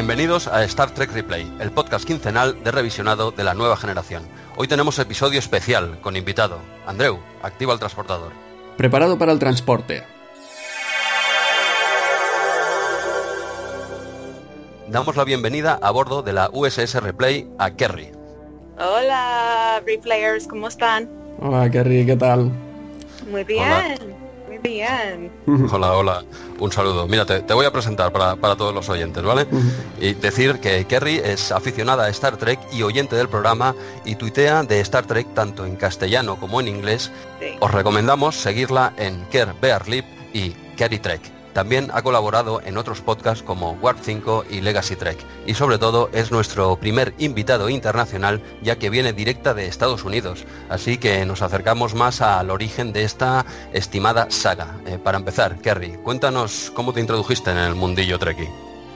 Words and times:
Bienvenidos 0.00 0.48
a 0.48 0.64
Star 0.64 0.94
Trek 0.94 1.12
Replay, 1.12 1.46
el 1.60 1.72
podcast 1.72 2.06
quincenal 2.06 2.64
de 2.64 2.70
revisionado 2.70 3.32
de 3.32 3.44
la 3.44 3.52
nueva 3.52 3.76
generación. 3.76 4.22
Hoy 4.56 4.66
tenemos 4.66 4.98
episodio 4.98 5.38
especial 5.38 6.00
con 6.00 6.16
invitado. 6.16 6.56
Andreu, 6.86 7.18
activa 7.42 7.74
el 7.74 7.78
transportador. 7.78 8.32
Preparado 8.78 9.18
para 9.18 9.30
el 9.32 9.38
transporte. 9.38 10.02
Damos 14.88 15.16
la 15.16 15.24
bienvenida 15.24 15.78
a 15.82 15.90
bordo 15.90 16.22
de 16.22 16.32
la 16.32 16.48
USS 16.50 16.94
Replay 17.02 17.50
a 17.58 17.72
Kerry. 17.72 18.10
Hola, 18.78 19.82
Replayers, 19.84 20.46
¿cómo 20.46 20.68
están? 20.68 21.10
Hola, 21.40 21.70
Kerry, 21.70 22.06
¿qué 22.06 22.16
tal? 22.16 22.50
Muy 23.30 23.44
bien. 23.44 23.64
Hola. 23.64 24.29
Bien. 24.62 25.30
Hola, 25.72 25.92
hola, 25.92 26.24
un 26.58 26.72
saludo. 26.72 27.06
Mira, 27.06 27.24
te, 27.24 27.40
te 27.40 27.54
voy 27.54 27.66
a 27.66 27.72
presentar 27.72 28.12
para, 28.12 28.36
para, 28.36 28.56
todos 28.56 28.74
los 28.74 28.88
oyentes, 28.88 29.22
¿vale? 29.22 29.46
Y 30.00 30.14
decir 30.14 30.60
que 30.60 30.84
Kerry 30.86 31.16
es 31.16 31.52
aficionada 31.52 32.04
a 32.04 32.08
Star 32.10 32.36
Trek 32.36 32.60
y 32.72 32.82
oyente 32.82 33.16
del 33.16 33.28
programa 33.28 33.74
y 34.04 34.16
tuitea 34.16 34.62
de 34.62 34.80
Star 34.80 35.06
Trek 35.06 35.32
tanto 35.34 35.64
en 35.64 35.76
castellano 35.76 36.36
como 36.36 36.60
en 36.60 36.68
inglés. 36.68 37.10
Sí. 37.40 37.56
Os 37.60 37.70
recomendamos 37.70 38.36
seguirla 38.36 38.92
en 38.96 39.24
Ker 39.26 39.54
Bear 39.60 39.88
Lip 39.88 40.04
y 40.32 40.50
Kerry 40.76 40.98
Trek. 40.98 41.39
También 41.52 41.90
ha 41.92 42.02
colaborado 42.02 42.60
en 42.64 42.76
otros 42.76 43.00
podcasts 43.00 43.42
como 43.42 43.72
Warp 43.82 43.98
5 44.02 44.44
y 44.50 44.60
Legacy 44.60 44.96
Trek. 44.96 45.18
Y 45.46 45.54
sobre 45.54 45.78
todo 45.78 46.10
es 46.12 46.30
nuestro 46.30 46.76
primer 46.76 47.14
invitado 47.18 47.68
internacional 47.68 48.40
ya 48.62 48.76
que 48.76 48.90
viene 48.90 49.12
directa 49.12 49.54
de 49.54 49.66
Estados 49.66 50.04
Unidos. 50.04 50.44
Así 50.68 50.98
que 50.98 51.24
nos 51.24 51.42
acercamos 51.42 51.94
más 51.94 52.20
al 52.20 52.50
origen 52.50 52.92
de 52.92 53.04
esta 53.04 53.44
estimada 53.72 54.30
saga. 54.30 54.76
Eh, 54.86 54.98
para 55.02 55.18
empezar, 55.18 55.58
Kerry, 55.58 55.98
cuéntanos 56.02 56.70
cómo 56.74 56.92
te 56.92 57.00
introdujiste 57.00 57.50
en 57.50 57.58
el 57.58 57.74
mundillo 57.74 58.18
Trekkie. 58.18 58.48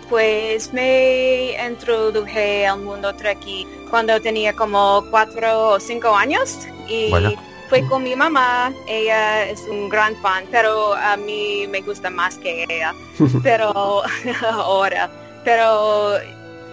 Pues 0.09 0.73
me 0.73 1.57
introduje 1.67 2.67
al 2.67 2.81
mundo 2.81 3.15
Trekkie 3.15 3.67
cuando 3.91 4.21
tenía 4.21 4.53
como 4.53 5.05
cuatro 5.11 5.71
o 5.71 5.81
cinco 5.81 6.15
años 6.15 6.59
y. 6.89 7.11
fue 7.69 7.87
con 7.87 8.03
mi 8.03 8.15
mamá. 8.15 8.73
Ella 8.89 9.49
es 9.49 9.61
un 9.63 9.89
gran 9.89 10.17
fan, 10.17 10.45
pero 10.51 10.95
a 10.95 11.17
mí 11.17 11.67
me 11.69 11.81
gusta 11.81 12.11
más 12.11 12.37
que 12.39 12.65
ella. 12.69 12.95
pero 13.43 13.73
ahora, 14.51 15.11
pero 15.45 16.19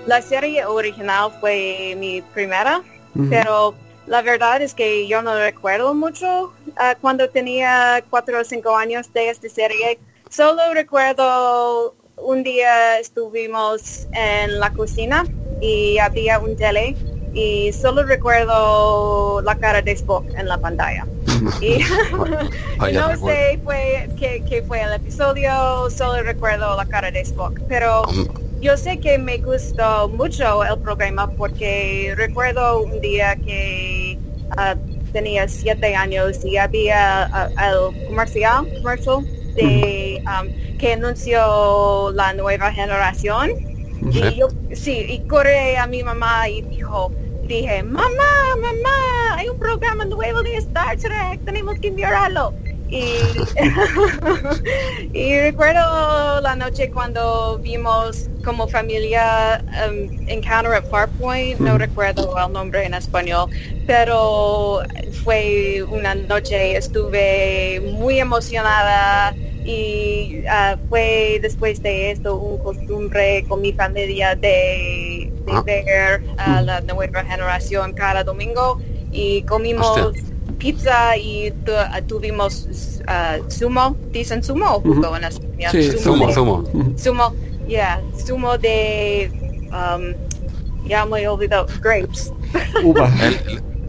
la 0.06 0.22
serie 0.22 0.66
original 0.66 1.32
fue 1.40 1.96
mi 1.98 2.22
primera, 2.22 2.82
pero 3.30 3.76
la 4.08 4.22
verdad 4.22 4.62
es 4.62 4.74
que 4.74 5.08
yo 5.08 5.22
no 5.22 5.38
recuerdo 5.38 5.94
mucho 5.94 6.54
ah, 6.78 6.96
cuando 7.00 7.30
tenía 7.30 8.04
cuatro 8.10 8.40
o 8.40 8.44
cinco 8.44 8.76
años 8.76 9.12
de 9.14 9.30
esta 9.30 9.48
serie. 9.50 10.00
Solo 10.30 10.74
recuerdo 10.74 11.94
un 12.18 12.44
día 12.44 13.00
estuvimos 13.00 14.08
en 14.14 14.60
la 14.60 14.72
cocina 14.72 15.26
y 15.60 15.98
había 16.00 16.40
un 16.40 16.56
tele 16.56 16.96
y 17.34 17.72
solo 17.74 18.04
recuerdo 18.04 19.42
la 19.42 19.56
cara 19.56 19.82
de 19.82 19.92
Spock 19.94 20.26
en 20.38 20.48
la 20.48 20.58
pantalla. 20.58 21.06
Y, 21.62 22.94
no 22.94 23.16
sé 23.16 23.60
fue, 23.64 24.10
qué, 24.18 24.44
qué 24.50 24.64
fue 24.64 24.82
el 24.82 24.94
episodio, 24.94 25.90
solo 25.90 26.24
recuerdo 26.24 26.76
la 26.76 26.86
cara 26.86 27.12
de 27.12 27.22
Spock. 27.22 27.60
Pero 27.68 28.04
yo 28.62 28.78
sé 28.78 29.00
que 29.00 29.18
me 29.18 29.38
gustó 29.38 30.08
mucho 30.10 30.64
el 30.64 30.80
programa 30.80 31.30
porque 31.32 32.14
recuerdo 32.16 32.84
un 32.84 33.02
día 33.02 33.36
que 33.36 34.18
ah, 34.58 34.76
tenía 35.14 35.48
siete 35.48 35.96
años 35.96 36.44
y 36.46 36.58
había 36.58 37.24
ah, 37.24 37.50
el 37.70 38.08
comercial, 38.08 38.68
commercial 38.76 39.26
de, 39.56 40.24
um, 40.26 40.78
que 40.78 40.94
anunció 40.94 42.12
la 42.14 42.34
nueva 42.34 42.72
generación. 42.72 43.52
Y 44.10 44.36
yo, 44.36 44.48
sí, 44.74 45.06
y 45.08 45.20
corrí 45.28 45.76
a 45.78 45.86
mi 45.88 46.04
mamá 46.04 46.50
y 46.50 46.62
dijo, 46.64 47.12
dije, 47.48 47.84
mamá, 47.84 48.56
mamá, 48.60 49.36
hay 49.38 49.50
un 49.50 49.60
programa 49.60 50.06
nuevo 50.06 50.42
de 50.42 50.56
Star 50.58 50.98
Trek, 50.98 51.44
tenemos 51.46 51.80
que 51.80 51.92
mirarlo. 51.92 52.54
Y, 52.90 53.06
y 55.18 55.40
recuerdo 55.40 56.42
la 56.42 56.56
noche 56.58 56.92
cuando 56.92 57.58
vimos 57.60 58.30
como 58.44 58.68
familia 58.68 59.64
um, 59.88 60.28
Encounter 60.28 60.74
at 60.74 60.86
Farpoint, 60.90 61.60
no 61.60 61.78
recuerdo 61.78 62.36
el 62.38 62.52
nombre 62.52 62.86
en 62.86 62.94
español, 62.94 63.50
pero 63.88 64.82
fue 65.24 65.84
una 65.90 66.16
noche, 66.16 66.76
estuve 66.76 67.82
muy 67.94 68.20
emocionada 68.20 69.34
y 69.66 70.44
ah, 70.50 70.76
fue 70.90 71.40
después 71.42 71.82
de 71.84 72.12
esto 72.12 72.36
un 72.38 72.58
costumbre 72.64 73.46
con 73.48 73.62
mi 73.62 73.74
familia 73.74 74.36
de, 74.36 75.32
de 75.46 75.52
Ah. 75.54 75.62
ver 75.62 76.24
a 76.38 76.62
la 76.62 76.82
nueva 76.82 77.24
generación 77.24 77.94
cada 77.94 78.24
domingo 78.24 78.80
y 79.12 79.42
comimos 79.44 79.98
Hostia. 80.00 80.24
pizza 80.58 81.18
y 81.18 81.52
tu- 81.66 81.72
ah, 81.76 82.02
tuvimos 82.08 82.68
ah, 83.08 83.38
sumo, 83.50 83.96
dicen 84.12 84.44
sumo 84.44 84.76
o 84.76 84.82
jugo 84.82 85.16
en 85.18 85.24
España. 85.26 85.70
Sí, 85.72 85.92
Zumo, 85.98 86.28
de- 86.28 86.34
zumo. 86.34 86.64
Sumo, 86.98 87.34
yeah, 87.68 88.02
sumo 88.26 88.58
de, 88.58 89.30
um, 89.72 90.14
ya 90.88 91.06
me 91.06 91.22
he 91.22 91.28
olvidado, 91.28 91.68
grapes. 91.82 92.32
Uva. 92.84 93.10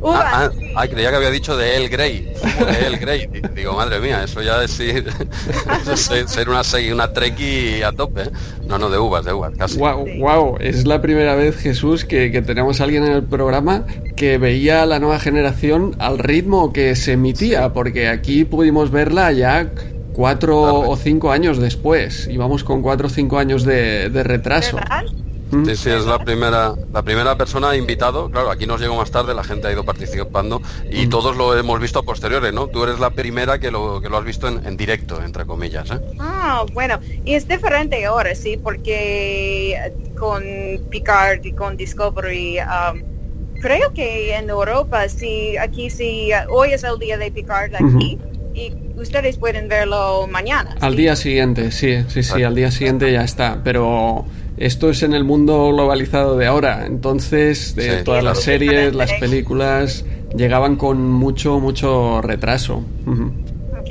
El- 0.03 0.09
Uva, 0.09 0.21
ah, 0.25 0.51
ah, 0.51 0.73
ah, 0.77 0.89
creía 0.89 1.11
que 1.11 1.17
había 1.17 1.31
dicho 1.31 1.57
de 1.57 1.77
El 1.77 1.89
Grey. 1.89 2.33
de 2.81 2.87
El 2.87 2.99
Grey. 2.99 3.27
Di- 3.33 3.41
Digo, 3.55 3.75
madre 3.75 4.01
mía, 4.01 4.25
eso 4.25 4.43
ya 4.43 4.63
es 4.65 4.79
ir- 4.81 5.07
eso 5.83 5.93
es 5.93 6.01
ser, 6.01 6.29
ser 6.29 6.49
una, 6.49 6.63
una 6.93 7.13
Trekkie 7.13 7.83
a 7.85 7.93
tope. 7.93 8.23
¿eh? 8.23 8.31
No, 8.67 8.79
no, 8.79 8.91
de 8.91 8.99
uvas, 8.99 9.25
de 9.25 9.33
uvas, 9.33 9.53
casi. 9.57 9.79
Wow, 9.79 10.05
wow, 10.19 10.57
es 10.61 10.87
la 10.87 11.01
primera 11.01 11.35
vez, 11.37 11.57
Jesús, 11.57 12.05
que, 12.05 12.31
que 12.33 12.43
tenemos 12.43 12.81
a 12.81 12.85
alguien 12.85 13.05
en 13.05 13.13
el 13.13 13.23
programa 13.23 13.85
que 14.17 14.39
veía 14.39 14.85
la 14.87 14.99
nueva 14.99 15.19
generación 15.21 15.95
al 15.99 16.19
ritmo 16.19 16.73
que 16.73 16.97
se 16.97 17.13
emitía, 17.13 17.73
porque 17.73 18.09
aquí 18.09 18.45
pudimos 18.45 18.91
verla 18.91 19.31
ya 19.33 19.71
cuatro 20.13 20.63
Claro. 20.63 20.91
o 20.91 20.97
cinco 20.97 21.31
años 21.33 21.59
después. 21.59 22.29
Y 22.31 22.37
vamos 22.37 22.65
con 22.65 22.83
cuatro 22.83 23.07
o 23.07 23.11
cinco 23.11 23.39
años 23.39 23.65
de, 23.65 24.11
de 24.11 24.23
retraso. 24.23 24.77
¿Verdad? 24.77 25.05
Sí, 25.53 25.77
sí, 25.77 25.91
es 25.91 26.07
la 26.07 26.19
primera, 26.19 26.75
la 26.93 27.03
primera 27.03 27.37
persona 27.37 27.77
invitado. 27.77 28.31
Claro, 28.31 28.51
aquí 28.51 28.67
nos 28.67 28.81
llegó 28.81 28.97
más 28.97 29.11
tarde, 29.11 29.35
la 29.35 29.45
gente 29.45 29.69
ha 29.69 29.73
ido 29.73 29.85
participando 29.85 30.63
y 30.91 31.07
todos 31.09 31.37
lo 31.37 31.57
hemos 31.57 31.79
visto 31.79 31.99
a 31.99 32.03
posteriores, 32.03 32.55
¿no? 32.55 32.69
Tú 32.69 32.85
eres 32.85 32.99
la 32.99 33.11
primera 33.11 33.59
que 33.59 33.71
lo, 33.71 34.01
que 34.01 34.09
lo 34.09 34.17
has 34.17 34.25
visto 34.25 34.49
en, 34.49 34.65
en 34.67 34.77
directo, 34.77 35.23
entre 35.23 35.45
comillas, 35.45 35.91
¿eh? 35.91 36.01
Ah, 36.19 36.65
bueno, 36.73 36.99
y 37.25 37.35
es 37.35 37.47
diferente 37.47 38.05
ahora, 38.05 38.35
sí, 38.35 38.57
porque 38.57 39.79
con 40.19 40.43
Picard 40.89 41.45
y 41.45 41.53
con 41.53 41.77
Discovery, 41.77 42.59
um, 42.61 43.03
creo 43.61 43.93
que 43.93 44.35
en 44.35 44.49
Europa, 44.49 45.09
sí, 45.09 45.57
aquí 45.59 45.91
sí, 45.91 46.31
hoy 46.49 46.73
es 46.73 46.83
el 46.83 46.99
día 46.99 47.19
de 47.19 47.31
Picard 47.31 47.75
aquí, 47.75 48.19
y 48.55 48.73
ustedes 48.97 49.37
pueden 49.37 49.69
verlo 49.69 50.27
mañana. 50.29 50.77
Al 50.81 50.93
¿sí? 50.93 50.99
día 50.99 51.17
siguiente, 51.17 51.71
sí, 51.73 52.05
sí, 52.09 52.23
sí, 52.23 52.43
al 52.43 52.55
día 52.55 52.71
siguiente 52.71 53.11
ya 53.11 53.25
está. 53.25 53.61
Pero 53.65 54.27
esto 54.57 54.91
es 54.91 55.03
en 55.03 55.13
el 55.15 55.25
mundo 55.25 55.69
globalizado 55.73 56.37
de 56.37 56.47
ahora. 56.47 56.87
Entonces, 56.87 57.75
de 57.75 57.83
Sí, 57.99 58.05
todas 58.05 58.21
claro. 58.23 58.35
las 58.37 58.43
series, 58.45 58.95
las 58.95 59.13
películas, 59.15 60.05
llegaban 60.37 60.77
con 60.77 61.11
mucho, 61.11 61.59
mucho 61.61 62.21
retraso. 62.23 62.83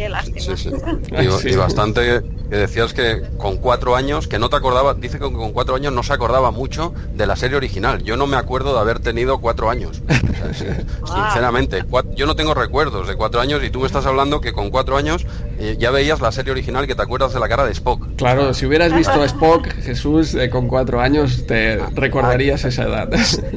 Qué 0.01 0.09
lástima. 0.09 0.39
Sí, 0.39 0.57
sí. 0.57 0.69
Ay, 1.15 1.29
Y, 1.45 1.55
bastante 1.55 2.23
que 2.49 2.55
decías 2.57 2.91
que 2.91 3.21
con 3.37 3.57
cuatro 3.57 3.95
años, 3.95 4.27
que 4.27 4.39
no 4.39 4.49
te 4.49 4.55
acordaba, 4.55 4.95
dice 4.95 5.19
que 5.19 5.31
con 5.31 5.53
cuatro 5.53 5.75
años 5.75 5.93
no 5.93 6.01
se 6.01 6.11
acordaba 6.11 6.49
mucho 6.49 6.91
de 7.13 7.27
la 7.27 7.35
serie 7.35 7.55
original. 7.55 8.01
Yo 8.03 8.17
no 8.17 8.25
me 8.25 8.35
acuerdo 8.35 8.73
de 8.73 8.79
haber 8.79 8.99
tenido 8.99 9.37
cuatro 9.39 9.69
años. 9.69 10.01
O 10.09 10.33
sea, 10.33 10.53
sí, 10.53 10.65
sinceramente, 11.05 11.85
cua- 11.85 12.03
yo 12.15 12.25
no 12.25 12.35
tengo 12.35 12.53
recuerdos 12.55 13.07
de 13.07 13.15
cuatro 13.15 13.39
años 13.41 13.63
y 13.63 13.69
tú 13.69 13.79
me 13.79 13.85
estás 13.85 14.05
hablando 14.07 14.41
que 14.41 14.53
con 14.53 14.71
cuatro 14.71 14.97
años 14.97 15.25
eh, 15.59 15.77
ya 15.79 15.91
veías 15.91 16.19
la 16.19 16.31
serie 16.31 16.51
original 16.51 16.87
que 16.87 16.95
te 16.95 17.01
acuerdas 17.03 17.31
de 17.33 17.39
la 17.39 17.47
cara 17.47 17.63
de 17.63 17.71
Spock. 17.71 18.15
Claro, 18.17 18.53
si 18.55 18.65
hubieras 18.65 18.93
visto 18.93 19.21
a 19.21 19.25
Spock, 19.25 19.67
Jesús, 19.83 20.33
eh, 20.33 20.49
con 20.49 20.67
cuatro 20.67 20.99
años, 20.99 21.45
te 21.45 21.77
recordarías 21.93 22.65
esa 22.65 22.83
edad. 22.83 23.09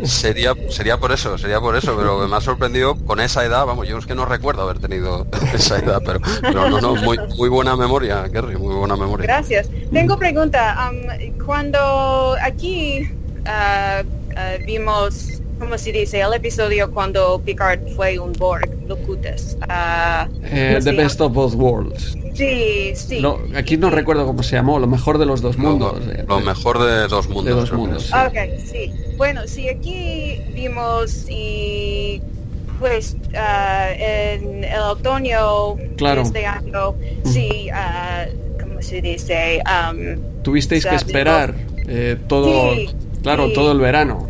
Sería, 0.05 0.53
sería 0.69 0.99
por 0.99 1.11
eso, 1.11 1.39
sería 1.39 1.59
por 1.61 1.75
eso, 1.75 1.97
pero 1.97 2.29
me 2.29 2.37
ha 2.37 2.41
sorprendido 2.43 2.97
con 3.07 3.19
esa 3.21 3.45
edad, 3.45 3.65
vamos, 3.67 3.89
yo 3.89 3.97
es 3.99 4.07
que 4.07 4.15
no 4.15 4.27
recuerdo 4.27 4.63
haber 4.63 4.79
tenido 4.79 5.27
esa 5.55 5.79
edad, 5.79 6.03
pero, 6.05 6.21
pero 6.41 6.69
no, 6.71 6.81
no, 6.81 6.95
muy, 6.97 7.19
muy 7.37 7.49
buena 7.49 7.77
memoria, 7.77 8.29
Kerry, 8.33 8.57
muy 8.57 8.75
buena 8.75 8.97
memoria. 8.97 9.27
Gracias. 9.27 9.69
Tengo 9.93 10.19
pregunta. 10.19 10.91
um, 10.91 11.45
cuando 11.45 12.37
aquí 12.43 13.09
ah, 13.47 14.03
ah, 14.37 14.53
vimos, 14.67 15.41
¿cómo 15.59 15.77
se 15.79 15.93
dice? 15.93 16.21
El 16.21 16.33
episodio 16.35 16.91
cuando 16.91 17.41
Picard 17.45 17.81
fue 17.97 18.19
un 18.19 18.33
Borg, 18.35 18.69
Locutus. 18.87 19.57
ah, 19.69 20.29
Eh, 20.45 20.75
¿cómo 20.79 20.85
the 20.85 20.93
Best 21.03 21.21
of 21.21 21.33
Both 21.33 21.55
Worlds. 21.55 22.17
Sí, 22.35 22.93
sí. 22.97 23.21
No, 23.21 23.39
aquí 23.57 23.77
no 23.77 23.91
recuerdo 23.91 24.27
cómo 24.27 24.43
se 24.43 24.57
llamó, 24.57 24.81
lo 24.81 24.89
mejor 24.89 25.19
de 25.19 25.27
los 25.27 25.41
dos 25.41 25.57
mundos. 25.57 26.01
eh, 26.09 26.25
lo 26.27 26.41
mejor 26.41 26.83
de 26.83 27.07
dos 27.07 27.29
mundos. 27.29 27.45
De 27.45 27.53
dos 27.53 27.73
mundos. 27.73 28.11
Ok, 28.13 28.37
sí. 28.65 28.93
Bueno, 29.17 29.43
sí, 29.47 29.69
aquí 29.69 30.41
vimos 30.53 31.27
y 31.31 32.21
pues 32.79 33.17
ah, 33.37 33.89
en 33.97 34.65
el 34.65 34.81
otoño 34.81 35.75
Claro. 35.97 36.23
de 36.23 36.27
este 36.29 36.47
año, 36.47 36.95
sí, 37.25 37.69
ah, 37.73 38.27
¿cómo 38.61 38.81
se 38.83 39.01
dice? 39.01 39.63
Um, 39.67 40.43
Tuvisteis 40.43 40.85
que 40.85 40.95
esperar 40.95 41.55
eh, 41.89 42.17
todo, 42.29 42.75
Sí, 42.75 42.91
claro, 43.23 43.47
sí. 43.49 43.55
todo 43.55 43.73
el 43.73 43.79
verano. 43.79 44.29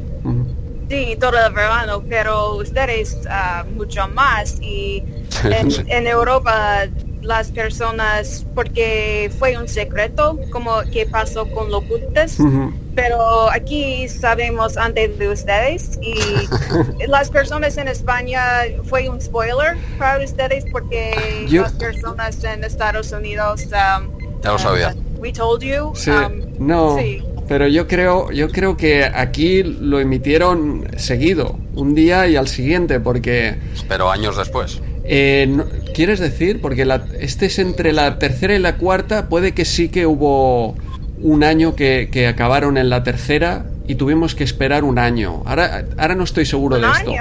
Sí, 0.88 1.16
todo 1.18 1.44
el 1.46 1.52
verano, 1.52 2.02
pero 2.08 2.56
ustedes 2.56 3.18
ah, 3.28 3.64
mucho 3.74 4.06
más 4.08 4.60
y 4.60 5.02
en, 5.44 5.68
en 5.88 6.06
Europa 6.06 6.82
las 7.24 7.50
personas, 7.50 8.44
porque 8.54 9.30
fue 9.38 9.56
un 9.56 9.66
secreto 9.68 10.38
como 10.50 10.82
que 10.92 11.06
pasó 11.06 11.46
con 11.50 11.70
los 11.70 11.82
cutas, 11.84 12.38
Ujú. 12.38 12.72
pero 12.94 13.50
aquí 13.50 14.06
sabemos 14.08 14.76
antes 14.76 15.18
de 15.18 15.28
ustedes 15.28 15.98
y 16.02 16.14
las 17.08 17.30
personas 17.30 17.76
en 17.78 17.88
España 17.88 18.40
fue 18.84 19.08
un 19.08 19.20
spoiler 19.20 19.76
para 19.98 20.22
ustedes 20.22 20.64
porque 20.70 21.46
Yo- 21.48 21.62
las 21.62 21.72
personas 21.72 22.44
en 22.44 22.62
Estados 22.62 23.10
Unidos 23.12 23.62
um, 23.64 24.08
Ya 24.42 24.52
lo 24.52 24.58
sabía. 24.58 24.94
uh, 24.94 25.20
we 25.20 25.32
told 25.32 25.62
you 25.62 25.92
Sí, 25.94 26.10
um, 26.10 26.42
no, 26.58 26.98
sí. 26.98 27.22
pero 27.48 27.66
yo 27.68 27.86
creo, 27.88 28.30
yo 28.32 28.50
creo 28.50 28.76
que 28.76 29.04
aquí 29.04 29.62
lo 29.62 29.98
emitieron 29.98 30.86
seguido, 30.98 31.58
un 31.74 31.94
día 31.94 32.26
y 32.28 32.36
al 32.36 32.48
siguiente, 32.48 33.00
porque 33.00 33.56
Pero 33.88 34.10
años 34.10 34.36
después. 34.36 34.80
Eh, 35.04 35.46
no- 35.48 35.64
¿quieres 35.94 36.18
decir? 36.20 36.60
Porque 36.60 36.84
la- 36.84 37.04
este 37.20 37.46
es 37.46 37.58
entre 37.58 37.92
la 37.92 38.18
tercera 38.18 38.54
y 38.54 38.58
la 38.58 38.76
cuarta, 38.76 39.28
puede 39.28 39.52
que 39.52 39.64
sí 39.64 39.88
que 39.88 40.06
hubo 40.06 40.74
un 41.20 41.44
año 41.44 41.74
que, 41.74 42.08
que 42.10 42.26
acabaron 42.26 42.76
en 42.78 42.90
la 42.90 43.02
tercera 43.02 43.66
y 43.86 43.96
tuvimos 43.96 44.34
que 44.34 44.44
esperar 44.44 44.82
un 44.84 44.98
año. 44.98 45.42
Ahora, 45.44 45.84
ahora 45.98 46.14
no 46.14 46.24
estoy 46.24 46.46
seguro 46.46 46.78
de 46.78 46.86
esto. 46.90 47.12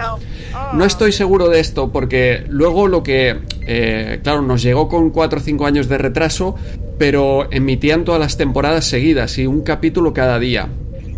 Oh. 0.55 0.75
No 0.75 0.85
estoy 0.85 1.11
seguro 1.11 1.49
de 1.49 1.59
esto 1.59 1.91
porque 1.91 2.43
luego 2.47 2.87
lo 2.87 3.03
que, 3.03 3.37
eh, 3.67 4.19
claro, 4.23 4.41
nos 4.41 4.61
llegó 4.63 4.87
con 4.87 5.09
4 5.09 5.39
o 5.39 5.41
5 5.41 5.65
años 5.65 5.89
de 5.89 5.97
retraso, 5.97 6.55
pero 6.97 7.51
emitían 7.51 8.03
todas 8.05 8.21
las 8.21 8.37
temporadas 8.37 8.85
seguidas 8.85 9.37
y 9.37 9.45
un 9.47 9.61
capítulo 9.61 10.13
cada 10.13 10.39
día. 10.39 10.69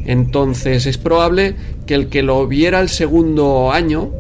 Entonces 0.06 0.86
es 0.86 0.98
probable 0.98 1.56
que 1.86 1.96
el 1.96 2.08
que 2.10 2.22
lo 2.24 2.48
viera 2.48 2.80
el 2.80 2.90
segundo 2.90 3.72
año, 3.72 4.12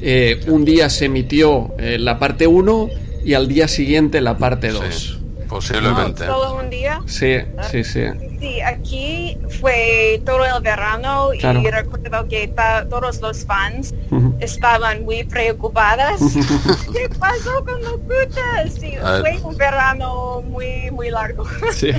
eh, 0.00 0.40
un 0.46 0.64
día 0.64 0.90
se 0.90 1.06
emitió 1.06 1.74
eh, 1.78 1.98
la 1.98 2.18
parte 2.18 2.46
1 2.46 2.88
y 3.24 3.34
al 3.34 3.48
día 3.48 3.68
siguiente 3.68 4.20
la 4.20 4.38
parte 4.38 4.70
2. 4.70 4.94
Sí, 4.94 5.18
posiblemente. 5.48 6.26
solo 6.26 6.56
un 6.56 6.70
día. 6.70 7.00
Sí, 7.06 7.36
sí, 7.70 7.84
sí. 7.84 8.02
Sí, 8.40 8.58
aquí 8.62 9.36
fue 9.60 10.22
todo 10.24 10.42
el 10.46 10.62
verano 10.62 11.28
Claro. 11.38 11.60
y 11.60 11.70
recuerdo 11.70 12.26
que 12.26 12.48
ta- 12.48 12.86
todos 12.88 13.20
los 13.20 13.44
fans 13.44 13.94
estaban 14.40 15.04
muy 15.04 15.24
preocupadas. 15.24 16.20
¿Qué 16.92 17.08
pasó 17.18 17.62
con 17.64 17.82
los 17.82 17.98
putas? 18.00 18.74
Sí, 18.80 18.94
A 19.02 19.20
ver. 19.20 19.36
fue 19.40 19.50
un 19.50 19.56
verano 19.58 20.42
muy, 20.42 20.90
muy 20.90 21.10
largo. 21.10 21.44
Sí, 21.72 21.90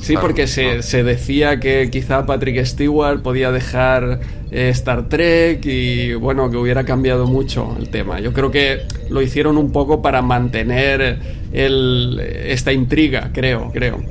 sí 0.00 0.12
Claro, 0.12 0.20
porque 0.20 0.46
se, 0.46 0.82
se 0.82 1.02
decía 1.02 1.58
que 1.58 1.88
quizá 1.90 2.26
Patrick 2.26 2.62
Stewart 2.66 3.22
podía 3.22 3.50
dejar 3.50 4.20
eh, 4.50 4.68
Star 4.70 5.08
Trek 5.08 5.64
y 5.64 6.12
bueno, 6.14 6.50
que 6.50 6.58
hubiera 6.58 6.84
cambiado 6.84 7.26
mucho 7.26 7.74
el 7.78 7.88
tema. 7.88 8.20
Yo 8.20 8.34
creo 8.34 8.50
que 8.50 8.82
lo 9.08 9.22
hicieron 9.22 9.56
un 9.56 9.72
poco 9.72 10.02
para 10.02 10.20
mantener 10.20 11.18
el, 11.52 12.20
esta 12.44 12.72
intriga, 12.72 13.30
creo, 13.32 13.70
creo. 13.72 14.02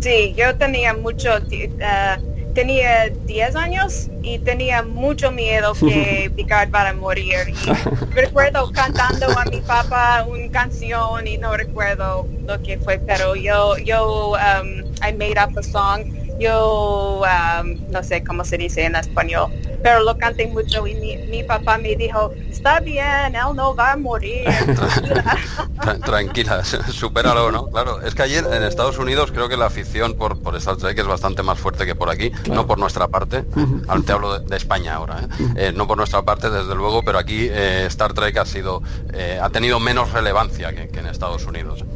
Sí, 0.00 0.34
yo 0.34 0.56
tenía 0.56 0.94
mucho, 0.94 1.28
eh, 1.50 2.16
tenía 2.54 3.08
10 3.26 3.54
años 3.54 4.08
y 4.22 4.38
tenía 4.38 4.82
mucho 4.82 5.30
miedo 5.30 5.74
que 5.80 6.32
Picard 6.34 6.74
va 6.74 6.88
a 6.88 6.92
morir. 6.94 7.36
Y 7.48 8.14
recuerdo 8.14 8.70
cantando 8.72 9.26
a 9.38 9.44
mi 9.44 9.60
papá 9.60 10.26
una 10.28 10.50
canción 10.50 11.26
y 11.26 11.36
no 11.36 11.56
recuerdo 11.56 12.26
lo 12.46 12.62
que 12.62 12.78
fue, 12.78 12.98
pero 12.98 13.36
yo, 13.36 13.76
yo, 13.78 14.32
um, 14.32 14.84
I 15.06 15.12
made 15.12 15.38
up 15.38 15.56
a 15.58 15.62
song. 15.62 16.16
Yo, 16.38 17.22
um, 17.22 17.76
no 17.90 18.02
sé 18.02 18.24
cómo 18.24 18.46
se 18.46 18.56
dice 18.56 18.84
en 18.84 18.96
español, 18.96 19.52
pero 19.82 20.00
lo 20.00 20.16
canté 20.18 20.46
mucho 20.46 20.86
y 20.86 20.94
mi, 20.94 21.16
mi 21.28 21.42
papá 21.42 21.78
me 21.78 21.96
dijo, 21.96 22.32
está 22.50 22.80
bien, 22.80 23.34
él 23.34 23.54
no 23.54 23.74
va 23.74 23.92
a 23.92 23.96
morir. 23.96 24.44
tranquila". 24.44 25.38
Tra- 25.80 26.04
Tranquila, 26.04 26.64
supéralo, 26.92 27.50
¿no? 27.50 27.66
Claro, 27.68 28.00
es 28.02 28.14
que 28.14 28.22
allí 28.22 28.36
en 28.36 28.62
Estados 28.62 28.98
Unidos 28.98 29.30
creo 29.32 29.48
que 29.48 29.56
la 29.56 29.66
afición 29.66 30.14
por, 30.14 30.38
por 30.40 30.54
Star 30.56 30.76
Trek 30.76 30.98
es 30.98 31.06
bastante 31.06 31.42
más 31.42 31.58
fuerte 31.58 31.86
que 31.86 31.94
por 31.94 32.10
aquí, 32.10 32.30
no 32.50 32.66
por 32.66 32.78
nuestra 32.78 33.08
parte, 33.08 33.44
ahora 33.88 34.02
te 34.04 34.12
hablo 34.12 34.38
de, 34.38 34.46
de 34.46 34.56
España 34.56 34.94
ahora, 34.94 35.20
¿eh? 35.22 35.44
Eh, 35.56 35.72
no 35.74 35.86
por 35.86 35.96
nuestra 35.96 36.22
parte 36.22 36.50
desde 36.50 36.74
luego, 36.74 37.02
pero 37.02 37.18
aquí 37.18 37.48
eh, 37.50 37.84
Star 37.86 38.12
Trek 38.12 38.36
ha 38.38 38.44
sido, 38.46 38.82
eh, 39.12 39.38
ha 39.42 39.48
tenido 39.50 39.80
menos 39.80 40.12
relevancia 40.12 40.72
que, 40.72 40.88
que 40.88 41.00
en 41.00 41.06
Estados 41.06 41.46
Unidos, 41.46 41.80
¿eh? 41.82 41.86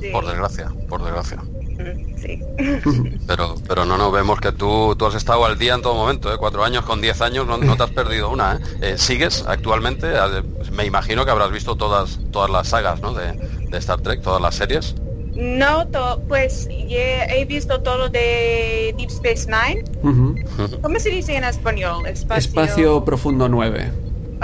Sí, 0.00 0.08
por 0.10 0.26
desgracia, 0.26 0.68
por 0.88 1.02
desgracia. 1.02 1.38
Sí. 2.16 2.40
Pero, 3.26 3.54
pero 3.66 3.84
no, 3.84 3.96
no, 3.96 4.10
vemos 4.10 4.40
que 4.40 4.52
tú, 4.52 4.94
tú 4.96 5.06
has 5.06 5.14
estado 5.14 5.44
al 5.44 5.58
día 5.58 5.74
en 5.74 5.82
todo 5.82 5.94
momento, 5.94 6.32
¿eh? 6.32 6.36
cuatro 6.38 6.64
años 6.64 6.84
con 6.84 7.00
diez 7.00 7.20
años, 7.20 7.46
no, 7.46 7.56
no 7.56 7.76
te 7.76 7.82
has 7.84 7.90
perdido 7.90 8.30
una. 8.30 8.54
¿eh? 8.56 8.58
Eh, 8.92 8.94
¿Sigues 8.98 9.44
actualmente? 9.46 10.12
Eh, 10.12 10.42
Me 10.72 10.84
imagino 10.84 11.24
que 11.24 11.30
habrás 11.30 11.50
visto 11.50 11.76
todas, 11.76 12.18
todas 12.30 12.50
las 12.50 12.68
sagas 12.68 13.00
¿no? 13.00 13.14
de, 13.14 13.32
de 13.32 13.78
Star 13.78 14.00
Trek, 14.00 14.20
todas 14.22 14.40
las 14.42 14.54
series. 14.54 14.94
No, 15.34 15.86
to- 15.88 16.20
pues 16.28 16.68
he 16.70 17.44
visto 17.46 17.80
todo 17.80 18.08
de 18.10 18.94
Deep 18.98 19.08
Space 19.10 19.46
Nine. 19.48 19.84
Ujú. 20.02 20.34
¿Cómo 20.82 20.98
se 20.98 21.08
dice 21.08 21.36
en 21.36 21.44
español? 21.44 22.06
Espacio. 22.06 22.38
Espacio 22.62 23.04
Profundo 23.04 23.48
9. 23.48 23.90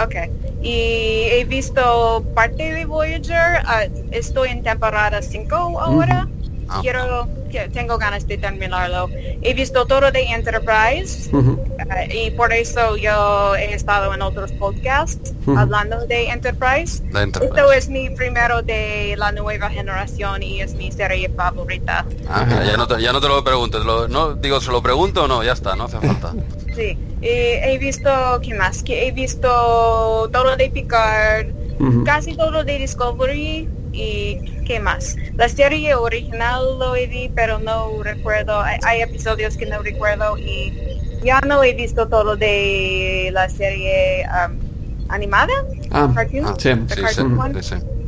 Ok. 0.03 0.15
Y 0.63 1.27
he 1.31 1.45
visto 1.45 2.25
parte 2.35 2.73
de 2.73 2.85
Voyager. 2.87 3.61
ah, 3.67 3.83
estoy 4.13 4.49
en 4.51 4.63
temporada 4.63 5.21
5 5.21 5.55
ahora. 5.81 6.27
Ah. 6.69 6.81
Quiero, 6.83 7.29
que- 7.51 7.69
tengo 7.71 7.97
ganas 7.99 8.27
de 8.27 8.37
terminarlo. 8.39 9.09
He 9.43 9.55
visto 9.55 9.87
todo 9.87 10.11
de 10.13 10.23
Enterprise. 10.25 11.31
Ah, 11.91 12.05
y 12.13 12.31
por 12.33 12.53
eso 12.53 12.97
yo 12.97 13.55
he 13.57 13.73
estado 13.75 14.13
en 14.13 14.21
otros 14.23 14.53
podcasts 14.53 15.33
hablando 15.57 16.07
de 16.07 16.29
Enterprise. 16.29 17.03
Esto 17.41 17.73
es 17.73 17.89
mi 17.89 18.11
primero 18.11 18.63
de 18.63 19.15
la 19.17 19.33
nueva 19.33 19.71
generación 19.71 20.43
y 20.43 20.61
es 20.61 20.75
mi 20.75 20.93
serie 20.93 21.31
favorita. 21.31 22.05
Ah, 22.29 22.47
ya, 22.67 22.77
no 22.77 22.87
te, 22.87 23.01
ya 23.01 23.13
no 23.13 23.21
te 23.21 23.29
lo 23.29 23.43
preguntes, 23.43 23.83
lo- 23.85 24.09
no, 24.09 24.35
digo, 24.35 24.61
¿se 24.61 24.71
lo 24.71 24.83
pregunto 24.83 25.25
o 25.25 25.29
no? 25.29 25.43
Ya 25.43 25.53
está, 25.53 25.75
no 25.77 25.85
hace 25.85 25.99
falta. 26.01 26.35
Sí, 26.79 26.97
eh, 27.23 27.61
he 27.65 27.79
visto, 27.79 28.09
¿qué 28.41 28.55
más? 28.55 28.85
Que 28.85 29.09
he 29.09 29.11
visto 29.11 29.49
todo 30.33 30.55
de 30.57 30.71
Picard, 30.71 31.47
casi 32.05 32.37
todo 32.37 32.63
de 32.63 32.79
Discovery 32.79 33.69
y 33.99 34.41
¿qué 34.65 34.79
más? 34.81 35.17
La 35.37 35.49
serie 35.49 35.95
original 35.95 36.79
lo 36.79 36.95
he 36.95 37.07
visto, 37.07 37.33
pero 37.35 37.59
no 37.59 38.03
recuerdo, 38.03 38.61
hay, 38.61 38.79
hay 38.85 39.03
episodios 39.03 39.57
que 39.57 39.67
no 39.67 39.83
recuerdo 39.83 40.39
y 40.39 40.73
ya 41.25 41.41
no 41.41 41.63
he 41.65 41.75
visto 41.75 42.09
todo 42.09 42.37
de 42.37 43.31
la 43.33 43.49
serie 43.49 44.25
um, 44.47 44.57
animada, 45.09 45.53
Ah, 45.91 46.11
cartoon, 46.15 46.45
Ah, 46.47 46.55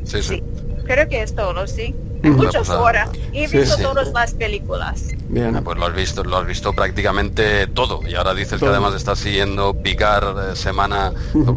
sí. 0.04 0.23
Sí, 0.23 0.42
creo 0.85 1.09
que 1.09 1.23
es 1.23 1.35
todo, 1.35 1.66
sí. 1.66 1.94
Muchas 2.23 2.69
ah, 2.71 2.81
horas 2.81 3.09
y 3.33 3.45
he 3.45 3.49
sí, 3.49 3.59
visto 3.59 3.77
sí. 3.77 3.83
todas 3.83 4.09
las 4.12 4.35
películas. 4.35 5.05
Bien. 5.29 5.55
Ah, 5.57 5.62
pues 5.62 5.79
lo 5.79 5.87
has 5.87 5.95
visto, 5.95 6.23
lo 6.25 6.37
has 6.39 6.47
visto 6.47 6.73
prácticamente 6.73 7.67
todo. 7.69 8.00
Y 8.07 8.15
ahora 8.17 8.35
dices 8.35 8.59
que 8.61 8.67
además 8.67 8.95
estás 8.95 9.19
siguiendo 9.21 9.75
Picar 9.75 10.35
eh, 10.53 10.57
semana, 10.57 11.12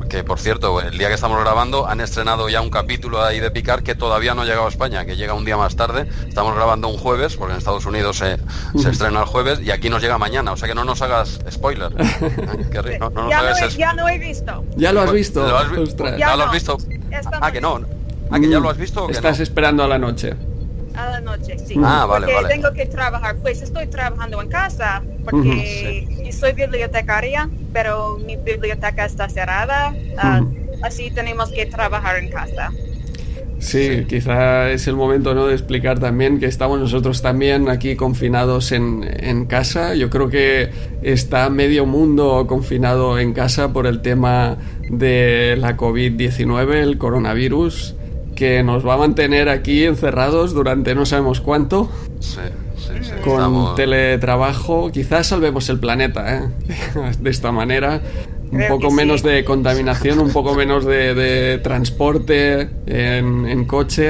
que 0.09 0.23
por 0.23 0.39
cierto, 0.39 0.79
el 0.81 0.97
día 0.97 1.07
que 1.09 1.15
estamos 1.15 1.39
grabando 1.41 1.87
han 1.87 1.99
estrenado 2.01 2.47
ya 2.49 2.61
un 2.61 2.69
capítulo 2.69 3.23
ahí 3.23 3.39
de 3.39 3.49
Picar 3.51 3.83
que 3.83 3.95
todavía 3.95 4.33
no 4.35 4.43
ha 4.43 4.45
llegado 4.45 4.65
a 4.67 4.69
España, 4.69 5.05
que 5.05 5.15
llega 5.15 5.33
un 5.33 5.43
día 5.43 5.57
más 5.57 5.75
tarde. 5.75 6.07
Estamos 6.27 6.55
grabando 6.55 6.87
un 6.87 6.97
jueves, 6.97 7.35
porque 7.35 7.53
en 7.53 7.57
Estados 7.57 7.85
Unidos 7.85 8.17
se, 8.17 8.37
se 8.79 8.89
estrena 8.89 9.21
el 9.21 9.25
jueves, 9.25 9.59
y 9.61 9.71
aquí 9.71 9.89
nos 9.89 10.01
llega 10.01 10.17
mañana. 10.17 10.51
O 10.51 10.57
sea 10.57 10.67
que 10.69 10.75
no 10.75 10.85
nos 10.85 11.01
hagas 11.01 11.39
spoiler. 11.51 11.91
No, 12.99 13.09
no 13.09 13.23
nos 13.23 13.29
ya, 13.29 13.37
no 13.37 13.43
hagas 13.47 13.61
he, 13.61 13.65
es- 13.65 13.77
ya 13.77 13.93
no 13.93 14.07
he 14.07 14.17
visto. 14.17 14.63
¿Ya 14.75 14.93
lo 14.93 15.01
has 15.01 15.11
visto? 15.11 15.47
¿Lo 15.47 15.57
has 15.57 15.71
vi- 15.71 15.77
Ostras. 15.81 16.17
¿Ya 16.17 16.35
lo 16.35 16.43
has 16.43 16.47
no. 16.47 16.53
visto? 16.53 16.77
Ah, 17.41 17.51
que 17.51 17.61
no. 17.61 17.81
Ah, 18.31 18.39
que 18.39 18.49
ya 18.49 18.59
Mm. 18.59 18.63
lo 18.63 18.69
has 18.69 18.77
visto 18.77 19.03
o 19.03 19.07
que 19.07 19.13
Estás 19.13 19.37
no? 19.37 19.43
esperando 19.43 19.83
a 19.83 19.87
la 19.87 19.97
noche. 19.99 20.33
A 20.95 21.09
la 21.09 21.21
noche, 21.21 21.57
sí. 21.57 21.75
Ah, 21.83 22.05
vale, 22.05 22.27
porque 22.27 22.35
vale. 22.35 22.49
tengo 22.49 22.73
que 22.73 22.85
trabajar. 22.85 23.35
Pues 23.37 23.61
estoy 23.61 23.87
trabajando 23.87 24.41
en 24.41 24.49
casa 24.49 25.01
porque 25.25 26.29
soy 26.31 26.53
bibliotecaria, 26.53 27.49
pero 27.71 28.17
mi 28.17 28.35
biblioteca 28.35 29.05
está 29.05 29.29
cerrada. 29.29 29.93
ah. 30.17 30.41
Así 30.83 31.09
tenemos 31.11 31.49
que 31.49 31.65
trabajar 31.65 32.17
en 32.17 32.29
casa. 32.29 32.69
Sí, 33.59 34.05
quizá 34.09 34.69
es 34.71 34.87
el 34.87 34.97
momento 34.97 35.33
¿no? 35.33 35.47
de 35.47 35.53
explicar 35.53 35.97
también 35.97 36.37
que 36.37 36.47
estamos 36.47 36.77
nosotros 36.81 37.21
también 37.21 37.69
aquí 37.69 37.95
confinados 37.95 38.73
en, 38.73 39.09
en 39.19 39.45
casa. 39.45 39.95
Yo 39.95 40.09
creo 40.09 40.29
que 40.29 40.69
está 41.01 41.49
medio 41.49 41.85
mundo 41.85 42.45
confinado 42.45 43.17
en 43.17 43.31
casa 43.31 43.71
por 43.71 43.87
el 43.87 44.01
tema 44.01 44.57
de 44.89 45.55
la 45.57 45.77
COVID-19, 45.77 46.73
el 46.73 46.97
coronavirus, 46.97 47.95
que 48.43 48.61
nos 48.61 48.85
va 48.85 48.95
a 48.95 48.97
mantener 48.97 49.47
aquí 49.47 49.85
encerrados 49.85 50.53
durante 50.53 50.93
no 50.95 51.05
sabemos 51.05 51.39
cuánto, 51.39 51.89
Sí, 52.19 52.41
sí, 52.75 52.91
sí. 53.01 53.11
con 53.23 53.35
estamos- 53.35 53.75
teletrabajo. 53.75 54.91
Quizás 54.91 55.27
salvemos 55.27 55.69
el 55.69 55.79
planeta 55.79 56.35
¿eh? 56.39 56.41
de 57.21 57.29
esta 57.29 57.53
manera. 57.53 58.01
Un 58.51 58.57
Creo 58.57 58.67
poco 58.77 58.91
menos 58.91 59.21
sí. 59.21 59.29
de 59.29 59.45
contaminación, 59.45 60.19
un 60.19 60.31
poco 60.33 60.55
menos 60.55 60.83
de, 60.83 61.15
de 61.15 61.57
transporte 61.59 62.67
en, 62.85 63.45
en 63.45 63.63
coche. 63.63 64.09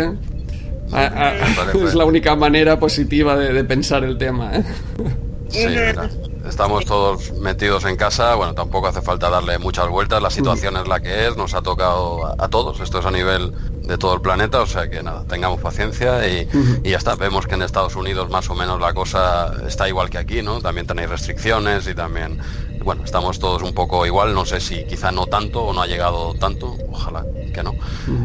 A- 0.92 1.06
a- 1.06 1.34
Vale, 1.56 1.86
es 1.86 1.94
la 1.94 2.06
única 2.06 2.36
manera 2.36 2.80
positiva 2.80 3.38
de, 3.38 3.54
de 3.54 3.64
pensar 3.64 4.04
el 4.04 4.18
tema. 4.18 4.56
¿eh? 4.56 4.64
Sí, 5.50 5.68
estamos 6.48 6.86
todos 6.86 7.32
metidos 7.34 7.86
en 7.86 7.96
casa, 7.96 8.36
bueno, 8.36 8.54
tampoco 8.54 8.88
hace 8.88 9.02
falta 9.02 9.30
darle 9.30 9.58
muchas 9.60 9.88
vueltas, 9.88 10.22
la 10.22 10.30
situación 10.30 10.78
es 10.78 10.88
la 10.88 11.00
que 11.00 11.28
es, 11.28 11.38
nos 11.38 11.54
ha 11.54 11.62
tocado 11.62 12.26
a, 12.26 12.36
a 12.38 12.48
todos, 12.50 12.80
esto 12.80 13.00
es 13.00 13.06
a 13.06 13.12
nivel 13.12 13.54
de 13.84 13.98
todo 13.98 14.16
el 14.16 14.22
planeta, 14.22 14.62
o 14.62 14.66
sea 14.66 14.90
que 14.90 15.04
nada, 15.04 15.26
tengamos 15.28 15.60
paciencia 15.60 16.28
y, 16.28 16.48
y, 16.84 16.90
ya 16.92 16.98
está. 16.98 17.16
Vemos 17.16 17.48
que 17.48 17.56
en 17.56 17.62
Estados 17.62 17.96
Unidos 17.96 18.30
más 18.30 18.50
o 18.50 18.56
menos 18.56 18.80
la 18.80 18.94
cosa 18.94 19.54
está 19.68 19.88
igual 19.88 20.10
que 20.10 20.18
aquí, 20.18 20.42
¿no? 20.42 20.62
También 20.62 20.88
tenéis 20.88 21.10
restricciones 21.10 21.88
y 21.88 21.94
también, 21.94 22.40
bueno, 22.84 23.04
estamos 23.04 23.40
todos 23.40 23.62
un 23.62 23.74
poco 23.74 24.06
igual, 24.06 24.34
no 24.34 24.46
sé 24.46 24.62
si 24.62 24.86
quizá 24.86 25.12
no 25.12 25.28
tanto 25.28 25.64
o 25.64 25.74
no 25.74 25.82
ha 25.82 25.88
llegado 25.88 26.34
tanto, 26.36 26.76
ojalá 26.90 27.26
que 27.54 27.62
no. 27.62 27.76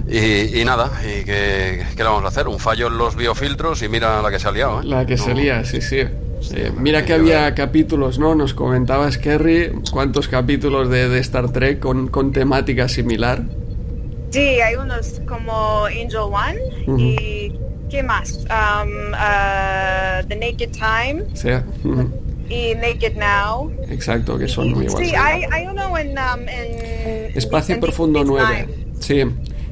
Y, 0.08 0.60
y 0.60 0.64
nada, 0.64 0.90
¿y 1.02 1.24
qué, 1.24 1.86
qué, 1.96 2.02
le 2.02 2.04
vamos 2.04 2.24
a 2.24 2.28
hacer? 2.28 2.48
Un 2.48 2.58
fallo 2.58 2.86
en 2.86 2.96
los 2.96 3.16
biofiltros 3.16 3.82
y 3.82 3.88
mira 3.88 4.22
la 4.22 4.30
que 4.30 4.38
se 4.38 4.48
ha 4.48 4.52
liado, 4.52 4.80
¿eh? 4.80 4.84
La 4.84 5.04
que 5.04 5.16
no, 5.16 5.24
se 5.24 5.34
lía, 5.34 5.64
sí, 5.64 5.80
sí. 5.80 6.04
Eh, 6.54 6.70
mira 6.76 7.04
que 7.04 7.12
había 7.14 7.54
capítulos, 7.54 8.18
¿no? 8.18 8.34
Nos 8.34 8.54
comentabas, 8.54 9.18
Kerry, 9.18 9.72
cuántos 9.92 10.28
capítulos 10.28 10.88
de, 10.90 11.08
de 11.08 11.18
Star 11.20 11.50
Trek 11.52 11.78
con, 11.80 12.08
con 12.08 12.32
temática 12.32 12.88
similar. 12.88 13.42
Sí, 14.30 14.60
hay 14.60 14.74
unos 14.76 15.20
como 15.26 15.86
Angel 15.86 16.16
One 16.18 16.58
uh 16.86 16.92
-huh. 16.96 17.00
y 17.00 17.52
¿qué 17.90 18.02
más? 18.02 18.38
Um, 18.50 19.12
uh, 19.12 20.26
The 20.28 20.36
Naked 20.36 20.70
Time. 20.72 21.24
Sí. 21.34 21.48
Uh 21.84 21.88
-huh. 21.94 22.08
Y 22.50 22.74
Naked 22.76 23.16
Now. 23.16 23.70
Exacto, 23.90 24.38
que 24.38 24.48
son 24.48 24.72
muy 24.72 24.84
iguales. 24.86 25.08
Sí, 25.10 25.14
hay, 25.16 25.42
hay, 25.50 25.66
uno 25.66 25.96
en, 25.98 26.10
um, 26.10 26.48
en 26.48 27.36
Espacio 27.36 27.74
en 27.74 27.80
Profundo 27.80 28.24
9. 28.24 28.66
Time. 28.66 28.74
Sí. 29.00 29.24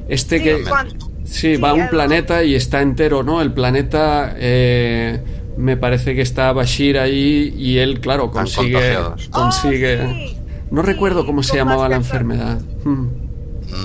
Este 0.09 0.37
Sí, 0.37 0.43
que 0.43 0.63
Juan. 0.63 0.89
sí, 0.89 0.97
Sí, 1.55 1.57
va 1.57 1.71
a 1.71 1.73
un 1.73 1.81
el- 1.81 1.89
planeta 1.89 2.43
y 2.43 2.55
está 2.55 2.81
entero, 2.81 3.21
¿no? 3.23 3.41
El 3.41 3.51
planeta 3.53 4.33
eh, 4.37 5.19
me 5.57 5.75
parece 5.77 6.15
que 6.15 6.21
está 6.21 6.51
Bashir 6.53 6.97
ahí 6.99 7.53
y 7.57 7.79
él, 7.79 7.99
claro, 7.99 8.31
consigue 8.31 8.97
consigue 9.31 10.01
Oh, 10.03 10.13
sí. 10.13 10.37
No 10.69 10.81
Sí, 10.81 10.87
recuerdo 10.87 11.25
cómo 11.25 11.43
se 11.43 11.55
llamaba 11.57 11.87
la 11.89 11.95
enfermedad. 11.95 12.59
Hmm. 12.83 13.07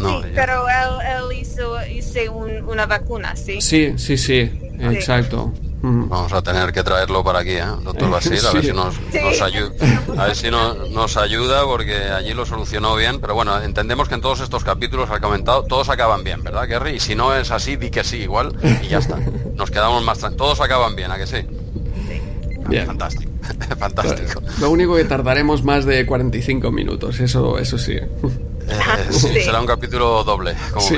no, 0.03 0.23
sí, 0.23 0.29
ya. 0.29 0.35
pero 0.35 0.65
él, 0.69 1.33
él 1.33 1.39
hizo, 1.41 1.75
hizo 1.87 2.33
un- 2.33 2.69
una 2.69 2.87
vacuna, 2.87 3.35
¿sí? 3.37 3.61
Sí, 3.61 3.95
sí, 3.97 4.17
sí, 4.17 4.51
exacto. 4.81 5.53
Hmm. 5.83 6.09
Vamos 6.09 6.33
a 6.33 6.43
tener 6.43 6.73
que 6.73 6.85
traerlo 6.85 7.25
para 7.25 7.41
aquí, 7.41 7.51
¿eh? 7.53 7.65
doctor 7.83 8.09
Basil, 8.11 8.39
a 8.47 8.53
ver 8.53 8.65
si 8.65 8.73
nos, 8.73 8.95
nos 9.01 9.43
ayuda, 9.43 9.71
a 10.17 10.27
ver 10.27 10.37
si 10.37 10.51
no- 10.51 10.75
nos 10.75 11.17
ayuda, 11.17 11.65
porque 11.65 11.95
allí 11.97 12.35
lo 12.35 12.47
solucionó 12.47 12.95
bien. 12.95 13.21
Pero 13.21 13.35
bueno, 13.35 13.61
entendemos 13.61 14.09
que 14.09 14.15
en 14.15 14.21
todos 14.21 14.41
estos 14.41 14.63
capítulos 14.63 15.11
ha 15.11 15.19
comentado, 15.21 15.65
todos 15.65 15.89
acaban 15.89 16.23
bien, 16.23 16.43
¿verdad, 16.45 16.69
Kerry? 16.69 16.93
Y 16.97 17.01
si 17.01 17.15
no 17.17 17.35
es 17.35 17.51
así, 17.51 17.75
di 17.77 17.91
que 17.91 18.05
sí, 18.05 18.19
igual, 18.19 18.55
y 18.83 18.89
ya 18.89 18.99
está. 18.99 19.19
Nos 19.57 19.71
quedamos 19.73 20.03
más 20.05 20.19
Todos 20.37 20.61
acaban 20.61 20.95
bien, 20.95 21.11
¿a 21.11 21.19
que 21.19 21.27
sí? 21.27 21.45
Bien. 22.69 22.87
Fantástico, 22.93 23.31
fantástico. 23.79 24.43
Lo 24.61 24.71
único 24.71 24.95
que 24.97 25.05
tardaremos 25.05 25.65
más 25.65 25.85
de 25.85 26.07
45 26.07 26.71
minutos, 26.71 27.19
eso, 27.21 27.59
eso 27.59 27.77
sí. 27.79 27.95
Eh, 27.95 28.09
sí, 29.11 29.29
Sí. 29.29 29.41
Será 29.43 29.61
un 29.61 29.67
capítulo 29.67 30.23
doble, 30.25 30.55
como 30.73 30.87
Sí. 30.87 30.97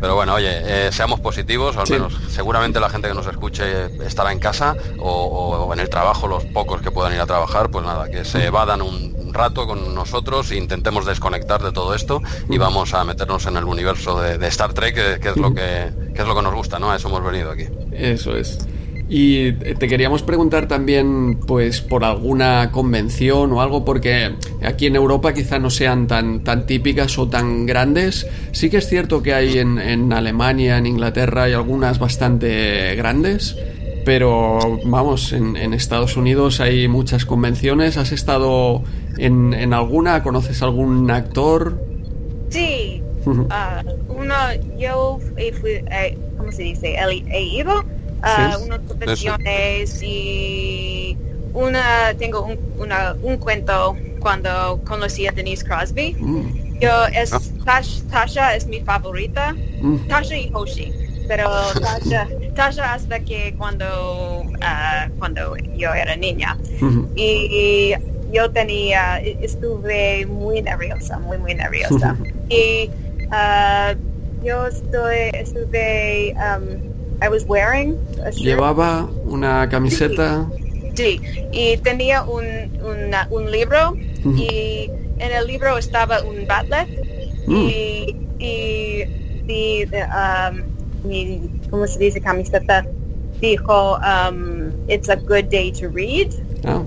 Pero 0.00 0.14
bueno, 0.16 0.34
oye, 0.34 0.50
eh, 0.88 0.92
seamos 0.92 1.20
positivos, 1.20 1.76
al 1.76 1.86
Sí. 1.86 1.94
menos 1.94 2.14
seguramente 2.28 2.78
la 2.78 2.90
gente 2.90 3.08
que 3.08 3.14
nos 3.14 3.26
escuche 3.26 3.64
estará 4.06 4.32
en 4.32 4.38
casa 4.38 4.76
o, 4.98 5.10
o 5.10 5.72
en 5.72 5.80
el 5.80 5.88
trabajo, 5.88 6.28
los 6.28 6.44
pocos 6.46 6.82
que 6.82 6.90
puedan 6.90 7.14
ir 7.14 7.20
a 7.20 7.26
trabajar, 7.26 7.70
pues 7.70 7.84
nada, 7.84 8.10
que 8.10 8.24
se 8.24 8.44
evadan 8.46 8.82
un 8.82 9.14
rato 9.32 9.66
con 9.66 9.94
nosotros 9.94 10.50
e 10.52 10.56
intentemos 10.56 11.06
desconectar 11.06 11.62
de 11.62 11.72
todo 11.72 11.94
esto 11.94 12.22
y 12.48 12.58
vamos 12.58 12.94
a 12.94 13.02
meternos 13.04 13.46
en 13.46 13.56
el 13.56 13.64
universo 13.64 14.20
de, 14.20 14.38
de 14.38 14.46
Star 14.48 14.74
Trek, 14.74 14.94
que, 14.94 15.20
que 15.20 15.28
es 15.30 15.36
lo 15.36 15.52
que, 15.54 15.90
que 16.14 16.22
es 16.22 16.28
lo 16.28 16.36
que 16.36 16.42
nos 16.42 16.54
gusta, 16.54 16.78
¿no? 16.78 16.90
A 16.92 16.96
eso 16.96 17.08
hemos 17.08 17.24
venido 17.24 17.50
aquí. 17.50 17.64
Eso 17.92 18.36
es. 18.36 18.58
Y 19.16 19.52
te 19.52 19.86
queríamos 19.86 20.24
preguntar 20.24 20.66
también, 20.66 21.38
pues, 21.46 21.80
por 21.80 22.02
alguna 22.02 22.72
convención 22.72 23.52
o 23.52 23.60
algo, 23.60 23.84
porque 23.84 24.34
aquí 24.60 24.86
en 24.86 24.96
Europa 24.96 25.32
quizá 25.32 25.60
no 25.60 25.70
sean 25.70 26.08
tan, 26.08 26.42
tan 26.42 26.66
típicas 26.66 27.16
o 27.16 27.28
tan 27.28 27.64
grandes. 27.64 28.26
Sí 28.50 28.70
que 28.70 28.78
es 28.78 28.88
cierto 28.88 29.22
que 29.22 29.32
hay 29.32 29.58
en, 29.58 29.78
en 29.78 30.12
Alemania, 30.12 30.78
en 30.78 30.86
Inglaterra, 30.86 31.44
hay 31.44 31.52
algunas 31.52 32.00
bastante 32.00 32.96
grandes, 32.96 33.56
pero 34.04 34.58
vamos, 34.84 35.32
en, 35.32 35.56
en 35.58 35.74
Estados 35.74 36.16
Unidos 36.16 36.58
hay 36.58 36.88
muchas 36.88 37.24
convenciones. 37.24 37.96
¿Has 37.96 38.10
estado 38.10 38.82
en, 39.18 39.54
en 39.54 39.74
alguna? 39.74 40.24
¿Conoces 40.24 40.60
algún 40.60 41.08
actor? 41.12 41.80
Sí. 42.48 43.00
Ah, 43.48 43.80
uno, 44.08 44.34
yo 44.76 45.20
fui- 45.60 45.70
eh, 45.90 46.18
¿cómo 46.36 46.50
se 46.50 46.64
dice? 46.64 46.96
He, 46.96 47.24
he 47.30 47.42
ido 47.60 47.72
Sí. 48.24 48.64
unas 48.64 48.80
convenciones 48.80 50.02
y 50.02 51.16
una, 51.52 52.14
tengo 52.18 52.42
un, 52.42 52.58
una- 52.78 53.16
un 53.22 53.36
cuento 53.38 53.96
cuando 54.20 54.80
conocí 54.84 55.26
a 55.26 55.32
Denise 55.32 55.64
Crosby. 55.64 56.16
Mm, 56.18 56.48
Yo 56.80 57.04
es, 57.14 57.30
Tash- 57.64 58.02
Tasha 58.10 58.54
es 58.56 58.66
mi 58.66 58.80
favorita, 58.80 59.54
mm, 59.80 59.96
Tasha 60.08 60.36
y 60.36 60.50
Hoshi, 60.52 60.92
pero 61.28 61.48
Tasha, 61.80 62.26
Tasha 62.54 62.94
hasta 62.94 63.20
que 63.20 63.54
cuando, 63.56 64.42
ah, 64.62 65.08
cuando 65.18 65.54
yo 65.76 65.92
era 65.94 66.16
niña. 66.16 66.56
ujú. 66.80 67.08
y 67.14 67.94
yo 68.32 68.50
tenía, 68.50 69.18
estuve 69.18 70.26
muy 70.26 70.62
nerviosa, 70.62 71.18
muy, 71.18 71.38
muy 71.38 71.54
nerviosa. 71.54 72.16
y 72.48 72.90
uh, 73.30 73.94
yo 74.44 74.66
estoy, 74.66 75.30
estuve, 75.32 76.34
um, 76.40 76.83
I 77.22 77.28
was 77.28 77.44
wearing 77.46 77.96
a 78.24 78.30
shirt. 78.30 78.44
Llevaba 78.44 79.08
una 79.24 79.68
camiseta. 79.68 80.46
Sí, 80.94 81.20
y 81.52 81.76
tenía 81.78 82.22
un, 82.22 82.44
una- 82.82 83.26
un 83.30 83.50
libro 83.50 83.96
y 84.36 84.88
en 85.18 85.32
el 85.32 85.46
libro 85.46 85.76
estaba 85.78 86.22
un 86.22 86.46
batlet 86.46 86.88
Mm. 87.46 87.66
y, 87.68 88.16
y 89.48 89.84
um, 89.84 90.62
mi, 91.06 91.42
¿cómo 91.70 91.86
se 91.86 91.98
dice? 91.98 92.20
Camiseta 92.22 92.86
dijo, 93.40 93.98
um, 93.98 94.70
it's 94.88 95.08
a 95.10 95.16
good 95.16 95.50
day 95.50 95.70
to 95.72 95.88
read. 95.90 96.28
Ah. 96.64 96.82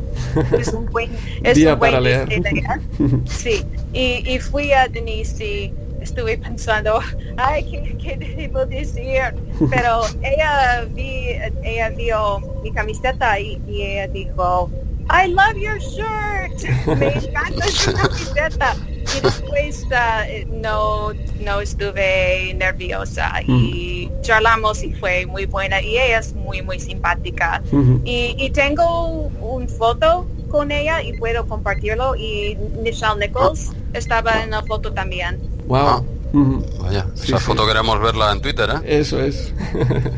Es 0.58 0.70
un 0.70 0.86
buen, 0.88 1.12
es 1.44 1.56
Día 1.56 1.74
un 1.74 1.80
buen 1.80 1.92
para 1.92 2.02
leer. 2.02 2.28
Sí, 3.30 3.62
y, 3.94 4.24
y 4.28 4.40
fui 4.40 4.72
a 4.72 4.88
Denise 4.88 5.46
y 5.46 5.74
estuve 6.08 6.38
pensando, 6.38 7.00
ay, 7.38 7.64
¿qué, 7.70 7.98
qué 7.98 8.18
debo 8.18 8.66
decir? 8.66 9.22
Pero 9.70 10.02
ella, 10.24 10.86
vi, 10.92 11.36
ella 11.64 11.90
vio 11.90 12.40
mi 12.64 12.72
camiseta 12.72 13.40
y, 13.40 13.62
y 13.68 13.84
ella 13.84 14.08
dijo, 14.08 14.70
I 15.10 15.28
love 15.28 15.56
your 15.56 15.80
shirt, 15.80 16.64
me 16.98 17.14
encanta 17.14 17.66
su 17.68 17.94
camiseta. 18.02 18.76
Y 19.16 19.22
después 19.22 19.86
ah, 19.94 20.26
no, 20.48 21.14
no 21.40 21.62
estuve 21.62 22.54
nerviosa 22.56 23.42
y 23.48 24.12
charlamos 24.22 24.84
y 24.84 24.92
fue 24.96 25.26
muy 25.26 25.46
buena 25.46 25.82
y 25.82 25.98
ella 25.98 26.20
es 26.20 26.34
muy, 26.34 26.62
muy 26.62 26.78
simpática. 26.78 27.64
Y, 28.04 28.36
y 28.38 28.50
tengo 28.50 29.30
un 29.40 29.70
foto 29.70 30.28
con 30.50 30.72
ella 30.72 31.02
y 31.02 31.18
puedo 31.18 31.48
compartirlo 31.48 32.16
y 32.18 32.58
Nichelle 32.82 33.18
Nichols 33.20 33.72
estaba 33.94 34.44
en 34.44 34.52
la 34.52 34.62
foto 34.64 34.92
también. 34.92 35.57
Wow. 35.68 36.06
Ujú. 36.34 36.66
Vaya, 36.82 37.06
Sí, 37.16 37.28
esa 37.28 37.40
sí. 37.40 37.46
foto 37.46 37.66
queremos 37.68 38.00
verla 38.02 38.32
en 38.32 38.42
Twitter, 38.42 38.70
¿eh? 38.70 39.00
Eso 39.00 39.22
es. 39.22 39.54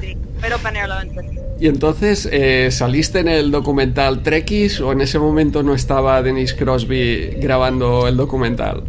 Sí, 0.02 0.18
puedo 0.40 0.58
ponerlo 0.60 1.00
en 1.02 1.14
Twitter. 1.14 1.44
y 1.60 1.68
entonces, 1.68 2.28
eh, 2.32 2.70
¿saliste 2.72 3.20
en 3.20 3.28
el 3.28 3.52
documental 3.52 4.24
Trekkies 4.24 4.80
o 4.82 4.92
en 4.92 5.02
ese 5.02 5.20
momento 5.20 5.62
no 5.64 5.74
estaba 5.74 6.22
Denise 6.22 6.56
Crosby 6.56 7.32
grabando 7.42 8.08
el 8.08 8.16
documental? 8.18 8.84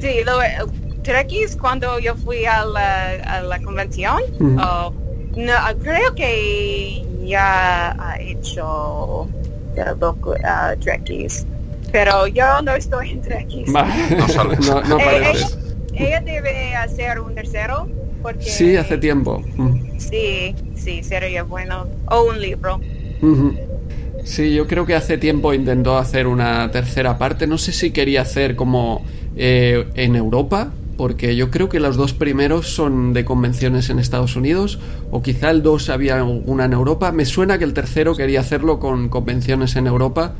Sí, 0.00 0.24
lo, 0.24 0.42
eh, 0.42 0.56
Trekkies 1.02 1.56
cuando 1.56 1.98
yo 1.98 2.14
fui 2.16 2.44
a 2.46 2.64
la, 2.64 3.10
a 3.24 3.42
la 3.42 3.58
convención, 3.62 4.20
Ujú. 4.40 4.56
oh, 4.60 4.92
no, 5.36 5.52
creo 5.82 6.14
que 6.14 7.04
ya 7.24 7.92
ha 7.92 8.16
hecho 8.20 9.28
el 9.76 9.98
docu, 9.98 10.34
ah, 10.44 10.74
Trekkies, 10.80 11.46
pero 11.92 12.26
yo 12.26 12.60
no 12.62 12.74
estoy 12.74 13.10
en 13.10 13.20
Trekkies. 13.22 13.68
No 13.68 14.28
sale. 14.28 14.56
no, 14.66 14.80
no 14.82 14.98
Eh, 14.98 15.04
parece. 15.04 15.46
Ella, 15.94 16.20
debe 16.20 16.74
hacer 16.76 17.20
un 17.20 17.34
tercero 17.34 17.86
porque 18.22 18.42
Sí, 18.44 18.76
hace 18.76 18.98
tiempo. 18.98 19.42
Mm. 19.56 19.98
Sí, 19.98 20.54
sí, 20.76 21.02
sería 21.02 21.42
bueno. 21.42 21.86
O 22.08 22.22
un 22.24 22.40
libro. 22.40 22.80
Sí, 24.24 24.54
yo 24.54 24.66
creo 24.66 24.86
que 24.86 24.94
hace 24.94 25.18
tiempo 25.18 25.54
intentó 25.54 25.96
hacer 25.98 26.26
una 26.26 26.70
tercera 26.70 27.16
parte. 27.18 27.46
No 27.46 27.58
sé 27.58 27.72
si 27.72 27.90
quería 27.90 28.22
hacer 28.22 28.54
como 28.56 29.02
eh, 29.36 29.86
en 29.94 30.14
Europa, 30.16 30.72
porque 30.98 31.34
yo 31.34 31.50
creo 31.50 31.68
que 31.70 31.80
los 31.80 31.96
dos 31.96 32.12
primeros 32.12 32.68
son 32.68 33.14
de 33.14 33.24
convenciones 33.24 33.88
en 33.88 33.98
Estados 33.98 34.36
Unidos, 34.36 34.78
o 35.10 35.22
quizá 35.22 35.50
el 35.50 35.62
2 35.62 35.88
había 35.88 36.16
alguna 36.18 36.66
en 36.66 36.74
Europa. 36.74 37.10
Me 37.12 37.24
suena 37.24 37.58
que 37.58 37.64
el 37.64 37.72
tercero 37.72 38.14
quería 38.14 38.40
hacerlo 38.40 38.78
con 38.78 39.08
convenciones 39.08 39.76
en 39.76 39.86
Europa, 39.86 40.34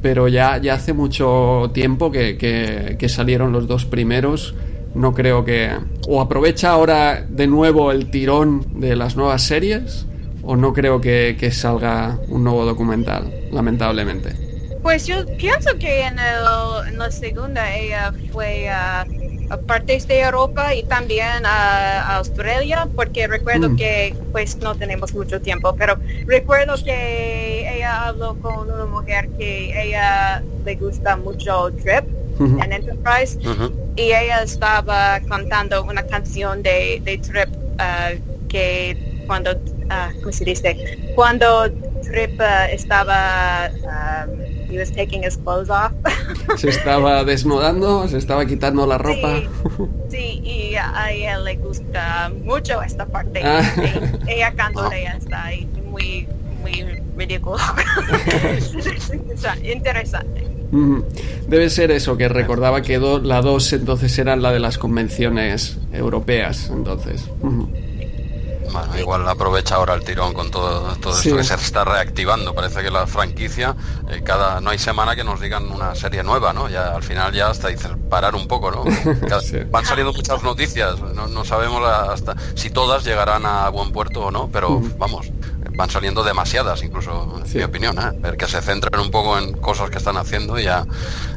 pero 0.00 0.28
ya, 0.28 0.58
ya 0.58 0.74
hace 0.74 0.92
mucho 0.92 1.70
tiempo 1.74 2.12
que, 2.12 2.36
que- 2.38 2.96
que 2.98 3.08
salieron 3.08 3.50
los 3.52 3.66
dos 3.66 3.84
primeros. 3.84 4.54
No 4.94 5.12
creo 5.12 5.44
que... 5.44 5.70
O 6.06 6.20
aprovecha 6.20 6.70
ahora 6.70 7.24
de 7.28 7.46
nuevo 7.46 7.90
el 7.90 8.10
tirón 8.10 8.64
de 8.80 8.94
las 8.96 9.16
nuevas 9.16 9.42
series, 9.42 10.06
o 10.42 10.56
no 10.56 10.72
creo 10.72 11.00
que, 11.00 11.36
que 11.38 11.50
salga 11.50 12.18
un 12.28 12.44
nuevo 12.44 12.64
documental, 12.64 13.32
lamentablemente. 13.50 14.34
Pues 14.82 15.06
yo 15.06 15.24
pienso 15.38 15.70
que 15.78 16.02
en, 16.02 16.18
el, 16.18 16.88
en 16.88 16.98
la 16.98 17.10
segunda 17.10 17.74
ella 17.74 18.12
fue 18.30 18.68
a, 18.68 19.06
a 19.48 19.56
partes 19.56 20.06
de 20.06 20.20
Europa 20.20 20.74
y 20.74 20.82
también 20.82 21.46
a, 21.46 22.02
a 22.02 22.16
Australia, 22.16 22.86
porque 22.94 23.26
recuerdo 23.26 23.70
Mm. 23.70 23.76
que 23.76 24.14
pues 24.30 24.56
no 24.58 24.74
tenemos 24.74 25.14
mucho 25.14 25.40
tiempo, 25.40 25.74
pero 25.78 25.96
recuerdo 26.26 26.74
que 26.84 27.66
ella 27.74 28.08
habló 28.08 28.34
con 28.42 28.70
una 28.70 28.84
mujer 28.84 29.30
que 29.38 29.72
ella 29.88 30.42
le 30.66 30.74
gusta 30.76 31.16
mucho 31.16 31.70
Trip 31.82 32.04
Ujú. 32.38 32.58
en 32.62 32.72
Enterprise 32.72 33.38
Ujú. 33.38 33.72
y 33.96 34.12
ella 34.12 34.42
estaba 34.42 35.20
cantando 35.28 35.84
una 35.84 36.02
canción 36.02 36.62
de, 36.62 37.00
de 37.04 37.18
Trip 37.18 37.48
ah, 37.78 38.10
que 38.48 38.96
cuando, 39.26 39.50
ah, 39.90 40.10
¿cómo 40.20 40.32
se 40.32 40.44
dice? 40.44 40.98
Cuando 41.14 41.70
Trip 42.02 42.40
ah, 42.40 42.66
estaba, 42.70 43.70
um, 43.84 44.40
he 44.70 44.78
was 44.78 44.90
taking 44.90 45.22
his 45.24 45.36
clothes 45.36 45.70
off. 45.70 45.92
Se 46.56 46.68
estaba 46.68 47.24
desnudando, 47.24 48.06
se 48.06 48.18
estaba 48.18 48.46
quitando 48.46 48.86
la 48.86 48.98
ropa. 48.98 49.36
Sí, 49.36 49.48
sí, 50.10 50.40
y 50.44 50.74
a 50.76 51.10
ella 51.10 51.38
le 51.38 51.56
gusta 51.56 52.30
mucho 52.44 52.82
esta 52.82 53.06
parte. 53.06 53.40
Ah. 53.42 53.62
de 54.24 54.34
ella 54.34 54.52
cándole 54.54 55.04
está 55.04 55.46
ahí 55.46 55.66
muy, 55.90 56.28
muy 56.62 56.84
ridículo. 57.16 57.56
Interesante. 59.62 60.53
Debe 61.48 61.70
ser 61.70 61.90
eso, 61.90 62.16
que 62.16 62.28
recordaba 62.28 62.82
que 62.82 62.98
do- 62.98 63.20
la 63.20 63.40
2 63.42 63.72
entonces 63.74 64.18
era 64.18 64.34
la 64.36 64.50
de 64.52 64.58
las 64.60 64.78
convenciones 64.78 65.78
europeas, 65.92 66.68
entonces. 66.72 67.24
Bueno, 68.72 68.98
igual 68.98 69.28
aprovecha 69.28 69.76
ahora 69.76 69.94
el 69.94 70.02
tirón 70.02 70.32
con 70.34 70.50
todo, 70.50 70.96
todo 70.96 71.12
Sí. 71.14 71.28
esto 71.28 71.36
que 71.38 71.44
se 71.44 71.54
está 71.54 71.84
reactivando. 71.84 72.54
Parece 72.54 72.82
que 72.82 72.90
la 72.90 73.06
franquicia, 73.06 73.76
eh, 74.10 74.22
cada 74.24 74.60
no 74.60 74.70
hay 74.70 74.78
semana 74.78 75.14
que 75.14 75.22
nos 75.22 75.40
digan 75.40 75.70
una 75.70 75.94
serie 75.94 76.24
nueva, 76.24 76.52
¿no? 76.52 76.68
Ya 76.68 76.88
al 76.96 77.04
final 77.04 77.32
ya 77.32 77.50
hasta 77.50 77.68
dices 77.68 77.92
parar 78.10 78.34
un 78.34 78.48
poco, 78.48 78.72
¿no? 78.72 78.82
Cada- 79.28 79.42
Sí. 79.42 79.58
Van 79.70 79.84
saliendo 79.84 80.12
muchas 80.12 80.42
noticias, 80.42 80.98
no, 81.14 81.28
no 81.28 81.44
sabemos 81.44 81.86
hasta 81.88 82.34
si 82.56 82.70
todas 82.70 83.04
llegarán 83.04 83.46
a 83.46 83.68
buen 83.68 83.92
puerto 83.92 84.22
o 84.24 84.30
no, 84.32 84.48
pero 84.50 84.82
vamos, 84.98 85.30
van 85.76 85.90
saliendo 85.90 86.22
demasiadas, 86.22 86.82
incluso 86.82 87.36
en 87.40 87.46
Sí. 87.46 87.58
mi 87.58 87.64
opinión, 87.64 87.98
¿eh? 87.98 88.12
Ver 88.20 88.36
que 88.36 88.46
se 88.46 88.60
centren 88.62 89.00
un 89.00 89.10
poco 89.10 89.36
en 89.38 89.52
cosas 89.54 89.90
que 89.90 89.98
están 89.98 90.16
haciendo 90.16 90.58
y 90.58 90.64
ya, 90.64 90.84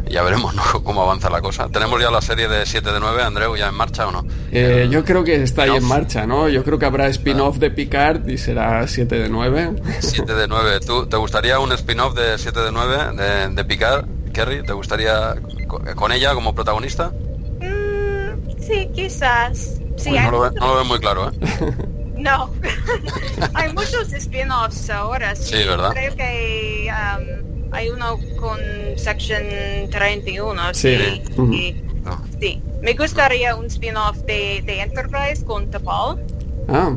ya 0.10 0.22
veremos 0.24 0.54
¿no? 0.54 0.62
cómo 0.84 1.02
avanza 1.02 1.30
la 1.30 1.42
cosa. 1.42 1.68
¿Tenemos 1.70 2.00
ya 2.02 2.12
la 2.12 2.22
serie 2.22 2.48
de 2.48 2.66
7 2.66 2.92
de 2.92 3.00
9, 3.00 3.24
Andreu, 3.24 3.56
ya 3.56 3.68
en 3.70 3.76
marcha 3.76 4.08
o 4.08 4.12
no? 4.12 4.26
Eh, 4.52 4.84
El- 4.84 4.90
yo 4.92 5.04
creo 5.04 5.24
que 5.24 5.42
está 5.42 5.64
ahí 5.64 5.76
en 5.76 5.84
marcha, 5.84 6.26
¿no? 6.28 6.48
Yo 6.50 6.64
creo 6.64 6.78
que 6.78 6.86
habrá 6.86 7.08
spin-off 7.08 7.58
de 7.58 7.72
Picard 7.72 8.28
y 8.30 8.38
será 8.38 8.88
7 8.88 9.18
de 9.18 9.30
9. 9.30 9.72
7 10.00 10.34
de 10.36 10.48
9. 10.48 10.80
¿Tú, 10.86 11.08
¿Te 11.08 11.18
gustaría 11.18 11.60
un 11.60 11.72
spin-off 11.72 12.14
de 12.16 12.38
7 12.38 12.60
de 12.62 12.72
9 12.72 12.98
de, 13.16 13.48
de 13.56 13.66
Picard, 13.66 14.06
Kerry? 14.34 14.64
¿Te 14.64 14.74
gustaría 14.74 15.34
co- 15.68 15.82
con 15.96 16.12
ella 16.12 16.34
como 16.36 16.54
protagonista? 16.54 17.12
Mm, 17.60 18.62
sí, 18.62 18.90
quizás. 18.94 19.80
Sí, 19.98 20.12
Uy, 20.12 20.18
hay 20.20 20.26
no, 20.26 20.32
lo 20.32 20.40
ve, 20.42 20.52
no 20.60 20.68
lo 20.68 20.76
veo 20.76 20.86
muy 20.86 21.00
claro, 21.00 21.30
¿eh? 21.32 21.32
No, 22.18 22.50
hay 23.54 23.72
muchos 23.74 24.12
spin-offs 24.14 24.90
ahora. 24.90 25.36
Sí, 25.36 25.58
Sí, 25.58 25.64
¿verdad? 25.68 25.92
Creo 25.92 26.16
que 26.16 26.90
um, 26.90 27.26
hay 27.74 27.90
uno 27.90 28.18
con 28.40 28.58
Section 28.96 29.44
31. 29.92 30.74
Sí. 30.74 30.98
Sí, 31.36 31.76
No. 32.04 32.22
sí. 32.40 32.62
Me 32.82 32.94
gustaría 32.94 33.56
un 33.56 33.66
spin-off 33.68 34.18
de, 34.20 34.64
de 34.66 34.82
Enterprise 34.82 35.44
con 35.46 35.70
T'Pol. 35.70 36.20
Ah, 36.70 36.92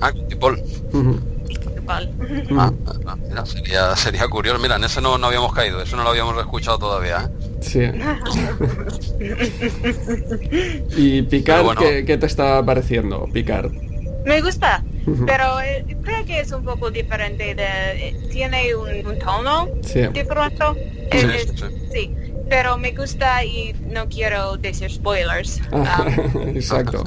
Ah, 0.00 0.12
tipo... 0.28 0.48
ujú, 0.92 1.18
T'Pol. 1.76 2.08
Ah, 2.58 2.72
ah, 3.06 3.16
mira, 3.28 3.46
sería, 3.46 3.94
sería 3.96 4.28
curioso. 4.28 4.58
Mira, 4.58 4.76
en 4.76 4.84
ese 4.84 5.00
no, 5.00 5.16
no 5.18 5.26
habíamos 5.28 5.52
caído, 5.54 5.80
eso 5.82 5.96
no 5.96 6.02
lo 6.04 6.10
habíamos 6.10 6.36
escuchado 6.38 6.78
todavía, 6.78 7.30
¿eh? 7.30 7.32
sí. 7.60 7.80
¿Y 10.96 11.22
Picard 11.22 11.64
bueno. 11.64 11.80
¿qué, 11.80 12.04
qué 12.04 12.18
te 12.18 12.26
está 12.26 12.64
pareciendo, 12.64 13.26
Picard? 13.32 13.70
Me 14.24 14.40
gusta, 14.40 14.82
pero 15.26 15.60
eh, 15.60 15.84
creo 16.02 16.24
que 16.24 16.40
es 16.40 16.50
un 16.52 16.64
poco 16.64 16.90
diferente. 16.90 17.54
De, 17.54 17.64
eh, 17.64 18.28
tiene 18.30 18.74
un, 18.74 19.06
un 19.06 19.18
tono 19.18 19.68
Sí. 19.82 20.06
diferente. 20.08 20.64
Sí, 20.74 21.08
Eh, 21.10 21.20
sí, 21.20 21.26
es- 21.52 21.60
sí. 21.60 21.66
sí, 21.92 22.14
pero 22.48 22.76
me 22.78 22.92
gusta 22.92 23.44
y 23.44 23.74
no 23.90 24.08
quiero 24.08 24.56
decir 24.56 24.90
spoilers. 24.90 25.60
Ah, 25.72 26.04
Um, 26.34 26.48
Exacto. 26.56 27.04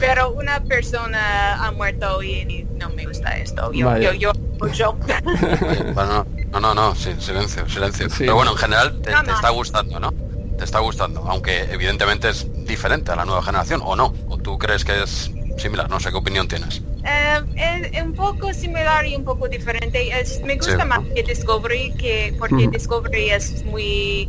pero 0.00 0.30
una 0.32 0.62
persona 0.64 1.54
ha 1.64 1.70
muerto 1.72 2.22
y, 2.22 2.32
y 2.40 2.66
no 2.78 2.88
me 2.90 3.04
gusta 3.06 3.36
esto. 3.36 3.70
Yo, 3.72 3.86
Vaya. 3.86 4.12
yo, 4.14 4.32
yo, 4.60 4.68
yo. 4.72 4.96
Bueno, 5.94 6.26
no, 6.50 6.60
no, 6.60 6.74
no, 6.74 6.94
sí, 6.94 7.10
silencio, 7.18 7.68
silencio. 7.68 8.08
Sí. 8.08 8.16
Pero 8.20 8.36
bueno, 8.36 8.52
en 8.52 8.58
general 8.58 9.00
te, 9.02 9.10
No, 9.12 9.22
te 9.24 9.32
está 9.32 9.50
gustando, 9.50 10.00
¿no? 10.00 10.12
Te 10.56 10.64
está 10.64 10.78
gustando, 10.80 11.20
aunque 11.28 11.64
evidentemente 11.70 12.30
es 12.30 12.46
diferente 12.64 13.12
a 13.12 13.16
la 13.16 13.26
nueva 13.26 13.42
generación, 13.42 13.82
¿o 13.84 13.94
no? 13.94 14.14
¿O 14.28 14.38
tú 14.38 14.56
crees 14.58 14.84
que 14.86 15.02
es 15.02 15.30
similar? 15.56 15.88
No 15.90 15.98
sé 16.00 16.10
qué 16.10 16.16
opinión 16.16 16.46
tienes. 16.48 16.82
Eh, 17.04 17.90
es 17.94 18.02
un 18.02 18.12
poco 18.14 18.52
similar 18.52 19.06
y 19.06 19.14
un 19.16 19.24
poco 19.24 19.48
diferente. 19.48 20.08
Es, 20.18 20.40
me 20.42 20.56
gusta 20.56 20.80
Sí. 20.82 20.88
más 20.88 21.00
que 21.14 21.22
Discovery, 21.22 21.92
que 21.94 22.34
porque. 22.38 22.68
Discovery 22.68 23.30
es 23.30 23.64
muy 23.64 24.28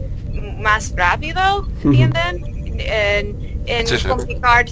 más 0.60 0.94
rápido, 0.96 1.68
¿entienden? 1.84 2.76
En, 2.80 3.62
en 3.66 3.88
Sí, 3.88 3.98
sí. 3.98 4.08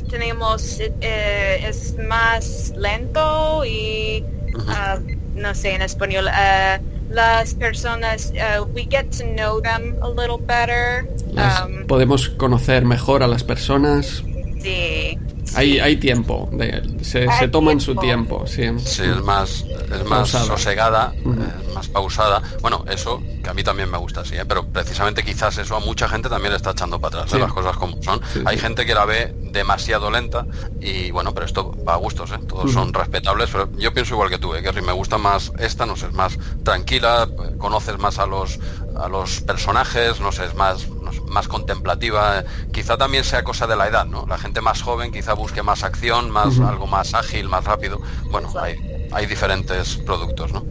tenemos, 0.09 0.79
eh, 1.01 1.65
es 1.67 1.95
más 2.07 2.71
lento 2.77 3.65
y, 3.65 4.23
ah, 4.67 4.99
no 5.35 5.53
sé 5.55 5.73
en 5.73 5.81
español, 5.81 6.27
ah, 6.29 6.79
las 7.09 7.53
personas, 7.55 8.31
we 8.73 8.83
get 8.89 9.05
to 9.17 9.23
know 9.35 9.59
them 9.61 9.95
a 10.01 10.09
little 10.09 10.37
better. 10.39 11.07
Las- 11.33 11.61
Um, 11.65 11.85
podemos 11.87 12.29
conocer 12.29 12.85
mejor 12.85 13.23
a 13.23 13.27
las 13.27 13.43
personas. 13.43 14.23
sí. 14.61 15.17
Hay, 15.55 15.79
hay 15.79 15.95
tiempo, 15.97 16.49
de- 16.51 16.97
se, 17.03 17.29
Hay 17.29 17.39
se 17.39 17.47
toman 17.47 17.79
su 17.79 17.95
tiempo. 17.95 18.43
tiempo, 18.45 18.79
sí. 18.81 18.87
Sí, 18.87 19.03
es 19.03 19.21
más, 19.23 19.63
es 19.91 20.03
más 20.05 20.31
Pausada. 20.31 20.45
sosegada, 20.45 21.13
eh, 21.15 21.73
más 21.73 21.87
pausada. 21.87 22.41
Bueno, 22.61 22.83
eso 22.89 23.21
que 23.43 23.49
a 23.49 23.53
mí 23.53 23.63
también 23.63 23.89
me 23.89 23.97
gusta, 23.97 24.23
sí, 24.25 24.35
¿eh? 24.35 24.45
pero 24.47 24.65
precisamente 24.67 25.23
quizás 25.23 25.57
eso 25.57 25.75
a 25.75 25.79
mucha 25.79 26.07
gente 26.09 26.29
también 26.29 26.51
le 26.51 26.57
está 26.57 26.71
echando 26.71 26.99
para 26.99 27.19
atrás, 27.19 27.31
¿eh? 27.33 27.35
Sí. 27.35 27.41
las 27.41 27.53
cosas 27.53 27.77
como 27.77 28.01
son. 28.03 28.19
Sí, 28.33 28.41
Hay 28.45 28.55
sí. 28.57 28.61
gente 28.63 28.85
que 28.85 28.93
la 28.93 29.05
ve 29.05 29.33
demasiado 29.51 30.11
lenta 30.11 30.45
y 30.81 31.11
bueno, 31.11 31.33
pero 31.33 31.45
esto 31.45 31.71
va 31.87 31.93
a 31.93 31.97
gustos, 31.97 32.31
¿eh? 32.31 32.39
todos 32.47 32.71
son 32.71 32.93
respetables, 32.93 33.49
pero 33.51 33.69
yo 33.77 33.93
pienso 33.93 34.13
igual 34.15 34.29
que 34.29 34.37
tú, 34.37 34.53
¿eh? 34.55 34.61
que 34.61 34.81
me 34.81 34.91
gusta 34.91 35.17
más 35.17 35.51
esta, 35.59 35.85
no 35.85 35.95
sé, 35.95 36.07
es 36.07 36.13
más 36.13 36.37
tranquila, 36.63 37.27
eh, 37.29 37.57
conoces 37.57 37.97
más 37.97 38.19
a 38.19 38.25
los 38.25 38.59
a 38.97 39.09
los 39.09 39.41
personajes, 39.41 40.19
no 40.21 40.31
sé, 40.31 40.45
es 40.45 40.55
más 40.55 40.87
más 41.27 41.47
contemplativa, 41.47 42.39
eh, 42.39 42.45
quizá 42.71 42.97
también 42.97 43.23
sea 43.23 43.43
cosa 43.43 43.67
de 43.67 43.75
la 43.75 43.87
edad, 43.87 44.05
¿no? 44.05 44.25
La 44.27 44.37
gente 44.37 44.61
más 44.61 44.81
joven 44.81 45.11
quizá 45.11 45.33
busque 45.33 45.63
más 45.63 45.83
acción, 45.83 46.29
más 46.29 46.59
algo 46.59 46.87
más 46.87 47.13
ágil, 47.13 47.49
más 47.49 47.63
rápido. 47.63 47.99
Bueno, 48.31 48.51
hay, 48.59 49.07
hay 49.11 49.25
diferentes 49.25 49.97
productos, 49.97 50.51
¿no? 50.51 50.65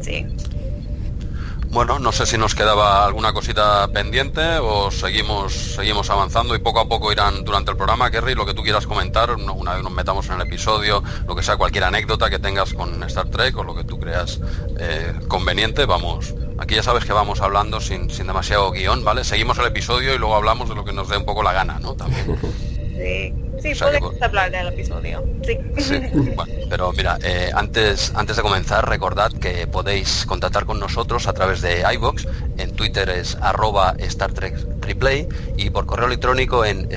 Sí. 0.00 0.26
Bueno, 1.76 1.98
no 1.98 2.12
sé 2.12 2.24
si 2.24 2.38
nos 2.38 2.54
quedaba 2.54 3.04
alguna 3.04 3.32
cosita 3.32 3.86
pendiente 3.88 4.40
o 4.58 4.90
seguimos 4.90 5.52
seguimos 5.52 6.08
avanzando 6.08 6.54
y 6.54 6.58
poco 6.58 6.80
a 6.80 6.88
poco 6.88 7.12
irán 7.12 7.44
durante 7.44 7.70
el 7.70 7.76
programa, 7.76 8.10
Kerry, 8.10 8.34
lo 8.34 8.46
que 8.46 8.54
tú 8.54 8.62
quieras 8.62 8.86
comentar, 8.86 9.30
una 9.32 9.74
vez 9.74 9.82
nos 9.82 9.92
metamos 9.92 10.26
en 10.28 10.40
el 10.40 10.46
episodio, 10.46 11.02
lo 11.26 11.34
que 11.34 11.42
sea, 11.42 11.56
cualquier 11.56 11.84
anécdota 11.84 12.30
que 12.30 12.38
tengas 12.38 12.72
con 12.72 13.02
Star 13.04 13.28
Trek 13.28 13.58
o 13.58 13.64
lo 13.64 13.74
que 13.74 13.84
tú 13.84 13.98
creas 13.98 14.40
eh, 14.78 15.12
conveniente, 15.28 15.84
vamos. 15.84 16.34
Aquí 16.58 16.74
ya 16.74 16.82
sabes 16.82 17.04
que 17.04 17.12
vamos 17.12 17.40
hablando 17.40 17.80
sin, 17.80 18.10
sin 18.10 18.26
demasiado 18.26 18.70
guion, 18.72 19.04
¿vale? 19.04 19.24
Seguimos 19.24 19.58
el 19.58 19.66
episodio 19.66 20.14
y 20.14 20.18
luego 20.18 20.34
hablamos 20.34 20.68
de 20.68 20.74
lo 20.74 20.84
que 20.84 20.92
nos 20.92 21.08
dé 21.08 21.16
un 21.16 21.24
poco 21.24 21.42
la 21.42 21.52
gana, 21.52 21.78
¿no? 21.78 21.94
También. 21.94 22.38
Sí, 22.96 23.34
sí 23.62 23.72
O 23.72 23.74
sea 23.74 23.92
que 23.92 23.98
podemos 23.98 24.22
hablar 24.22 24.50
del 24.50 24.68
episodio. 24.68 25.22
Sí. 25.44 25.58
Sí, 25.78 25.98
bueno, 26.34 26.52
pero 26.70 26.92
mira, 26.92 27.18
eh, 27.22 27.50
antes, 27.54 28.12
antes 28.14 28.36
de 28.36 28.42
comenzar, 28.42 28.88
recordad 28.88 29.32
que 29.32 29.66
podéis 29.66 30.24
contactar 30.26 30.64
con 30.64 30.80
nosotros 30.80 31.26
a 31.26 31.32
través 31.32 31.60
de 31.60 31.84
iBox, 31.94 32.26
en 32.56 32.74
Twitter 32.74 33.08
es 33.10 33.36
arroba 33.40 33.94
Star 33.98 34.32
Trek 34.32 34.54
Replay 34.80 35.28
y 35.56 35.70
por 35.70 35.86
correo 35.86 36.06
electrónico 36.06 36.64
en 36.64 36.88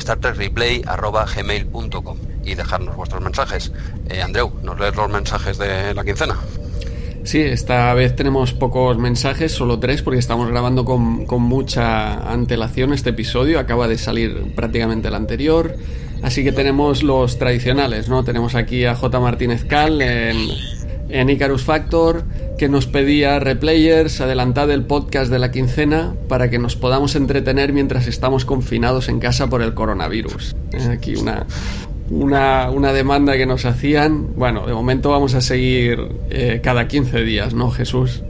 arroba 0.86 1.26
gmail.com 1.26 2.18
y 2.44 2.56
dejarnos 2.56 2.96
vuestros 2.96 3.22
mensajes. 3.22 3.72
Eh, 4.10 4.22
Andreu, 4.22 4.52
¿nos 4.64 4.80
lees 4.80 4.96
los 4.96 5.10
mensajes 5.10 5.58
de 5.58 5.94
la 5.94 6.04
quincena? 6.04 6.38
Sí, 7.30 7.42
esta 7.42 7.94
vez 7.94 8.16
tenemos 8.16 8.54
pocos 8.54 8.98
mensajes, 8.98 9.52
solo 9.52 9.78
tres, 9.78 10.02
porque 10.02 10.18
estamos 10.18 10.50
grabando 10.50 10.84
con, 10.84 11.28
con 11.28 11.44
mucha 11.44 12.28
antelación 12.34 12.92
este 12.92 13.12
episodio. 13.12 13.60
Acaba 13.60 13.88
de 13.88 14.00
salir 14.00 14.56
prácticamente 14.56 15.10
el 15.10 15.14
anterior. 15.14 15.76
Así 16.24 16.44
que 16.44 16.52
tenemos 16.52 17.04
los 17.04 17.38
tradicionales, 17.38 18.10
¿no? 18.10 18.24
Tenemos 18.24 18.56
aquí 18.56 18.86
a 18.86 18.96
J. 18.96 19.20
Martínez 19.20 19.64
Cal 19.64 20.02
en, 20.02 20.38
en 21.10 21.30
Icarus 21.30 21.64
Factor, 21.64 22.24
que 22.58 22.68
nos 22.68 22.88
pedía 22.88 23.38
replayers, 23.38 24.22
adelantad 24.22 24.72
el 24.72 24.86
podcast 24.86 25.32
de 25.32 25.38
la 25.38 25.52
quincena 25.52 26.16
para 26.30 26.50
que 26.50 26.58
nos 26.58 26.76
podamos 26.76 27.16
entretener 27.16 27.74
mientras 27.74 28.08
estamos 28.08 28.44
confinados 28.44 29.08
en 29.08 29.20
casa 29.20 29.46
por 29.46 29.62
el 29.62 29.76
coronavirus. 29.76 30.56
Aquí 30.90 31.16
una, 31.16 31.46
una, 32.10 32.70
una 32.70 32.94
demanda 32.94 33.38
que 33.38 33.46
nos 33.46 33.66
hacían. 33.66 34.36
Bueno, 34.36 34.66
de 34.66 34.74
momento 34.74 35.12
vamos 35.12 35.34
a 35.36 35.42
seguir 35.42 36.08
eh, 36.30 36.60
cada 36.64 36.88
15 36.88 37.24
días, 37.24 37.54
¿no, 37.54 37.72
Jesús? 37.72 38.24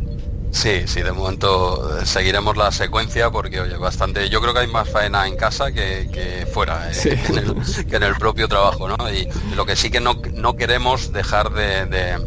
Sí, 0.51 0.81
sí, 0.85 1.01
de 1.03 1.11
momento 1.11 1.99
eh, 1.99 2.05
seguiremos 2.05 2.57
la 2.57 2.71
secuencia 2.71 3.29
porque, 3.29 3.61
oye, 3.61 3.77
bastante, 3.77 4.29
yo 4.29 4.41
creo 4.41 4.53
que 4.53 4.61
hay 4.61 4.67
más 4.67 4.89
faena 4.89 5.27
en 5.27 5.35
casa 5.35 5.71
que, 5.71 6.09
que 6.11 6.47
fuera, 6.51 6.89
eh, 6.91 6.93
que, 7.03 7.31
en 7.31 7.37
el, 7.37 7.55
que, 7.87 7.95
en 7.95 8.03
el, 8.03 8.15
propio 8.15 8.47
trabajo, 8.47 8.87
¿no? 8.87 8.97
Y 9.11 9.27
lo 9.55 9.65
que 9.65 9.75
sí 9.75 9.91
que 9.91 9.99
no, 9.99 10.19
no 10.33 10.55
queremos 10.55 11.13
dejar 11.13 11.51
de, 11.51 11.85
de 11.85 12.17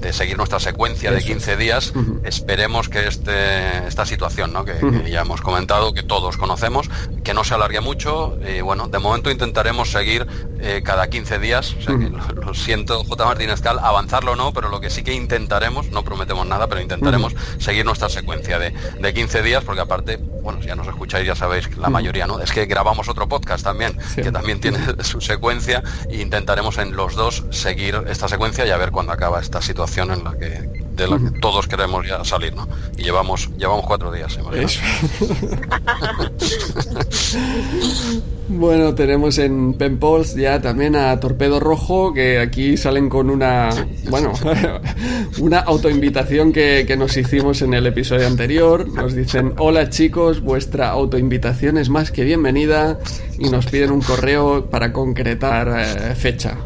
de 0.00 0.12
seguir 0.12 0.36
nuestra 0.36 0.60
secuencia 0.60 1.12
de 1.12 1.22
15 1.22 1.56
días, 1.56 1.92
esperemos 2.24 2.88
que 2.88 3.06
este, 3.06 3.86
esta 3.86 4.06
situación, 4.06 4.52
¿no? 4.52 4.64
que, 4.64 4.74
ya 5.10 5.20
hemos 5.20 5.40
comentado, 5.40 5.92
que 5.92 6.02
todos 6.02 6.36
conocemos, 6.36 6.88
que 7.22 7.34
no 7.34 7.44
se 7.44 7.54
alargue 7.54 7.80
mucho. 7.80 8.38
Y 8.46 8.60
bueno, 8.62 8.88
de 8.88 8.98
momento 8.98 9.30
intentaremos 9.30 9.90
seguir 9.90 10.26
eh, 10.60 10.82
cada 10.84 11.08
15 11.08 11.38
días. 11.38 11.74
O 11.78 11.82
sea, 11.82 11.98
que 11.98 12.08
lo, 12.08 12.18
lo, 12.18 12.54
siento, 12.54 13.04
J. 13.04 13.24
Martínez 13.24 13.60
Cal, 13.60 13.78
avanzarlo 13.78 14.36
no, 14.36 14.52
pero 14.52 14.68
lo 14.68 14.80
que 14.80 14.90
sí 14.90 15.02
que 15.02 15.12
intentaremos, 15.12 15.90
no 15.90 16.02
prometemos 16.02 16.46
nada, 16.46 16.66
pero 16.66 16.80
intentaremos 16.80 17.34
seguir 17.58 17.84
nuestra 17.84 18.08
secuencia 18.08 18.58
de, 18.58 18.70
de 18.70 19.14
15 19.14 19.42
días, 19.42 19.64
porque 19.64 19.82
aparte, 19.82 20.16
bueno, 20.16 20.62
si 20.62 20.68
ya 20.68 20.76
nos 20.76 20.88
escucháis, 20.88 21.26
ya 21.26 21.34
sabéis 21.34 21.76
la 21.76 21.90
mayoría, 21.90 22.26
¿no? 22.26 22.40
Es 22.40 22.52
que 22.52 22.64
grabamos 22.66 23.08
otro 23.08 23.28
podcast 23.28 23.64
también, 23.64 23.96
sí. 24.14 24.22
que 24.22 24.32
también 24.32 24.60
tiene 24.60 24.78
su 25.02 25.20
secuencia, 25.20 25.82
e 26.08 26.22
intentaremos 26.22 26.78
en 26.78 26.96
los 26.96 27.14
dos 27.14 27.44
seguir 27.50 28.02
esta 28.08 28.28
secuencia 28.28 28.66
y 28.66 28.70
a 28.70 28.76
ver 28.76 28.90
cuándo 28.90 29.12
acaba 29.12 29.40
esta 29.40 29.60
situación 29.60 29.89
en 29.98 30.24
la 30.24 30.36
que 30.38 30.80
de 30.96 31.08
la 31.08 31.18
que 31.18 31.38
todos 31.40 31.66
queremos 31.66 32.06
ya 32.06 32.24
salir, 32.24 32.54
¿no? 32.54 32.68
Y 32.96 33.04
llevamos 33.04 33.50
llevamos 33.56 33.86
cuatro 33.86 34.12
días, 34.12 34.38
bueno, 38.48 38.94
tenemos 38.94 39.38
en 39.38 39.74
Penpols 39.74 40.34
ya 40.34 40.60
también 40.60 40.96
a 40.96 41.18
Torpedo 41.18 41.60
Rojo, 41.60 42.12
que 42.12 42.38
aquí 42.38 42.76
salen 42.76 43.08
con 43.08 43.30
una, 43.30 43.70
bueno, 44.08 44.32
una 45.38 45.60
autoinvitación 45.60 46.52
que, 46.52 46.84
que 46.86 46.96
nos 46.96 47.16
hicimos 47.16 47.62
en 47.62 47.74
el 47.74 47.86
episodio 47.86 48.26
anterior. 48.26 48.88
Nos 48.88 49.14
dicen, 49.14 49.54
hola 49.58 49.88
chicos, 49.88 50.40
vuestra 50.40 50.90
autoinvitación 50.90 51.78
es 51.78 51.88
más 51.88 52.10
que 52.10 52.24
bienvenida 52.24 52.98
y 53.38 53.48
nos 53.48 53.66
piden 53.66 53.90
un 53.92 54.02
correo 54.02 54.66
para 54.66 54.92
concretar 54.92 55.74
eh, 55.78 56.14
fecha. 56.14 56.56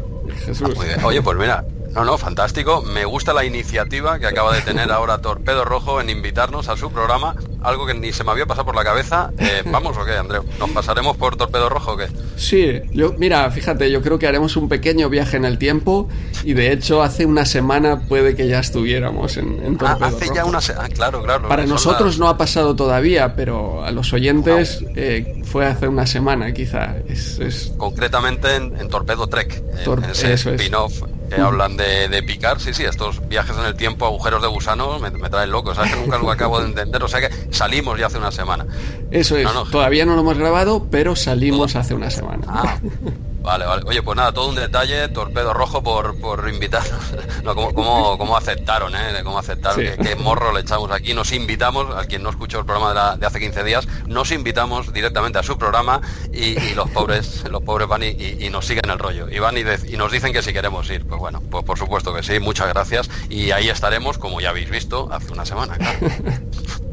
Jesús. 0.45 0.75
Ah, 0.99 1.05
Oye, 1.07 1.21
pues 1.21 1.37
mira, 1.37 1.63
no, 1.95 2.03
no, 2.03 2.17
fantástico. 2.17 2.81
Me 2.81 3.05
gusta 3.05 3.33
la 3.33 3.45
iniciativa 3.45 4.19
que 4.19 4.27
acaba 4.27 4.53
de 4.53 4.61
tener 4.61 4.91
ahora 4.91 5.19
Torpedo 5.19 5.63
Rojo 5.63 6.01
en 6.01 6.09
invitarnos 6.09 6.67
a 6.67 6.75
su 6.75 6.91
programa, 6.91 7.35
algo 7.63 7.85
que 7.85 7.93
ni 7.93 8.11
se 8.11 8.25
me 8.25 8.31
había 8.31 8.45
pasado 8.45 8.65
por 8.65 8.75
la 8.75 8.83
cabeza. 8.83 9.31
Eh, 9.37 9.63
¿Vamos 9.71 9.95
o 9.97 10.03
qué, 10.03 10.11
Andreu? 10.11 10.43
¿Nos 10.59 10.71
pasaremos 10.71 11.15
por 11.15 11.37
Torpedo 11.37 11.69
Rojo 11.69 11.93
o 11.93 11.97
qué? 11.97 12.07
Sí, 12.35 12.81
yo, 12.91 13.13
mira, 13.17 13.49
fíjate, 13.49 13.89
yo 13.89 14.01
creo 14.01 14.19
que 14.19 14.27
haremos 14.27 14.57
un 14.57 14.67
pequeño 14.67 15.09
viaje 15.09 15.37
en 15.37 15.45
el 15.45 15.57
tiempo 15.57 16.09
y 16.43 16.51
de 16.51 16.73
hecho 16.73 17.01
hace 17.01 17.25
una 17.25 17.45
semana 17.45 18.01
puede 18.09 18.35
que 18.35 18.49
ya 18.49 18.59
estuviéramos 18.59 19.37
en, 19.37 19.63
en 19.63 19.77
Torpedo 19.77 20.05
ah, 20.05 20.07
hace 20.07 20.25
Rojo. 20.25 20.35
ya 20.35 20.45
una 20.45 20.59
semana, 20.59 20.89
ah, 20.91 20.93
claro, 20.93 21.23
claro. 21.23 21.47
Para 21.47 21.65
nosotros 21.65 22.09
las... 22.09 22.19
no 22.19 22.27
ha 22.27 22.37
pasado 22.37 22.75
todavía, 22.75 23.35
pero 23.35 23.85
a 23.85 23.91
los 23.91 24.11
oyentes 24.11 24.81
no. 24.81 24.89
eh, 24.97 25.41
fue 25.45 25.65
hace 25.65 25.87
una 25.87 26.05
semana 26.05 26.53
quizá. 26.53 26.97
Es, 27.07 27.39
es... 27.39 27.73
Concretamente 27.77 28.53
en, 28.53 28.77
en, 28.77 28.89
Torpedo 28.89 29.27
Trek, 29.27 29.63
Tor 29.85 30.03
en 30.03 30.09
ese 30.09 30.33
spin-off 30.33 31.03
que 31.29 31.41
hablan 31.41 31.77
de, 31.77 32.07
de, 32.07 32.23
picar, 32.23 32.59
sí, 32.59 32.73
sí, 32.73 32.83
estos 32.83 33.27
viajes 33.27 33.57
en 33.57 33.65
el 33.65 33.75
tiempo, 33.75 34.05
agujeros 34.05 34.41
de 34.41 34.47
gusano, 34.47 34.99
me, 34.99 35.11
me 35.11 35.29
traen 35.29 35.51
loco, 35.51 35.73
¿sabes? 35.73 35.93
Que 35.93 35.99
nunca 35.99 36.17
lo 36.17 36.31
acabo 36.31 36.59
de 36.59 36.67
entender, 36.67 37.03
o 37.03 37.07
sea 37.07 37.21
que 37.21 37.29
salimos 37.51 37.99
ya 37.99 38.07
hace 38.07 38.17
una 38.17 38.31
semana. 38.31 38.65
Eso 39.11 39.37
es, 39.37 39.43
no, 39.43 39.53
no, 39.53 39.65
todavía 39.65 40.05
no 40.05 40.15
lo 40.15 40.21
hemos 40.21 40.37
grabado, 40.37 40.87
pero 40.89 41.15
salimos 41.15 41.73
¿Todo? 41.73 41.81
hace 41.81 41.93
una 41.93 42.09
semana. 42.09 42.45
Ah. 42.47 42.79
Vale, 43.45 43.65
vale. 43.65 43.83
Oye, 43.85 44.01
pues 44.01 44.17
nada, 44.17 44.31
todo 44.31 44.49
un 44.49 44.55
detalle, 44.55 45.07
Torpedo 45.09 45.53
Rojo 45.53 45.83
por, 45.83 46.19
por 46.19 46.49
invitarnos. 46.49 46.95
No, 47.45 47.53
¿cómo, 47.53 47.73
cómo, 47.73 48.17
cómo 48.17 48.37
aceptaron, 48.37 48.95
eh? 48.95 49.21
¿Cómo 49.23 49.37
aceptaron? 49.37 49.79
Sí. 49.79 49.91
¿Qué, 49.97 50.03
¿Qué, 50.03 50.15
morro 50.15 50.51
le 50.51 50.61
echamos 50.61 50.89
aquí? 50.89 51.13
Nos 51.13 51.31
invitamos, 51.31 51.95
a 51.95 52.05
quien 52.05 52.23
no 52.23 52.31
escuchó 52.31 52.57
el 52.57 52.65
programa 52.65 52.89
de, 52.89 52.95
la, 52.95 53.17
de 53.17 53.27
hace 53.27 53.39
15 53.39 53.63
días, 53.63 53.87
nos 54.07 54.31
invitamos 54.31 54.91
directamente 54.91 55.37
a 55.37 55.43
su 55.43 55.55
programa 55.55 56.01
y, 56.33 56.59
y 56.59 56.73
los 56.73 56.89
pobres 56.89 57.43
los 57.51 57.61
pobres 57.61 57.87
van 57.87 58.01
y, 58.01 58.07
y, 58.07 58.37
y, 58.39 58.49
nos 58.49 58.65
siguen 58.65 58.89
el 58.89 58.97
rollo. 58.97 59.29
Y 59.29 59.37
van 59.37 59.55
y, 59.57 59.63
de, 59.63 59.79
y 59.87 59.95
nos 59.95 60.11
dicen 60.11 60.33
que 60.33 60.41
si 60.41 60.53
queremos 60.53 60.89
ir. 60.89 61.05
Pues 61.05 61.19
bueno, 61.19 61.39
pues 61.51 61.63
por 61.63 61.77
supuesto 61.77 62.15
que 62.15 62.23
sí, 62.23 62.39
muchas 62.39 62.67
gracias. 62.69 63.11
Y 63.29 63.51
ahí 63.51 63.69
estaremos, 63.69 64.17
como 64.17 64.41
ya 64.41 64.49
habéis 64.49 64.71
visto, 64.71 65.07
hace 65.11 65.31
una 65.31 65.45
semana, 65.45 65.77
claro. 65.77 65.99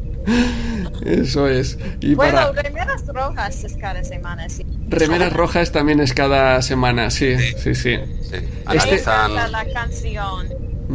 Eso 1.05 1.47
es. 1.47 1.77
Y 2.01 2.15
bueno, 2.15 2.37
para... 2.37 2.61
remeras 2.63 3.05
rojas 3.07 3.63
es 3.63 3.75
cada 3.75 4.03
semana, 4.03 4.49
sí. 4.49 4.65
Remeras 4.87 5.33
rojas 5.33 5.71
también 5.71 5.99
es 5.99 6.13
cada 6.13 6.61
semana, 6.61 7.09
sí, 7.09 7.37
sí, 7.37 7.75
sí. 7.75 7.75
sí. 7.75 7.97
sí. 8.29 8.37
Analizan... 8.65 9.51
la 9.51 9.65
canción. 9.73 10.47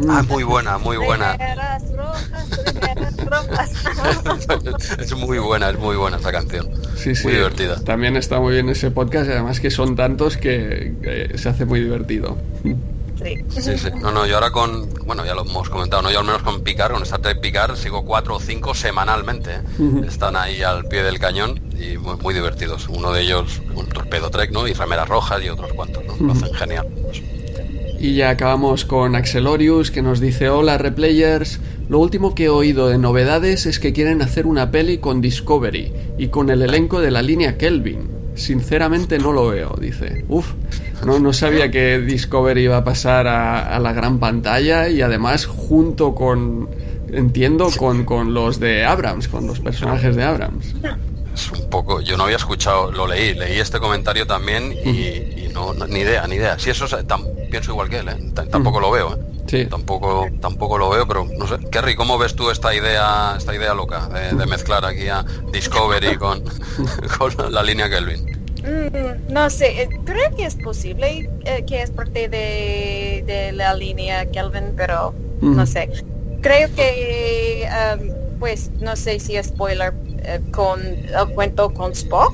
Ah, 0.07 0.23
muy 0.27 0.43
buena, 0.43 0.77
muy 0.77 0.97
buena. 0.97 1.33
Remeras 1.33 1.83
rojas, 1.95 2.49
remeras 2.65 3.17
rojas. 3.25 4.99
es 4.99 5.15
muy 5.15 5.39
buena, 5.39 5.69
es 5.69 5.79
muy 5.79 5.95
buena 5.95 6.17
esa 6.17 6.31
canción. 6.31 6.69
Sí, 6.95 7.15
sí. 7.15 7.23
Muy 7.25 7.33
divertida. 7.33 7.83
También 7.83 8.15
está 8.15 8.39
muy 8.39 8.53
bien 8.53 8.69
ese 8.69 8.91
podcast 8.91 9.27
y 9.27 9.33
además 9.33 9.59
que 9.59 9.71
son 9.71 9.95
tantos 9.95 10.37
que, 10.37 10.95
que 11.01 11.37
se 11.37 11.49
hace 11.49 11.65
muy 11.65 11.81
divertido. 11.81 12.37
Sí. 13.19 13.61
sí, 13.61 13.77
sí. 13.77 13.89
No, 14.01 14.11
no, 14.11 14.25
yo 14.25 14.35
ahora 14.35 14.51
con, 14.51 14.89
bueno, 15.05 15.25
ya 15.25 15.33
lo 15.33 15.41
hemos 15.41 15.69
comentado, 15.69 16.01
¿no? 16.01 16.11
Yo 16.11 16.19
al 16.19 16.25
menos 16.25 16.41
con 16.41 16.61
Picar, 16.61 16.91
con 16.91 17.03
Star 17.03 17.21
Trek 17.21 17.41
Picar, 17.41 17.75
sigo 17.75 18.05
cuatro 18.05 18.35
o 18.35 18.39
cinco 18.39 18.73
semanalmente. 18.73 19.55
¿eh? 19.55 19.61
Uh 19.77 19.83
-huh. 19.83 20.07
Están 20.07 20.35
ahí 20.35 20.61
al 20.61 20.85
pie 20.85 21.03
del 21.03 21.19
cañón 21.19 21.59
y 21.77 21.97
muy, 21.97 22.15
muy, 22.17 22.33
divertidos. 22.33 22.87
Uno 22.87 23.11
de 23.11 23.21
ellos, 23.21 23.61
un 23.75 23.87
torpedo 23.87 24.29
Trek, 24.29 24.51
¿no? 24.51 24.67
Y 24.67 24.73
remeras 24.73 25.09
rojas 25.09 25.43
y 25.43 25.49
otros 25.49 25.73
cuantos, 25.73 26.03
¿no? 26.05 26.13
Uh 26.13 26.17
-huh. 26.17 26.27
Lo 26.27 26.33
hacen 26.33 26.53
genial. 26.53 26.87
Y 27.99 28.15
ya 28.15 28.29
acabamos 28.29 28.85
con 28.85 29.15
Axelorius 29.15 29.91
que 29.91 30.01
nos 30.01 30.21
dice 30.21 30.49
hola 30.49 30.77
replayers. 30.77 31.59
Lo 31.89 31.99
último 31.99 32.33
que 32.33 32.45
he 32.45 32.49
oído 32.49 32.87
de 32.87 32.97
novedades 32.97 33.65
es 33.65 33.79
que 33.79 33.91
quieren 33.91 34.21
hacer 34.21 34.47
una 34.47 34.71
peli 34.71 34.99
con 34.99 35.19
Discovery 35.19 35.91
y 36.17 36.27
con 36.29 36.49
el 36.49 36.61
elenco 36.61 37.01
de 37.01 37.11
la 37.11 37.21
línea 37.21 37.57
Kelvin. 37.57 38.18
Sinceramente 38.39 39.19
no 39.19 39.31
lo 39.31 39.49
veo, 39.49 39.75
dice. 39.79 40.25
Uf, 40.27 40.53
no, 41.05 41.19
no 41.19 41.33
sabía 41.33 41.69
que 41.69 41.99
Discovery 41.99 42.63
iba 42.63 42.77
a 42.77 42.83
pasar 42.83 43.27
a, 43.27 43.75
a 43.75 43.79
la 43.79 43.93
gran 43.93 44.19
pantalla 44.19 44.89
y 44.89 45.01
además 45.01 45.45
junto 45.45 46.15
con, 46.15 46.69
entiendo, 47.11 47.69
con, 47.77 48.05
con 48.05 48.33
los 48.33 48.59
de 48.59 48.85
Abrams, 48.85 49.27
con 49.27 49.45
los 49.45 49.59
personajes 49.59 50.15
de 50.15 50.23
Abrams 50.23 50.75
es 51.39 51.51
un 51.51 51.69
poco 51.69 52.01
yo 52.01 52.17
no 52.17 52.25
había 52.25 52.35
escuchado 52.35 52.91
lo 52.91 53.07
leí 53.07 53.33
leí 53.33 53.59
este 53.59 53.79
comentario 53.79 54.27
también 54.27 54.73
y, 54.73 54.89
y 54.89 55.49
no, 55.53 55.73
no, 55.73 55.87
ni 55.87 55.99
idea 55.99 56.27
ni 56.27 56.35
idea 56.35 56.59
si 56.59 56.69
eso 56.69 56.85
tam, 57.05 57.23
pienso 57.49 57.71
igual 57.71 57.89
que 57.89 57.99
él 57.99 58.09
¿eh? 58.09 58.31
tampoco 58.51 58.79
lo 58.79 58.91
veo 58.91 59.15
¿eh? 59.15 59.19
Sí. 59.49 59.65
tampoco 59.65 60.27
tampoco 60.39 60.77
lo 60.77 60.89
veo 60.89 61.07
pero 61.07 61.25
no 61.25 61.47
sé 61.47 61.57
Kerry 61.69 61.95
cómo 61.95 62.17
ves 62.17 62.35
tú 62.35 62.49
esta 62.49 62.73
idea 62.73 63.35
esta 63.37 63.55
idea 63.55 63.73
loca 63.73 64.07
de, 64.09 64.35
de 64.35 64.45
mezclar 64.45 64.85
aquí 64.85 65.07
a 65.07 65.25
Discovery 65.51 66.17
con, 66.17 66.43
con 67.17 67.53
la 67.53 67.63
línea 67.63 67.89
Kelvin 67.89 68.39
Mm, 68.63 69.31
no 69.33 69.49
sé, 69.49 69.83
eh, 69.83 69.89
creo 70.03 70.35
que 70.35 70.45
es 70.45 70.55
posible 70.55 71.29
eh, 71.45 71.63
que 71.65 71.81
es 71.81 71.91
parte 71.91 72.27
de, 72.27 73.23
de, 73.25 73.51
la 73.53 73.73
línea 73.73 74.25
Kelvin, 74.29 74.73
pero 74.75 75.13
mm. 75.41 75.55
no 75.55 75.65
sé. 75.65 75.89
Creo 76.41 76.69
que, 76.75 77.67
um, 77.69 78.39
pues, 78.39 78.71
no 78.79 78.95
sé 78.95 79.19
si 79.19 79.35
es 79.35 79.47
spoiler, 79.47 79.93
eh, 80.23 80.39
con 80.51 80.81
el 80.81 81.33
cuento 81.33 81.73
con 81.73 81.91
Spock. 81.93 82.33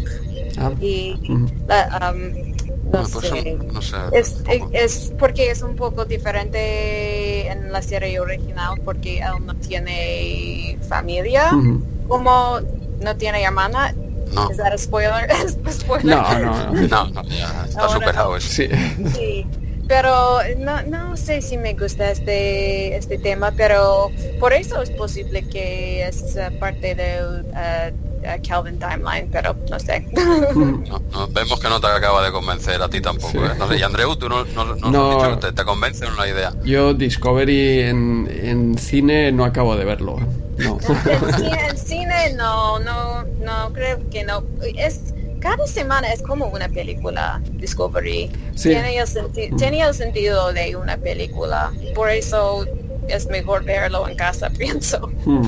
Ah. 0.58 0.72
Y 0.82 1.16
mm. 1.28 1.46
la, 1.68 2.12
um, 2.14 2.55
no, 2.86 3.02
no, 3.02 3.10
pues 3.10 3.28
sé. 3.28 3.58
no, 3.74 3.82
sé. 3.82 3.98
Es, 4.12 4.44
es, 4.72 5.14
porque 5.18 5.52
es 5.52 5.62
un 5.62 5.76
poco 5.76 6.06
diferente 6.06 7.48
en 7.48 7.72
la 7.72 7.82
serie 7.82 8.20
original 8.20 8.80
porque 8.84 9.20
él 9.20 9.46
no 9.46 9.56
tiene 9.56 10.78
familia, 10.88 11.52
-hmm. 11.52 12.08
como 12.08 12.60
no 13.02 13.16
tiene 13.16 13.44
hermana 13.44 13.94
no. 14.34 14.50
¿Es 14.50 14.58
that 14.58 14.78
spoiler? 14.78 15.30
spoiler? 15.70 16.06
No, 16.06 16.40
no, 16.40 16.72
no. 16.72 16.88
no, 16.88 17.10
no 17.10 17.24
ya 17.24 17.66
está 17.68 17.90
superado 17.90 18.36
eso. 18.38 18.50
Sí. 18.50 18.70
sí. 19.14 19.46
Pero 19.88 20.40
no, 20.58 20.82
no 20.84 21.16
sé 21.16 21.42
si 21.42 21.58
me 21.58 21.74
gusta 21.74 22.12
este, 22.12 22.96
este 22.96 23.18
tema, 23.18 23.52
pero 23.56 24.12
por 24.40 24.54
eso 24.54 24.82
es 24.82 24.90
posible 24.92 25.48
que 25.48 26.08
es 26.08 26.36
uh, 26.36 26.58
parte 26.58 26.96
del 26.96 27.46
uh, 27.46 27.94
uh, 28.22 28.48
Calvin 28.48 28.80
Timeline, 28.80 29.30
pero 29.32 29.56
no 29.70 29.80
sé. 29.80 30.08
No, 30.14 31.00
no, 31.12 31.28
vemos 31.30 31.60
que 31.60 31.70
no 31.70 31.80
te 31.80 31.88
acaba 31.88 32.24
de 32.24 32.32
convencer 32.32 32.82
a 32.82 32.90
ti 32.90 33.00
tampoco. 33.00 33.32
Sí. 33.32 33.38
¿eh? 33.38 33.56
No 33.58 33.68
sé, 33.68 33.78
y 33.78 33.84
Andreu, 33.84 34.16
tú 34.16 34.28
no, 34.28 34.44
no, 34.46 34.76
no, 34.76 35.18
dicho, 35.18 35.40
te, 35.40 35.52
te, 35.52 35.64
convence 35.64 36.06
en 36.06 36.16
la 36.16 36.28
idea. 36.28 36.54
Yo 36.64 36.94
Discovery 36.94 37.82
en, 37.82 38.30
en 38.42 38.78
cine 38.78 39.32
no 39.32 39.46
acabo 39.46 39.76
de 39.76 39.86
verlo. 39.86 40.18
¿eh? 40.20 40.26
No. 40.58 40.80
en, 41.70 41.78
cine 41.78 42.34
no, 42.36 42.80
no, 42.80 43.24
no 43.42 43.74
creo 43.74 44.00
que 44.10 44.24
no. 44.24 44.44
Es 44.76 45.15
cada 45.46 45.68
semana 45.68 46.12
es 46.12 46.24
como 46.24 46.48
una 46.48 46.68
película 46.68 47.40
Discovery. 47.54 48.32
Sí. 48.56 48.70
Tiene, 48.70 48.98
el 48.98 49.08
senti 49.08 49.52
tiene 49.52 49.80
el 49.82 49.94
sentido 49.94 50.52
de 50.52 50.76
una 50.76 50.98
película. 50.98 51.72
Por 51.94 52.10
eso 52.10 52.66
es 53.08 53.28
mejor 53.28 53.64
verlo 53.64 54.08
en 54.10 54.16
casa, 54.16 54.50
pienso. 54.58 55.08
Hmm. 55.24 55.48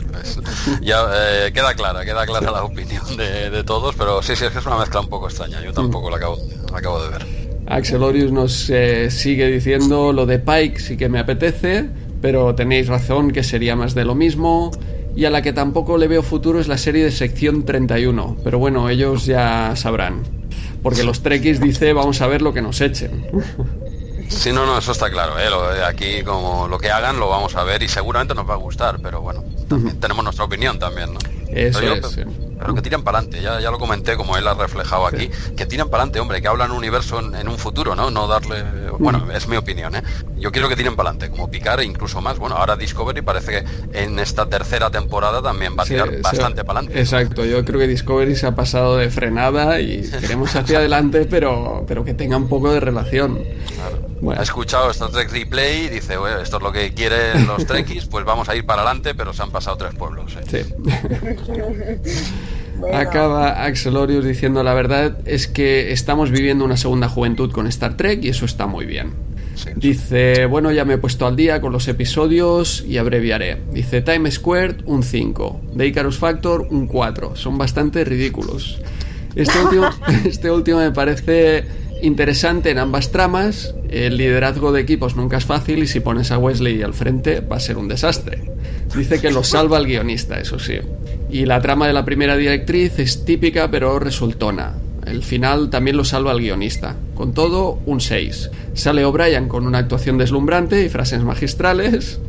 ya 0.80 1.06
eh, 1.14 1.52
queda 1.52 1.74
clara, 1.74 2.06
queda 2.06 2.24
clara 2.24 2.50
la 2.50 2.64
opinión 2.64 3.04
de, 3.18 3.50
de, 3.50 3.62
todos, 3.64 3.94
pero 3.96 4.22
sí, 4.22 4.34
sí, 4.34 4.46
es 4.46 4.52
que 4.52 4.60
es 4.60 4.66
una 4.66 4.78
mezcla 4.78 5.00
un 5.00 5.10
poco 5.10 5.26
extraña. 5.28 5.60
Yo 5.60 5.74
tampoco 5.74 6.08
hmm. 6.08 6.12
la, 6.12 6.16
acabo, 6.16 6.38
la 6.72 6.78
acabo 6.78 7.02
de 7.02 7.10
ver. 7.10 7.26
Axelorius 7.66 8.32
nos 8.32 8.70
eh, 8.70 9.10
sigue 9.10 9.46
diciendo 9.48 10.14
lo 10.14 10.24
de 10.24 10.38
Pike 10.38 10.80
sí 10.80 10.96
que 10.96 11.10
me 11.10 11.18
apetece, 11.18 11.86
pero 12.22 12.54
tenéis 12.54 12.88
razón 12.88 13.30
que 13.30 13.42
sería 13.42 13.76
más 13.76 13.94
de 13.94 14.06
lo 14.06 14.14
mismo. 14.14 14.70
Y 15.14 15.24
a 15.26 15.30
la 15.30 15.42
que 15.42 15.52
tampoco 15.52 15.98
le 15.98 16.08
veo 16.08 16.22
futuro 16.22 16.58
es 16.60 16.68
la 16.68 16.78
serie 16.78 17.04
de 17.04 17.10
sección 17.10 17.64
31. 17.64 18.38
Pero 18.42 18.58
bueno, 18.58 18.88
ellos 18.88 19.26
ya 19.26 19.74
sabrán. 19.76 20.22
Porque 20.82 21.04
los 21.04 21.22
Trekkies 21.22 21.60
dice 21.60 21.92
vamos 21.92 22.20
a 22.20 22.26
ver 22.26 22.42
lo 22.42 22.52
que 22.52 22.62
nos 22.62 22.80
echen. 22.80 23.26
Sí, 24.28 24.50
no, 24.52 24.64
no, 24.64 24.78
eso 24.78 24.92
está 24.92 25.10
claro. 25.10 25.38
¿eh? 25.38 25.50
Lo 25.50 25.86
aquí, 25.86 26.22
como 26.24 26.66
lo 26.66 26.78
que 26.78 26.90
hagan, 26.90 27.20
lo 27.20 27.28
vamos 27.28 27.54
a 27.54 27.64
ver 27.64 27.82
y 27.82 27.88
seguramente 27.88 28.34
nos 28.34 28.48
va 28.48 28.54
a 28.54 28.56
gustar, 28.56 28.98
pero 29.02 29.20
bueno, 29.20 29.44
también 29.68 30.00
tenemos 30.00 30.24
nuestra 30.24 30.44
opinión 30.44 30.78
también, 30.78 31.12
¿no? 31.12 31.20
Eso 31.48 31.80
es. 31.80 32.06
sí. 32.08 32.22
Pero 32.62 32.74
que 32.74 32.82
tiran 32.82 33.02
para 33.02 33.18
adelante, 33.18 33.42
ya, 33.42 33.60
ya 33.60 33.70
lo 33.70 33.78
comenté 33.78 34.16
como 34.16 34.36
él 34.36 34.46
ha 34.46 34.54
reflejado 34.54 35.06
aquí, 35.06 35.30
que 35.56 35.66
tiran 35.66 35.88
para 35.88 36.02
adelante, 36.02 36.20
hombre, 36.20 36.40
que 36.40 36.48
hablan 36.48 36.70
un 36.70 36.78
universo 36.78 37.20
en, 37.20 37.34
en 37.34 37.48
un 37.48 37.58
futuro, 37.58 37.94
¿no? 37.94 38.10
No 38.10 38.26
darle, 38.26 38.62
bueno, 38.98 39.30
es 39.32 39.48
mi 39.48 39.56
opinión, 39.56 39.94
¿eh? 39.96 40.02
Yo 40.36 40.50
quiero 40.50 40.68
que 40.68 40.76
tiren 40.76 40.96
para 40.96 41.10
adelante, 41.10 41.30
como 41.30 41.50
picar 41.50 41.80
e 41.80 41.84
incluso 41.84 42.20
más. 42.20 42.38
Bueno, 42.38 42.56
ahora 42.56 42.76
Discovery 42.76 43.22
parece 43.22 43.52
que 43.52 43.64
en 44.02 44.18
esta 44.18 44.46
tercera 44.46 44.90
temporada 44.90 45.42
también 45.42 45.76
va 45.78 45.84
a 45.84 45.86
tirar 45.86 46.08
sí, 46.08 46.16
bastante 46.22 46.64
para 46.64 46.80
adelante. 46.80 47.00
Exacto, 47.00 47.44
yo 47.44 47.64
creo 47.64 47.78
que 47.78 47.86
Discovery 47.86 48.34
se 48.36 48.46
ha 48.46 48.54
pasado 48.54 48.96
de 48.96 49.10
frenada 49.10 49.80
y 49.80 50.02
queremos 50.20 50.54
hacia 50.56 50.78
adelante, 50.78 51.26
pero, 51.28 51.84
pero 51.86 52.04
que 52.04 52.14
tenga 52.14 52.36
un 52.36 52.48
poco 52.48 52.72
de 52.72 52.80
relación. 52.80 53.40
Bueno. 54.22 54.40
Ha 54.40 54.44
escuchado 54.44 54.88
Star 54.92 55.10
Trek 55.10 55.32
Replay 55.32 55.86
y 55.86 55.88
dice, 55.88 56.16
"Bueno, 56.16 56.38
esto 56.38 56.58
es 56.58 56.62
lo 56.62 56.70
que 56.70 56.94
quieren 56.94 57.44
los 57.44 57.66
Trekkies, 57.66 58.06
pues 58.06 58.24
vamos 58.24 58.48
a 58.48 58.54
ir 58.54 58.64
para 58.64 58.82
adelante, 58.82 59.16
pero 59.16 59.34
se 59.34 59.42
han 59.42 59.50
pasado 59.50 59.76
tres 59.76 59.94
pueblos. 59.94 60.36
¿eh?". 60.36 60.64
Sí. 60.64 60.74
Acaba 62.94 63.64
Axelorius 63.64 64.24
diciendo 64.24 64.62
la 64.62 64.74
verdad 64.74 65.18
es 65.24 65.48
que 65.48 65.92
estamos 65.92 66.30
viviendo 66.30 66.64
una 66.64 66.76
segunda 66.76 67.08
juventud 67.08 67.50
con 67.50 67.66
Star 67.66 67.96
Trek 67.96 68.22
y 68.22 68.28
eso 68.28 68.44
está 68.44 68.66
muy 68.68 68.86
bien. 68.86 69.12
Sí. 69.56 69.70
Dice, 69.74 70.46
bueno, 70.46 70.70
ya 70.70 70.84
me 70.84 70.94
he 70.94 70.98
puesto 70.98 71.26
al 71.26 71.34
día 71.36 71.60
con 71.60 71.72
los 71.72 71.86
episodios 71.88 72.84
y 72.86 72.98
abreviaré. 72.98 73.58
Dice, 73.72 74.02
Time 74.02 74.30
Squared 74.30 74.82
un 74.86 75.02
5, 75.02 75.60
The 75.76 75.86
Icarus 75.86 76.16
Factor 76.16 76.66
un 76.70 76.86
4. 76.86 77.36
Son 77.36 77.58
bastante 77.58 78.04
ridículos. 78.04 78.80
Este 79.34 79.58
último, 79.64 79.90
este 80.24 80.50
último 80.50 80.78
me 80.78 80.92
parece 80.92 81.64
interesante 82.02 82.70
en 82.70 82.78
ambas 82.78 83.10
tramas. 83.10 83.74
El 83.88 84.16
liderazgo 84.16 84.72
de 84.72 84.80
equipos 84.80 85.16
nunca 85.16 85.38
es 85.38 85.44
fácil 85.44 85.82
y 85.82 85.86
si 85.86 86.00
pones 86.00 86.30
a 86.30 86.38
Wesley 86.38 86.82
al 86.82 86.94
frente 86.94 87.40
va 87.40 87.56
a 87.56 87.60
ser 87.60 87.78
un 87.78 87.88
desastre. 87.88 88.42
Dice 88.94 89.20
que 89.20 89.30
lo 89.30 89.42
salva 89.44 89.78
el 89.78 89.86
guionista, 89.86 90.38
eso 90.38 90.58
sí. 90.58 90.74
Y 91.30 91.46
la 91.46 91.60
trama 91.60 91.86
de 91.86 91.92
la 91.92 92.04
primera 92.04 92.36
directriz 92.36 92.98
es 92.98 93.24
típica 93.24 93.70
pero 93.70 93.98
resultona. 93.98 94.74
El 95.06 95.22
final 95.22 95.70
también 95.70 95.96
lo 95.96 96.04
salva 96.04 96.32
el 96.32 96.38
guionista. 96.38 96.96
Con 97.14 97.34
todo, 97.34 97.80
un 97.86 98.00
6. 98.00 98.50
Sale 98.74 99.04
O'Brien 99.04 99.48
con 99.48 99.66
una 99.66 99.78
actuación 99.78 100.16
deslumbrante 100.18 100.84
y 100.84 100.88
frases 100.88 101.22
magistrales. 101.22 102.20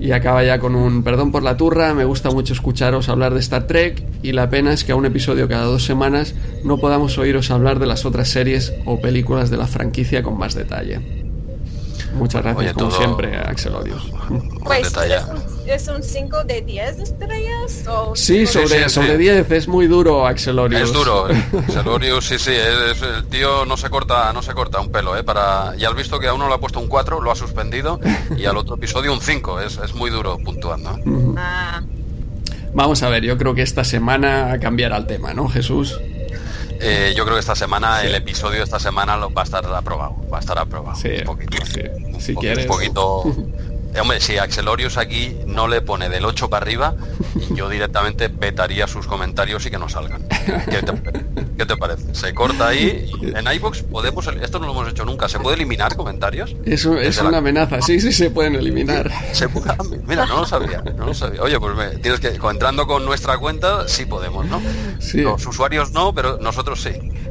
Y 0.00 0.12
acaba 0.12 0.44
ya 0.44 0.58
con 0.60 0.76
un 0.76 1.02
perdón 1.02 1.32
por 1.32 1.42
la 1.42 1.56
turra, 1.56 1.92
me 1.92 2.04
gusta 2.04 2.30
mucho 2.30 2.52
escucharos 2.52 3.08
hablar 3.08 3.34
de 3.34 3.40
Star 3.40 3.66
Trek 3.66 4.04
y 4.22 4.32
la 4.32 4.48
pena 4.48 4.72
es 4.72 4.84
que 4.84 4.92
a 4.92 4.96
un 4.96 5.06
episodio 5.06 5.48
cada 5.48 5.64
dos 5.64 5.84
semanas 5.84 6.34
no 6.64 6.78
podamos 6.78 7.18
oíros 7.18 7.50
hablar 7.50 7.78
de 7.80 7.86
las 7.86 8.04
otras 8.04 8.28
series 8.28 8.72
o 8.84 9.00
películas 9.00 9.50
de 9.50 9.56
la 9.56 9.66
franquicia 9.66 10.22
con 10.22 10.38
más 10.38 10.54
detalle. 10.54 11.27
Muchas 12.18 12.42
gracias, 12.42 12.56
Oye, 12.64 12.74
como 12.74 12.88
todo- 12.88 12.98
siempre, 12.98 13.36
Axel 13.36 13.74
Odios. 13.74 14.10
Pues. 14.64 14.92
¿es 15.66 15.86
un 15.88 16.02
5 16.02 16.44
de 16.44 16.62
10 16.62 16.98
estrellas? 16.98 17.84
O 17.88 18.16
Sí, 18.16 18.46
sobre, 18.46 18.68
sí, 18.68 18.84
sí. 18.84 18.90
sobre 18.90 19.18
10, 19.18 19.50
es 19.50 19.68
muy 19.68 19.86
duro, 19.86 20.26
Axel 20.26 20.58
Odios. 20.58 20.80
Es 20.82 20.92
duro, 20.92 21.30
¿eh? 21.30 21.36
Celorius, 21.70 22.24
sí, 22.26 22.38
sí, 22.38 22.52
es- 22.52 22.96
es- 22.96 23.02
el 23.02 23.26
tío 23.26 23.66
no 23.66 23.76
se 23.76 23.90
corta, 23.90 24.32
no 24.32 24.40
se 24.42 24.54
corta 24.54 24.80
un 24.80 24.90
pelo, 24.90 25.16
¿eh? 25.16 25.22
Para, 25.24 25.74
y 25.76 25.84
has 25.84 25.94
visto 25.94 26.18
que 26.18 26.26
a 26.28 26.34
uno 26.34 26.48
le 26.48 26.54
ha 26.54 26.58
puesto 26.58 26.80
un 26.80 26.88
4, 26.88 27.20
lo 27.20 27.30
ha 27.30 27.36
suspendido, 27.36 28.00
y 28.36 28.46
al 28.46 28.56
otro 28.56 28.76
episodio 28.76 29.12
un 29.12 29.20
5, 29.20 29.60
es, 29.60 29.78
es 29.84 29.94
muy 29.94 30.10
duro 30.10 30.38
puntuando. 30.38 30.96
¿eh? 30.96 31.02
Ah, 31.36 31.82
Vamos 32.74 33.02
a 33.02 33.08
ver, 33.08 33.22
yo 33.24 33.36
creo 33.38 33.54
que 33.54 33.62
esta 33.62 33.82
semana 33.84 34.58
cambiará 34.60 34.96
el 34.98 35.06
tema, 35.06 35.32
¿no, 35.34 35.48
Jesús? 35.48 35.98
Eh, 36.80 37.12
yo 37.16 37.24
creo 37.24 37.34
que 37.36 37.40
esta 37.40 37.56
semana, 37.56 38.02
el 38.02 38.14
episodio 38.14 38.58
de 38.58 38.64
esta 38.64 38.78
semana 38.78 39.16
lo, 39.16 39.30
va 39.32 39.42
a 39.42 39.44
estar 39.44 39.64
aprobado, 39.66 40.16
va 40.32 40.38
a 40.38 40.40
estar 40.40 40.58
aprobado. 40.58 40.96
Sí, 40.96 41.08
un 41.18 41.24
poquito. 41.24 41.56
sí, 41.66 41.80
un 41.80 42.20
si 42.20 42.32
poquito- 42.34 42.40
quieres. 42.40 42.64
Un 42.66 42.70
poquito... 42.70 43.22
Eh, 43.98 44.00
hombre, 44.00 44.20
si 44.20 44.38
Axelorius 44.38 44.96
aquí 44.96 45.36
no 45.46 45.66
le 45.66 45.80
pone 45.80 46.08
del 46.08 46.24
8 46.24 46.48
para 46.48 46.62
arriba, 46.64 46.94
yo 47.50 47.68
directamente 47.68 48.28
vetaría 48.28 48.86
sus 48.86 49.08
comentarios 49.08 49.66
y 49.66 49.70
que 49.70 49.78
no 49.78 49.88
salgan. 49.88 50.22
¿Qué 50.70 50.82
te, 50.82 50.92
qué 51.58 51.66
te 51.66 51.76
parece? 51.76 52.14
Se 52.14 52.32
corta 52.32 52.68
ahí. 52.68 53.10
en 53.22 53.52
iVoox 53.56 53.82
podemos, 53.82 54.24
esto 54.40 54.60
no 54.60 54.66
lo 54.66 54.72
hemos 54.72 54.88
hecho 54.88 55.04
nunca, 55.04 55.28
¿se 55.28 55.40
puede 55.40 55.56
eliminar 55.56 55.96
comentarios? 55.96 56.54
Eso 56.64 56.96
es 56.96 57.16
la- 57.16 57.28
una 57.28 57.38
amenaza, 57.38 57.82
sí, 57.82 57.98
sí 58.00 58.12
se 58.12 58.30
pueden 58.30 58.54
eliminar. 58.54 59.10
Se 59.32 59.48
puede- 59.48 59.68
ah, 59.70 59.76
Mira, 60.06 60.26
no 60.26 60.36
lo 60.40 60.46
sabía, 60.46 60.80
no 60.96 61.06
lo 61.06 61.14
sabía. 61.14 61.42
Oye, 61.42 61.58
pues 61.58 61.74
me- 61.76 61.98
tienes 61.98 62.20
que, 62.20 62.28
entrando 62.28 62.86
con 62.86 63.04
nuestra 63.04 63.36
cuenta, 63.38 63.88
sí 63.88 64.06
podemos, 64.06 64.46
¿no? 64.46 64.62
Sí. 65.00 65.22
Los 65.22 65.44
usuarios 65.44 65.90
no, 65.90 66.14
pero 66.14 66.38
nosotros 66.38 66.80
sí. 66.80 66.90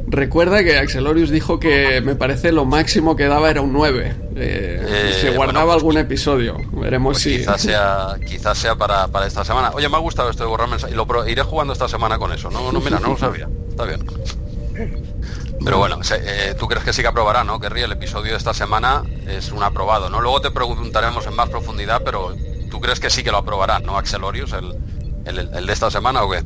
Recuerda 0.10 0.64
que 0.64 0.78
Axelorius 0.78 1.30
dijo 1.30 1.60
que 1.60 2.02
me 2.02 2.16
parece 2.16 2.52
lo 2.52 2.66
máximo 2.66 3.16
que 3.16 3.26
daba 3.26 3.50
era 3.50 3.62
un 3.62 3.72
9. 3.74 4.16
Eh, 4.36 4.82
Eh, 4.88 5.14
se 5.20 5.30
guardaba 5.32 5.38
bueno, 5.38 5.64
pues- 5.66 5.76
algún 5.78 5.98
episodio. 5.98 6.57
Veremos 6.72 7.14
Pues 7.14 7.24
si. 7.24 7.38
quizás 7.40 7.62
sea, 7.62 8.16
quizás 8.28 8.58
sea 8.58 8.76
para, 8.76 9.08
para 9.08 9.26
esta 9.28 9.44
semana. 9.46 9.72
Oye, 9.74 9.90
me 9.90 9.96
ha 9.98 10.00
gustado 10.00 10.30
esto 10.30 10.44
de 10.44 10.50
borrar 10.50 10.68
mensajes. 10.68 10.94
Y 10.94 10.98
lo 10.98 11.06
pro- 11.08 11.28
iré 11.28 11.44
jugando 11.44 11.74
esta 11.74 11.88
semana 11.88 12.18
con 12.18 12.32
eso. 12.34 12.50
No, 12.50 12.72
no, 12.72 12.80
mira, 12.80 13.00
no 13.00 13.10
lo 13.10 13.18
sabía. 13.18 13.48
Está 13.70 13.86
bien. 13.86 14.06
Pero 15.64 15.78
bueno, 15.80 16.04
se- 16.04 16.22
eh, 16.52 16.54
tú 16.56 16.68
crees 16.68 16.84
que 16.86 16.94
sí 16.94 17.02
que 17.02 17.08
aprobará, 17.08 17.44
¿no? 17.44 17.60
Que 17.60 17.68
el 17.68 17.92
episodio 17.92 18.32
de 18.32 18.38
esta 18.38 18.54
semana 18.54 19.04
es 19.28 19.52
un 19.52 19.64
aprobado, 19.64 20.10
¿no? 20.10 20.22
Luego 20.22 20.40
te 20.42 20.52
preguntaremos 20.52 21.26
en 21.26 21.36
más 21.36 21.50
profundidad, 21.50 22.02
pero 22.06 22.34
tú 22.70 22.80
crees 22.80 23.00
que 23.00 23.10
sí 23.10 23.24
que 23.24 23.32
lo 23.32 23.38
aprobará, 23.38 23.80
¿no? 23.80 23.98
Axelorius, 23.98 24.54
el, 24.54 24.76
el, 25.26 25.50
el 25.54 25.66
de 25.66 25.74
esta 25.74 25.90
semana 25.90 26.24
o 26.24 26.30
qué? 26.30 26.44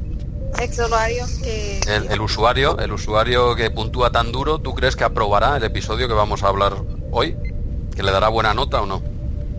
Que... 1.42 1.80
El, 1.88 2.12
el 2.12 2.22
usuario, 2.22 2.78
el 2.80 2.92
usuario 2.92 3.56
que 3.56 3.70
puntúa 3.70 4.12
tan 4.12 4.32
duro, 4.32 4.60
¿tú 4.60 4.74
crees 4.76 4.96
que 4.96 5.04
aprobará 5.04 5.58
el 5.58 5.64
episodio 5.64 6.08
que 6.08 6.14
vamos 6.14 6.44
a 6.44 6.48
hablar 6.48 6.74
hoy? 7.12 7.36
¿Que 7.96 8.04
le 8.04 8.12
dará 8.12 8.30
buena 8.30 8.54
nota 8.54 8.82
o 8.82 8.86
no? 8.86 9.02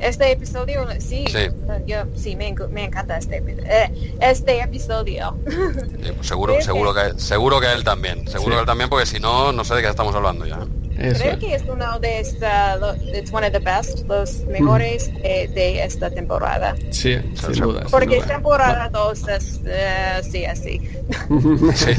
Este 0.03 0.33
episodio, 0.33 0.87
sí, 0.99 1.25
Sí. 1.29 1.47
yo 1.87 1.99
sí 2.17 2.35
me, 2.37 2.53
enc- 2.55 2.69
me 2.69 2.85
encanta 2.85 3.17
este, 3.19 3.37
eh, 3.47 4.17
este 4.21 4.61
episodio. 4.61 5.37
Pues 5.45 6.27
seguro, 6.27 6.55
Creo 6.55 6.65
seguro 6.65 6.93
que 6.95 7.21
seguro 7.21 7.61
que 7.61 7.73
él 7.73 7.85
también, 7.85 8.27
seguro 8.27 8.51
Sí. 8.51 8.55
que 8.57 8.61
él 8.61 8.67
también, 8.67 8.91
porque 8.91 9.07
si 9.07 9.21
no, 9.21 9.53
no 9.53 9.65
sé 9.65 9.75
de 9.77 9.83
qué 9.83 9.88
estamos 9.88 10.15
hablando 10.15 10.45
ya. 10.45 10.59
Eso 10.99 11.21
Creo 11.21 11.33
es. 11.35 11.38
que 11.38 11.55
es 11.55 11.62
uno 11.69 11.99
de 12.01 12.21
esta, 12.21 12.77
lo- 12.77 12.95
it's 12.97 13.33
one 13.33 13.47
of 13.47 13.53
the 13.53 13.59
best, 13.61 14.07
los 14.09 14.45
mejores 14.47 15.11
eh, 15.23 15.49
de 15.55 15.85
esta 15.85 16.11
temporada. 16.11 16.75
Sí, 16.91 17.17
sin 17.35 17.53
duda. 17.62 17.83
sin 17.83 17.91
Porque 17.91 18.17
duda. 18.17 18.27
temporada 18.27 18.88
2 18.93 19.29
es, 19.29 19.61
eh, 19.65 20.21
sí, 20.31 20.45
así. 20.45 20.81
Sí, 21.75 21.93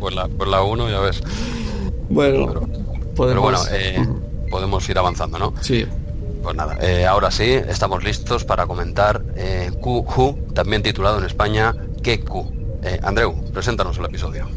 pues 0.00 0.14
la, 0.14 0.26
pues 0.28 0.48
la 0.50 0.62
uno 0.62 0.88
ya 0.90 1.00
ves. 1.00 1.20
Bueno, 2.08 2.46
Pero, 2.46 2.60
podemos. 3.14 3.14
pero 3.16 3.40
bueno, 3.42 3.58
eh, 3.72 4.06
podemos 4.50 4.88
ir 4.88 4.98
avanzando, 4.98 5.38
¿no? 5.38 5.54
Sí, 5.60 5.86
Pues 6.42 6.56
nada, 6.56 6.76
eh, 6.82 7.06
ahora 7.06 7.30
sí, 7.30 7.44
estamos 7.44 8.02
listos 8.02 8.44
para 8.44 8.66
comentar 8.66 9.22
eh, 9.36 9.70
QQ, 9.80 10.54
también 10.54 10.82
titulado 10.82 11.20
en 11.20 11.24
España 11.24 11.72
¿Qué 12.02 12.18
Q? 12.20 12.50
Eh, 12.82 12.98
Andreu, 13.02 13.32
preséntanos 13.52 13.98
el 13.98 14.06
episodio. 14.06 14.48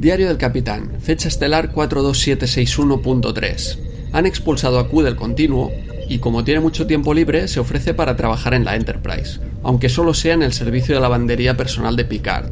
Diario 0.00 0.26
del 0.26 0.36
Capitán, 0.36 0.98
fecha 1.00 1.28
estelar 1.28 1.72
42761.3. 1.72 3.78
Han 4.12 4.26
expulsado 4.26 4.80
a 4.80 4.88
Q 4.88 5.02
del 5.02 5.14
continuo 5.14 5.70
y 6.08 6.18
como 6.18 6.42
tiene 6.42 6.58
mucho 6.58 6.88
tiempo 6.88 7.14
libre 7.14 7.46
se 7.46 7.60
ofrece 7.60 7.94
para 7.94 8.16
trabajar 8.16 8.54
en 8.54 8.64
la 8.64 8.74
Enterprise, 8.74 9.38
aunque 9.62 9.88
solo 9.88 10.14
sea 10.14 10.34
en 10.34 10.42
el 10.42 10.52
servicio 10.52 10.96
de 10.96 11.00
lavandería 11.00 11.56
personal 11.56 11.94
de 11.94 12.04
Picard. 12.04 12.50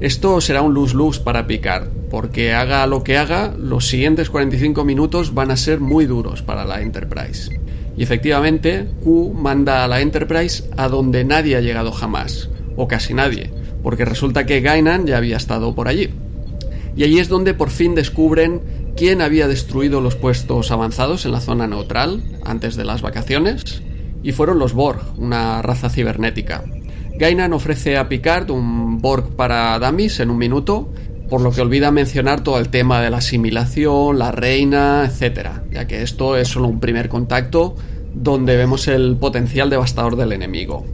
Esto 0.00 0.38
será 0.42 0.60
un 0.60 0.74
lose-lose 0.74 1.22
para 1.22 1.46
Picard, 1.46 1.88
porque 2.10 2.52
haga 2.52 2.86
lo 2.86 3.04
que 3.04 3.16
haga, 3.16 3.54
los 3.56 3.86
siguientes 3.86 4.28
45 4.28 4.84
minutos 4.84 5.32
van 5.32 5.50
a 5.50 5.56
ser 5.56 5.80
muy 5.80 6.04
duros 6.04 6.42
para 6.42 6.66
la 6.66 6.82
Enterprise. 6.82 7.58
Y 7.96 8.02
efectivamente, 8.02 8.88
Q 9.02 9.34
manda 9.36 9.84
a 9.84 9.88
la 9.88 10.00
Enterprise 10.00 10.64
a 10.76 10.88
donde 10.88 11.24
nadie 11.24 11.56
ha 11.56 11.60
llegado 11.60 11.92
jamás, 11.92 12.48
o 12.76 12.88
casi 12.88 13.14
nadie, 13.14 13.50
porque 13.82 14.04
resulta 14.04 14.46
que 14.46 14.60
Gainan 14.60 15.06
ya 15.06 15.18
había 15.18 15.36
estado 15.36 15.74
por 15.74 15.88
allí. 15.88 16.10
Y 16.96 17.04
allí 17.04 17.18
es 17.18 17.28
donde 17.28 17.54
por 17.54 17.70
fin 17.70 17.94
descubren 17.94 18.60
quién 18.96 19.22
había 19.22 19.48
destruido 19.48 20.00
los 20.00 20.16
puestos 20.16 20.70
avanzados 20.70 21.24
en 21.24 21.32
la 21.32 21.40
zona 21.40 21.66
neutral 21.66 22.22
antes 22.44 22.76
de 22.76 22.84
las 22.84 23.02
vacaciones. 23.02 23.82
Y 24.22 24.32
fueron 24.32 24.58
los 24.58 24.72
Borg, 24.72 25.00
una 25.18 25.62
raza 25.62 25.90
cibernética. 25.90 26.64
Gainan 27.18 27.52
ofrece 27.52 27.96
a 27.96 28.08
Picard 28.08 28.50
un 28.50 28.98
Borg 28.98 29.36
para 29.36 29.78
Dummies 29.78 30.20
en 30.20 30.30
un 30.30 30.38
minuto, 30.38 30.92
por 31.32 31.40
lo 31.40 31.50
que 31.50 31.62
olvida 31.62 31.90
mencionar 31.90 32.42
todo 32.42 32.58
el 32.58 32.68
tema 32.68 33.00
de 33.00 33.08
la 33.08 33.16
asimilación, 33.16 34.18
la 34.18 34.32
reina, 34.32 35.10
etc. 35.10 35.48
Ya 35.70 35.86
que 35.86 36.02
esto 36.02 36.36
es 36.36 36.48
solo 36.48 36.68
un 36.68 36.78
primer 36.78 37.08
contacto 37.08 37.74
donde 38.12 38.54
vemos 38.58 38.86
el 38.86 39.16
potencial 39.16 39.70
devastador 39.70 40.16
del 40.16 40.32
enemigo. 40.32 40.84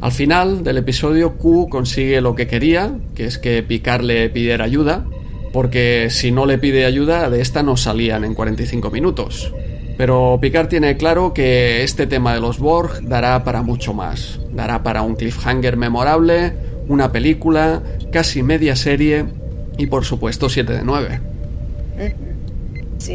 Al 0.00 0.12
final 0.12 0.62
del 0.62 0.78
episodio, 0.78 1.32
Q 1.38 1.66
consigue 1.68 2.20
lo 2.20 2.36
que 2.36 2.46
quería, 2.46 2.92
que 3.16 3.24
es 3.24 3.38
que 3.38 3.64
Picard 3.64 4.02
le 4.02 4.30
pidiera 4.30 4.64
ayuda, 4.64 5.06
porque 5.52 6.06
si 6.08 6.30
no 6.30 6.46
le 6.46 6.58
pide 6.58 6.84
ayuda, 6.84 7.28
de 7.28 7.40
esta 7.40 7.64
no 7.64 7.76
salían 7.76 8.22
en 8.22 8.34
45 8.34 8.92
minutos. 8.92 9.52
Pero 9.98 10.38
Picard 10.40 10.68
tiene 10.68 10.96
claro 10.98 11.34
que 11.34 11.82
este 11.82 12.06
tema 12.06 12.32
de 12.32 12.40
los 12.40 12.60
Borg 12.60 13.02
dará 13.08 13.42
para 13.42 13.62
mucho 13.62 13.92
más. 13.92 14.38
Dará 14.52 14.84
para 14.84 15.02
un 15.02 15.16
cliffhanger 15.16 15.76
memorable, 15.76 16.52
una 16.86 17.10
película, 17.10 17.82
casi 18.12 18.44
media 18.44 18.76
serie 18.76 19.39
y 19.80 19.86
por 19.86 20.04
supuesto 20.04 20.50
7 20.50 20.74
de 20.74 20.82
9. 20.84 21.20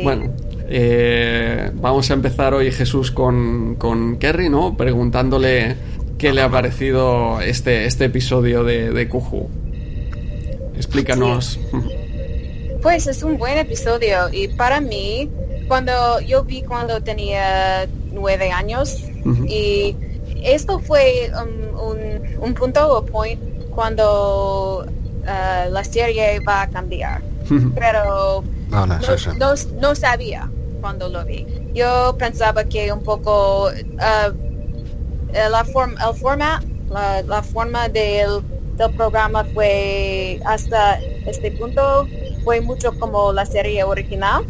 Bueno, 0.04 0.34
eh, 0.68 1.70
vamos 1.76 2.10
a 2.10 2.16
empezar 2.16 2.56
hoy 2.56 2.72
Jesús 2.72 3.12
con, 3.12 3.76
con 3.76 4.18
Kerry, 4.18 4.50
¿no? 4.50 4.76
Preguntándole 4.76 5.76
qué 6.18 6.34
le 6.34 6.42
ha 6.42 6.50
parecido 6.50 7.40
este, 7.40 7.86
este 7.86 8.06
episodio 8.06 8.64
de, 8.64 8.90
de. 8.90 9.04
Explícanos. 10.76 11.60
Pues 12.82 13.06
es 13.06 13.22
un 13.22 13.38
buen 13.38 13.60
episodio 13.60 14.30
y 14.32 14.48
para 14.48 14.82
mí, 14.82 15.30
cuando 15.68 16.20
yo 16.22 16.44
vi 16.44 16.64
cuando 16.64 17.02
tenía 17.02 17.88
nueve 18.12 18.52
años 18.52 19.04
y 19.48 19.96
esto 20.44 20.80
fue 20.80 21.32
un, 21.76 22.38
un, 22.40 22.54
punto 22.56 22.98
o 22.98 23.06
point 23.06 23.40
cuando 23.70 24.86
uh, 25.26 25.72
la 25.72 25.84
serie 25.84 26.40
va 26.40 26.64
a 26.64 26.70
cambiar. 26.70 27.22
Pero 27.76 28.44
no, 28.70 28.86
no, 29.80 29.96
sabía 29.96 30.50
cuando 30.82 31.10
lo 31.10 31.24
vi. 31.26 31.46
Yo 31.74 32.16
pensaba 32.18 32.64
que 32.64 32.92
un 32.92 33.04
poco 33.04 33.68
uh, 33.68 35.50
la 35.50 35.66
forma, 35.66 36.00
el 36.10 36.16
forma, 36.16 36.64
la, 36.90 37.22
la 37.24 37.44
forma 37.44 37.90
del, 37.90 38.42
del, 38.78 38.94
programa 38.96 39.44
fue 39.54 40.40
hasta 40.46 41.00
este 41.26 41.52
punto 41.52 42.08
fue 42.44 42.62
mucho 42.62 42.92
como 43.00 43.34
la 43.34 43.46
serie 43.46 43.84
original. 43.84 44.46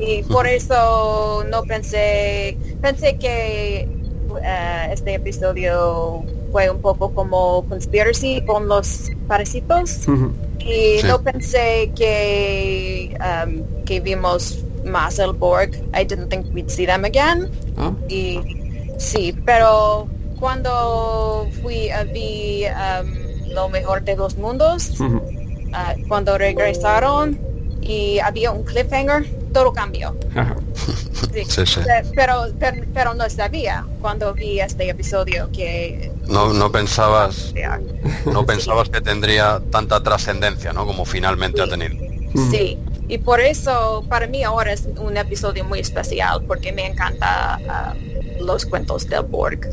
Y 0.00 0.22
por 0.24 0.46
eso 0.46 1.44
no 1.48 1.62
pensé 1.62 2.58
pensé 2.82 3.16
que 3.18 3.88
uh, 4.30 4.92
este 4.92 5.14
episodio 5.14 6.24
fue 6.52 6.70
un 6.70 6.80
poco 6.80 7.12
como 7.14 7.64
conspiracy 7.68 8.42
con 8.44 8.68
los 8.68 9.10
parásitos 9.28 10.06
y 10.58 11.02
no 11.04 11.22
pensé 11.22 11.90
que 11.94 13.16
um, 13.20 13.84
que 13.84 14.00
vimos 14.00 14.64
más 14.84 15.18
el 15.18 15.32
Borg. 15.32 15.70
I 15.94 16.04
didn't 16.04 16.28
think 16.28 16.46
we'd 16.54 16.70
see 16.70 16.86
them 16.86 17.04
again. 17.04 17.50
Ah. 17.76 17.92
y 18.08 18.40
Sí, 19.00 19.34
pero 19.46 20.08
cuando 20.38 21.48
fui 21.62 21.88
a 21.88 22.04
ver 22.04 22.74
um, 23.02 23.54
lo 23.54 23.70
mejor 23.70 24.04
de 24.04 24.14
los 24.14 24.36
mundos, 24.36 25.00
uh, 25.00 26.06
cuando 26.06 26.36
regresaron 26.36 27.38
y 27.80 28.18
había 28.18 28.50
un 28.52 28.62
cliffhanger, 28.62 29.24
todo 29.52 29.72
cambió. 29.72 30.16
Sí. 31.32 31.64
Sí, 31.64 31.80
pero, 32.14 32.46
pero, 32.92 33.14
no 33.14 33.28
sabía 33.28 33.86
cuando 34.00 34.34
vi 34.34 34.60
este 34.60 34.88
episodio 34.88 35.50
que 35.52 36.10
no, 36.26 36.52
no 36.52 36.72
pensabas 36.72 37.52
no 38.26 38.44
pensabas 38.46 38.88
que 38.88 39.00
tendría 39.00 39.60
tanta 39.70 40.02
trascendencia 40.02 40.72
no 40.72 40.86
como 40.86 41.04
finalmente 41.04 41.62
ha 41.62 41.68
tenido. 41.68 41.94
Sí 42.50 42.78
y 43.10 43.18
por 43.18 43.40
eso 43.40 44.04
para 44.08 44.28
mí 44.28 44.44
ahora 44.44 44.72
es 44.72 44.88
un 44.96 45.16
episodio 45.16 45.64
muy 45.64 45.80
especial 45.80 46.44
porque 46.46 46.72
me 46.72 46.86
encanta 46.86 47.58
uh, 47.58 48.44
los 48.44 48.64
cuentos 48.66 49.08
del 49.08 49.22
Borg. 49.22 49.68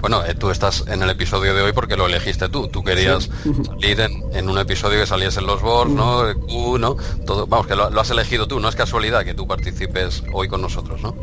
Bueno, 0.00 0.24
eh, 0.26 0.34
tú 0.34 0.50
estás 0.50 0.84
en 0.88 1.00
el 1.00 1.10
episodio 1.10 1.54
de 1.54 1.62
hoy 1.62 1.72
porque 1.72 1.96
lo 1.96 2.06
elegiste 2.06 2.48
tú. 2.48 2.66
Tú 2.66 2.82
querías 2.82 3.30
salir 3.64 4.00
en, 4.32 4.48
un 4.48 4.58
episodio 4.58 4.98
que 4.98 5.06
saliesen 5.06 5.46
los 5.46 5.62
Borg, 5.62 5.90
¿no? 5.90 6.24
Q, 6.40 6.78
¿no? 6.78 6.96
Todo, 7.24 7.46
vamos, 7.46 7.68
que 7.68 7.76
lo, 7.76 7.84
has 7.84 8.10
elegido 8.10 8.48
tú. 8.48 8.58
No 8.58 8.68
es 8.68 8.74
casualidad 8.74 9.24
que 9.24 9.34
tú 9.34 9.46
participes 9.46 10.24
hoy 10.32 10.48
con 10.48 10.60
nosotros, 10.60 11.00
¿no? 11.02 11.14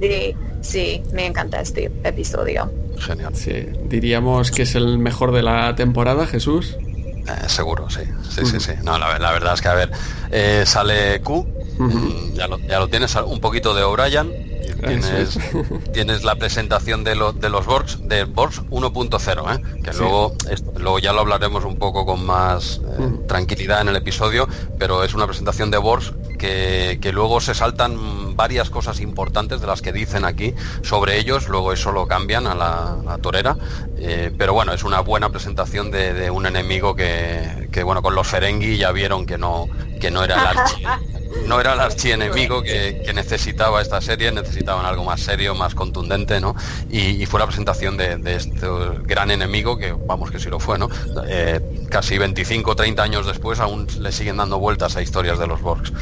Sí, 0.00 0.36
sí, 0.60 1.02
me 1.12 1.26
encanta 1.26 1.60
este 1.60 1.90
episodio. 2.04 2.72
Genial. 2.98 3.34
Sí, 3.34 3.66
diríamos 3.86 4.52
que 4.52 4.62
es 4.62 4.76
el 4.76 4.98
mejor 4.98 5.32
de 5.32 5.42
la 5.42 5.74
temporada, 5.74 6.28
Jesús. 6.28 6.76
Eh, 7.26 7.48
seguro, 7.48 7.88
sí. 7.90 8.02
Sí, 8.28 8.44
sí, 8.46 8.60
sí. 8.60 8.72
No, 8.82 8.98
la, 8.98 9.30
verdad 9.32 9.54
es 9.54 9.60
que, 9.60 9.68
a 9.68 9.74
ver, 9.74 9.90
eh, 10.30 10.64
sale 10.66 11.20
Q, 11.22 11.46
ya, 12.34 12.48
lo, 12.48 12.58
ya 12.58 12.78
lo 12.78 12.88
tienes, 12.88 13.14
un 13.14 13.40
poquito 13.40 13.74
de 13.74 13.82
O'Brien, 13.82 14.52
Tienes, 14.86 15.38
tienes, 15.92 16.24
la 16.24 16.34
presentación 16.34 17.04
de, 17.04 17.10
de 17.36 17.48
los 17.48 17.66
Borgs, 17.66 17.98
de 18.08 18.24
Borgs 18.24 18.62
1.0, 18.62 19.56
¿eh? 19.56 19.80
que 19.82 19.92
luego, 19.92 20.34
luego 20.76 20.98
ya 20.98 21.12
lo 21.12 21.20
hablaremos 21.20 21.64
un 21.64 21.76
poco 21.76 22.04
con 22.04 22.24
más 22.24 22.80
eh, 22.98 23.18
tranquilidad 23.28 23.80
en 23.80 23.88
el 23.88 23.96
episodio, 23.96 24.48
pero 24.78 25.04
es 25.04 25.14
una 25.14 25.26
presentación 25.26 25.70
de 25.70 25.78
Borgs 25.78 26.12
que, 26.38 26.98
que, 27.00 27.12
luego 27.12 27.40
se 27.40 27.54
saltan 27.54 27.96
varias 28.42 28.70
cosas 28.70 28.98
importantes 28.98 29.60
de 29.60 29.68
las 29.68 29.82
que 29.82 29.92
dicen 29.92 30.24
aquí 30.24 30.52
sobre 30.82 31.16
ellos, 31.16 31.46
luego 31.46 31.72
eso 31.72 31.92
lo 31.92 32.08
cambian 32.08 32.48
a 32.48 32.56
la, 32.56 33.18
torera, 33.22 33.56
eh, 33.98 34.32
pero 34.36 34.52
bueno, 34.52 34.72
es 34.72 34.82
una 34.82 34.98
buena 34.98 35.28
presentación 35.30 35.92
de, 35.92 36.28
un 36.28 36.44
enemigo 36.44 36.96
que, 36.96 37.68
que, 37.70 37.84
bueno, 37.84 38.02
con 38.02 38.16
los 38.16 38.26
Ferengi 38.26 38.76
ya 38.76 38.90
vieron 38.90 39.26
que 39.26 39.38
no, 39.38 39.68
que 40.00 40.10
no 40.10 40.24
era 40.24 40.34
el 40.34 40.46
archi 40.58 40.84
no 41.46 41.60
era 41.60 41.74
el 41.74 41.80
archienemigo 41.80 42.62
que, 42.62 43.02
que 43.04 43.12
necesitaba 43.12 43.80
esta 43.80 44.00
serie, 44.00 44.32
necesitaban 44.32 44.86
algo 44.86 45.04
más 45.04 45.20
serio, 45.20 45.54
más 45.54 45.74
contundente, 45.74 46.40
¿no? 46.40 46.54
Y, 46.90 47.24
fue 47.26 47.40
la 47.40 47.46
presentación 47.46 47.96
de, 47.96 48.20
este 48.26 48.66
gran 49.04 49.30
enemigo, 49.30 49.78
que 49.78 49.92
vamos 49.92 50.30
que 50.30 50.38
sí 50.38 50.50
lo 50.50 50.60
fue, 50.60 50.78
¿no? 50.78 50.88
Eh, 51.28 51.60
casi 51.88 52.18
25 52.18 52.74
30 52.74 53.02
años 53.02 53.26
después 53.26 53.60
aún 53.60 53.86
le 54.00 54.12
siguen 54.12 54.36
dando 54.36 54.58
vueltas 54.58 54.96
a 54.96 55.02
historias 55.02 55.38
de 55.38 55.46
los 55.46 55.62
Borgs. 55.62 55.92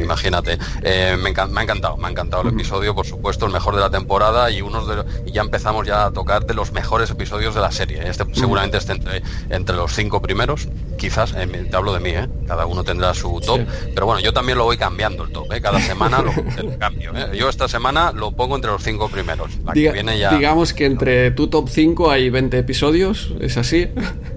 Imagínate. 0.00 0.58
Eh, 0.82 1.16
me, 1.16 1.32
me, 1.32 1.60
ha 1.60 1.62
encantado, 1.62 1.96
me 1.96 2.08
ha 2.08 2.10
encantado 2.10 2.42
el 2.42 2.48
episodio, 2.48 2.94
por 2.94 3.06
supuesto, 3.06 3.46
el 3.46 3.52
mejor 3.52 3.74
de 3.74 3.80
la 3.80 3.90
temporada 3.90 4.50
y 4.50 4.62
unos 4.62 4.88
de, 4.88 5.04
y 5.26 5.32
ya 5.32 5.42
empezamos 5.42 5.86
ya 5.86 6.06
a 6.06 6.10
tocar 6.10 6.46
de 6.46 6.54
los 6.54 6.72
mejores 6.72 7.10
episodios 7.10 7.54
de 7.54 7.60
la 7.60 7.70
serie. 7.70 8.02
Este 8.08 8.24
seguramente 8.34 8.78
esté 8.78 8.92
entre, 8.92 9.22
entre 9.50 9.76
los 9.76 9.92
cinco 9.94 10.20
primeros, 10.20 10.68
quizás, 10.98 11.34
eh, 11.36 11.46
te 11.70 11.76
hablo 11.76 11.92
de 11.92 12.00
mí, 12.00 12.10
¿eh? 12.10 12.28
cada 12.46 12.66
uno 12.66 12.84
tendrá 12.84 13.14
su 13.14 13.40
top, 13.40 13.60
pero 13.94 14.06
bueno, 14.06 14.20
yo 14.20 14.32
también 14.32 14.58
lo 14.58 14.64
voy 14.64 14.71
cambiando 14.76 15.24
el 15.24 15.32
top, 15.32 15.52
¿eh? 15.52 15.60
cada 15.60 15.80
semana 15.80 16.22
lo, 16.22 16.32
cambio. 16.78 17.12
¿eh? 17.14 17.36
Yo 17.36 17.48
esta 17.48 17.68
semana 17.68 18.12
lo 18.12 18.32
pongo 18.32 18.56
entre 18.56 18.70
los 18.70 18.82
cinco 18.82 19.08
primeros. 19.08 19.50
Digamos 19.74 20.72
que 20.72 20.86
entre 20.86 21.30
tu 21.32 21.48
top 21.48 21.68
5 21.68 22.10
hay 22.10 22.30
20 22.30 22.58
episodios, 22.58 23.34
¿es 23.40 23.56
así? 23.56 23.88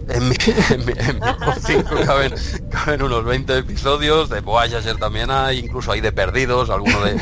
En 0.08 0.30
mi, 0.30 0.36
top 0.36 1.56
5 1.66 1.90
caben, 2.06 2.34
unos 3.02 3.26
20 3.26 3.58
episodios, 3.58 4.30
de 4.30 4.42
Voyager 4.42 4.98
también 4.98 5.32
hay, 5.32 5.60
incluso 5.60 5.92
hay 5.92 6.02
de 6.02 6.12
Perdidos, 6.12 6.70
alguno 6.70 7.02
de, 7.04 7.16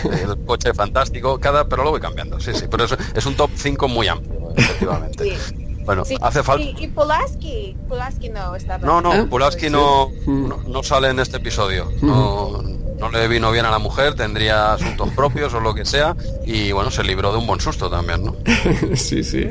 Coche 0.46 0.74
Fantástico, 0.74 1.40
cada, 1.40 1.70
pero 1.70 1.84
lo 1.84 1.92
voy 1.92 2.02
cambiando, 2.02 2.40
sí, 2.40 2.52
sí, 2.54 2.66
pero 2.70 2.84
es, 2.84 2.98
es 3.16 3.26
un 3.26 3.36
top 3.36 3.52
5 3.56 3.88
muy 3.88 4.08
amplio, 4.08 4.54
efectivamente. 4.56 5.38
Bueno, 5.86 6.04
hace 6.22 6.44
falta. 6.44 6.64
Y, 6.64 6.88
Pulaski, 6.88 7.76
Pulaski 7.88 8.30
no 8.30 8.56
está. 8.56 8.78
No, 8.78 9.02
no, 9.02 9.14
¿Eh? 9.14 9.26
Pulaski 9.26 9.70
no, 9.70 10.10
no, 10.26 10.84
sale 10.84 11.10
en 11.10 11.20
este 11.20 11.38
episodio. 11.38 11.92
No, 12.02 12.64
no 13.04 13.12
le 13.12 13.28
vino 13.28 13.52
bien 13.52 13.66
a 13.66 13.72
la 13.72 13.80
mujer, 13.80 14.16
tendría 14.16 14.74
asuntos 14.74 15.10
propios 15.12 15.54
o 15.54 15.60
lo 15.60 15.76
que 15.76 15.84
sea, 15.84 16.16
y 16.46 16.72
bueno, 16.72 16.90
se 16.90 17.04
libró 17.04 17.32
de 17.34 17.38
un 17.38 17.48
buen 17.48 17.60
susto 17.60 17.90
también, 17.90 18.24
¿no? 18.24 18.36
sí, 18.96 19.24
sí. 19.24 19.50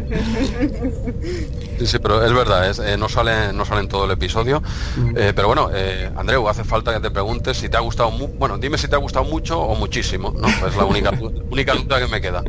Sí, 1.78 1.86
sí, 1.86 1.98
pero 1.98 2.24
es 2.24 2.32
verdad, 2.32 2.70
es, 2.70 2.78
eh, 2.78 2.96
no, 2.96 3.08
sale, 3.08 3.52
no 3.52 3.64
sale 3.64 3.82
en 3.82 3.88
todo 3.88 4.06
el 4.06 4.12
episodio. 4.12 4.62
Eh, 5.16 5.32
pero 5.34 5.48
bueno, 5.48 5.70
eh, 5.74 6.10
Andreu, 6.16 6.48
hace 6.48 6.64
falta 6.64 6.94
que 6.94 7.00
te 7.00 7.10
preguntes 7.10 7.58
si 7.58 7.68
te 7.68 7.76
ha 7.76 7.80
gustado, 7.80 8.10
bueno, 8.10 8.56
dime 8.56 8.78
si 8.78 8.88
te 8.88 8.94
ha 8.94 8.98
gustado 8.98 9.24
mucho 9.24 9.60
o 9.60 9.74
muchísimo, 9.74 10.32
¿no? 10.34 10.48
Es 10.48 10.76
la 10.76 10.84
única, 10.84 11.10
única 11.50 11.74
duda 11.74 12.00
que 12.00 12.06
me 12.06 12.20
queda. 12.20 12.42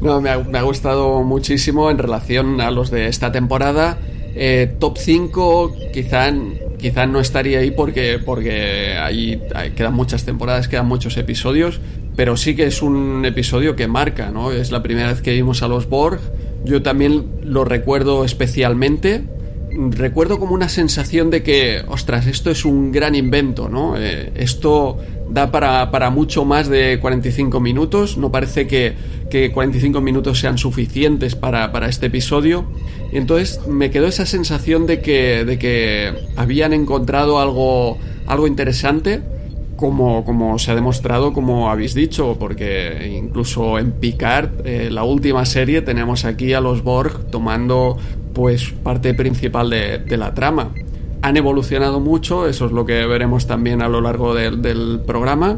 No, 0.00 0.20
me 0.20 0.30
ha, 0.30 0.38
me 0.38 0.58
ha, 0.58 0.62
gustado 0.62 1.22
muchísimo 1.22 1.90
en 1.90 1.98
relación 1.98 2.60
a 2.60 2.70
los 2.70 2.90
de 2.90 3.06
esta 3.06 3.30
temporada. 3.30 3.98
Top 4.78 4.98
5, 4.98 5.76
quizá 5.92 6.30
quizá 6.84 7.06
no 7.06 7.18
estaría 7.18 7.60
ahí 7.60 7.70
porque, 7.70 8.18
porque 8.22 8.94
ahí 9.00 9.40
quedan 9.74 9.94
muchas 9.94 10.26
temporadas, 10.26 10.68
quedan 10.68 10.86
muchos 10.86 11.16
episodios, 11.16 11.80
pero 12.14 12.36
sí 12.36 12.54
que 12.54 12.66
es 12.66 12.82
un 12.82 13.24
episodio 13.24 13.74
que 13.74 13.88
marca, 13.88 14.30
¿no? 14.30 14.52
Es 14.52 14.70
la 14.70 14.82
primera 14.82 15.08
vez 15.08 15.22
que 15.22 15.32
vimos 15.32 15.62
a 15.62 15.68
los 15.68 15.88
Borg. 15.88 16.20
Yo 16.64 16.82
también 16.82 17.24
lo 17.42 17.64
recuerdo 17.64 18.22
especialmente. 18.26 19.22
Recuerdo 19.72 20.38
como 20.38 20.54
una 20.54 20.68
sensación 20.68 21.30
de 21.30 21.42
que, 21.42 21.82
ostras, 21.88 22.26
esto 22.26 22.50
es 22.50 22.66
un 22.66 22.92
gran 22.92 23.14
invento, 23.14 23.70
¿no? 23.70 23.96
Eh, 23.96 24.32
esto 24.34 24.98
da 25.28 25.50
para, 25.50 25.90
para, 25.90 26.10
mucho 26.10 26.44
más 26.44 26.68
de 26.68 26.98
45 27.00 27.60
minutos. 27.60 28.16
No 28.16 28.30
parece 28.30 28.66
que, 28.66 28.94
que 29.30 29.52
45 29.52 30.00
minutos 30.00 30.40
sean 30.40 30.58
suficientes 30.58 31.34
para, 31.34 31.72
para 31.72 31.88
este 31.88 32.06
episodio. 32.06 32.64
Entonces 33.12 33.66
me 33.66 33.90
quedó 33.90 34.06
esa 34.06 34.26
sensación 34.26 34.86
de 34.86 35.00
que, 35.00 35.44
de 35.44 35.58
que 35.58 36.12
habían 36.36 36.72
encontrado 36.72 37.38
algo, 37.38 37.98
algo 38.26 38.46
interesante, 38.46 39.22
como, 39.76 40.24
como 40.24 40.58
se 40.58 40.70
ha 40.70 40.74
demostrado, 40.74 41.32
como 41.32 41.70
habéis 41.70 41.94
dicho, 41.94 42.36
porque 42.38 43.18
incluso 43.20 43.78
en 43.78 43.92
Picard, 43.92 44.50
eh, 44.64 44.88
la 44.90 45.04
última 45.04 45.44
serie, 45.44 45.82
tenemos 45.82 46.24
aquí 46.24 46.52
a 46.52 46.60
los 46.60 46.82
Borg 46.82 47.30
tomando 47.30 47.96
pues 48.32 48.72
parte 48.82 49.14
principal 49.14 49.70
de, 49.70 49.98
de 49.98 50.16
la 50.16 50.34
trama. 50.34 50.70
Han 51.24 51.38
evolucionado 51.38 52.00
mucho, 52.00 52.46
eso 52.46 52.66
es 52.66 52.72
lo 52.72 52.84
que 52.84 53.06
veremos 53.06 53.46
también 53.46 53.80
a 53.80 53.88
lo 53.88 54.02
largo 54.02 54.34
del, 54.34 54.60
del 54.60 55.00
programa, 55.06 55.56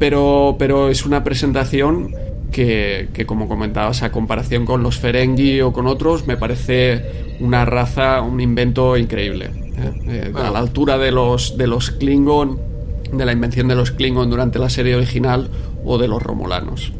pero, 0.00 0.56
pero 0.58 0.88
es 0.88 1.04
una 1.04 1.22
presentación 1.22 2.14
que, 2.50 3.10
que, 3.12 3.26
como 3.26 3.46
comentabas, 3.46 4.02
a 4.02 4.10
comparación 4.10 4.64
con 4.64 4.82
los 4.82 4.98
Ferengi 4.98 5.60
o 5.60 5.70
con 5.70 5.86
otros, 5.86 6.26
me 6.26 6.38
parece 6.38 7.36
una 7.40 7.66
raza, 7.66 8.22
un 8.22 8.40
invento 8.40 8.96
increíble. 8.96 9.50
¿eh? 9.76 9.92
Eh, 10.06 10.30
bueno. 10.32 10.48
A 10.48 10.50
la 10.50 10.60
altura 10.60 10.96
de 10.96 11.12
los, 11.12 11.58
de 11.58 11.66
los 11.66 11.90
Klingon, 11.90 12.58
de 13.12 13.26
la 13.26 13.32
invención 13.32 13.68
de 13.68 13.74
los 13.74 13.90
Klingon 13.90 14.30
durante 14.30 14.58
la 14.58 14.70
serie 14.70 14.96
original 14.96 15.50
o 15.84 15.98
de 15.98 16.08
los 16.08 16.22
Romulanos. 16.22 16.90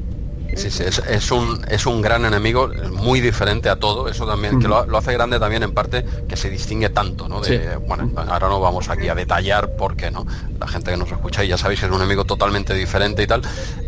Sí, 0.55 0.71
sí, 0.71 0.83
es, 0.85 0.99
es, 0.99 1.31
un, 1.31 1.65
es 1.69 1.87
un 1.87 2.03
gran 2.03 2.25
enemigo, 2.25 2.71
muy 2.93 3.21
diferente 3.21 3.69
a 3.69 3.77
todo, 3.77 4.09
eso 4.09 4.27
también, 4.27 4.61
que 4.61 4.69
lo, 4.69 4.85
lo, 4.87 4.99
hace 4.99 5.13
grande 5.13 5.41
también 5.41 5.63
en 5.63 5.73
parte 5.73 6.05
que 6.29 6.37
se 6.37 6.51
distingue 6.51 6.91
tanto, 6.91 7.29
¿no? 7.29 7.41
De, 7.41 7.59
sí. 7.59 7.65
Bueno, 7.87 8.11
ahora 8.17 8.49
no 8.49 8.61
vamos 8.61 8.89
aquí 8.89 9.09
a 9.09 9.15
detallar 9.15 9.77
por 9.77 9.97
qué, 9.97 10.11
¿no? 10.11 10.27
La 10.63 10.69
gente 10.69 10.93
que 10.93 10.97
nos 10.97 11.11
escucha 11.11 11.43
y 11.43 11.49
ya 11.49 11.59
sabéis 11.59 11.81
que 11.81 11.87
es 11.87 11.93
un 11.93 11.99
enemigo 11.99 12.25
totalmente 12.25 12.73
diferente 12.73 13.21
y 13.25 13.27
tal, 13.27 13.43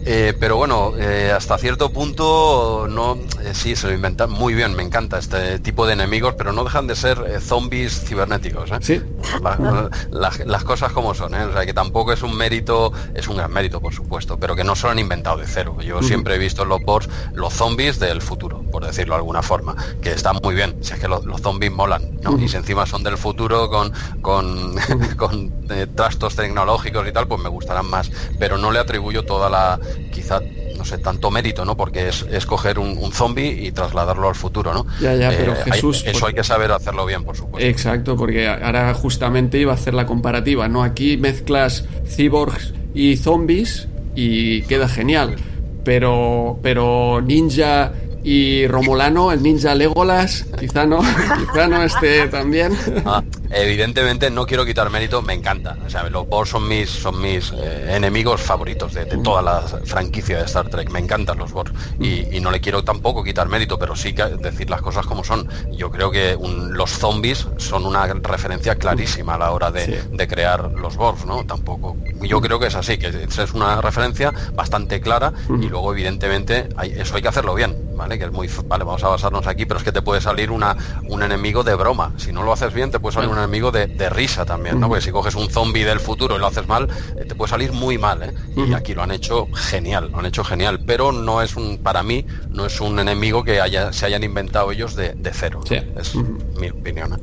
eh, 0.06 0.34
pero 0.40 0.56
bueno, 0.56 0.92
eh, 0.98 1.30
hasta 1.30 1.56
cierto 1.56 1.90
punto, 1.90 2.88
no, 2.90 3.14
eh, 3.44 3.52
sí, 3.54 3.76
se 3.76 3.86
lo 3.86 3.94
inventan 3.94 4.28
muy 4.28 4.54
bien, 4.54 4.74
me 4.74 4.82
encanta 4.82 5.20
este 5.20 5.60
tipo 5.60 5.86
de 5.86 5.92
enemigos, 5.92 6.34
pero 6.36 6.52
no 6.52 6.64
dejan 6.64 6.88
de 6.88 6.96
ser 6.96 7.40
zombies 7.40 8.02
cibernéticos. 8.06 8.70
Sí. 8.80 9.00
La, 9.40 9.88
la, 10.10 10.32
las 10.44 10.64
cosas 10.64 10.90
como 10.90 11.14
son. 11.14 11.32
O 11.32 11.52
sea, 11.52 11.64
que 11.64 11.72
tampoco 11.72 12.12
es 12.12 12.24
un 12.24 12.36
mérito, 12.36 12.92
es 13.14 13.28
un 13.28 13.36
gran 13.36 13.52
mérito, 13.52 13.80
por 13.80 13.94
supuesto, 13.94 14.36
pero 14.36 14.56
que 14.56 14.64
no 14.64 14.74
se 14.74 14.88
lo 14.88 14.90
han 14.90 14.98
inventado 14.98 15.36
de 15.36 15.46
cero. 15.46 15.76
Yo 15.80 16.02
siempre 16.02 16.34
he 16.34 16.38
visto 16.38 16.64
en 16.64 16.70
los 16.70 16.82
boards 16.82 17.08
los 17.34 17.52
zombies 17.52 18.00
del 18.00 18.20
futuro, 18.20 18.64
por 18.72 18.84
decirlo 18.84 19.14
de 19.14 19.18
alguna 19.18 19.42
forma, 19.42 19.76
que 20.02 20.10
están 20.10 20.38
muy 20.42 20.56
bien, 20.56 20.76
si 20.82 20.92
es 20.92 20.98
que 20.98 21.06
los, 21.06 21.24
los 21.24 21.40
zombies 21.40 21.70
molan, 21.70 22.18
¿no? 22.20 22.32
Uh 22.32 22.36
-huh. 22.36 22.44
Y 22.44 22.48
si 22.48 22.56
encima 22.56 22.84
son 22.84 23.04
del 23.04 23.16
futuro 23.16 23.70
con, 23.70 23.92
con, 24.22 24.74
con 25.16 25.52
eh, 25.70 25.86
trastos 25.94 26.34
tecnológicos 26.34 26.63
y 27.06 27.12
tal, 27.12 27.26
pues 27.26 27.40
me 27.40 27.48
gustarán 27.48 27.86
más, 27.86 28.10
pero 28.38 28.58
no 28.58 28.70
le 28.70 28.78
atribuyo 28.78 29.24
toda 29.24 29.48
la, 29.48 29.78
quizá 30.12 30.40
no 30.76 30.84
sé, 30.84 30.98
tanto 30.98 31.30
mérito, 31.30 31.64
¿no? 31.64 31.76
Porque 31.76 32.08
es, 32.08 32.26
es 32.30 32.46
coger 32.46 32.78
un, 32.78 32.98
un 32.98 33.12
zombie 33.12 33.66
y 33.66 33.72
trasladarlo 33.72 34.28
al 34.28 34.34
futuro, 34.34 34.74
¿no? 34.74 34.86
Ya, 35.00 35.14
ya, 35.14 35.30
pero 35.30 35.52
eh, 35.52 35.72
Jesús... 35.72 36.02
Hay, 36.04 36.12
eso 36.12 36.26
hay 36.26 36.34
que 36.34 36.44
saber 36.44 36.72
hacerlo 36.72 37.06
bien, 37.06 37.24
por 37.24 37.36
supuesto. 37.36 37.66
Exacto, 37.68 38.16
porque 38.16 38.48
ahora 38.48 38.92
justamente 38.94 39.58
iba 39.58 39.72
a 39.72 39.76
hacer 39.76 39.94
la 39.94 40.06
comparativa, 40.06 40.68
¿no? 40.68 40.82
Aquí 40.82 41.16
mezclas 41.16 41.84
cyborgs 42.06 42.74
y 42.92 43.16
zombies 43.16 43.88
y 44.14 44.62
queda 44.62 44.88
genial 44.88 45.36
pero, 45.84 46.58
pero 46.62 47.20
Ninja 47.20 47.92
y 48.24 48.66
Romulano, 48.66 49.32
el 49.32 49.42
ninja 49.42 49.74
Legolas, 49.74 50.46
quizá 50.58 50.86
no, 50.86 51.00
quizá 51.52 51.68
no 51.68 51.82
esté 51.82 52.26
también. 52.28 52.72
Ah, 53.04 53.22
evidentemente 53.50 54.30
no 54.30 54.46
quiero 54.46 54.64
quitar 54.64 54.90
mérito, 54.90 55.22
me 55.22 55.34
encanta. 55.34 55.76
O 55.84 55.90
sea, 55.90 56.08
los 56.08 56.28
Borg 56.28 56.46
son 56.46 56.68
mis, 56.68 56.90
son 56.90 57.20
mis 57.20 57.52
eh, 57.52 57.96
enemigos 57.96 58.40
favoritos 58.40 58.94
de, 58.94 59.04
de, 59.04 59.18
toda 59.18 59.42
la 59.42 59.60
franquicia 59.60 60.38
de 60.38 60.44
Star 60.44 60.68
Trek. 60.68 60.90
Me 60.90 60.98
encantan 60.98 61.38
los 61.38 61.52
Borg. 61.52 61.72
Y, 62.00 62.36
y, 62.36 62.40
no 62.40 62.50
le 62.50 62.60
quiero 62.60 62.84
tampoco 62.84 63.22
quitar 63.22 63.48
mérito, 63.48 63.78
pero 63.78 63.96
sí 63.96 64.14
que 64.14 64.24
decir 64.24 64.70
las 64.70 64.82
cosas 64.82 65.06
como 65.06 65.24
son. 65.24 65.48
Yo 65.72 65.90
creo 65.90 66.10
que 66.10 66.36
un, 66.36 66.74
los 66.76 66.90
zombies 66.90 67.46
son 67.56 67.86
una 67.86 68.06
referencia 68.06 68.76
clarísima 68.76 69.34
a 69.34 69.38
la 69.38 69.50
hora 69.52 69.70
de, 69.70 69.86
sí. 69.86 70.08
de 70.12 70.28
crear 70.28 70.70
los 70.72 70.96
Borg, 70.96 71.26
¿no? 71.26 71.44
Tampoco. 71.44 71.96
Yo 72.22 72.40
creo 72.40 72.58
que 72.58 72.66
es 72.66 72.74
así, 72.74 72.98
que 72.98 73.08
es 73.08 73.54
una 73.54 73.80
referencia 73.80 74.32
bastante 74.54 75.00
clara 75.00 75.32
y 75.48 75.68
luego 75.68 75.92
evidentemente 75.92 76.68
hay, 76.76 76.92
eso 76.92 77.16
hay 77.16 77.22
que 77.22 77.28
hacerlo 77.28 77.54
bien, 77.54 77.76
¿vale? 77.96 78.18
Que 78.18 78.24
es 78.24 78.32
muy, 78.32 78.48
vale, 78.66 78.84
vamos 78.84 79.02
a 79.04 79.08
basarnos 79.08 79.46
aquí, 79.46 79.66
pero 79.66 79.78
es 79.78 79.84
que 79.84 79.92
te 79.92 80.02
puede 80.02 80.20
salir 80.20 80.50
una, 80.50 80.76
un 81.08 81.22
enemigo 81.22 81.62
de 81.62 81.74
broma. 81.74 82.12
Si 82.16 82.32
no 82.32 82.42
lo 82.42 82.52
haces 82.52 82.72
bien, 82.72 82.90
te 82.90 82.98
puede 82.98 83.14
salir 83.14 83.33
un 83.34 83.40
enemigo 83.40 83.70
de, 83.70 83.86
de 83.86 84.08
risa 84.10 84.44
también, 84.44 84.80
¿no? 84.80 84.88
Porque 84.88 85.04
si 85.04 85.10
coges 85.10 85.34
un 85.34 85.50
zombie 85.50 85.84
del 85.84 86.00
futuro 86.00 86.36
y 86.36 86.38
lo 86.38 86.46
haces 86.46 86.66
mal, 86.66 86.88
eh, 87.16 87.24
te 87.26 87.34
puede 87.34 87.50
salir 87.50 87.72
muy 87.72 87.98
mal, 87.98 88.22
¿eh? 88.22 88.32
Y 88.56 88.72
aquí 88.72 88.94
lo 88.94 89.02
han 89.02 89.10
hecho 89.10 89.48
genial, 89.54 90.10
lo 90.10 90.18
han 90.18 90.26
hecho 90.26 90.44
genial, 90.44 90.80
pero 90.86 91.12
no 91.12 91.42
es 91.42 91.56
un, 91.56 91.78
para 91.78 92.02
mí, 92.02 92.24
no 92.50 92.66
es 92.66 92.80
un 92.80 92.98
enemigo 92.98 93.44
que 93.44 93.60
haya, 93.60 93.92
se 93.92 94.06
hayan 94.06 94.24
inventado 94.24 94.70
ellos 94.72 94.94
de, 94.96 95.12
de 95.14 95.30
cero. 95.32 95.60
¿no? 95.60 95.66
Sí. 95.66 95.76
Es 95.96 96.14
mi 96.14 96.70
opinión. 96.70 97.12
¿eh? 97.12 97.16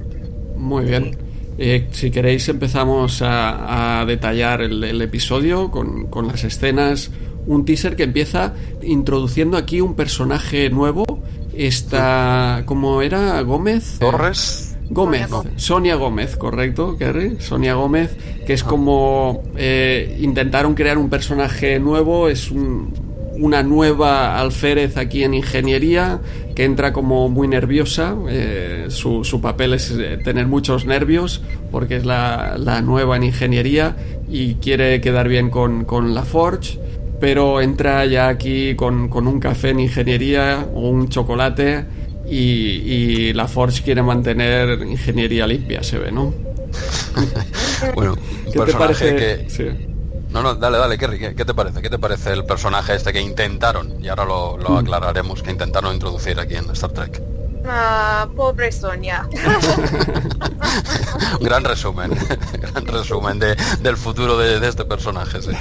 Muy 0.55 0.85
bien. 0.85 1.17
Eh, 1.57 1.89
si 1.91 2.11
queréis 2.11 2.47
empezamos 2.49 3.21
a, 3.21 4.01
a 4.01 4.05
detallar 4.05 4.61
el, 4.61 4.83
el, 4.83 5.01
episodio 5.01 5.69
con, 5.69 6.07
con 6.07 6.27
las 6.27 6.43
escenas 6.43 7.11
un 7.45 7.65
teaser 7.65 7.95
que 7.95 8.03
empieza 8.03 8.53
introduciendo 8.81 9.57
aquí 9.57 9.81
un 9.81 9.95
personaje 9.95 10.69
nuevo. 10.69 11.05
Esta, 11.53 12.63
¿cómo 12.65 13.01
era? 13.01 13.41
Gómez. 13.41 13.97
Torres. 13.99 14.70
Gómez, 14.91 15.29
Sonia 15.55 15.95
Gómez, 15.95 16.35
correcto, 16.35 16.97
Kerry. 16.97 17.37
Sonia 17.39 17.75
Gómez, 17.75 18.11
que 18.45 18.51
es 18.51 18.63
como 18.63 19.41
eh, 19.55 20.17
intentaron 20.19 20.75
crear 20.75 20.97
un 20.97 21.09
personaje 21.09 21.79
nuevo, 21.79 22.27
es 22.27 22.51
un, 22.51 22.93
una 23.39 23.63
nueva 23.63 24.37
alférez 24.37 24.97
aquí 24.97 25.23
en 25.23 25.33
ingeniería 25.33 26.19
que 26.55 26.65
entra 26.65 26.91
como 26.91 27.29
muy 27.29 27.47
nerviosa. 27.47 28.17
Eh, 28.27 28.87
su, 28.89 29.23
su, 29.23 29.39
papel 29.39 29.75
es 29.75 29.91
eh, 29.91 30.19
tener 30.23 30.47
muchos 30.47 30.85
nervios 30.85 31.41
porque 31.71 31.95
es 31.95 32.05
la, 32.05 32.57
la, 32.57 32.81
nueva 32.81 33.15
en 33.15 33.23
ingeniería 33.23 33.95
y 34.29 34.55
quiere 34.55 34.99
quedar 34.99 35.29
bien 35.29 35.49
con, 35.49 35.85
con 35.85 36.13
la 36.13 36.23
Forge 36.23 36.79
pero 37.21 37.61
entra 37.61 38.03
ya 38.07 38.27
aquí 38.29 38.75
con, 38.75 39.07
con, 39.07 39.27
un 39.27 39.39
café 39.39 39.69
en 39.69 39.79
ingeniería 39.79 40.65
o 40.73 40.89
un 40.89 41.07
chocolate 41.07 41.85
y, 42.31 42.93
y, 42.93 43.33
la 43.33 43.47
Forge 43.47 43.83
quiere 43.83 44.01
mantener 44.01 44.81
ingeniería 44.81 45.45
limpia, 45.45 45.83
se 45.83 45.97
ve, 45.97 46.11
¿no? 46.11 46.33
bueno, 47.95 48.13
un 48.13 48.51
¿Qué 48.51 48.59
te 48.59 48.73
parece? 48.73 49.15
que... 49.15 49.49
Sí. 49.49 49.87
No, 50.29 50.41
no, 50.41 50.55
dale, 50.55 50.77
dale, 50.77 50.97
Kerry, 50.97 51.19
¿qué, 51.19 51.35
¿qué, 51.35 51.43
te 51.43 51.53
parece? 51.53 51.81
¿Qué 51.81 51.89
te 51.89 51.99
parece 51.99 52.31
el 52.31 52.45
personaje 52.45 52.95
este 52.95 53.11
que 53.11 53.19
intentaron, 53.19 54.01
y 54.01 54.07
ahora 54.07 54.23
lo, 54.23 54.57
lo 54.57 54.69
mm. 54.69 54.77
aclararemos, 54.77 55.43
que 55.43 55.51
intentaron 55.51 55.93
introducir 55.93 56.39
aquí 56.39 56.55
en 56.55 56.69
Star 56.71 56.91
Trek? 56.91 57.21
Uh, 57.63 58.33
pobre 58.33 58.71
Sonia. 58.71 59.27
un 61.39 61.45
gran 61.45 61.65
resumen, 61.65 62.11
gran 62.53 62.87
resumen 62.87 63.39
de, 63.39 63.57
del 63.81 63.97
futuro 63.97 64.37
de, 64.37 64.61
de 64.61 64.69
este 64.69 64.85
personaje, 64.85 65.41
sí. 65.41 65.51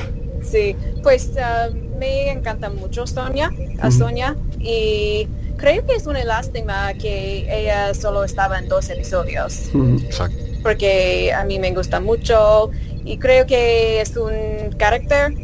Sí, 0.43 0.77
pues 1.03 1.33
uh, 1.35 1.75
me 1.99 2.31
encanta 2.31 2.71
mucho 2.71 3.07
Sonia, 3.07 3.53
a 3.81 3.91
Sonia 3.91 4.37
y 4.59 5.29
creo 5.61 5.85
que 5.87 5.95
es 5.95 6.07
una 6.07 6.25
lástima 6.25 6.95
que 6.95 7.47
ella 7.51 7.93
solo 7.95 8.25
estaba 8.25 8.59
en 8.59 8.69
dos 8.69 8.89
episodios. 8.89 9.71
Exacto. 10.03 10.39
Porque 10.63 11.33
a 11.33 11.45
mí 11.45 11.59
me 11.59 11.71
gusta 11.73 12.01
mucho 12.01 12.71
y 13.05 13.19
creo 13.19 13.47
que 13.47 14.01
es 14.01 14.17
un 14.17 14.73
carácter. 14.79 15.35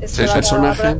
Es 0.00 0.10
sí, 0.10 0.24
personaje. 0.32 0.96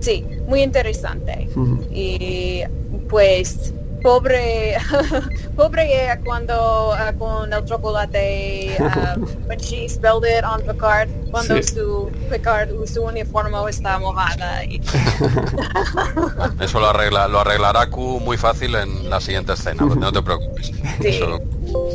Sí, 0.00 0.24
muy 0.46 0.62
interesante. 0.62 1.48
Y 1.90 2.62
pues 3.08 3.72
pobre 4.02 4.76
pobre 5.56 6.02
ella 6.02 6.20
cuando 6.20 6.92
uh, 6.92 7.18
con 7.18 7.52
el 7.52 7.64
chocolate 7.64 8.76
uh, 8.78 9.20
when 9.46 9.58
she 9.58 9.88
spelled 9.88 10.24
it 10.24 10.44
on 10.44 10.62
Picard 10.62 11.08
cuando 11.30 11.56
sí. 11.56 11.74
su 11.74 12.10
Picard 12.30 12.70
su 12.86 13.02
uniforme 13.02 13.58
está 13.68 13.98
mojada 13.98 14.64
y... 14.64 14.80
eso 16.60 16.80
lo 16.80 16.88
arregla 16.88 17.28
lo 17.28 17.40
arreglará 17.40 17.88
Q 17.90 18.20
muy 18.20 18.36
fácil 18.36 18.74
en 18.74 19.10
la 19.10 19.20
siguiente 19.20 19.52
escena 19.52 19.84
no 19.84 20.12
te 20.12 20.22
preocupes 20.22 20.66
sí. 21.00 21.08
eso, 21.08 21.38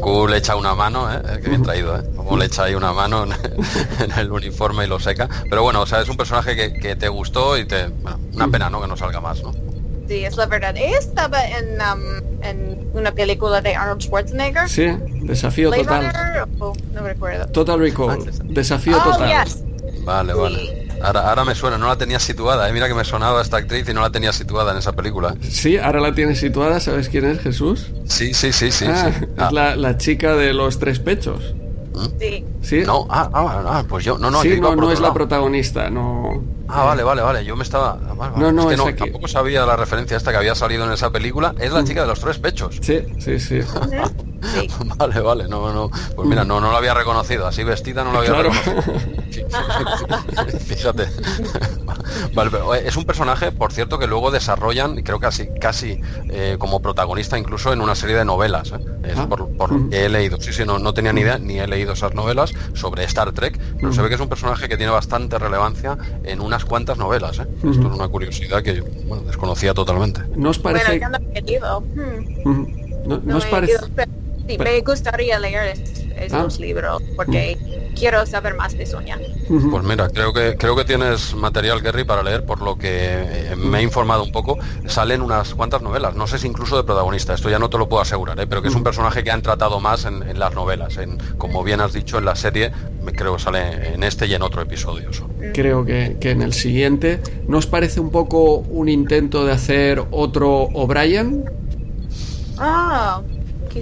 Q 0.01 0.27
le 0.27 0.37
echa 0.37 0.55
una 0.55 0.75
mano 0.75 1.11
¿eh? 1.11 1.39
que 1.41 1.49
bien 1.49 1.63
traído 1.63 1.97
¿eh? 1.97 2.03
como 2.15 2.37
le 2.37 2.45
echa 2.45 2.63
ahí 2.63 2.75
una 2.75 2.93
mano 2.93 3.25
en 3.25 4.11
el 4.17 4.31
uniforme 4.31 4.85
y 4.85 4.87
lo 4.87 4.99
seca 4.99 5.29
pero 5.49 5.63
bueno 5.63 5.81
o 5.81 5.85
sea 5.85 6.01
es 6.01 6.09
un 6.09 6.17
personaje 6.17 6.55
que, 6.55 6.73
que 6.73 6.95
te 6.95 7.07
gustó 7.07 7.57
y 7.57 7.65
te 7.65 7.87
bueno, 7.87 8.19
una 8.33 8.47
pena 8.47 8.69
no 8.69 8.81
que 8.81 8.87
no 8.87 8.97
salga 8.97 9.21
más 9.21 9.41
no 9.41 9.72
Sí, 10.07 10.25
es 10.25 10.35
la 10.35 10.45
verdad. 10.45 10.75
Ella 10.75 10.99
estaba 10.99 11.45
en, 11.45 11.79
um, 11.81 12.43
en 12.43 12.89
una 12.93 13.11
película 13.11 13.61
de 13.61 13.75
Arnold 13.75 14.01
Schwarzenegger. 14.01 14.69
Sí, 14.69 14.87
Desafío 15.23 15.69
Blade 15.69 15.83
Total. 15.83 16.13
Runner, 16.13 16.47
oh, 16.59 16.73
no 16.93 17.01
recuerdo. 17.01 17.47
Total 17.47 17.79
Recall. 17.79 18.25
Desafío 18.53 18.97
oh, 18.97 19.11
Total. 19.11 19.45
Yes. 19.45 19.63
Vale, 20.03 20.33
vale. 20.33 20.83
Ahora, 21.01 21.29
ahora, 21.29 21.43
me 21.43 21.55
suena, 21.55 21.77
no 21.77 21.87
la 21.87 21.97
tenía 21.97 22.19
situada. 22.19 22.69
¿eh? 22.69 22.73
Mira 22.73 22.87
que 22.87 22.93
me 22.93 23.03
sonaba 23.03 23.41
esta 23.41 23.57
actriz 23.57 23.87
y 23.89 23.93
no 23.93 24.01
la 24.01 24.09
tenía 24.09 24.31
situada 24.31 24.71
en 24.71 24.77
esa 24.77 24.93
película. 24.93 25.35
Sí, 25.41 25.77
ahora 25.77 25.99
la 25.99 26.13
tienes 26.13 26.39
situada. 26.39 26.79
¿Sabes 26.79 27.09
quién 27.09 27.25
es 27.25 27.39
Jesús? 27.41 27.91
Sí, 28.05 28.33
sí, 28.33 28.53
sí, 28.53 28.71
sí. 28.71 28.85
Ah, 28.87 29.11
sí. 29.11 29.25
Es 29.25 29.29
ah. 29.37 29.49
la, 29.51 29.75
la, 29.75 29.97
chica 29.97 30.35
de 30.35 30.53
los 30.53 30.79
tres 30.79 30.99
pechos. 30.99 31.55
Sí. 32.19 32.45
¿Sí? 32.61 32.83
No, 32.85 33.05
ah, 33.09 33.29
ah, 33.33 33.63
ah, 33.67 33.83
pues 33.87 34.03
yo, 34.05 34.17
no, 34.17 34.31
no. 34.31 34.41
Sí, 34.41 34.49
yo 34.55 34.61
no, 34.61 34.75
no 34.75 34.91
es 34.91 34.99
lado. 34.99 35.09
la 35.09 35.13
protagonista, 35.13 35.89
no. 35.89 36.43
Ah, 36.67 36.85
vale, 36.85 37.03
vale, 37.03 37.21
vale. 37.21 37.45
Yo 37.45 37.55
me 37.55 37.63
estaba. 37.63 37.93
Vale, 37.95 38.33
No, 38.37 38.51
no, 38.51 38.63
es 38.71 38.77
que 38.77 38.77
no, 38.77 38.87
aquí. 38.89 38.97
tampoco 39.03 39.27
sabía 39.27 39.65
la 39.65 39.75
referencia 39.75 40.17
esta 40.17 40.31
que 40.31 40.37
había 40.37 40.55
salido 40.55 40.85
en 40.85 40.91
esa 40.91 41.11
película. 41.11 41.53
Es 41.59 41.71
la 41.71 41.83
chica 41.83 42.01
de 42.01 42.07
los 42.07 42.19
tres 42.19 42.39
pechos. 42.39 42.77
Sí, 42.81 43.03
sí, 43.19 43.39
sí. 43.39 43.59
vale, 44.97 45.19
vale, 45.21 45.47
no, 45.47 45.71
no. 45.73 45.89
Pues 46.15 46.27
mira, 46.27 46.43
no, 46.43 46.59
no 46.59 46.71
lo 46.71 46.77
había 46.77 46.93
reconocido. 46.93 47.47
Así 47.47 47.63
vestida 47.63 48.03
no 48.03 48.11
lo 48.11 48.19
había 48.19 48.33
reconocido. 48.33 48.83
Fíjate. 50.59 51.07
Vale, 52.33 52.49
pero 52.51 52.73
es 52.75 52.95
un 52.97 53.05
personaje, 53.05 53.51
por 53.51 53.71
cierto, 53.71 53.97
que 53.99 54.07
luego 54.07 54.31
desarrollan, 54.31 55.01
creo 55.03 55.19
que 55.19 55.23
casi, 55.25 55.47
casi 55.59 55.99
eh, 56.29 56.57
como 56.59 56.81
protagonista 56.81 57.37
incluso 57.37 57.71
en 57.73 57.81
una 57.81 57.95
serie 57.95 58.15
de 58.15 58.25
novelas. 58.25 58.71
¿eh? 58.71 58.79
Es 59.03 59.17
Ah. 59.17 59.27
por, 59.27 59.47
por 59.55 59.71
lo 59.71 59.89
que 59.89 60.05
he 60.05 60.09
leído. 60.09 60.37
Sí, 60.39 60.51
sí, 60.53 60.63
no, 60.65 60.79
no 60.79 60.93
tenía 60.93 61.13
ni 61.13 61.21
idea, 61.21 61.37
ni 61.37 61.59
he 61.59 61.67
leído 61.67 61.93
esas 61.93 62.13
novelas 62.13 62.51
sobre 62.73 63.03
Star 63.05 63.31
Trek, 63.31 63.59
pero 63.79 63.93
se 63.93 64.01
ve 64.01 64.09
que 64.09 64.15
es 64.15 64.21
un 64.21 64.29
personaje 64.29 64.67
que 64.67 64.77
tiene 64.77 64.91
bastante 64.91 65.37
relevancia 65.39 65.97
en 66.23 66.41
unas 66.41 66.65
cuantas 66.65 66.97
novelas. 66.97 67.39
¿eh? 67.39 67.47
Esto 67.57 67.69
es 67.69 67.95
una 67.95 68.07
curiosidad 68.07 68.61
que 68.63 68.75
yo 68.77 68.83
bueno, 69.05 69.23
desconocía 69.23 69.73
totalmente. 69.73 70.21
¿No 70.35 70.49
os 70.49 70.61
Bueno, 70.61 70.79
parece, 70.83 70.99
no. 71.59 71.79
Hmm. 71.79 72.67
¿No, 73.05 73.17
no 73.17 73.21
no 73.23 73.37
os 73.37 73.45
he 73.45 73.49
parece, 73.49 73.77
sí, 74.47 74.57
me 74.57 74.81
gustaría 74.81 75.39
leer 75.39 75.77
es- 75.77 76.03
esos 76.15 76.57
Ah. 76.57 76.61
libros 76.61 77.01
porque 77.15 77.57
quiero 77.97 78.25
saber 78.25 78.53
más 78.55 78.77
de 78.77 78.85
Sonia. 78.85 79.19
Pues 79.47 79.83
mira, 79.83 80.07
creo 80.09 80.31
que 80.31 80.55
creo 80.57 80.75
que 80.75 80.85
tienes 80.85 81.33
material, 81.33 81.81
Gary, 81.81 82.03
para 82.03 82.21
leer, 82.23 82.45
por 82.45 82.61
lo 82.61 82.77
que 82.77 82.87
eh, 82.91 83.55
me 83.57 83.79
he 83.79 83.81
informado 83.81 84.23
un 84.23 84.31
poco. 84.31 84.57
Salen 84.87 85.21
unas 85.21 85.53
cuantas 85.55 85.81
novelas, 85.81 86.15
no 86.15 86.27
sé 86.27 86.37
si 86.37 86.47
incluso 86.47 86.77
de 86.77 86.83
protagonista, 86.83 87.33
esto 87.33 87.49
ya 87.49 87.57
no 87.59 87.69
te 87.69 87.77
lo 87.79 87.89
puedo 87.89 88.01
asegurar, 88.01 88.39
¿eh? 88.39 88.45
pero 88.47 88.61
que 88.61 88.67
es 88.69 88.75
un 88.75 88.83
personaje 88.83 89.23
que 89.23 89.31
han 89.31 89.41
tratado 89.41 89.79
más 89.79 90.05
en, 90.05 90.21
en 90.23 90.37
las 90.39 90.53
novelas. 90.53 90.97
En, 90.97 91.17
como 91.37 91.63
bien 91.63 91.81
has 91.81 91.93
dicho, 91.93 92.19
en 92.19 92.25
la 92.25 92.35
serie, 92.35 92.71
me 93.03 93.11
creo 93.11 93.35
que 93.37 93.41
sale 93.41 93.93
en 93.95 94.03
este 94.03 94.27
y 94.27 94.33
en 94.35 94.43
otro 94.43 94.61
episodio. 94.61 95.11
solo. 95.11 95.33
creo 95.53 95.83
que, 95.83 96.17
que 96.21 96.31
en 96.31 96.41
el 96.43 96.53
siguiente. 96.53 97.19
¿No 97.47 97.57
os 97.57 97.65
parece 97.65 97.99
un 97.99 98.11
poco 98.11 98.57
un 98.57 98.87
intento 98.87 99.45
de 99.45 99.51
hacer 99.51 100.03
otro 100.11 100.69
O'Brien? 100.73 101.43
Ah, 102.57 103.21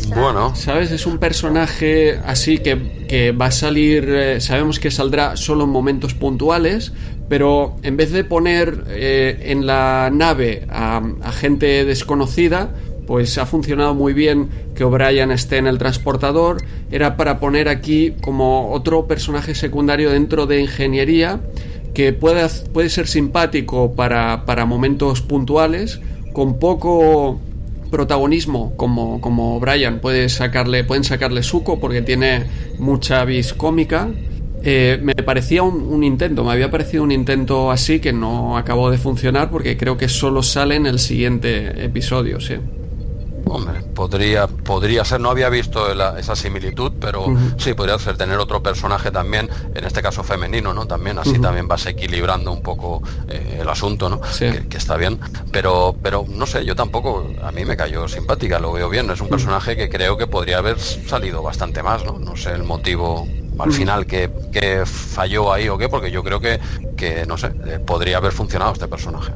Bueno, 0.07 0.55
¿Sabes? 0.55 0.91
Es 0.91 1.05
un 1.05 1.17
personaje 1.17 2.19
así 2.25 2.59
que, 2.59 3.05
que 3.07 3.31
va 3.31 3.47
a 3.47 3.51
salir, 3.51 4.09
eh, 4.09 4.41
sabemos 4.41 4.79
que 4.79 4.91
saldrá 4.91 5.35
solo 5.35 5.65
en 5.65 5.69
momentos 5.69 6.13
puntuales, 6.13 6.93
pero 7.27 7.75
en 7.83 7.97
vez 7.97 8.11
de 8.11 8.23
poner 8.23 8.85
eh, 8.89 9.37
en 9.47 9.65
la 9.65 10.09
nave 10.11 10.65
a, 10.69 11.01
a 11.21 11.31
gente 11.31 11.85
desconocida, 11.85 12.71
pues 13.07 13.37
ha 13.37 13.45
funcionado 13.45 13.93
muy 13.93 14.13
bien 14.13 14.49
que 14.75 14.83
O'Brien 14.83 15.31
esté 15.31 15.57
en 15.57 15.67
el 15.67 15.77
transportador, 15.77 16.63
era 16.91 17.17
para 17.17 17.39
poner 17.39 17.67
aquí 17.67 18.13
como 18.21 18.71
otro 18.71 19.07
personaje 19.07 19.55
secundario 19.55 20.11
dentro 20.11 20.45
de 20.45 20.61
ingeniería 20.61 21.41
que 21.93 22.13
puede, 22.13 22.47
puede 22.71 22.89
ser 22.89 23.07
simpático 23.07 23.93
para, 23.93 24.45
para 24.45 24.65
momentos 24.65 25.21
puntuales, 25.21 25.99
con 26.33 26.57
poco 26.59 27.41
protagonismo 27.91 28.73
como, 28.77 29.21
como 29.21 29.59
Brian 29.59 29.99
puede 29.99 30.29
sacarle, 30.29 30.83
pueden 30.83 31.03
sacarle 31.03 31.43
suco 31.43 31.79
porque 31.79 32.01
tiene 32.01 32.45
mucha 32.79 33.23
vis 33.25 33.53
cómica. 33.53 34.09
Eh, 34.63 34.99
me 35.01 35.13
parecía 35.15 35.63
un, 35.63 35.81
un 35.81 36.03
intento, 36.03 36.43
me 36.43 36.51
había 36.51 36.71
parecido 36.71 37.03
un 37.03 37.11
intento 37.11 37.71
así 37.71 37.99
que 37.99 38.13
no 38.13 38.57
acabó 38.57 38.91
de 38.91 38.97
funcionar 38.97 39.49
porque 39.49 39.75
creo 39.75 39.97
que 39.97 40.07
solo 40.07 40.43
sale 40.43 40.75
en 40.75 40.85
el 40.85 40.99
siguiente 40.99 41.83
episodio, 41.83 42.39
sí. 42.39 42.55
Hombre, 43.51 43.81
podría, 43.81 44.47
podría 44.47 45.03
ser, 45.05 45.19
no 45.21 45.29
había 45.29 45.49
visto 45.49 45.93
la- 45.93 46.17
esa 46.19 46.35
similitud, 46.35 46.93
pero 46.99 47.25
sí, 47.57 47.73
podría 47.73 47.97
ser 47.99 48.17
tener 48.17 48.37
otro 48.39 48.61
personaje 48.63 49.11
también, 49.11 49.49
en 49.75 49.83
este 49.85 50.01
caso 50.01 50.23
femenino, 50.23 50.73
¿no? 50.73 50.85
También, 50.87 51.17
así 51.19 51.39
también 51.39 51.67
vas 51.67 51.85
equilibrando 51.85 52.51
un 52.51 52.61
poco 52.61 53.01
eh, 53.27 53.59
el 53.61 53.69
asunto, 53.69 54.09
¿no? 54.09 54.21
Sí. 54.31 54.51
Que, 54.51 54.67
que 54.67 54.77
está 54.77 54.97
bien. 54.97 55.19
Pero, 55.51 55.95
pero 56.01 56.25
no 56.27 56.45
sé, 56.45 56.65
yo 56.65 56.75
tampoco, 56.75 57.27
a 57.43 57.51
mí 57.51 57.65
me 57.65 57.75
cayó 57.77 58.07
simpática, 58.07 58.59
lo 58.59 58.71
veo 58.71 58.89
bien. 58.89 59.09
Es 59.11 59.21
un 59.21 59.29
personaje 59.29 59.75
que 59.75 59.89
creo 59.89 60.17
que 60.17 60.27
podría 60.27 60.57
haber 60.59 60.79
salido 60.79 61.41
bastante 61.43 61.83
más, 61.83 62.03
¿no? 62.05 62.19
No 62.19 62.35
sé 62.35 62.51
el 62.51 62.63
motivo 62.63 63.27
al 63.59 63.71
final 63.71 64.07
que, 64.07 64.31
que 64.51 64.85
falló 64.85 65.53
ahí 65.53 65.69
o 65.69 65.77
qué, 65.77 65.87
porque 65.87 66.09
yo 66.09 66.23
creo 66.23 66.39
que, 66.39 66.59
que 66.97 67.25
no 67.27 67.37
sé, 67.37 67.51
eh, 67.67 67.79
podría 67.85 68.17
haber 68.17 68.31
funcionado 68.31 68.73
este 68.73 68.87
personaje. 68.87 69.33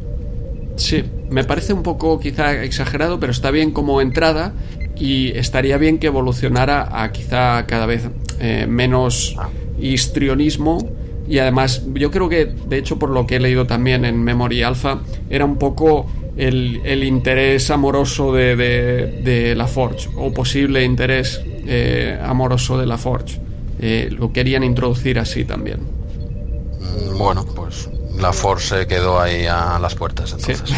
Sí, 0.75 1.03
me 1.29 1.43
parece 1.43 1.73
un 1.73 1.83
poco 1.83 2.19
quizá 2.19 2.63
exagerado, 2.63 3.19
pero 3.19 3.31
está 3.31 3.49
bien 3.51 3.71
como 3.71 4.01
entrada 4.01 4.53
y 4.97 5.29
estaría 5.37 5.77
bien 5.77 5.99
que 5.99 6.07
evolucionara 6.07 7.01
a 7.01 7.11
quizá 7.11 7.65
cada 7.65 7.85
vez 7.85 8.09
eh, 8.39 8.65
menos 8.67 9.35
histrionismo 9.79 10.77
y 11.27 11.39
además 11.39 11.83
yo 11.93 12.11
creo 12.11 12.29
que 12.29 12.45
de 12.45 12.77
hecho 12.77 12.99
por 12.99 13.09
lo 13.09 13.25
que 13.25 13.37
he 13.37 13.39
leído 13.39 13.65
también 13.65 14.05
en 14.05 14.23
Memory 14.23 14.63
Alpha 14.63 15.01
era 15.29 15.45
un 15.45 15.57
poco 15.57 16.05
el, 16.37 17.03
interés 17.03 17.71
amoroso 17.71 18.33
de, 18.33 18.55
de- 18.55 19.21
de 19.23 19.55
la 19.55 19.67
Forge 19.67 20.09
o 20.17 20.33
posible 20.33 20.83
interés 20.83 21.41
eh, 21.65 22.19
amoroso 22.21 22.77
de 22.77 22.85
la 22.85 22.97
Forge. 22.97 23.39
Eh, 23.79 24.09
lo 24.11 24.31
querían 24.33 24.63
introducir 24.63 25.19
así 25.19 25.45
también. 25.45 25.79
Mm, 26.79 27.17
Bueno, 27.17 27.45
pues 27.55 27.89
la 28.19 28.33
Force 28.33 28.87
quedó 28.87 29.19
ahí 29.19 29.45
a 29.45 29.77
las 29.79 29.95
puertas, 29.95 30.35
Sí. 30.37 30.51
entonces. 30.53 30.77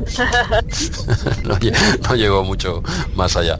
no, 1.44 1.56
lle- 1.58 1.74
no 2.08 2.14
llegó 2.14 2.42
mucho 2.42 2.82
más 3.14 3.36
allá. 3.36 3.58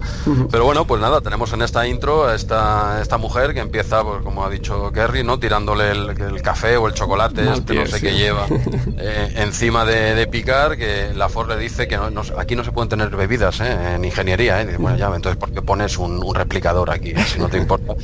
Pero 0.51 0.65
bueno, 0.65 0.87
pues 0.87 1.01
nada, 1.01 1.21
tenemos 1.21 1.53
en 1.53 1.61
esta 1.63 1.87
intro 1.87 2.27
a 2.27 2.35
esta, 2.35 3.01
esta 3.03 3.19
mujer 3.19 3.53
que 3.53 3.61
empieza, 3.61 4.03
pues, 4.03 4.23
como 4.23 4.45
ha 4.45 4.51
dicho 4.51 4.91
Kerry, 4.93 5.23
¿no? 5.23 5.39
Tirándole 5.39 5.91
el, 5.91 6.09
el 6.11 6.43
café 6.43 6.77
o 6.79 6.87
el 6.89 6.95
chocolate, 6.95 7.43
Mal 7.43 7.59
este 7.59 7.75
no 7.75 7.87
sé 7.87 7.97
sí. 7.99 8.07
qué 8.07 8.15
lleva, 8.15 8.47
eh, 8.99 9.35
encima 9.37 9.85
de, 9.85 10.15
de 10.15 10.27
picar, 10.27 10.77
que 10.79 11.13
la 11.15 11.29
Ford 11.29 11.49
le 11.49 11.57
dice 11.59 11.87
que 11.87 11.97
no- 11.99 12.11
no- 12.11 12.23
aquí 12.39 12.57
no 12.57 12.65
se 12.65 12.73
pueden 12.73 12.89
tener 12.89 13.11
bebidas 13.11 13.61
¿eh? 13.61 13.95
en 13.97 14.05
ingeniería. 14.05 14.61
¿eh? 14.63 14.67
Dice, 14.67 14.79
bueno, 14.79 14.97
ya, 14.97 15.07
entonces, 15.15 15.37
¿por 15.37 15.51
qué 15.53 15.61
pones 15.63 15.99
un, 15.99 16.23
un 16.25 16.35
replicador 16.35 16.91
aquí? 16.91 17.13
Si 17.27 17.39
no 17.39 17.49
te 17.49 17.59
importa, 17.59 17.95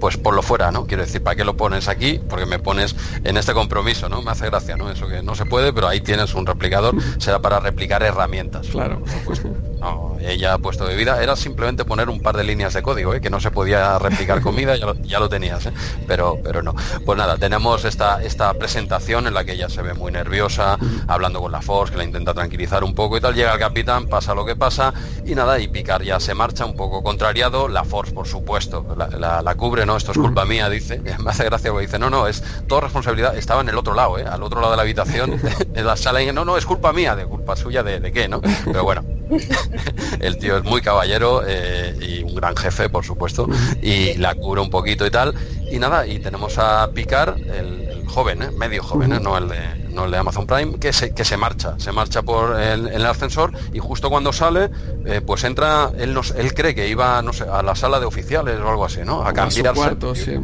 pues 0.00 0.16
ponlo 0.16 0.42
fuera, 0.42 0.70
¿no? 0.70 0.86
Quiero 0.86 1.04
decir, 1.04 1.22
¿para 1.22 1.36
qué 1.36 1.44
lo 1.44 1.56
pones 1.56 1.88
aquí? 1.88 2.20
Porque 2.28 2.46
me 2.46 2.58
pones 2.58 2.94
en 3.24 3.36
este 3.36 3.52
compromiso, 3.52 4.08
¿no? 4.08 4.22
Me 4.22 4.30
hace 4.30 4.46
gracia, 4.46 4.76
¿no? 4.76 4.90
Eso 4.90 5.08
que 5.08 5.22
no 5.22 5.34
se 5.34 5.44
puede, 5.46 5.72
pero 5.72 5.88
ahí 5.88 6.00
tienes 6.00 6.34
un 6.34 6.46
replicador, 6.46 6.94
será 7.18 7.40
para 7.40 7.60
replicar 7.60 8.02
herramientas. 8.02 8.66
Claro. 8.68 9.02
Pues, 9.24 9.42
no, 9.80 10.16
ella 10.20 10.54
ha 10.54 10.58
puesto 10.58 10.84
bebida, 10.86 11.22
era 11.22 11.36
simplemente 11.36 11.84
poner 11.84 12.08
un 12.08 12.20
par 12.20 12.36
de 12.36 12.44
líneas 12.44 12.74
de 12.74 12.82
código, 12.82 13.14
¿eh? 13.14 13.20
que 13.20 13.30
no 13.30 13.40
se 13.40 13.50
podía 13.50 13.98
replicar 13.98 14.40
comida, 14.40 14.74
ya 14.76 14.86
lo, 14.86 14.94
ya 15.02 15.18
lo 15.20 15.28
tenías, 15.28 15.66
¿eh? 15.66 15.72
pero, 16.06 16.38
pero 16.42 16.62
no. 16.62 16.74
Pues 17.04 17.18
nada, 17.18 17.36
tenemos 17.36 17.84
esta, 17.84 18.22
esta 18.22 18.52
presentación 18.54 19.26
en 19.26 19.34
la 19.34 19.44
que 19.44 19.52
ella 19.52 19.68
se 19.68 19.82
ve 19.82 19.94
muy 19.94 20.12
nerviosa, 20.12 20.78
hablando 21.08 21.40
con 21.40 21.52
la 21.52 21.60
Force, 21.62 21.92
que 21.92 21.98
la 21.98 22.04
intenta 22.04 22.34
tranquilizar 22.34 22.84
un 22.84 22.94
poco 22.94 23.16
y 23.16 23.20
tal, 23.20 23.34
llega 23.34 23.52
el 23.52 23.58
capitán, 23.60 24.06
pasa 24.06 24.34
lo 24.34 24.44
que 24.44 24.56
pasa, 24.56 24.92
y 25.24 25.34
nada, 25.34 25.58
y 25.58 25.68
Picard 25.68 26.02
ya 26.02 26.18
se 26.20 26.34
marcha 26.34 26.64
un 26.64 26.74
poco 26.76 27.02
contrariado, 27.02 27.68
la 27.68 27.84
Force, 27.84 28.12
por 28.12 28.26
supuesto, 28.26 28.84
la, 28.96 29.08
la- 29.08 29.42
la 29.42 29.54
cubre, 29.54 29.85
¿no? 29.86 29.96
Esto 29.96 30.12
es 30.12 30.18
culpa 30.18 30.44
mía, 30.44 30.68
dice, 30.68 31.00
me 31.00 31.30
hace 31.30 31.44
gracia 31.44 31.70
porque 31.70 31.86
dice, 31.86 31.98
no, 31.98 32.10
no, 32.10 32.26
es 32.26 32.42
toda 32.66 32.82
responsabilidad, 32.82 33.36
estaba 33.36 33.60
en 33.60 33.68
el 33.68 33.78
otro 33.78 33.94
lado, 33.94 34.18
¿eh? 34.18 34.24
al 34.28 34.42
otro 34.42 34.60
lado 34.60 34.72
de 34.72 34.76
la 34.76 34.82
habitación, 34.82 35.40
en 35.74 35.86
la 35.86 35.96
sala, 35.96 36.22
y 36.22 36.32
no, 36.32 36.44
no, 36.44 36.56
es 36.56 36.66
culpa 36.66 36.92
mía, 36.92 37.16
de 37.16 37.24
culpa 37.24 37.56
suya, 37.56 37.82
de, 37.82 38.00
de 38.00 38.12
qué, 38.12 38.28
¿no? 38.28 38.40
Pero 38.64 38.84
bueno, 38.84 39.04
el 40.20 40.38
tío 40.38 40.58
es 40.58 40.64
muy 40.64 40.80
caballero 40.80 41.42
eh, 41.46 41.96
y 42.00 42.22
un 42.22 42.34
gran 42.34 42.56
jefe, 42.56 42.88
por 42.88 43.04
supuesto, 43.04 43.48
y 43.82 44.14
la 44.14 44.34
cubre 44.34 44.60
un 44.60 44.70
poquito 44.70 45.06
y 45.06 45.10
tal. 45.10 45.34
Y 45.70 45.78
nada, 45.78 46.06
y 46.06 46.18
tenemos 46.18 46.58
a 46.58 46.90
Picard, 46.92 47.38
el, 47.38 47.88
el 47.88 48.06
joven, 48.06 48.42
¿eh? 48.42 48.50
medio 48.52 48.82
joven, 48.82 49.12
¿eh? 49.12 49.20
no, 49.20 49.36
el 49.36 49.48
de, 49.48 49.85
no 49.96 50.04
el 50.04 50.10
de 50.10 50.18
Amazon 50.18 50.46
Prime, 50.46 50.78
que 50.78 50.92
se, 50.92 51.12
que 51.12 51.24
se 51.24 51.36
marcha, 51.36 51.74
se 51.78 51.90
marcha 51.90 52.22
por 52.22 52.60
el, 52.60 52.86
el 52.88 53.06
ascensor 53.06 53.52
y 53.72 53.78
justo 53.78 54.10
cuando 54.10 54.32
sale, 54.32 54.70
eh, 55.06 55.20
pues 55.24 55.42
entra, 55.44 55.90
él, 55.98 56.14
nos, 56.14 56.30
él 56.32 56.54
cree 56.54 56.74
que 56.74 56.88
iba, 56.88 57.20
no 57.22 57.32
sé, 57.32 57.44
a 57.44 57.62
la 57.62 57.74
sala 57.74 57.98
de 57.98 58.06
oficiales 58.06 58.60
o 58.60 58.68
algo 58.68 58.84
así, 58.84 59.00
¿no? 59.04 59.22
A 59.22 59.32
cambiarse 59.32 59.74
cuarto, 59.74 60.14
sí. 60.14 60.38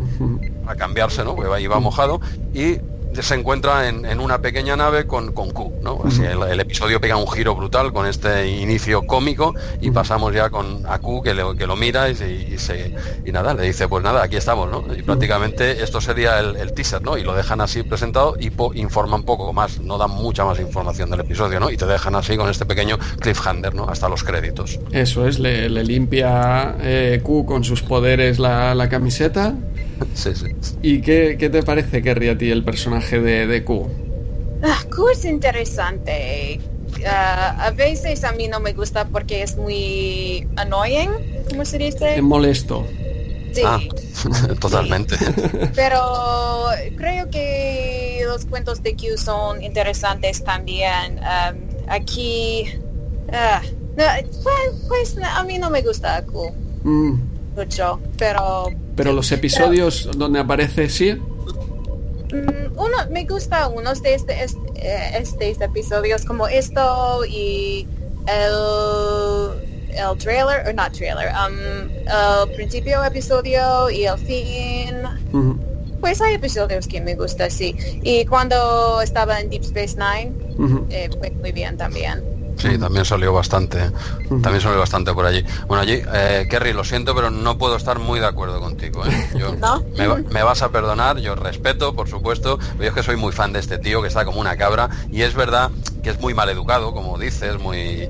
a 0.67 0.75
cambiarse, 0.75 1.23
¿no? 1.23 1.37
Porque 1.37 1.63
iba 1.63 1.79
mojado 1.79 2.21
y 2.55 2.79
se 3.21 3.35
encuentra 3.35 3.89
en, 3.89 4.05
en 4.07 4.21
una 4.21 4.41
pequeña 4.41 4.77
nave 4.77 5.07
con, 5.07 5.33
con 5.33 5.51
Q, 5.51 5.81
¿no? 5.83 6.01
Así 6.05 6.23
el, 6.25 6.43
el 6.43 6.61
episodio 6.61 7.01
pega 7.01 7.17
un 7.17 7.29
giro 7.31 7.55
brutal 7.55 7.93
con 7.93 8.07
este 8.07 8.49
inicio 8.49 9.03
cómico 9.07 9.55
y 9.81 9.91
pasamos 9.91 10.33
ya 10.35 10.49
con 10.51 10.83
a 10.87 10.99
Q 10.99 11.23
que, 11.23 11.35
le- 11.35 11.57
que 11.57 11.67
lo 11.67 11.77
mira 11.77 12.09
y, 12.09 12.15
se- 12.15 12.31
y 12.33 12.59
se, 12.59 12.95
y 13.25 13.33
nada, 13.33 13.55
le 13.55 13.65
dice, 13.65 13.89
pues 13.89 14.03
nada, 14.03 14.23
aquí 14.23 14.37
estamos, 14.37 14.71
¿no? 14.71 14.85
Y 14.95 15.03
prácticamente 15.03 15.83
esto 15.83 16.01
sería 16.01 16.39
el, 16.39 16.57
el 16.57 16.73
teaser, 16.73 17.03
¿no? 17.03 17.19
Y 17.19 17.23
lo 17.25 17.35
dejan 17.35 17.61
así 17.61 17.83
presentado 17.83 18.37
y 18.39 18.51
po- 18.51 18.73
informan 18.75 19.25
poco 19.25 19.53
más, 19.53 19.81
no 19.81 19.99
dan 19.99 20.11
mucha 20.11 20.45
más 20.45 20.59
información 20.61 21.11
del 21.11 21.21
episodio, 21.21 21.61
¿no? 21.61 21.71
Y 21.71 21.77
te 21.77 21.87
dejan 21.87 22.15
así 22.15 22.37
con 22.37 22.49
este 22.49 22.65
pequeño 22.65 22.99
cliffhanger, 23.21 23.75
¿no? 23.75 23.89
Hasta 23.89 24.09
los 24.09 24.23
créditos. 24.25 24.79
Eso 24.93 25.27
es, 25.27 25.39
le, 25.39 25.69
le 25.69 25.85
limpia 25.85 26.77
eh, 26.81 27.21
Q 27.23 27.45
con 27.47 27.65
sus 27.65 27.83
poderes 27.83 28.39
la, 28.39 28.75
la 28.75 28.89
camiseta. 28.89 29.55
sí, 30.15 30.35
sí. 30.35 30.47
¿Y 30.83 31.01
qué, 31.01 31.37
qué 31.39 31.49
te 31.51 31.63
parece, 31.63 32.03
Kerry, 32.03 32.29
a 32.29 32.39
ti 32.39 32.51
el 32.51 32.65
personaje 32.65 33.02
de, 33.11 33.47
de 33.47 33.65
Q? 33.65 33.89
Ah, 34.63 34.79
Q 34.95 35.09
es 35.11 35.25
interesante. 35.25 36.61
Ah, 37.07 37.67
a 37.67 37.71
veces 37.71 38.23
a 38.25 38.33
mí 38.33 38.49
no 38.49 38.61
me 38.61 38.73
gusta 38.73 39.07
porque 39.07 39.43
es 39.43 39.57
muy 39.57 40.47
annoying, 40.57 41.11
¿cómo 41.49 41.65
se 41.65 41.79
dice? 41.79 42.17
Es 42.17 42.23
molesto. 42.23 42.87
Sí, 43.53 43.63
Ah, 43.65 43.81
totalmente. 44.61 45.17
pero 45.75 46.01
creo 46.97 47.29
que 47.31 48.23
los 48.27 48.47
cuentos 48.47 48.83
de 48.83 48.95
Q 48.95 49.17
son 49.19 49.63
interesantes 49.63 50.43
también. 50.45 51.19
Um, 51.19 51.59
aquí, 51.89 52.65
no, 53.97 54.05
pues, 54.43 54.85
pues, 54.89 55.17
a 55.23 55.43
mí 55.45 55.59
no 55.59 55.71
me 55.71 55.83
gusta 55.83 56.25
Q. 56.25 56.51
Mm. 56.85 57.13
mucho, 57.57 58.01
pero... 58.19 58.67
Pero 58.97 59.13
los 59.13 59.31
episodios 59.33 60.09
donde 60.17 60.41
aparece, 60.41 60.89
sí. 60.89 61.17
Mm, 62.33 62.79
uno, 62.79 62.97
me 63.11 63.25
gusta 63.25 63.69
unos 63.69 64.03
de 64.03 64.15
este, 64.15 64.43
este, 64.43 64.59
eh, 64.77 65.19
estos 65.19 65.61
episodios 65.61 66.25
como 66.25 66.49
esto 66.49 67.25
y 67.27 67.87
el, 68.27 69.95
el 69.95 70.19
trailer, 70.19 70.67
o 70.67 70.73
no 70.73 70.91
trailer, 70.91 71.31
um, 71.35 71.91
el 72.07 72.55
principio 72.55 73.05
episodio 73.05 73.91
y 73.91 74.07
el 74.07 74.19
fin. 74.19 75.61
Pues 76.01 76.21
hay 76.21 76.35
episodios 76.35 76.89
que 76.89 77.01
me 77.01 77.15
gusta, 77.15 77.49
sí. 77.49 77.77
Y 78.03 78.25
cuando 78.25 79.01
estaba 79.03 79.39
en 79.39 79.51
Deep 79.51 79.63
Space 79.63 79.97
Nine, 79.97 80.33
eh, 80.91 81.11
fue 81.19 81.31
muy 81.31 81.53
bien 81.53 81.77
también. 81.77 82.25
Sí, 82.63 82.79
también 82.79 83.05
salió 83.05 83.33
bastante. 83.33 83.91
También 84.29 84.61
salió 84.61 84.79
bastante 84.79 85.13
por 85.13 85.27
allí. 85.27 85.45
Bueno, 85.67 85.83
allí, 85.83 86.01
eh, 86.15 86.47
Kerry, 86.49 86.73
lo 86.73 86.85
siento, 86.85 87.15
pero 87.15 87.31
no 87.31 87.59
puedo 87.59 87.77
estar 87.77 87.99
muy 87.99 88.21
de 88.21 88.27
acuerdo 88.27 88.61
contigo. 88.61 89.05
¿eh? 89.07 89.29
Yo- 89.37 89.55
¿No? 89.61 89.83
me, 89.97 90.07
va- 90.07 90.21
me 90.31 90.43
vas 90.43 90.63
a 90.63 90.71
perdonar, 90.71 91.19
yo 91.19 91.35
respeto, 91.35 91.95
por 91.95 92.09
supuesto, 92.09 92.59
pero 92.59 92.83
yo 92.85 92.89
es 92.91 92.95
que 92.95 93.03
soy 93.03 93.17
muy 93.17 93.33
fan 93.33 93.53
de 93.53 93.59
este 93.61 93.79
tío 93.79 94.01
que 94.01 94.09
está 94.09 94.25
como 94.25 94.41
una 94.41 94.57
cabra 94.57 94.89
y 95.11 95.23
es 95.23 95.35
verdad 95.35 95.71
que 96.03 96.11
es 96.11 96.21
muy 96.21 96.35
mal 96.35 96.49
educado, 96.49 96.93
como 96.95 97.19
dices, 97.19 97.59
muy... 97.59 98.09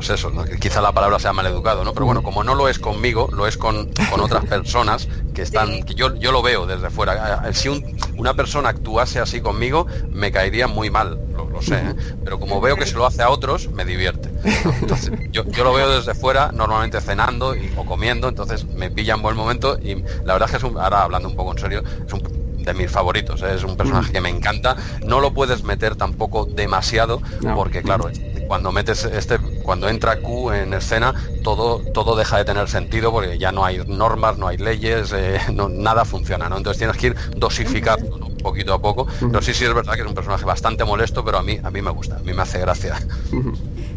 Pues 0.00 0.08
eso, 0.18 0.32
quizá 0.58 0.80
la 0.80 0.92
palabra 0.92 1.18
sea 1.18 1.34
mal 1.34 1.44
educado, 1.44 1.84
¿no? 1.84 1.92
Pero 1.92 2.06
bueno, 2.06 2.22
como 2.22 2.42
no 2.42 2.54
lo 2.54 2.68
es 2.70 2.78
conmigo, 2.78 3.28
lo 3.34 3.46
es 3.46 3.58
con, 3.58 3.90
con 4.10 4.20
otras 4.20 4.46
personas 4.46 5.06
que 5.34 5.42
están, 5.42 5.82
que 5.82 5.94
yo, 5.94 6.14
yo 6.16 6.32
lo 6.32 6.40
veo 6.40 6.64
desde 6.64 6.88
fuera. 6.88 7.52
Si 7.52 7.68
un- 7.68 7.84
una 8.16 8.32
persona 8.32 8.70
actuase 8.70 9.20
así 9.20 9.42
conmigo, 9.42 9.86
me 10.10 10.32
caería 10.32 10.66
muy 10.68 10.88
mal, 10.88 11.18
lo, 11.36 11.50
lo 11.50 11.60
sé, 11.60 11.74
¿eh? 11.76 11.94
pero 12.24 12.40
como 12.40 12.62
veo 12.62 12.76
que 12.76 12.86
se 12.86 12.94
lo 12.96 13.04
hace 13.04 13.22
a 13.22 13.28
otros, 13.28 13.68
me 13.72 13.84
divierte. 13.84 14.30
¿no? 14.64 14.72
Entonces, 14.80 15.12
yo, 15.32 15.44
yo 15.44 15.64
lo 15.64 15.74
veo 15.74 15.90
desde 15.90 16.14
fuera, 16.14 16.50
normalmente 16.50 16.98
cenando 17.02 17.54
y- 17.54 17.70
o 17.76 17.84
comiendo, 17.84 18.26
entonces 18.30 18.64
me 18.64 18.90
pilla 18.90 19.12
en 19.14 19.20
buen 19.22 19.36
momento 19.36 19.78
y 19.82 19.96
la 20.24 20.32
verdad 20.32 20.44
es 20.46 20.50
que 20.52 20.56
es 20.56 20.62
un, 20.62 20.78
ahora 20.78 21.02
hablando 21.02 21.28
un 21.28 21.36
poco 21.36 21.52
en 21.52 21.58
serio, 21.58 21.82
es 22.06 22.10
un 22.14 22.22
de 22.60 22.74
mis 22.74 22.90
favoritos, 22.90 23.40
¿eh? 23.42 23.54
es 23.54 23.64
un 23.64 23.74
personaje 23.76 24.12
que 24.12 24.20
me 24.20 24.28
encanta, 24.28 24.76
no 25.04 25.20
lo 25.20 25.32
puedes 25.32 25.62
meter 25.64 25.96
tampoco 25.96 26.44
demasiado, 26.44 27.22
No. 27.40 27.54
porque 27.54 27.82
claro, 27.82 28.10
cuando 28.50 28.72
metes 28.72 29.04
este, 29.04 29.38
cuando 29.62 29.88
entra 29.88 30.16
Q 30.16 30.50
en 30.50 30.74
escena, 30.74 31.14
todo, 31.44 31.78
todo 31.94 32.16
deja 32.16 32.36
de 32.36 32.44
tener 32.44 32.68
sentido 32.68 33.12
porque 33.12 33.38
ya 33.38 33.52
no 33.52 33.64
hay 33.64 33.80
normas, 33.86 34.38
no 34.38 34.48
hay 34.48 34.56
leyes, 34.56 35.12
eh, 35.12 35.38
no- 35.52 35.68
nada 35.68 36.04
funciona, 36.04 36.48
¿no? 36.48 36.56
Entonces 36.56 36.78
tienes 36.78 36.96
que 36.96 37.06
ir 37.06 37.16
dosificando 37.36 38.18
¿no? 38.18 38.28
poquito 38.42 38.74
a 38.74 38.82
poco. 38.82 39.06
Pero 39.20 39.40
sí, 39.40 39.54
sí 39.54 39.64
es 39.64 39.72
verdad 39.72 39.94
que 39.94 40.00
es 40.00 40.06
un 40.08 40.14
personaje 40.14 40.44
bastante 40.44 40.82
molesto, 40.84 41.24
pero 41.24 41.38
a 41.38 41.44
mí, 41.44 41.60
a 41.62 41.70
mí 41.70 41.80
me 41.80 41.92
gusta, 41.92 42.16
a 42.16 42.18
mí 42.18 42.32
me 42.34 42.42
hace 42.42 42.58
gracia. 42.58 42.96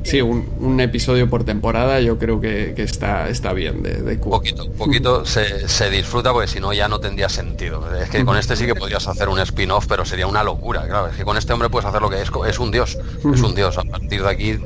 Sí, 0.04 0.22
un, 0.22 0.48
un 0.60 0.80
episodio 0.82 1.30
por 1.30 1.44
temporada 1.46 2.00
yo 2.02 2.18
creo 2.20 2.40
que, 2.42 2.74
que 2.76 2.84
está, 2.84 3.30
está 3.30 3.54
bien 3.54 3.82
de, 3.84 4.02
de 4.02 4.18
Q. 4.20 4.30
poquito, 4.30 4.70
poquito 4.72 5.26
se, 5.26 5.68
se 5.70 5.90
disfruta 5.90 6.32
porque 6.34 6.48
si 6.48 6.60
no 6.60 6.74
ya 6.74 6.88
no 6.88 7.00
tendría 7.00 7.30
sentido. 7.30 7.84
Es 7.96 8.10
que 8.10 8.26
con 8.26 8.38
este 8.38 8.56
sí 8.56 8.66
que 8.66 8.76
podrías 8.76 9.08
hacer 9.08 9.30
un 9.30 9.40
spin-off, 9.40 9.86
pero 9.88 10.04
sería 10.06 10.28
una 10.28 10.44
locura, 10.44 10.86
claro. 10.88 11.08
Es 11.08 11.16
que 11.16 11.24
con 11.24 11.38
este 11.38 11.54
hombre 11.54 11.70
puedes 11.70 11.88
hacer 11.88 12.02
lo 12.02 12.10
que 12.10 12.22
es, 12.22 12.30
es 12.48 12.60
un 12.60 12.72
dios, 12.72 12.98
es 13.34 13.42
un 13.42 13.56
dios. 13.56 13.78
A 13.78 13.84
partir 13.84 14.22
de 14.24 14.30
aquí 14.30 14.58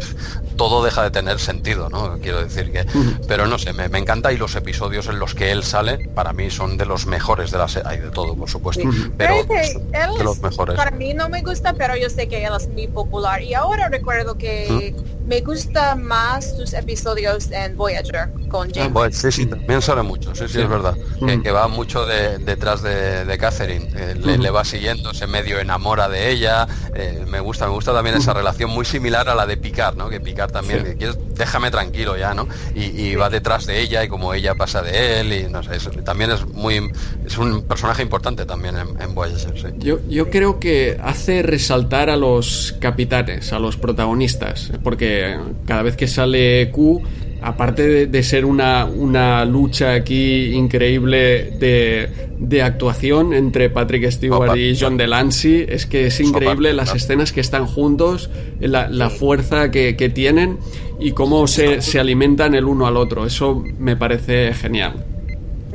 todo 0.55 0.83
deja 0.83 1.03
de 1.03 1.11
tener 1.11 1.37
sentido, 1.39 1.89
¿no? 1.89 2.17
Quiero 2.19 2.43
decir 2.43 2.71
que, 2.71 2.85
pero 3.27 3.45
no 3.45 3.59
sé, 3.59 3.73
me, 3.73 3.89
me 3.89 3.99
encanta 3.99 4.33
y 4.33 4.37
los 4.37 4.55
episodios 4.55 5.07
en 5.07 5.19
los 5.19 5.35
que 5.35 5.51
él 5.51 5.63
sale 5.63 6.09
para 6.15 6.33
mí 6.33 6.49
son 6.49 6.77
de 6.77 6.85
los 6.87 7.05
mejores 7.05 7.51
de 7.51 7.59
la 7.59 7.67
serie, 7.67 7.87
hay 7.89 7.99
de 7.99 8.09
todo, 8.09 8.35
por 8.35 8.49
supuesto, 8.49 8.83
pero 9.17 9.35
de 9.43 10.23
los 10.23 10.37
es- 10.37 10.41
mejores. 10.41 10.75
para 10.75 10.89
mí 10.91 11.13
no 11.13 11.29
me 11.29 11.43
gusta, 11.43 11.73
pero 11.73 11.95
yo 11.95 12.09
sé 12.09 12.27
que 12.27 12.43
él 12.43 12.53
es 12.59 12.67
muy 12.69 12.87
popular. 12.87 13.43
Y 13.43 13.53
ahora 13.53 13.87
recuerdo 13.89 14.35
que 14.37 14.95
me 15.27 15.41
gusta 15.41 15.95
más 15.95 16.55
sus 16.57 16.73
episodios 16.73 17.51
en 17.51 17.75
Voyager 17.75 18.29
con 18.49 18.71
James. 18.73 18.93
Bueno, 18.93 19.13
sí, 19.13 19.31
sí, 19.31 19.45
también 19.45 19.81
sale 19.81 20.01
mucho, 20.03 20.33
sí, 20.33 20.45
sí, 20.47 20.53
Sí. 20.53 20.61
es 20.61 20.69
verdad. 20.69 20.95
Que, 21.19 21.37
Mm. 21.37 21.43
que 21.43 21.51
va 21.51 21.67
mucho 21.67 22.05
de- 22.05 22.37
detrás 22.39 22.81
de, 22.81 23.25
de 23.25 23.37
Catherine, 23.37 23.89
eh, 23.95 24.15
le, 24.15 24.37
Mm. 24.37 24.41
le 24.41 24.49
va 24.49 24.63
siguiendo, 24.63 25.13
se 25.13 25.27
medio 25.27 25.59
enamora 25.59 26.07
de 26.09 26.31
ella. 26.31 26.67
eh, 26.99 27.25
me 27.27 27.39
gusta, 27.41 27.65
me 27.67 27.73
gusta 27.73 27.93
también 27.93 28.15
esa 28.17 28.33
relación 28.33 28.71
muy 28.71 28.83
similar 28.83 29.29
a 29.29 29.35
la 29.35 29.45
de 29.45 29.55
Picard, 29.57 29.95
¿no? 29.97 30.09
Que 30.09 30.19
Picard 30.19 30.51
también, 30.51 30.79
Sí. 30.79 30.85
que 30.85 30.95
quieres, 30.95 31.17
déjame 31.35 31.69
tranquilo 31.69 32.17
ya, 32.17 32.33
¿no? 32.33 32.47
Y, 32.73 32.85
y 32.85 33.15
va 33.15 33.29
detrás 33.29 33.67
de 33.67 33.81
ella 33.81 34.03
y 34.03 34.07
como 34.07 34.33
ella 34.33 34.55
pasa 34.55 34.81
de 34.81 35.19
él 35.19 35.33
y 35.33 35.43
no 35.51 35.61
sé, 35.61 35.75
es- 35.75 35.89
también 36.03 36.31
es 36.31 36.43
muy, 36.47 36.91
es 37.23 37.37
un 37.37 37.61
personaje 37.63 38.01
importante 38.01 38.45
también 38.47 38.77
en, 38.77 38.99
en 38.99 39.13
Voyager, 39.13 39.53
sí. 39.59 39.67
Yo, 39.77 39.99
yo 40.09 40.29
creo 40.31 40.59
que 40.59 40.99
hace 41.03 41.43
resaltar 41.43 42.09
a 42.09 42.15
los 42.17 42.75
capitanes, 42.79 43.53
a 43.53 43.59
los 43.59 43.77
protagonistas, 43.77 44.71
porque 44.83 45.16
cada 45.65 45.83
vez 45.83 45.95
que 45.95 46.07
sale 46.07 46.69
Q, 46.71 47.01
aparte 47.41 47.87
de, 47.87 48.07
de 48.07 48.23
ser 48.23 48.45
una, 48.45 48.85
una 48.85 49.45
lucha 49.45 49.93
aquí 49.93 50.53
increíble 50.53 51.51
de, 51.59 52.09
de 52.39 52.63
actuación 52.63 53.33
entre 53.33 53.69
Patrick 53.69 54.09
Stewart 54.09 54.49
Opa. 54.49 54.57
y 54.57 54.77
John 54.79 54.97
Delancey, 54.97 55.65
es 55.69 55.85
que 55.85 56.07
es 56.07 56.19
increíble 56.19 56.73
las 56.73 56.95
escenas 56.95 57.31
que 57.31 57.41
están 57.41 57.65
juntos, 57.67 58.29
la, 58.59 58.89
la 58.89 59.09
fuerza 59.09 59.69
que, 59.71 59.95
que 59.95 60.09
tienen 60.09 60.57
y 60.99 61.11
cómo 61.11 61.47
se, 61.47 61.81
se 61.81 61.99
alimentan 61.99 62.55
el 62.55 62.65
uno 62.65 62.87
al 62.87 62.97
otro. 62.97 63.25
Eso 63.25 63.63
me 63.77 63.95
parece 63.95 64.53
genial. 64.53 65.05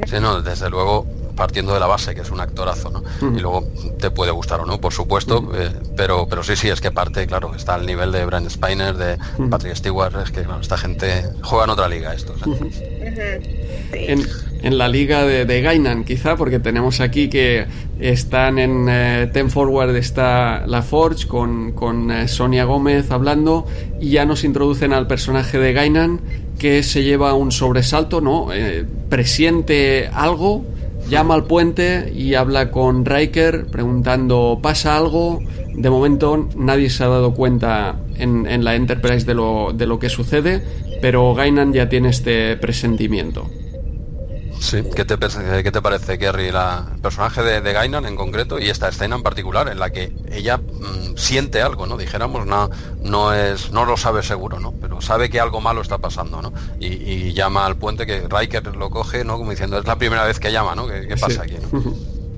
Sí, 0.07 0.17
no, 0.21 0.43
desde 0.43 0.69
luego 0.69 1.07
partiendo 1.35 1.75
de 1.75 1.81
la 1.81 1.87
base 1.87 2.15
que 2.15 2.21
es 2.21 2.31
un 2.31 2.41
actorazo, 2.41 2.91
¿no? 2.91 3.03
Y 3.37 3.41
luego 3.41 3.65
te 3.99 4.11
puede 4.11 4.31
gustar 4.31 4.61
o 4.61 4.67
no, 4.67 4.81
por 4.81 4.93
supuesto, 4.93 5.51
eh, 5.55 5.71
pero 5.97 6.27
pero 6.29 6.43
sí, 6.43 6.57
sí, 6.57 6.69
es 6.69 6.81
que 6.81 6.91
parte, 6.91 7.27
claro, 7.27 7.55
está 7.55 7.75
al 7.75 7.87
nivel 7.87 8.13
de 8.13 8.25
Brian 8.25 8.49
Spiner, 8.49 8.97
de. 8.97 9.19
Patrick 9.51 9.75
Stewart, 9.77 10.15
es 10.23 10.31
que 10.31 10.43
claro, 10.43 10.61
esta 10.61 10.77
gente 10.77 11.25
juega 11.43 11.65
en 11.65 11.71
otra 11.71 11.89
liga 11.89 12.15
estos. 12.15 12.41
¿eh? 12.43 13.41
Sí. 13.93 13.99
en, 13.99 14.27
en 14.63 14.79
la 14.79 14.89
liga 14.89 15.25
de, 15.25 15.45
de 15.45 15.61
Gainan, 15.61 16.05
quizá, 16.05 16.37
porque 16.37 16.59
tenemos 16.61 17.01
aquí 17.01 17.29
que 17.29 17.67
están 17.99 18.59
en 18.59 18.87
eh, 18.89 19.31
Ten 19.33 19.51
Forward 19.51 19.95
está 19.97 20.67
la 20.67 20.83
Forge 20.83 21.27
con, 21.27 21.73
con 21.73 22.11
eh, 22.11 22.29
Sonia 22.29 22.65
Gómez 22.65 23.11
hablando 23.11 23.67
y 24.01 24.11
ya 24.11 24.25
nos 24.25 24.45
introducen 24.45 24.93
al 24.93 25.07
personaje 25.07 25.59
de 25.59 25.73
Gainan 25.73 26.21
que 26.59 26.83
se 26.83 27.03
lleva 27.03 27.35
un 27.35 27.51
sobresalto, 27.51 28.21
¿no? 28.21 28.53
Eh, 28.53 28.85
presiente 29.09 30.09
algo, 30.13 30.65
llama 31.09 31.35
al 31.35 31.45
puente 31.45 32.13
y 32.15 32.35
habla 32.35 32.71
con 32.71 33.05
Riker 33.05 33.67
preguntando 33.67 34.59
¿pasa 34.63 34.97
algo? 34.97 35.41
De 35.75 35.91
momento 35.91 36.49
nadie 36.57 36.91
se 36.91 37.05
ha 37.05 37.09
dado 37.09 37.35
cuenta 37.35 37.97
en, 38.17 38.47
en 38.47 38.65
la 38.65 38.75
Enterprise 38.75 39.27
de 39.27 39.35
lo, 39.35 39.73
de 39.73 39.87
lo 39.87 39.99
que 39.99 40.09
sucede, 40.09 40.63
pero 41.01 41.35
Gainan 41.35 41.73
ya 41.73 41.89
tiene 41.89 42.11
este 42.11 42.57
presentimiento. 42.57 43.49
Sí, 44.63 44.81
¿qué 44.95 45.05
te, 45.05 45.19
pe- 45.19 45.29
qué 45.65 45.73
te 45.73 45.83
parece, 45.83 46.17
Kerry, 46.19 46.53
la, 46.53 46.89
el 46.95 47.01
personaje 47.01 47.43
de, 47.43 47.61
de 47.61 47.73
Gainan 47.73 48.07
en 48.07 48.15
concreto 48.15 48.61
y 48.61 48.71
esta 48.71 48.89
escena 48.89 49.17
en 49.17 49.23
particular 49.25 49.67
en 49.69 49.81
la 49.81 49.91
que 49.91 50.13
ella 50.31 50.59
mm, 50.59 51.17
siente 51.17 51.61
algo, 51.61 51.87
¿no? 51.87 51.97
Dijéramos, 51.97 52.47
no, 52.47 52.71
no 53.01 53.35
es, 53.35 53.73
no 53.73 53.85
lo 53.85 53.97
sabe 53.97 54.23
seguro, 54.23 54.61
¿no? 54.61 54.73
Pero 54.81 55.01
sabe 55.01 55.29
que 55.31 55.41
algo 55.41 55.61
malo 55.61 55.81
está 55.81 55.99
pasando, 55.99 56.41
¿no? 56.41 56.53
Y, 56.79 56.89
y 57.13 57.33
llama 57.35 57.67
al 57.67 57.77
puente 57.77 58.07
que 58.07 58.29
Riker 58.29 58.77
lo 58.77 58.89
coge, 58.89 59.25
¿no? 59.25 59.37
Como 59.37 59.51
diciendo, 59.51 59.79
es 59.79 59.87
la 59.87 59.97
primera 59.99 60.25
vez 60.25 60.39
que 60.39 60.53
llama, 60.53 60.77
¿no? 60.77 60.87
¿Qué, 60.87 61.07
qué 61.09 61.17
pasa 61.17 61.43
Sí. 61.43 61.43
aquí, 61.43 61.59
no? 61.59 61.69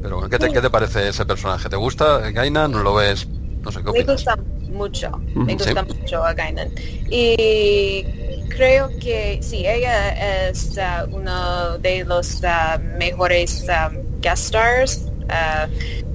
Pero 0.01 0.29
¿qué 0.31 0.39
te, 0.39 0.51
¿qué 0.51 0.61
te 0.63 0.71
parece 0.71 1.09
ese 1.09 1.27
personaje? 1.27 1.69
¿Te 1.69 1.77
gusta 1.77 2.31
Gainan? 2.31 2.71
¿No 2.73 2.83
lo 2.83 2.95
ves? 2.95 3.29
No 3.65 3.71
sé, 3.73 3.83
¿qué 3.83 3.91
Me 3.91 3.91
opinas? 3.91 4.15
gusta 4.15 4.37
mucho, 4.69 5.11
me 5.35 5.55
gusta 5.57 5.83
mucho 5.85 6.25
a 6.25 6.35
Guinan. 6.35 6.69
Y 7.11 8.05
creo 8.57 8.91
que 9.01 9.39
sí, 9.43 9.67
ella 9.67 10.49
es 10.49 10.77
uh, 10.77 11.15
uno 11.15 11.79
de 11.79 12.05
los 12.05 12.41
uh, 12.43 12.81
mejores 12.99 13.65
um, 13.69 13.97
guest 14.21 14.45
stars, 14.47 15.03
uh, 15.29 15.67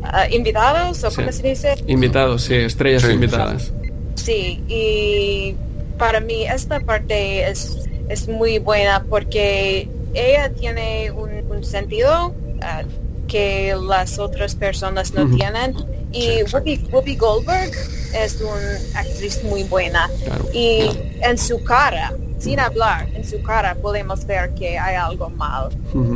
uh, 0.03 0.33
invitados, 0.33 1.03
o 1.03 1.09
Sí. 1.11 1.15
como 1.17 1.31
se 1.31 1.43
dice. 1.43 1.75
Invitados, 1.87 2.43
sí, 2.43 2.55
estrellas 2.55 3.03
Sí. 3.03 3.11
invitadas. 3.11 3.71
Sí, 4.15 4.63
y 4.67 5.55
para 5.97 6.19
mí 6.19 6.45
esta 6.45 6.79
parte 6.79 7.49
es, 7.49 7.87
es 8.09 8.27
muy 8.27 8.59
buena 8.59 9.03
porque 9.09 9.87
ella 10.13 10.49
tiene 10.49 11.11
un, 11.11 11.29
un 11.49 11.63
sentido 11.63 12.29
uh, 12.29 13.27
que 13.27 13.75
las 13.87 14.17
otras 14.19 14.55
personas 14.55 15.13
no 15.13 15.27
tienen. 15.35 15.75
Y. 16.11 16.43
Whoopi, 16.51 16.87
Whoopi 16.91 17.15
Goldberg 17.15 17.71
es 18.15 18.39
una 18.41 18.99
actriz 18.99 19.43
muy 19.43 19.63
buena. 19.63 20.09
Claro. 20.25 20.45
Y 20.53 20.89
en 21.21 21.37
su 21.37 21.63
cara, 21.63 22.13
sin 22.39 22.59
hablar, 22.59 23.07
en 23.13 23.23
su 23.23 23.41
cara 23.43 23.75
podemos 23.75 24.25
ver 24.25 24.49
que 24.55 24.79
hay 24.79 24.95
algo 24.95 25.29
mal. 25.29 25.69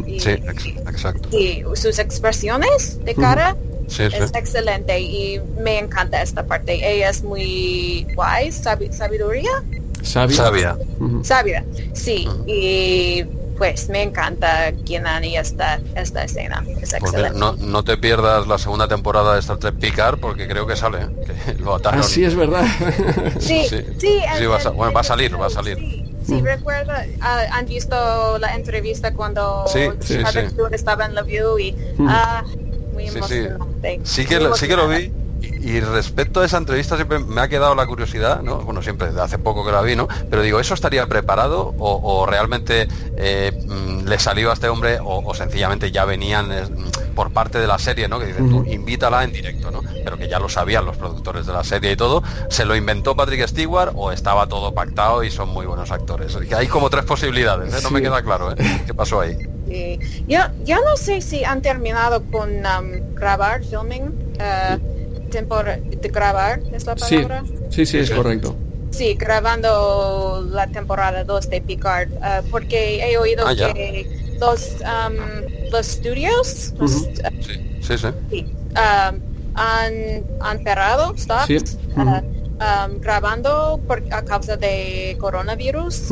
Y- 0.07 0.19
Sí, 0.19 0.29
ex- 0.31 0.65
exacto. 0.87 1.29
y 1.37 1.63
sus 1.75 1.99
expresiones 1.99 3.03
de 3.05 3.13
cara 3.13 3.55
Sí, 3.87 4.03
sí. 4.09 4.15
es 4.19 4.31
excelente 4.33 4.99
y 4.99 5.39
me 5.59 5.77
encanta 5.79 6.21
esta 6.21 6.43
parte. 6.45 6.73
Ella 6.75 7.09
es 7.09 7.21
muy 7.23 8.07
wise, 8.17 8.63
sabi- 8.63 8.91
sabiduría, 8.91 9.51
Sabia. 10.01 10.35
Sabia. 10.37 10.77
Sabia, 11.23 11.65
sí. 11.93 12.27
Y 12.47 13.23
pues 13.57 13.89
me 13.89 14.01
encanta 14.03 14.71
Kienan 14.85 15.23
y 15.23 15.37
esta, 15.37 15.79
esta 15.95 16.23
escena. 16.23 16.63
Es 16.81 16.95
Pues 16.99 17.13
mira, 17.13 17.27
excelente. 17.29 17.39
no, 17.39 17.53
no 17.57 17.83
te 17.83 17.97
pierdas 17.97 18.47
la 18.47 18.57
segunda 18.57 18.87
temporada 18.87 19.33
de 19.33 19.39
Star 19.39 19.57
Trek 19.57 19.75
Picard 19.75 20.19
porque 20.19 20.47
creo 20.47 20.65
que 20.67 20.75
sale, 20.75 21.03
¿eh? 21.03 21.07
que 21.55 21.63
lo 21.63 21.75
ataron. 21.75 21.99
Ah, 22.01 22.03
sí, 22.03 22.23
es 22.25 22.35
verdad. 22.35 22.65
Sí, 23.39 23.65
sí. 23.69 23.83
sí, 23.99 24.45
va 24.45 24.57
a 24.57 24.59
sa- 24.59 24.69
en- 24.69 24.75
bueno, 24.77 24.93
va 24.93 25.01
a 25.01 25.03
salir, 25.03 25.39
va 25.39 25.47
a 25.47 25.49
salir. 25.49 25.77
Sí, 25.77 25.99
Sí, 26.25 26.41
recuerda, 26.41 27.05
ah, 27.21 27.41
han 27.51 27.65
visto 27.65 28.37
la 28.39 28.55
entrevista 28.55 29.13
cuando 29.13 29.65
Sí, 29.67 29.89
sí, 29.99 30.19
sí. 30.31 30.39
Estaba 30.71 31.05
en 31.05 31.15
la 31.15 31.21
View 31.21 31.59
y 31.59 31.75
ah, 32.07 32.43
muy 32.93 33.03
Sí, 33.07 33.11
sí. 33.11 33.17
emocionante. 33.17 33.99
Sí 34.03 34.25
que, 34.25 34.39
Muy 34.39 34.49
lo, 34.49 34.55
sí 34.55 34.67
que 34.69 34.75
lo 34.77 34.87
vi. 34.87 35.11
Y, 35.43 35.71
y 35.71 35.79
respecto 35.81 36.41
a 36.41 36.45
esa 36.45 36.57
entrevista 36.57 36.95
siempre 36.95 37.19
me 37.19 37.41
ha 37.41 37.49
quedado 37.49 37.75
la 37.75 37.85
curiosidad, 37.85 38.41
¿no? 38.41 38.59
Bueno, 38.61 38.81
siempre, 38.81 39.09
hace 39.19 39.37
poco 39.37 39.65
que 39.65 39.71
la 39.71 39.81
vi, 39.81 39.95
¿no? 39.95 40.07
Pero 40.29 40.41
digo, 40.41 40.59
¿eso 40.59 40.73
estaría 40.73 41.05
preparado 41.07 41.73
o, 41.77 41.99
o 42.01 42.25
realmente 42.25 42.87
eh, 43.17 43.51
mm, 43.67 44.07
le 44.07 44.19
salió 44.19 44.51
a 44.51 44.53
este 44.53 44.69
hombre 44.69 44.99
o, 44.99 45.21
o 45.25 45.33
sencillamente 45.33 45.91
ya 45.91 46.05
venían 46.05 46.51
eh, 46.51 46.63
mm, 46.63 47.13
por 47.13 47.31
parte 47.31 47.59
de 47.59 47.67
la 47.67 47.77
serie, 47.77 48.07
¿no? 48.07 48.19
Que 48.19 48.27
dicen, 48.27 48.49
tú 48.49 48.63
invítala 48.65 49.23
en 49.23 49.33
directo, 49.33 49.69
¿no? 49.69 49.81
Pero 50.03 50.17
que 50.17 50.27
ya 50.27 50.39
lo 50.39 50.49
sabían 50.49 50.85
los 50.85 50.97
productores 50.97 51.45
de 51.45 51.53
la 51.53 51.63
serie 51.63 51.91
y 51.91 51.95
todo. 51.95 52.23
¿Se 52.49 52.65
lo 52.65 52.75
inventó 52.75 53.15
Patrick 53.15 53.47
Stewart 53.47 53.91
o 53.95 54.11
estaba 54.11 54.47
todo 54.47 54.73
pactado 54.73 55.23
y 55.23 55.31
son 55.31 55.49
muy 55.49 55.65
buenos 55.65 55.91
actores? 55.91 56.35
Que 56.35 56.55
hay 56.55 56.67
como 56.67 56.89
tres 56.89 57.05
posibilidades, 57.05 57.73
¿eh? 57.73 57.79
No 57.83 57.91
me 57.91 58.01
queda 58.01 58.21
claro, 58.21 58.51
¿eh? 58.51 58.55
¿Qué 58.85 58.93
pasó 58.93 59.21
ahí? 59.21 59.37
Sí. 59.67 59.99
Yo, 60.27 60.39
yo 60.65 60.77
no 60.83 60.95
sé 60.97 61.21
si 61.21 61.43
han 61.43 61.61
terminado 61.61 62.23
con 62.31 62.49
um, 62.49 63.15
grabar, 63.15 63.63
filming, 63.63 64.11
de 65.41 66.09
grabar, 66.09 66.59
¿es 66.71 66.85
la 66.85 66.95
palabra? 66.95 67.43
sí, 67.69 67.85
sí, 67.85 67.97
es 67.97 68.09
Sí. 68.09 68.13
correcto. 68.13 68.55
Sí, 68.91 69.15
grabando 69.15 70.45
la 70.51 70.67
temporada 70.67 71.23
2 71.23 71.49
de 71.49 71.61
Picard, 71.61 72.09
eh, 72.11 72.41
porque 72.51 73.03
he 73.03 73.17
oído 73.17 73.45
Ah, 73.47 73.55
que 73.55 74.07
los, 74.39 74.75
um, 74.81 75.15
los 75.71 75.87
estudios 75.89 76.73
los, 76.77 76.91
Ujú. 76.97 77.05
Sí, 77.41 77.59
sí, 77.81 77.97
sí. 77.97 78.07
sí, 78.29 78.45
um, 78.69 79.19
han, 79.55 79.93
han 80.41 80.63
cerrado, 80.63 81.13
stopped, 81.17 81.65
Sí. 81.67 81.75
eh, 81.97 82.21
um, 82.87 82.99
grabando 82.99 83.79
por, 83.87 84.03
a 84.11 84.21
causa 84.21 84.57
de 84.57 85.17
coronavirus. 85.19 86.11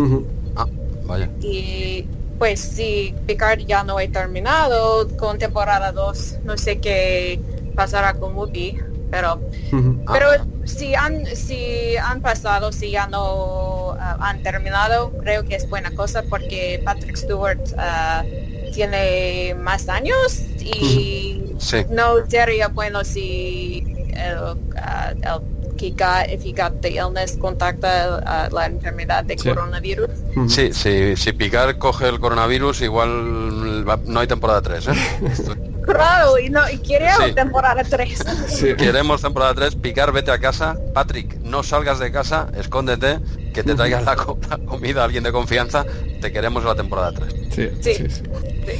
Ah, 0.56 0.66
vaya. 1.06 1.30
Y 1.40 2.08
pues 2.40 2.60
si 2.60 3.14
Picard 3.28 3.60
ya 3.68 3.84
no 3.84 4.00
he 4.00 4.08
terminado 4.08 5.08
con 5.18 5.38
temporada 5.38 5.92
2, 5.92 6.38
no 6.44 6.58
sé 6.58 6.80
qué 6.80 7.40
pasará 7.76 8.16
con 8.16 8.36
Whoopi, 8.36 8.78
pero 9.12 9.36
Ujú. 9.72 10.02
Ah. 10.08 10.14
pero 10.14 10.28
si 10.66 10.96
han 10.96 11.26
si 11.28 11.96
han 11.98 12.22
pasado, 12.22 12.72
si 12.72 12.92
ya 12.92 13.06
no 13.08 13.92
ah, 14.00 14.18
han 14.22 14.42
terminado, 14.42 15.12
creo 15.22 15.44
que 15.44 15.56
es 15.56 15.70
buena 15.70 15.92
cosa 15.92 16.24
porque 16.30 16.82
Patrick 16.84 17.18
Stewart 17.18 17.60
ah, 17.78 18.24
tiene 18.74 19.54
más 19.60 19.88
años 19.90 20.40
y 20.60 21.38
Sí. 21.60 21.86
no 21.92 22.26
sería 22.28 22.70
bueno 22.70 23.04
si 23.04 23.84
el, 24.16 24.58
el 25.22 25.78
que 25.78 25.92
got, 25.92 26.30
if 26.32 26.44
he 26.46 26.54
got 26.54 26.80
the 26.82 26.90
illness 26.92 27.36
contacta 27.38 28.48
la 28.52 28.66
enfermedad 28.66 29.24
de 29.24 29.38
Sí. 29.38 29.50
coronavirus. 29.50 30.10
Sí, 30.48 30.74
sí, 30.74 31.16
si 31.18 31.32
Picar 31.34 31.78
coge 31.80 32.08
el 32.08 32.20
coronavirus, 32.20 32.82
igual 32.82 33.88
va- 33.88 34.00
no 34.06 34.20
hay 34.22 34.28
temporada 34.28 34.62
3, 34.62 34.88
¿eh? 34.88 34.92
Y 36.44 36.50
no 36.50 36.70
y 36.70 36.78
quiere 36.80 37.08
Sí. 37.26 37.34
temporada 37.34 37.84
3. 37.84 38.24
Sí. 38.48 38.74
Queremos 38.76 39.22
temporada 39.22 39.54
3, 39.54 39.76
Picar, 39.76 40.12
vete 40.12 40.32
a 40.32 40.40
casa. 40.40 40.76
Patrick, 40.94 41.40
no 41.42 41.64
salgas 41.64 42.00
de 42.00 42.12
casa, 42.12 42.48
escóndete, 42.58 43.20
que 43.54 43.64
te 43.64 43.76
traigan 43.76 44.06
la, 44.06 44.16
co- 44.16 44.38
la 44.50 44.58
comida 44.58 45.02
a 45.02 45.06
alguien 45.06 45.24
de 45.24 45.32
confianza. 45.32 45.86
Te 46.22 46.32
queremos 46.32 46.64
la 46.64 46.76
temporada 46.76 47.12
3. 47.14 47.34
Sí, 47.54 47.70
Sí. 47.82 47.94
sí, 47.96 48.06
sí. 48.10 48.22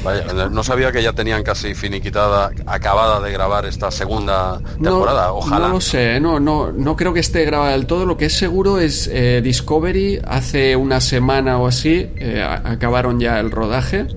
Vaya, 0.04 0.24
no 0.50 0.64
sabía 0.64 0.92
que 0.92 1.02
ya 1.04 1.12
tenían 1.12 1.44
casi 1.44 1.74
finiquitada, 1.74 2.52
acabada 2.68 3.20
de 3.20 3.32
grabar 3.32 3.66
esta 3.66 3.90
segunda 3.92 4.60
temporada. 4.82 5.34
Ojalá. 5.34 5.68
No 5.68 5.74
lo 5.76 5.82
sé, 5.82 6.20
no, 6.20 6.40
no, 6.40 6.72
no 6.72 6.96
creo 6.96 7.14
que 7.14 7.20
esté 7.20 7.44
grabada 7.46 7.72
del 7.72 7.88
todo. 7.88 8.06
Lo 8.06 8.16
que 8.16 8.26
es 8.26 8.34
seguro 8.38 8.80
es 8.80 9.10
eh, 9.12 9.42
Discovery 9.44 10.22
hace 10.26 10.76
una 10.76 11.02
semana 11.02 11.58
o 11.58 11.68
así 11.68 12.12
eh, 12.16 12.42
acabaron 12.64 13.20
ya 13.20 13.40
el 13.40 13.52
rodaje. 13.52 14.08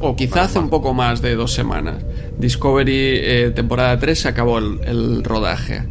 O 0.00 0.16
quizá 0.16 0.42
hace 0.42 0.58
un 0.58 0.68
poco 0.68 0.94
más 0.94 1.22
de 1.22 1.34
dos 1.34 1.52
semanas. 1.52 1.96
Discovery 2.38 2.92
eh, 2.92 3.52
temporada 3.54 3.98
3 3.98 4.18
se 4.18 4.28
acabó 4.28 4.58
el, 4.58 4.80
el 4.84 5.24
rodaje. 5.24 5.82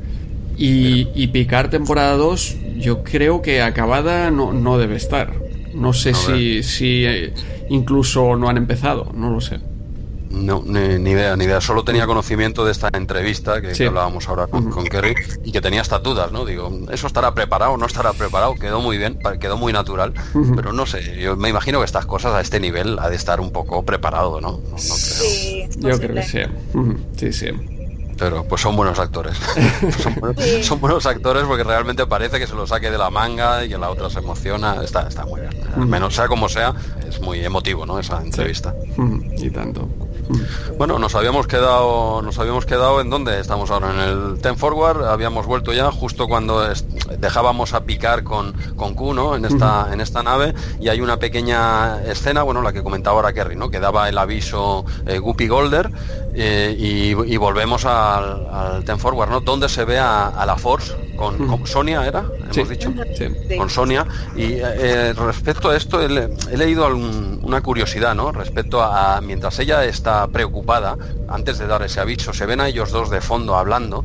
Y, 0.58 1.08
y 1.16 1.28
Picard 1.28 1.70
temporada 1.70 2.18
2 2.18 2.58
yo 2.80 3.04
creo 3.04 3.42
que 3.42 3.62
acabada 3.62 4.32
no, 4.32 4.54
no 4.54 4.78
debe 4.78 4.96
estar. 4.96 5.34
No 5.74 5.94
sé 5.94 6.14
si 6.64 7.06
eh, 7.06 7.34
incluso 7.70 8.36
no 8.36 8.50
han 8.50 8.58
empezado, 8.58 9.12
no 9.16 9.30
lo 9.30 9.42
sé. 9.42 9.60
No, 10.30 10.62
ni, 10.66 11.00
ni 11.00 11.12
idea, 11.12 11.36
ni 11.36 11.46
idea. 11.46 11.60
Solo 11.60 11.84
tenía 11.84 12.06
conocimiento 12.06 12.64
de 12.64 12.72
esta 12.72 12.90
entrevista 12.94 13.62
que, 13.62 13.74
Sí. 13.74 13.84
que 13.84 13.88
hablábamos 13.88 14.28
ahora 14.30 14.46
con, 14.48 14.70
Kerry 14.86 15.16
y 15.44 15.52
que 15.52 15.60
tenía 15.60 15.82
estas 15.82 16.04
dudas, 16.04 16.32
¿no? 16.32 16.46
Digo, 16.46 16.72
¿eso 16.92 17.08
estará 17.08 17.34
preparado? 17.34 17.78
¿No 17.78 17.86
estará 17.88 18.14
preparado? 18.14 18.54
Quedó 18.56 18.80
muy 18.80 18.98
bien, 19.00 19.18
quedó 19.40 19.58
muy 19.58 19.74
natural, 19.74 20.14
pero 20.56 20.72
no 20.72 20.86
sé, 20.86 21.20
yo 21.20 21.36
me 21.36 21.50
imagino 21.50 21.80
que 21.80 21.86
estas 21.86 22.06
cosas 22.06 22.34
a 22.36 22.42
este 22.42 22.60
nivel 22.60 23.00
ha 23.00 23.10
de 23.10 23.16
estar 23.16 23.40
un 23.42 23.52
poco 23.52 23.84
preparado, 23.84 24.40
¿no? 24.40 24.52
No, 24.52 24.58
no 24.60 24.76
creo. 24.78 24.78
Sí, 24.86 25.68
Yo 25.78 25.98
creo 26.00 26.16
que 26.16 26.24
sí. 26.24 26.40
Sí, 27.18 27.34
sí. 27.34 27.48
Pero 28.18 28.44
pues 28.44 28.62
son 28.62 28.76
buenos 28.76 29.00
actores. 29.00 29.38
son, 30.04 30.14
buenos, 30.16 30.44
Sí. 30.44 30.62
son 30.64 30.80
buenos 30.82 31.06
actores 31.06 31.44
porque 31.46 31.64
realmente 31.64 32.06
parece 32.06 32.38
que 32.38 32.48
se 32.48 32.54
lo 32.54 32.68
saque 32.68 32.92
de 32.92 32.98
la 32.98 33.10
manga 33.10 33.64
y 33.64 33.70
que 33.70 33.78
la 33.78 33.90
otra 33.90 34.10
se 34.10 34.20
emociona. 34.20 34.84
Está, 34.84 35.08
está 35.08 35.26
muy 35.26 35.40
bien. 35.40 35.54
Al 35.74 35.88
menos 35.88 36.14
sea 36.16 36.28
como 36.28 36.50
sea, 36.50 36.76
es 37.08 37.22
muy 37.22 37.40
emotivo, 37.46 37.86
¿no? 37.86 37.98
Esa 37.98 38.22
entrevista. 38.22 38.76
Y 39.38 39.50
tanto. 39.50 39.88
Bueno, 40.78 41.00
nos 41.00 41.16
habíamos 41.16 41.48
quedado, 41.48 42.22
nos 42.22 42.38
habíamos 42.38 42.66
quedado 42.66 43.02
en 43.02 43.10
dónde 43.10 43.40
estamos 43.40 43.72
ahora 43.72 43.92
en 43.92 44.00
el 44.00 44.42
Ten 44.42 44.58
Forward, 44.58 45.06
habíamos 45.06 45.46
vuelto 45.48 45.74
ya 45.74 45.92
justo 45.92 46.28
cuando 46.28 46.64
dejábamos 47.18 47.74
a 47.74 47.82
picar 47.84 48.24
con 48.24 48.54
con 48.76 48.94
Q, 48.94 49.14
¿no? 49.14 49.36
En 49.36 49.46
esta 49.46 49.88
en 49.92 50.02
esta 50.02 50.22
nave 50.24 50.54
y 50.80 50.90
hay 50.90 51.02
una 51.02 51.18
pequeña 51.18 52.02
escena, 52.04 52.44
bueno, 52.44 52.62
la 52.62 52.72
que 52.74 52.84
comentaba 52.84 53.16
ahora 53.18 53.34
Kerry, 53.34 53.56
¿no? 53.56 53.70
Que 53.72 53.80
daba 53.80 54.08
el 54.08 54.18
aviso 54.18 54.86
eh, 55.06 55.18
Guppy 55.20 55.48
Golder 55.48 55.90
eh, 56.34 56.76
y, 56.78 57.10
y 57.34 57.38
volvemos 57.38 57.86
al, 57.86 58.48
al 58.52 58.84
Ten 58.86 59.00
Forward, 59.00 59.30
¿no? 59.30 59.40
Donde 59.42 59.68
se 59.68 59.84
ve 59.84 59.98
a, 60.00 60.28
a 60.28 60.46
la 60.46 60.56
Force 60.58 60.94
con, 61.18 61.48
con 61.48 61.66
Sonia, 61.68 62.06
¿era? 62.06 62.24
Hemos 62.40 62.56
Sí. 62.56 62.64
dicho 62.64 62.92
Sí. 63.18 63.58
Con 63.58 63.70
Sonia. 63.70 64.06
Y 64.38 64.54
eh, 64.54 65.14
respecto 65.14 65.70
a 65.70 65.76
esto, 65.76 66.02
he, 66.02 66.08
le- 66.08 66.30
he 66.52 66.56
leído 66.58 66.86
algún- 66.86 67.40
una 67.44 67.62
curiosidad, 67.62 68.16
¿no? 68.16 68.32
Respecto 68.32 68.82
a, 68.82 69.18
a 69.18 69.22
mientras 69.22 69.60
ella 69.60 69.84
está 69.84 70.19
preocupada, 70.28 70.98
antes 71.28 71.58
de 71.60 71.68
dar 71.68 71.82
ese 71.84 72.00
aviso, 72.00 72.34
se 72.34 72.46
ven 72.46 72.60
a 72.62 72.68
ellos 72.68 72.92
dos 72.92 73.10
de 73.10 73.22
fondo 73.22 73.56
hablando 73.56 74.04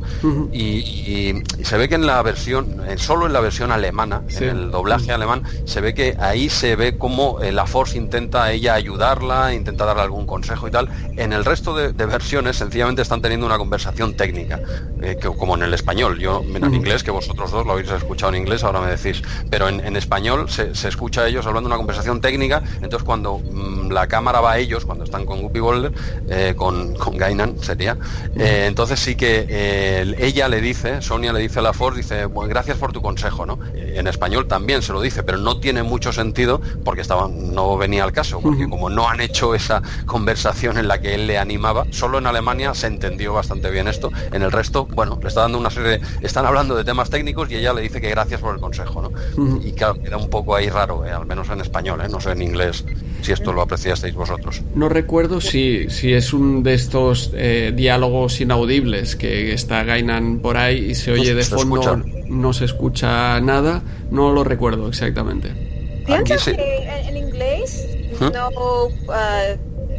y, 0.51 0.59
y- 0.61 1.43
y 1.59 1.65
se 1.65 1.77
ve 1.77 1.89
que 1.89 1.95
en 1.95 2.05
la 2.05 2.21
versión, 2.21 2.81
eh, 2.87 2.97
solo 2.97 3.25
en 3.25 3.33
la 3.33 3.39
versión 3.39 3.71
alemana, 3.71 4.21
Sí. 4.27 4.43
en 4.45 4.49
el 4.57 4.71
doblaje 4.71 5.11
alemán, 5.11 5.43
se 5.65 5.81
ve 5.81 5.93
que 5.93 6.15
ahí 6.19 6.49
se 6.49 6.75
ve 6.75 6.97
como 6.97 7.41
eh, 7.41 7.51
la 7.51 7.65
Force 7.65 7.97
intenta 7.97 8.43
a 8.45 8.51
ella 8.51 8.73
ayudarla, 8.73 9.53
intenta 9.53 9.85
darle 9.85 10.03
algún 10.03 10.25
consejo 10.25 10.67
y 10.67 10.71
tal. 10.71 10.89
En 11.17 11.33
el 11.33 11.43
resto 11.45 11.75
de, 11.75 11.93
de 11.93 12.05
versiones, 12.05 12.57
sencillamente 12.57 13.01
están 13.01 13.21
teniendo 13.21 13.45
una 13.45 13.57
conversación 13.57 14.15
técnica, 14.15 14.59
eh, 15.01 15.17
que, 15.19 15.27
como 15.29 15.55
en 15.55 15.63
el 15.63 15.73
español. 15.73 16.19
Yo, 16.19 16.43
en 16.43 16.73
inglés, 16.73 17.03
que 17.03 17.11
vosotros 17.11 17.51
dos 17.51 17.65
lo 17.65 17.73
habéis 17.73 17.89
escuchado 17.91 18.33
en 18.33 18.41
inglés, 18.41 18.63
ahora 18.63 18.81
me 18.81 18.91
decís, 18.95 19.21
pero 19.49 19.67
en, 19.69 19.79
en 19.85 19.95
español 19.95 20.49
se, 20.49 20.75
se 20.75 20.87
escucha 20.87 21.21
a 21.21 21.27
ellos 21.27 21.45
hablando 21.45 21.67
una 21.67 21.77
conversación 21.77 22.21
técnica, 22.21 22.61
entonces 22.81 23.03
cuando 23.03 23.39
mm, 23.39 23.91
la 23.91 24.07
cámara 24.07 24.41
va 24.41 24.53
a 24.53 24.57
ellos, 24.59 24.85
cuando 24.85 25.03
están 25.03 25.25
con 25.25 25.41
Guppy 25.41 25.59
Golder, 25.59 25.91
eh, 26.29 26.53
con, 26.55 26.95
con 26.95 27.17
Gainan 27.17 27.59
sería, 27.61 27.97
eh, 28.35 28.65
entonces 28.67 28.99
sí 28.99 29.15
que 29.15 29.45
eh, 29.47 30.15
ella 30.19 30.47
le 30.47 30.61
dice, 30.61 31.01
Sonia 31.01 31.33
le 31.33 31.39
dice 31.39 31.59
a 31.59 31.61
la 31.61 31.73
Force, 31.73 32.01
dice, 32.01 32.25
bueno, 32.25 32.49
gracias 32.49 32.77
por 32.77 32.91
tu 32.91 33.01
consejo, 33.01 33.45
¿no? 33.45 33.59
Eh, 33.73 33.95
En 33.97 34.07
español 34.07 34.47
también 34.47 34.81
se 34.81 34.91
lo 34.93 35.01
dice, 35.01 35.23
pero 35.23 35.37
no 35.37 35.59
tiene 35.59 35.83
mucho 35.83 36.11
sentido 36.11 36.61
porque 36.83 37.01
estaba, 37.01 37.27
no 37.29 37.77
venía 37.77 38.03
al 38.03 38.11
caso, 38.11 38.39
porque 38.41 38.67
como 38.69 38.89
no 38.89 39.07
han 39.09 39.21
hecho 39.21 39.55
esa 39.55 39.81
conversación 40.05 40.77
en 40.77 40.87
la 40.87 40.99
que 40.99 41.15
él 41.15 41.27
le 41.27 41.37
animaba, 41.37 41.85
solo 41.91 42.17
en 42.17 42.27
Alemania 42.27 42.73
se 42.73 42.87
entendió 42.87 43.33
bastante 43.33 43.69
bien 43.69 43.87
esto, 43.87 44.11
en 44.31 44.41
el 44.41 44.51
resto, 44.51 44.85
bueno, 44.85 45.17
le 45.21 45.27
está 45.27 45.41
dando 45.41 45.57
una 45.57 45.69
serie, 45.69 46.01
están 46.21 46.45
hablando 46.45 46.75
de 46.75 46.83
temas 46.83 47.09
técnicos 47.09 47.49
y 47.51 47.55
ella 47.55 47.73
le 47.73 47.81
dice 47.81 48.01
que 48.01 48.09
gracias 48.09 48.41
por 48.41 48.53
el 48.53 48.61
consejo, 48.61 49.01
¿no? 49.01 49.11
Y 49.63 49.71
claro, 49.73 49.95
queda 50.01 50.17
un 50.17 50.29
poco 50.29 50.55
ahí 50.55 50.69
raro, 50.69 51.03
al 51.03 51.25
menos 51.25 51.49
en 51.49 51.61
español, 51.61 52.01
no 52.09 52.19
sé 52.19 52.31
en 52.31 52.41
inglés 52.41 52.83
si 53.21 53.31
esto 53.31 53.53
lo 53.53 53.61
apreciasteis 53.61 54.13
vosotros. 54.13 54.61
No 54.75 54.87
recuerdo 54.89 55.41
si, 55.41 55.84
si 55.89 56.13
es 56.13 56.33
un 56.33 56.63
de 56.63 56.73
estos 56.73 57.31
eh, 57.35 57.71
diálogos 57.75 58.39
inaudibles 58.41 59.15
que 59.15 59.53
está 59.53 59.83
Gainan 59.83 60.39
por 60.39 60.57
ahí 60.57 60.91
y 60.91 60.95
se 60.95 61.11
oye 61.11 61.33
de 61.33 61.43
se 61.43 61.55
fondo, 61.55 61.79
escucha. 61.81 62.03
no 62.29 62.53
se 62.53 62.65
escucha 62.65 63.39
nada. 63.41 63.81
No 64.11 64.31
lo 64.31 64.43
recuerdo 64.43 64.87
exactamente. 64.87 65.49
Sí. 66.37 66.51
que 66.55 66.87
en, 67.07 67.17
inglés 67.17 67.87
¿Mm? 68.19 68.25
no 68.33 68.49
ah, 69.09 69.43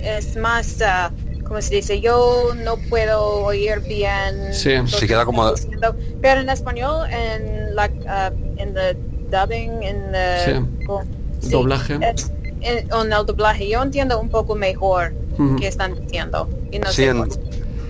es 0.03 0.37
más, 0.37 0.81
ah, 0.83 1.11
¿cómo 1.45 1.61
se 1.61 1.77
dice? 1.77 2.01
Yo 2.01 2.53
no 2.65 2.77
puedo 2.89 3.45
oír 3.45 3.81
bien. 3.81 4.53
Sí. 4.53 4.71
que 5.01 5.07
queda 5.09 5.25
como- 5.25 5.53
diciendo. 5.53 5.97
Pero 6.23 6.41
en 6.41 6.49
español, 6.49 7.09
en 7.11 7.75
la, 7.75 7.91
ah, 8.09 8.31
en 8.57 8.75
the 8.75 8.97
dubbing, 9.31 9.83
en 9.83 10.13
the 10.13 10.39
Sí. 10.45 10.85
oh, 10.89 11.03
sí, 11.41 11.51
Doblaje. 11.51 11.99
es- 12.03 12.31
en, 12.61 12.79
en 12.93 13.13
el 13.13 13.27
doblaje, 13.27 13.69
yo 13.69 13.83
entiendo 13.83 14.19
un 14.21 14.29
poco 14.29 14.55
mejor 14.55 15.13
Ujú. 15.39 15.57
qué 15.57 15.69
están 15.69 15.95
diciendo. 16.01 16.49
Y 16.71 16.79
no 16.79 16.87
Sí, 16.87 17.03
sé 17.03 17.09
en-. 17.09 17.29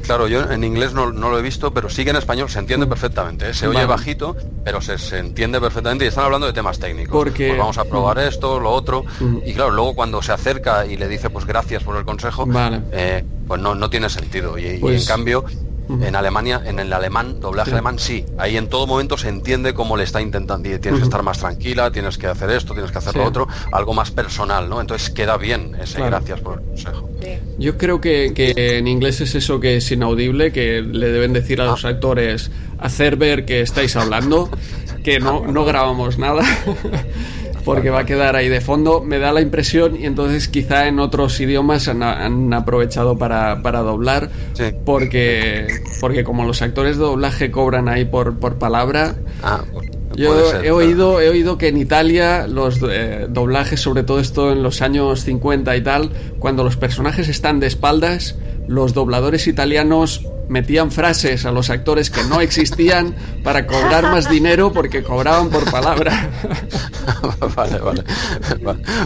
Claro, 0.06 0.28
yo 0.28 0.48
en 0.52 0.62
inglés 0.62 0.92
no, 0.92 1.10
lo 1.10 1.36
he 1.36 1.42
visto, 1.42 1.74
pero 1.74 1.88
sí 1.88 2.04
que 2.04 2.10
en 2.10 2.16
español 2.16 2.48
se 2.48 2.60
entiende 2.60 2.86
perfectamente. 2.86 3.50
¿eh? 3.50 3.54
Se 3.54 3.66
oye 3.66 3.84
bajito, 3.86 4.36
pero 4.64 4.80
se, 4.80 5.18
entiende 5.18 5.60
perfectamente 5.60 6.04
y 6.04 6.08
están 6.08 6.26
hablando 6.26 6.46
de 6.46 6.52
temas 6.52 6.78
técnicos. 6.78 7.12
Porque 7.12 7.48
pues 7.48 7.58
vamos 7.58 7.76
a 7.76 7.84
probar 7.84 8.18
esto, 8.20 8.60
lo 8.60 8.70
otro. 8.70 9.04
Y 9.44 9.52
claro, 9.52 9.72
luego 9.72 9.96
cuando 9.96 10.22
se 10.22 10.32
acerca 10.32 10.86
y 10.86 10.96
le 10.96 11.08
dice 11.08 11.28
pues 11.28 11.44
gracias 11.44 11.82
por 11.82 11.96
el 11.96 12.04
consejo, 12.04 12.46
eh, 12.92 13.24
pues 13.48 13.60
no, 13.60 13.74
no 13.74 13.90
tiene 13.90 14.08
sentido. 14.08 14.56
y 14.58 14.66
en 14.80 15.04
cambio, 15.86 16.06
en 16.06 16.16
Alemania, 16.16 16.62
en 16.64 16.78
el 16.78 16.92
alemán, 16.92 17.40
doblaje 17.40 17.72
alemán, 17.72 17.98
sí. 17.98 18.24
Ahí 18.38 18.56
en 18.56 18.68
todo 18.68 18.86
momento 18.86 19.16
se 19.16 19.28
entiende 19.28 19.74
cómo 19.74 19.96
le 19.96 20.04
está 20.04 20.20
intentando. 20.20 20.68
Tienes 20.80 21.00
que 21.00 21.04
estar 21.04 21.22
más 21.22 21.38
tranquila, 21.38 21.90
tienes 21.90 22.18
que 22.18 22.26
hacer 22.26 22.50
esto, 22.50 22.72
tienes 22.72 22.90
que 22.90 22.98
hacer 22.98 23.14
lo 23.16 23.24
otro, 23.24 23.48
algo 23.72 23.94
más 23.94 24.10
personal, 24.10 24.68
¿no? 24.68 24.80
Entonces 24.80 25.10
queda 25.10 25.36
bien 25.36 25.76
ese 25.80 26.00
gracias 26.00 26.40
por 26.40 26.60
el 26.60 26.66
consejo. 26.66 27.10
Yo 27.58 27.76
creo 27.78 28.00
que, 28.00 28.32
en 28.56 28.88
inglés 28.88 29.20
es 29.20 29.34
eso 29.34 29.60
que 29.60 29.76
es 29.76 29.90
inaudible, 29.90 30.52
que 30.52 30.82
le 30.82 31.10
deben 31.10 31.32
decir 31.32 31.60
a 31.60 31.66
los 31.66 31.84
ah. 31.84 31.88
actores 31.88 32.50
hacer 32.78 33.16
ver 33.16 33.44
que 33.44 33.60
estáis 33.60 33.96
hablando, 33.96 34.50
que 35.02 35.20
no, 35.20 35.46
no 35.46 35.64
grabamos 35.64 36.18
nada. 36.18 36.42
porque 37.66 37.90
va 37.90 38.00
a 38.00 38.06
quedar 38.06 38.36
ahí 38.36 38.48
de 38.48 38.60
fondo, 38.60 39.02
me 39.02 39.18
da 39.18 39.32
la 39.32 39.40
impresión, 39.40 39.96
y 39.96 40.06
entonces 40.06 40.46
quizá 40.46 40.86
en 40.86 41.00
otros 41.00 41.40
idiomas 41.40 41.88
han, 41.88 42.54
aprovechado 42.54 43.18
para, 43.18 43.56
doblar, 43.56 44.30
porque, 44.84 45.66
porque 46.00 46.22
como 46.22 46.44
los 46.44 46.62
actores 46.62 46.96
de 46.96 47.02
doblaje 47.02 47.50
cobran 47.50 47.88
ahí 47.88 48.04
por, 48.04 48.38
por 48.38 48.54
palabra, 48.54 49.16
ah, 49.42 49.64
yo 50.14 50.62
he 50.62 50.70
oído, 50.70 51.20
he 51.20 51.28
oído 51.28 51.58
que 51.58 51.66
en 51.66 51.76
Italia 51.76 52.46
los 52.46 52.78
eh, 52.88 53.26
doblajes, 53.28 53.80
sobre 53.80 54.04
todo 54.04 54.20
esto 54.20 54.52
en 54.52 54.62
los 54.62 54.80
años 54.80 55.24
50 55.24 55.76
y 55.76 55.82
tal, 55.82 56.10
cuando 56.38 56.62
los 56.62 56.76
personajes 56.76 57.28
están 57.28 57.58
de 57.58 57.66
espaldas, 57.66 58.36
los 58.68 58.94
dobladores 58.94 59.48
italianos 59.48 60.24
metían 60.48 60.90
frases 60.90 61.44
a 61.44 61.52
los 61.52 61.70
actores 61.70 62.10
que 62.10 62.22
no 62.24 62.40
existían 62.40 63.14
para 63.42 63.66
cobrar 63.66 64.04
más 64.04 64.28
dinero 64.28 64.72
porque 64.72 65.02
cobraban 65.02 65.50
por 65.50 65.70
palabra. 65.70 66.30
vale, 67.56 67.78
vale, 67.78 68.04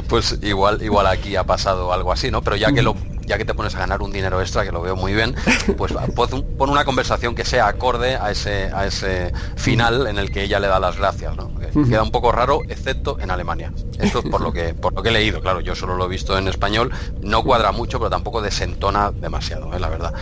Pues 0.09 0.39
igual, 0.43 0.83
igual 0.83 1.07
aquí 1.07 1.37
ha 1.37 1.45
pasado 1.45 1.93
algo 1.93 2.13
así, 2.13 2.31
¿no? 2.31 2.43
Pero 2.43 2.57
ya 2.57 2.73
que 2.73 2.83
lo 2.83 2.95
ya 3.31 3.39
que 3.39 3.45
te 3.45 3.55
pones 3.55 3.77
a 3.77 3.79
ganar 3.79 4.03
un 4.03 4.11
dinero 4.11 4.41
extra, 4.41 4.65
que 4.65 4.73
lo 4.73 4.83
veo 4.83 4.97
muy 4.97 5.15
bien, 5.15 5.37
pues 5.79 5.93
pon 6.17 6.69
una 6.69 6.85
conversación 6.85 7.37
que 7.37 7.45
sea 7.45 7.69
acorde 7.69 8.17
a 8.17 8.33
ese, 8.33 8.71
a 8.75 8.87
ese 8.87 9.33
final 9.55 10.09
en 10.09 10.19
el 10.19 10.33
que 10.33 10.43
ella 10.43 10.59
le 10.59 10.67
da 10.67 10.81
las 10.81 10.97
gracias, 10.97 11.37
¿no? 11.37 11.49
queda 11.71 12.03
un 12.03 12.11
poco 12.11 12.33
raro, 12.33 12.63
excepto 12.69 13.19
en 13.21 13.31
Alemania. 13.31 13.73
Esto 13.99 14.21
es 14.21 14.25
por 14.31 14.41
lo 14.41 14.53
que, 14.53 14.75
por 14.75 14.93
lo 14.93 15.03
que 15.03 15.11
he 15.11 15.13
leído, 15.13 15.41
claro, 15.41 15.61
yo 15.61 15.77
solo 15.77 15.97
lo 15.97 16.07
he 16.07 16.09
visto 16.09 16.37
en 16.37 16.49
español, 16.49 16.91
no 17.23 17.45
cuadra 17.45 17.71
mucho, 17.71 17.99
pero 17.99 18.11
tampoco 18.11 18.43
desentona 18.43 19.13
demasiado, 19.13 19.73
¿eh? 19.75 19.79
la 19.79 19.89
verdad. 19.89 20.13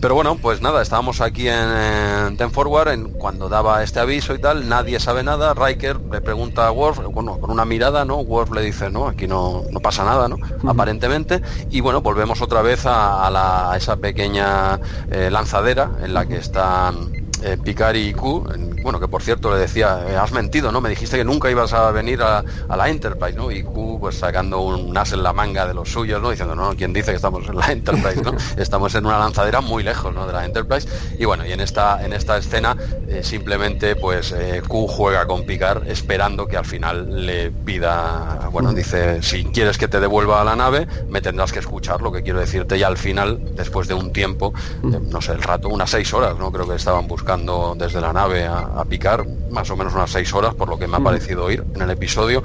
Pero 0.00 0.14
bueno, 0.14 0.36
pues 0.40 0.62
nada, 0.62 0.80
estábamos 0.80 1.20
aquí 1.20 1.48
en, 1.48 2.36
Ten 2.38 2.50
Forward 2.50 2.88
en, 2.88 3.10
cuando 3.10 3.50
daba 3.50 3.82
este 3.82 4.00
aviso 4.00 4.34
y 4.34 4.38
tal, 4.38 4.68
nadie 4.68 4.98
sabe 4.98 5.22
nada, 5.22 5.52
Riker 5.52 6.00
le 6.10 6.22
pregunta 6.22 6.66
a 6.66 6.72
Worf, 6.72 7.00
bueno, 7.12 7.38
con 7.38 7.50
una 7.50 7.66
mirada, 7.66 8.06
¿no? 8.06 8.16
Worf 8.16 8.52
le 8.52 8.62
dice, 8.62 8.90
no, 8.90 9.08
aquí 9.08 9.26
no, 9.26 9.64
no 9.70 9.80
pasa 9.80 10.04
nada, 10.04 10.28
¿no? 10.28 10.36
Aparentemente, 10.66 11.42
y 11.70 11.80
bueno, 11.80 12.00
volvemos 12.00 12.29
otra 12.40 12.62
vez 12.62 12.82
a, 12.84 13.74
esa 13.76 13.96
pequeña 13.96 14.78
eh, 15.10 15.30
lanzadera 15.30 15.90
en 16.02 16.14
la 16.14 16.26
que 16.26 16.36
están 16.36 17.29
eh, 17.42 17.56
Picard 17.62 17.96
y 17.96 18.12
Q, 18.12 18.44
bueno, 18.82 19.00
que 19.00 19.08
por 19.08 19.22
cierto 19.22 19.52
le 19.52 19.58
decía, 19.58 20.00
eh, 20.06 20.16
has 20.16 20.32
mentido, 20.32 20.70
¿no? 20.72 20.80
Me 20.80 20.90
dijiste 20.90 21.16
que 21.16 21.24
nunca 21.24 21.50
ibas 21.50 21.72
a 21.72 21.90
venir 21.90 22.22
a, 22.22 22.44
la 22.68 22.88
Enterprise, 22.88 23.36
¿no? 23.36 23.50
Y 23.50 23.62
Q, 23.62 23.98
pues 24.00 24.18
sacando 24.18 24.60
un 24.60 24.96
as 24.96 25.12
en 25.12 25.22
la 25.22 25.32
manga 25.32 25.66
de 25.66 25.74
los 25.74 25.90
suyos, 25.90 26.20
¿no? 26.20 26.30
Diciendo, 26.30 26.54
no, 26.54 26.74
¿quién 26.76 26.92
dice 26.92 27.10
que 27.12 27.16
estamos 27.16 27.48
en 27.48 27.56
la 27.56 27.72
Enterprise, 27.72 28.22
¿no? 28.22 28.34
estamos 28.56 28.94
en 28.94 29.06
una 29.06 29.18
lanzadera 29.18 29.60
muy 29.60 29.82
lejos, 29.82 30.14
¿no? 30.14 30.26
De 30.26 30.32
la 30.32 30.44
Enterprise. 30.44 30.86
Y 31.18 31.24
bueno, 31.24 31.46
y 31.46 31.52
en 31.52 31.60
esta, 31.60 32.04
en 32.04 32.12
esta 32.12 32.36
escena 32.36 32.76
eh, 33.08 33.22
simplemente, 33.22 33.96
pues 33.96 34.34
Q 34.66 34.86
juega 34.88 35.26
con 35.26 35.44
Picard 35.44 35.88
esperando 35.88 36.46
que 36.46 36.56
al 36.56 36.66
final 36.66 37.26
le 37.26 37.50
pida, 37.50 38.48
bueno, 38.52 38.72
dice, 38.72 39.22
si 39.22 39.44
quieres 39.44 39.78
que 39.78 39.88
te 39.88 40.00
devuelva 40.00 40.40
a 40.40 40.44
la 40.44 40.56
nave, 40.56 40.86
me 41.08 41.20
tendrás 41.20 41.52
que 41.52 41.58
escuchar 41.58 42.02
lo 42.02 42.12
que 42.12 42.22
quiero 42.22 42.38
decirte. 42.38 42.76
Y 42.76 42.82
al 42.82 42.98
final, 42.98 43.54
después 43.54 43.88
de 43.88 43.94
un 43.94 44.12
tiempo, 44.12 44.52
no 44.82 45.20
sé, 45.20 45.32
el 45.32 45.42
rato, 45.42 45.68
unas 45.68 45.90
seis 45.90 46.12
horas, 46.12 46.36
¿no? 46.38 46.52
Creo 46.52 46.68
que 46.68 46.74
estaban 46.74 47.06
buscando 47.06 47.29
desde 47.76 48.00
la 48.00 48.12
nave 48.12 48.46
a, 48.46 48.84
picar, 48.88 49.24
más 49.50 49.70
o 49.70 49.76
menos 49.76 49.94
unas 49.94 50.10
seis 50.10 50.32
horas, 50.34 50.54
por 50.54 50.68
lo 50.68 50.78
que 50.78 50.86
me 50.86 50.96
ha 50.96 51.00
mm. 51.00 51.04
parecido 51.04 51.44
oír 51.44 51.62
en 51.74 51.82
el 51.82 51.90
episodio. 51.90 52.42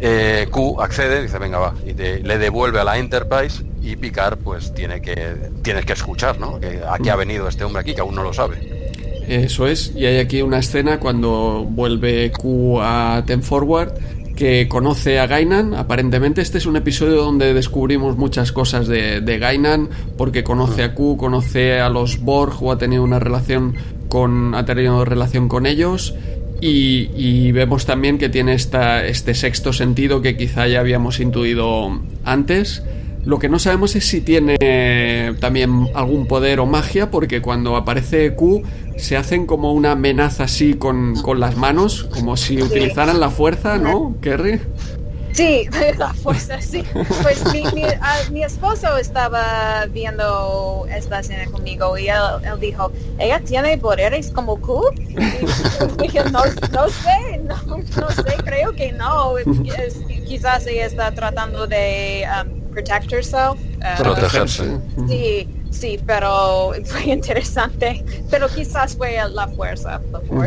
Eh, 0.00 0.48
Q 0.50 0.80
accede, 0.80 1.22
dice, 1.22 1.38
venga, 1.38 1.58
va, 1.58 1.74
y 1.86 1.92
le 1.92 2.38
devuelve 2.38 2.80
a 2.80 2.84
la 2.84 2.98
Enterprise 2.98 3.64
y 3.82 3.96
picar 3.96 4.38
pues 4.38 4.72
tiene 4.74 5.00
que, 5.00 5.50
tienes 5.62 5.84
que 5.84 5.92
escuchar, 5.92 6.38
¿no? 6.40 6.58
Que 6.58 6.80
aquí 6.88 7.10
ha 7.10 7.16
mm. 7.16 7.18
venido 7.18 7.48
este 7.48 7.64
hombre 7.64 7.82
aquí, 7.82 7.94
que 7.94 8.00
aún 8.00 8.14
no 8.14 8.22
lo 8.22 8.32
sabe. 8.32 8.84
Eso 9.28 9.66
es, 9.66 9.92
y 9.94 10.04
hay 10.04 10.18
aquí 10.18 10.42
una 10.42 10.58
escena 10.58 11.00
cuando 11.00 11.64
vuelve 11.68 12.30
Q 12.32 12.80
a 12.80 13.22
Ten 13.26 13.42
Forward 13.42 13.94
que 14.34 14.68
conoce 14.68 15.18
a 15.18 15.26
Gainan. 15.26 15.74
Aparentemente 15.74 16.42
este 16.42 16.58
es 16.58 16.66
un 16.66 16.76
episodio 16.76 17.22
donde 17.22 17.54
descubrimos 17.54 18.16
muchas 18.16 18.52
cosas 18.52 18.86
de, 18.86 19.20
de 19.20 19.38
Gainan, 19.38 19.88
porque 20.16 20.42
conoce 20.42 20.82
a 20.82 20.94
Q, 20.94 21.16
conoce 21.16 21.80
a 21.80 21.88
los 21.88 22.20
Borg 22.20 22.62
o 22.62 22.72
ha 22.72 22.78
tenido 22.78 23.02
una 23.02 23.18
relación 23.18 23.74
ha 24.54 24.64
tenido 24.64 25.04
relación 25.04 25.48
con 25.48 25.66
ellos 25.66 26.14
y, 26.60 27.52
vemos 27.52 27.84
también 27.84 28.18
que 28.18 28.28
tiene 28.28 28.54
este 28.54 29.34
sexto 29.34 29.72
sentido 29.72 30.22
que 30.22 30.36
quizá 30.36 30.66
ya 30.66 30.80
habíamos 30.80 31.20
intuido 31.20 32.00
antes. 32.24 32.82
Lo 33.24 33.38
que 33.38 33.48
no 33.48 33.58
sabemos 33.58 33.96
es 33.96 34.06
si 34.06 34.20
tiene 34.20 34.56
también 35.40 35.88
algún 35.94 36.26
poder 36.26 36.60
o 36.60 36.66
magia, 36.66 37.10
porque 37.10 37.42
cuando 37.42 37.76
aparece 37.76 38.34
Q 38.34 38.62
se 38.96 39.16
hacen 39.16 39.46
como 39.46 39.72
una 39.72 39.92
amenaza 39.92 40.44
así 40.44 40.74
con, 40.74 41.14
con 41.16 41.40
las 41.40 41.56
manos, 41.56 42.04
como 42.04 42.36
si 42.36 42.62
utilizaran 42.62 43.20
la 43.20 43.30
fuerza, 43.30 43.78
¿no, 43.78 44.16
Kerry? 44.20 44.60
Sí, 45.34 45.68
la 45.98 46.14
fuerza, 46.14 46.60
sí. 46.62 46.84
Pues 47.22 47.42
ah, 48.00 48.20
mi, 48.30 48.44
esposo 48.44 48.96
estaba 48.96 49.84
viendo 49.86 50.86
esta 50.94 51.20
escena 51.20 51.50
conmigo 51.50 51.98
y 51.98 52.08
él, 52.08 52.60
dijo, 52.60 52.92
¿ella 53.18 53.40
tiene 53.40 53.76
poderes 53.76 54.30
como 54.30 54.60
Q? 54.60 54.82
Y 54.96 55.14
dije, 56.02 56.22
no, 56.30 56.44
sé, 56.44 57.40
no, 57.42 58.10
sé, 58.10 58.36
creo 58.44 58.72
que 58.72 58.92
no. 58.92 59.34
quizás 60.26 60.66
ella 60.66 60.86
está 60.86 61.10
tratando 61.12 61.66
de 61.66 62.24
um, 62.30 62.70
protect 62.70 63.12
herself. 63.12 63.58
Uh, 63.78 64.02
Protegerse. 64.02 64.80
Sí, 65.08 65.48
sí, 65.74 65.98
pero 66.06 66.72
fue 66.84 67.04
interesante. 67.04 68.04
Pero 68.30 68.48
quizás 68.48 68.96
fue 68.96 69.18
la 69.30 69.48
fuerza. 69.48 70.00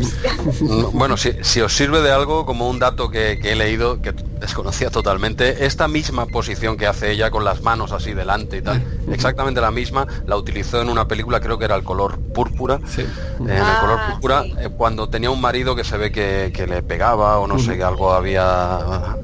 bueno, 0.93 1.17
si, 1.17 1.31
si, 1.41 1.61
os 1.61 1.73
sirve 1.73 2.01
de 2.01 2.11
algo, 2.11 2.45
como 2.45 2.69
un 2.69 2.79
dato 2.79 3.09
que, 3.09 3.39
que 3.39 3.53
he 3.53 3.55
leído, 3.55 4.01
que 4.01 4.13
desconocía 4.39 4.89
totalmente, 4.89 5.65
esta 5.65 5.87
misma 5.87 6.25
posición 6.25 6.77
que 6.77 6.87
hace 6.87 7.11
ella 7.11 7.31
con 7.31 7.43
las 7.43 7.61
manos 7.61 7.91
así 7.91 8.13
delante 8.13 8.57
y 8.57 8.61
tal, 8.61 8.83
exactamente 9.11 9.61
la 9.61 9.71
misma, 9.71 10.07
la 10.25 10.37
utilizó 10.37 10.81
en 10.81 10.89
una 10.89 11.07
película, 11.07 11.39
creo 11.39 11.57
que 11.57 11.65
era 11.65 11.75
el 11.75 11.83
color 11.83 12.19
púrpura, 12.19 12.79
sí. 12.87 13.05
en 13.39 13.49
el 13.49 13.61
ah, 13.61 13.77
color 13.81 13.99
púrpura, 14.11 14.45
eh, 14.59 14.69
cuando 14.75 15.09
tenía 15.09 15.29
un 15.29 15.41
marido 15.41 15.75
que 15.75 15.83
se 15.83 15.97
ve 15.97 16.11
que, 16.11 16.51
que 16.53 16.67
le 16.67 16.83
pegaba 16.83 17.39
o 17.39 17.47
no 17.47 17.59
sé, 17.59 17.77
que 17.77 17.83
algo 17.83 18.13
había, 18.13 18.77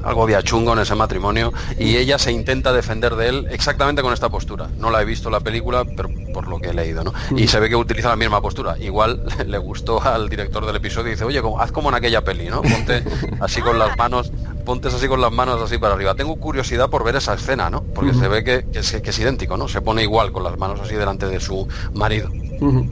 algo 0.03 0.23
había 0.23 0.41
chungo 0.41 0.73
en 0.73 0.79
ese 0.79 0.95
matrimonio, 0.95 1.53
y 1.77 1.97
ella 1.97 2.17
se 2.17 2.31
intenta 2.31 2.73
defender 2.73 3.15
de 3.15 3.29
él 3.29 3.47
exactamente 3.51 4.01
con 4.01 4.13
esta 4.13 4.29
postura. 4.29 4.69
No 4.77 4.89
la 4.89 5.01
he 5.01 5.05
visto 5.05 5.29
la 5.29 5.39
película, 5.39 5.85
pero 5.95 6.09
por 6.33 6.47
lo 6.47 6.59
que 6.59 6.69
he 6.69 6.73
leído, 6.73 7.03
¿no? 7.03 7.13
Y 7.35 7.47
se 7.47 7.59
ve 7.59 7.69
que 7.69 7.75
utiliza 7.75 8.09
la 8.09 8.15
misma 8.15 8.41
postura. 8.41 8.77
Igual 8.79 9.23
le 9.47 9.57
gustó 9.57 10.01
al 10.01 10.29
director 10.29 10.65
del 10.65 10.75
episodio 10.75 11.09
y 11.09 11.11
dice, 11.11 11.25
oye, 11.25 11.41
haz 11.59 11.71
como 11.71 11.89
en 11.89 11.95
aquella 11.95 12.23
peli, 12.23 12.49
¿no? 12.49 12.61
Ponte 12.61 13.03
así 13.39 13.61
con 13.61 13.79
las 13.79 13.97
manos 13.97 14.31
pontes 14.63 14.93
así 14.93 15.07
con 15.07 15.21
las 15.21 15.31
manos 15.31 15.61
así 15.61 15.77
para 15.77 15.93
arriba. 15.93 16.15
Tengo 16.15 16.35
curiosidad 16.37 16.89
por 16.89 17.03
ver 17.03 17.15
esa 17.15 17.33
escena, 17.33 17.69
¿no? 17.69 17.83
Porque 17.83 18.13
se 18.13 18.27
ve 18.27 18.43
que, 18.43 18.65
es, 18.73 19.19
idéntico, 19.19 19.57
¿no? 19.57 19.67
Se 19.67 19.81
pone 19.81 20.03
igual 20.03 20.31
con 20.31 20.43
las 20.43 20.57
manos 20.57 20.79
así 20.81 20.95
delante 20.95 21.27
de 21.27 21.39
su 21.39 21.67
marido. 21.93 22.29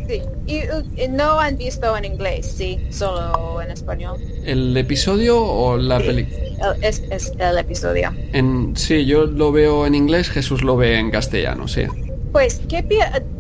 Sí, 0.07 0.21
y, 0.47 1.07
no 1.09 1.39
han 1.39 1.57
visto 1.57 1.95
en 1.95 2.05
inglés, 2.05 2.53
sí, 2.57 2.77
solo 2.89 3.61
en 3.61 3.71
español. 3.71 4.17
¿El 4.43 4.75
episodio 4.75 5.41
o 5.41 5.77
la 5.77 5.99
película? 5.99 6.37
Es, 6.81 7.01
el 7.39 7.57
episodio. 7.57 8.13
En, 8.33 8.75
sí, 8.75 9.05
yo 9.05 9.25
lo 9.25 9.51
veo 9.51 9.85
en 9.85 9.95
inglés, 9.95 10.29
Jesús 10.29 10.61
lo 10.61 10.75
ve 10.75 10.99
en 10.99 11.09
castellano, 11.09 11.67
sí. 11.67 11.83
Pues, 12.31 12.61
¿qué 12.69 12.85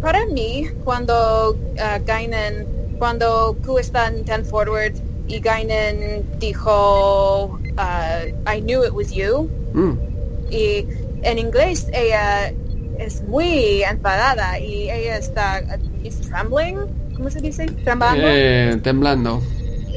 para 0.01 0.25
mí, 0.27 0.67
cuando 0.83 1.51
uh, 1.51 2.97
cuando 2.99 3.57
Q 3.65 3.79
está 3.79 4.07
en 4.07 4.23
Ten 4.25 4.45
Forward 4.45 4.93
y 5.27 5.39
Guinan 5.39 6.23
dijo 6.39 7.59
uh, 7.77 8.51
I 8.51 8.61
knew 8.61 8.83
it 8.83 8.93
was 8.93 9.11
you. 9.11 9.49
Mm. 9.73 9.97
Y 10.51 10.85
en 11.23 11.39
inglés 11.39 11.87
ella 11.93 12.53
es 12.99 13.23
muy 13.23 13.83
enfadada 13.83 14.59
y 14.59 14.91
ella 14.91 15.17
está 15.17 15.63
is 16.03 16.19
trembling, 16.21 16.77
¿cómo 17.15 17.29
se 17.29 17.39
dice? 17.39 17.65
Temblando. 17.85 18.23
Eh, 18.27 18.79
temblando. 18.83 19.41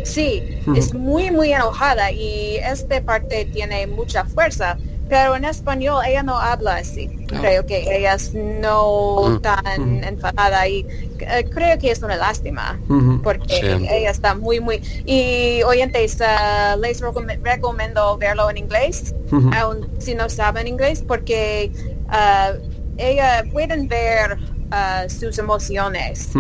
Sí, 0.04 0.42
mm. 0.66 0.76
es 0.76 0.94
muy 0.94 1.30
muy 1.30 1.52
enojada 1.52 2.12
y 2.12 2.56
esta 2.56 3.00
parte 3.02 3.46
tiene 3.52 3.86
mucha 3.86 4.24
fuerza, 4.24 4.78
pero 5.08 5.36
en 5.36 5.44
español 5.44 6.02
ella 6.06 6.22
no 6.22 6.38
habla 6.38 6.76
así. 6.76 7.08
Ah. 7.32 7.38
Creo 7.40 7.66
que 7.66 7.96
ella 7.96 8.14
es 8.14 8.34
no 8.34 9.28
mm. 9.28 9.40
tan 9.40 10.04
enfadada 10.04 10.66
y 10.68 10.86
eh, 11.20 11.44
creo 11.52 11.78
que 11.78 11.90
es 11.90 12.02
una 12.02 12.16
lástima 12.16 12.78
porque 13.22 13.60
ella 13.90 14.10
está 14.10 14.34
muy, 14.34 14.60
muy... 14.60 14.80
Y 15.06 15.62
oyentes, 15.62 16.18
uh, 16.20 16.80
les 16.80 17.00
recomiendo 17.42 18.16
verlo 18.18 18.50
en 18.50 18.58
inglés, 18.58 19.14
aun 19.56 19.88
si 19.98 20.14
no 20.14 20.28
saben 20.28 20.66
inglés, 20.66 21.02
porque 21.06 21.70
uh, 22.08 22.58
ella 22.96 23.44
pueden 23.52 23.88
ver 23.88 24.38
uh, 24.38 25.08
sus 25.08 25.38
emociones 25.38 26.30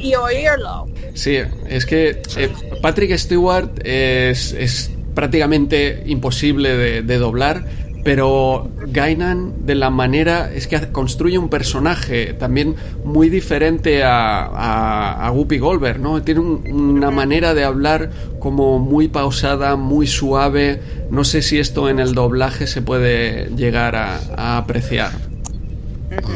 y 0.00 0.14
oírlo. 0.14 0.86
Sí, 1.14 1.38
es 1.68 1.86
que 1.86 2.22
eh, 2.36 2.50
Patrick 2.82 3.16
Stewart 3.16 3.70
es, 3.84 4.52
es 4.52 4.90
prácticamente 5.14 6.02
imposible 6.06 7.02
de, 7.02 7.18
doblar, 7.18 7.64
pero 8.04 8.68
Gainan 8.86 9.66
de 9.66 9.74
la 9.74 9.88
manera 9.88 10.52
es 10.52 10.68
que 10.68 10.78
construye 10.92 11.38
un 11.38 11.48
personaje 11.48 12.34
también 12.34 12.76
muy 13.02 13.30
diferente 13.30 14.04
a, 14.04 15.26
a, 15.26 15.32
Whoopi 15.32 15.58
Goldberg, 15.58 15.98
¿no? 15.98 16.22
Tiene 16.22 16.40
una 16.40 17.10
manera 17.10 17.54
de 17.54 17.64
hablar 17.64 18.10
como 18.38 18.78
muy 18.78 19.08
pausada, 19.08 19.76
muy 19.76 20.06
suave. 20.06 20.80
No 21.10 21.24
sé 21.24 21.40
si 21.40 21.58
esto 21.58 21.88
en 21.88 21.98
el 21.98 22.14
doblaje 22.14 22.66
se 22.66 22.82
puede 22.82 23.48
llegar 23.56 23.96
a 23.96 24.58
apreciar. 24.58 25.33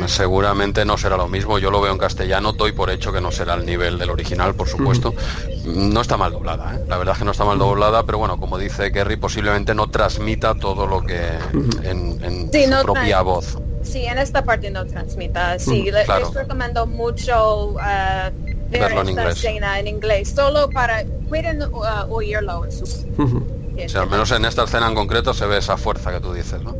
Seguramente 0.06 0.84
no 0.84 0.96
será 0.96 1.16
lo 1.16 1.28
mismo, 1.28 1.58
yo 1.58 1.70
lo 1.70 1.80
veo 1.80 1.92
en 1.92 1.98
castellano, 1.98 2.52
doy 2.52 2.72
por 2.72 2.90
hecho 2.90 3.12
que 3.12 3.20
no 3.20 3.30
será 3.30 3.54
el 3.54 3.66
nivel 3.66 3.98
del 3.98 4.10
original, 4.10 4.54
por 4.54 4.68
supuesto. 4.68 5.14
No 5.64 6.00
está 6.00 6.16
mal 6.16 6.32
doblada, 6.32 6.74
¿eh? 6.74 6.84
la 6.88 6.96
verdad 6.98 7.14
es 7.14 7.18
que 7.18 7.24
no 7.24 7.32
está 7.32 7.44
mal 7.44 7.58
doblada, 7.58 8.04
pero 8.04 8.18
bueno, 8.18 8.38
como 8.38 8.58
dice 8.58 8.90
Kerry, 8.90 9.16
posiblemente 9.16 9.74
no 9.74 9.88
transmita 9.88 10.54
todo 10.54 10.86
lo 10.86 11.02
que 11.02 11.20
en, 11.84 12.50
su 12.50 12.82
propia 12.82 13.22
voz. 13.22 13.58
Sí, 13.82 14.04
en 14.04 14.18
esta 14.18 14.44
parte 14.44 14.70
no 14.70 14.84
transmita, 14.86 15.58
sí, 15.58 15.90
les, 15.90 16.06
recomiendo 16.34 16.86
mucho 16.86 17.68
uh, 17.68 17.78
ver 18.70 18.82
esta 18.82 19.00
en 19.00 19.08
inglés. 19.08 19.36
escena 19.36 19.78
en 19.78 19.86
inglés, 19.86 20.32
solo 20.34 20.68
para, 20.70 21.04
pueden 21.28 21.62
uh, 21.62 21.82
oírlo 22.08 22.64
en 22.64 22.72
sus... 22.72 23.04
al 23.94 24.10
menos 24.10 24.30
en 24.32 24.44
esta 24.44 24.64
escena 24.64 24.88
en 24.88 24.94
concreto 24.94 25.32
se 25.32 25.46
ve 25.46 25.58
esa 25.58 25.76
fuerza 25.76 26.10
que 26.10 26.20
tú 26.20 26.32
dices, 26.32 26.60
¿no? 26.62 26.74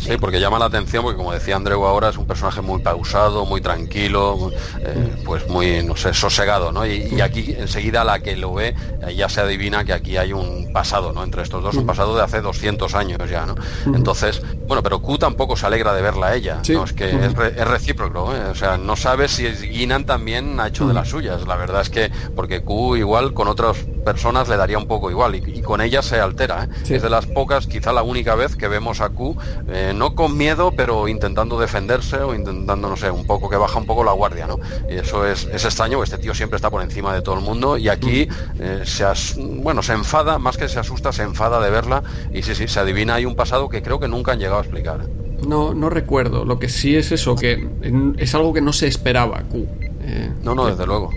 Sí, 0.00 0.16
porque 0.18 0.40
llama 0.40 0.58
la 0.58 0.64
atención 0.64 1.02
porque 1.02 1.18
como 1.18 1.32
decía 1.32 1.56
Andreu 1.56 1.84
ahora 1.84 2.08
es 2.08 2.16
un 2.16 2.26
personaje 2.26 2.62
muy 2.62 2.80
pausado, 2.80 3.44
muy 3.44 3.60
tranquilo, 3.60 4.50
eh, 4.80 5.14
pues 5.24 5.46
muy, 5.48 5.82
no 5.82 5.94
sé, 5.94 6.14
sosegado, 6.14 6.72
¿no? 6.72 6.86
Y, 6.86 7.20
aquí 7.20 7.54
enseguida 7.56 8.02
la 8.02 8.20
que 8.20 8.34
lo 8.36 8.54
ve 8.54 8.74
eh, 9.06 9.14
ya 9.14 9.28
se 9.28 9.42
adivina 9.42 9.84
que 9.84 9.92
aquí 9.92 10.16
hay 10.16 10.32
un 10.32 10.72
pasado, 10.72 11.12
¿no? 11.12 11.22
Entre 11.22 11.42
estos 11.42 11.62
dos, 11.62 11.76
un 11.76 11.86
pasado 11.86 12.16
de 12.16 12.22
hace 12.22 12.40
200 12.40 12.94
años 12.94 13.18
ya, 13.28 13.44
¿no? 13.44 13.54
Entonces, 13.94 14.42
bueno, 14.66 14.82
pero 14.82 15.02
Q 15.02 15.18
tampoco 15.18 15.54
se 15.54 15.66
alegra 15.66 15.92
de 15.92 16.00
verla 16.00 16.28
a 16.28 16.34
ella, 16.34 16.62
¿no? 16.68 16.84
Es 16.84 16.92
que 16.94 17.10
es, 17.10 17.34
recíproco, 17.34 18.34
¿eh? 18.34 18.46
O 18.50 18.54
sea, 18.54 18.78
no 18.78 18.96
sabe 18.96 19.28
si 19.28 19.46
Guinan 19.46 20.06
también 20.06 20.58
ha 20.60 20.68
hecho 20.68 20.88
de 20.88 20.94
las 20.94 21.08
suyas, 21.08 21.46
la 21.46 21.56
verdad 21.56 21.82
es 21.82 21.90
que, 21.90 22.10
porque 22.34 22.62
Q 22.62 22.96
igual 22.96 23.34
con 23.34 23.48
otras 23.48 23.76
personas 24.04 24.48
le 24.48 24.56
daría 24.56 24.78
un 24.78 24.86
poco 24.86 25.10
igual 25.10 25.34
y, 25.34 25.62
con 25.62 25.80
ella 25.80 26.02
se 26.02 26.20
altera, 26.20 26.68
Es 26.88 27.02
de 27.02 27.10
las 27.10 27.26
pocas, 27.26 27.66
quizá 27.66 27.92
la 27.92 28.02
única 28.02 28.34
vez 28.34 28.56
que 28.56 28.68
vemos 28.68 29.00
a 29.00 29.10
Q 29.10 29.36
no 29.94 30.14
con 30.14 30.36
miedo, 30.36 30.72
pero 30.76 31.08
intentando 31.08 31.58
defenderse 31.58 32.16
o 32.16 32.34
intentando, 32.34 32.88
no 32.88 32.96
sé, 32.96 33.10
un 33.10 33.26
poco 33.26 33.48
que 33.48 33.56
baja 33.56 33.78
un 33.78 33.86
poco 33.86 34.04
la 34.04 34.12
guardia, 34.12 34.46
¿no? 34.46 34.58
Y 34.88 34.94
eso 34.94 35.26
es, 35.26 35.44
extraño, 35.46 36.02
este 36.02 36.18
tío 36.18 36.34
siempre 36.34 36.56
está 36.56 36.70
por 36.70 36.82
encima 36.82 37.14
de 37.14 37.22
todo 37.22 37.36
el 37.36 37.42
mundo 37.42 37.76
y 37.76 37.88
aquí 37.88 38.28
eh, 38.58 38.82
se, 38.84 39.04
bueno, 39.62 39.82
se 39.82 39.92
enfada, 39.92 40.38
más 40.38 40.56
que 40.56 40.68
se 40.68 40.78
asusta, 40.78 41.12
se 41.12 41.22
enfada 41.22 41.60
de 41.60 41.70
verla 41.70 42.02
y 42.32 42.42
sí, 42.42 42.54
sí, 42.54 42.68
se 42.68 42.80
adivina 42.80 43.14
hay 43.14 43.24
un 43.24 43.36
pasado 43.36 43.68
que 43.68 43.82
creo 43.82 44.00
que 44.00 44.08
nunca 44.08 44.32
han 44.32 44.38
llegado 44.38 44.58
a 44.58 44.62
explicar. 44.62 45.00
No, 45.46 45.74
no 45.74 45.88
recuerdo. 45.88 46.44
Lo 46.44 46.58
que 46.58 46.68
sí 46.68 46.96
es 46.96 47.12
eso, 47.12 47.34
que 47.34 47.66
es 48.18 48.34
algo 48.34 48.52
que 48.52 48.60
no 48.60 48.72
se 48.72 48.86
esperaba, 48.86 49.42
Q. 49.50 49.66
Eh, 50.02 50.30
no, 50.42 50.54
no, 50.54 50.66
desde 50.66 50.86
luego. 50.86 51.10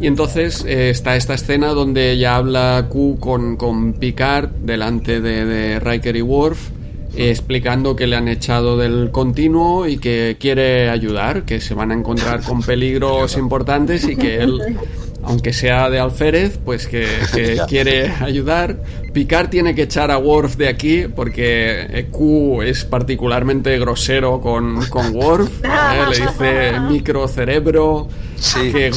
Y 0.00 0.06
entonces 0.06 0.64
eh, 0.64 0.90
está 0.90 1.16
esta 1.16 1.34
escena 1.34 1.68
donde 1.68 2.18
ya 2.18 2.36
habla 2.36 2.86
Q 2.88 3.18
con, 3.20 3.56
con 3.56 3.94
Picard 3.94 4.50
delante 4.50 5.20
de, 5.20 5.44
de 5.46 5.80
Riker 5.80 6.16
y 6.16 6.22
Worf 6.22 6.70
explicando 7.16 7.94
que 7.94 8.06
le 8.06 8.16
han 8.16 8.28
echado 8.28 8.76
del 8.76 9.10
continuo 9.10 9.86
y 9.86 9.98
que 9.98 10.36
quiere 10.38 10.90
ayudar, 10.90 11.44
que 11.44 11.60
se 11.60 11.74
van 11.74 11.90
a 11.90 11.94
encontrar 11.94 12.42
con 12.42 12.62
peligros 12.66 13.36
importantes 13.36 14.06
y 14.08 14.16
que 14.16 14.38
él, 14.38 14.60
aunque 15.26 15.52
sea 15.52 15.90
de 15.90 15.98
alférez, 15.98 16.58
pues 16.64 16.86
que, 16.86 17.06
quiere 17.68 18.12
ayudar. 18.20 18.76
Picard 19.12 19.48
tiene 19.48 19.74
que 19.74 19.82
echar 19.82 20.10
a 20.10 20.18
Worf 20.18 20.56
de 20.56 20.68
aquí 20.68 21.06
porque 21.06 22.08
Q 22.10 22.62
es 22.62 22.84
particularmente 22.84 23.78
grosero 23.78 24.40
con, 24.40 24.84
con 24.86 25.14
Worf, 25.14 25.50
¿eh? 25.64 25.68
le 26.10 26.16
dice 26.16 26.80
microcerebro, 26.80 28.08
que 28.54 28.90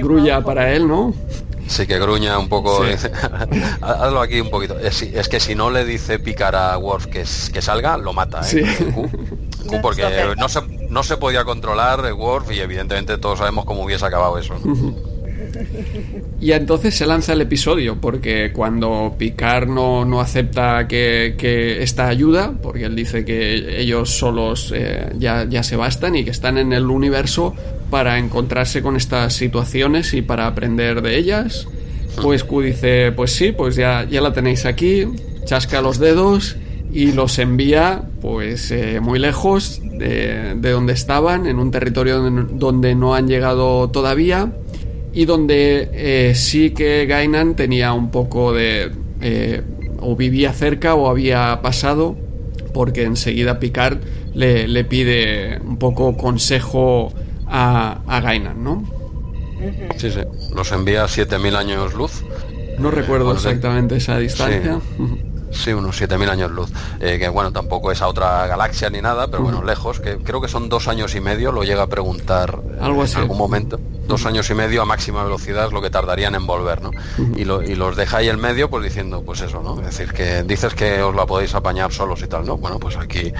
grulla 0.00 0.42
para 0.42 0.72
él, 0.72 0.86
¿no? 0.86 1.14
Sí, 1.66 1.86
que 1.86 1.98
gruña 1.98 2.38
un 2.38 2.48
poco. 2.48 2.82
Hazlo 3.80 4.20
aquí 4.20 4.40
un 4.40 4.50
poquito. 4.50 4.78
Es, 4.78 5.28
que 5.28 5.40
si 5.40 5.54
no 5.54 5.70
le 5.70 5.84
dice 5.84 6.18
picar 6.18 6.54
a 6.54 6.76
Worf 6.78 7.06
que, 7.06 7.24
que 7.52 7.62
salga, 7.62 7.96
lo 7.96 8.12
mata. 8.12 8.42
¿eh? 8.52 8.66
porque 9.80 10.34
no 10.36 10.48
se, 10.48 10.60
no 10.90 11.02
se 11.02 11.16
podía 11.16 11.44
controlar 11.44 12.12
Worf 12.12 12.52
y 12.52 12.60
evidentemente 12.60 13.18
todos 13.18 13.38
sabemos 13.38 13.64
cómo 13.64 13.82
hubiese 13.84 14.04
acabado 14.04 14.38
eso. 14.38 14.54
Y 16.40 16.52
entonces 16.52 16.94
se 16.94 17.06
lanza 17.06 17.32
el 17.32 17.40
episodio, 17.40 18.00
porque 18.00 18.52
cuando 18.52 19.14
Picard 19.16 19.68
no, 19.68 20.04
no 20.04 20.20
acepta 20.20 20.86
que, 20.86 21.34
que, 21.38 21.82
esta 21.82 22.08
ayuda, 22.08 22.52
porque 22.62 22.84
él 22.84 22.96
dice 22.96 23.24
que 23.24 23.80
ellos 23.80 24.10
solos 24.10 24.72
eh, 24.74 25.10
ya, 25.18 25.44
ya 25.48 25.62
se 25.62 25.76
bastan 25.76 26.16
y 26.16 26.24
que 26.24 26.30
están 26.30 26.58
en 26.58 26.72
el 26.72 26.86
universo 26.86 27.54
para 27.90 28.18
encontrarse 28.18 28.82
con 28.82 28.96
estas 28.96 29.34
situaciones 29.34 30.12
y 30.14 30.22
para 30.22 30.46
aprender 30.46 31.02
de 31.02 31.16
ellas, 31.16 31.66
pues 32.20 32.44
Q 32.44 32.62
dice, 32.62 33.12
pues 33.12 33.32
sí, 33.32 33.52
pues 33.52 33.76
ya, 33.76 34.04
ya 34.04 34.20
la 34.20 34.32
tenéis 34.32 34.66
aquí, 34.66 35.06
chasca 35.44 35.80
los 35.80 35.98
dedos 35.98 36.56
y 36.92 37.12
los 37.12 37.38
envía 37.38 38.02
pues 38.20 38.70
eh, 38.70 39.00
muy 39.00 39.18
lejos 39.18 39.80
de, 39.82 40.54
de, 40.56 40.70
donde 40.70 40.92
estaban, 40.92 41.46
en 41.46 41.58
un 41.58 41.70
territorio 41.70 42.20
donde 42.20 42.94
no 42.94 43.14
han 43.14 43.26
llegado 43.26 43.90
todavía 43.90 44.52
y 45.14 45.24
donde 45.24 45.90
eh, 45.92 46.34
sí 46.34 46.70
que 46.70 47.06
Gainan 47.06 47.54
tenía 47.56 47.92
un 47.92 48.10
poco 48.10 48.52
de... 48.52 48.90
Eh, 49.20 49.62
o 50.00 50.16
vivía 50.16 50.52
cerca 50.52 50.94
o 50.94 51.08
había 51.08 51.62
pasado, 51.62 52.14
porque 52.74 53.04
enseguida 53.04 53.58
Picard 53.58 53.98
le, 54.34 54.68
le 54.68 54.84
pide 54.84 55.58
un 55.64 55.78
poco 55.78 56.14
consejo 56.16 57.10
a, 57.46 58.02
a 58.06 58.20
Gainan, 58.20 58.62
¿no? 58.62 58.84
Sí, 59.96 60.10
sí. 60.10 60.20
Los 60.54 60.72
envía 60.72 61.04
a 61.04 61.06
7.000 61.06 61.56
años 61.56 61.94
luz. 61.94 62.22
No 62.78 62.90
recuerdo 62.90 63.32
exactamente 63.32 63.96
esa 63.96 64.18
distancia. 64.18 64.80
Sí, 65.52 65.72
unos 65.72 66.00
7.000 66.00 66.28
años 66.28 66.50
luz. 66.50 66.70
Eh, 67.00 67.18
que 67.18 67.28
bueno, 67.28 67.52
tampoco 67.52 67.92
es 67.92 68.02
a 68.02 68.08
otra 68.08 68.46
galaxia 68.46 68.90
ni 68.90 69.00
nada, 69.00 69.28
pero 69.28 69.44
bueno, 69.44 69.62
lejos, 69.62 70.00
que 70.00 70.16
creo 70.18 70.40
que 70.40 70.48
son 70.48 70.68
dos 70.68 70.88
años 70.88 71.14
y 71.14 71.20
medio, 71.20 71.52
lo 71.52 71.62
llega 71.62 71.82
a 71.82 71.86
preguntar 71.86 72.60
Algo 72.80 73.04
en 73.04 73.16
algún 73.16 73.38
momento. 73.38 73.78
Dos 74.06 74.26
años 74.26 74.48
y 74.50 74.54
medio 74.54 74.82
a 74.82 74.84
máxima 74.84 75.24
velocidad 75.24 75.66
es 75.66 75.72
lo 75.72 75.80
que 75.80 75.90
tardarían 75.90 76.34
en 76.34 76.46
volver, 76.46 76.82
¿no? 76.82 76.90
y, 77.36 77.44
los 77.44 77.96
deja 77.96 78.18
ahí 78.18 78.28
en 78.28 78.40
medio, 78.40 78.68
pues 78.70 78.84
diciendo, 78.84 79.22
pues 79.24 79.40
eso, 79.40 79.62
¿no? 79.62 79.80
Es 79.80 79.96
decir, 79.96 80.12
que 80.12 80.42
dices 80.42 80.74
que 80.74 81.02
os 81.02 81.14
la 81.14 81.26
podéis 81.26 81.54
apañar 81.54 81.92
solos 81.92 82.22
y 82.22 82.26
tal, 82.26 82.46
¿no? 82.46 82.56
Bueno, 82.56 82.78
pues 82.78 82.96
aquí, 82.96 83.32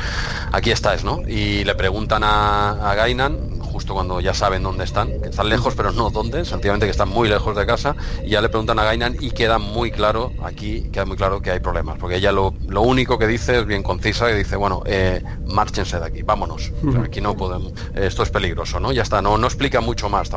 aquí 0.53 0.71
estáis, 0.71 1.05
¿no? 1.05 1.21
Y 1.27 1.65
le 1.65 1.75
preguntan 1.75 2.25
a, 2.25 2.91
a 2.91 2.95
Gainan, 2.95 3.61
justo 3.75 3.93
cuando 3.93 4.21
ya 4.21 4.35
saben 4.35 4.63
dónde 4.63 4.85
están, 4.85 5.21
que 5.21 5.31
están 5.31 5.49
lejos 5.49 5.75
pero 5.75 5.91
no 5.91 6.09
dónde, 6.09 6.45
sencillamente 6.45 6.87
que 6.87 6.93
están 6.93 7.09
muy 7.09 7.29
lejos 7.29 7.57
de 7.57 7.67
casa, 7.67 7.97
y 8.25 8.31
ya 8.31 8.41
le 8.41 8.49
preguntan 8.49 8.79
a 8.79 8.85
Gainan 8.85 9.17
y 9.19 9.33
queda 9.33 9.59
muy 9.59 9.91
claro, 9.91 10.31
aquí 10.45 10.89
queda 10.93 11.05
muy 11.07 11.17
claro 11.17 11.43
que 11.43 11.51
hay 11.51 11.59
problemas, 11.59 11.99
porque 11.99 12.15
ella 12.19 12.31
lo, 12.31 12.55
lo 12.69 12.83
único 12.83 13.19
que 13.19 13.27
dice 13.27 13.59
es 13.59 13.67
bien 13.67 13.83
concisa 13.83 14.31
y 14.31 14.37
dice, 14.37 14.55
bueno, 14.55 14.85
eh, 14.87 15.25
márchense 15.47 15.99
de 15.99 16.07
aquí, 16.07 16.23
vámonos, 16.23 16.73
aquí 17.05 17.21
no 17.21 17.37
podemos, 17.37 17.73
esto 17.97 18.23
es 18.23 18.31
peligroso, 18.31 18.79
¿no? 18.79 18.93
Ya 18.93 19.03
está, 19.03 19.21
no, 19.21 19.37
no 19.39 19.49
explica 19.49 19.81
mucho 19.81 20.09
más 20.09 20.31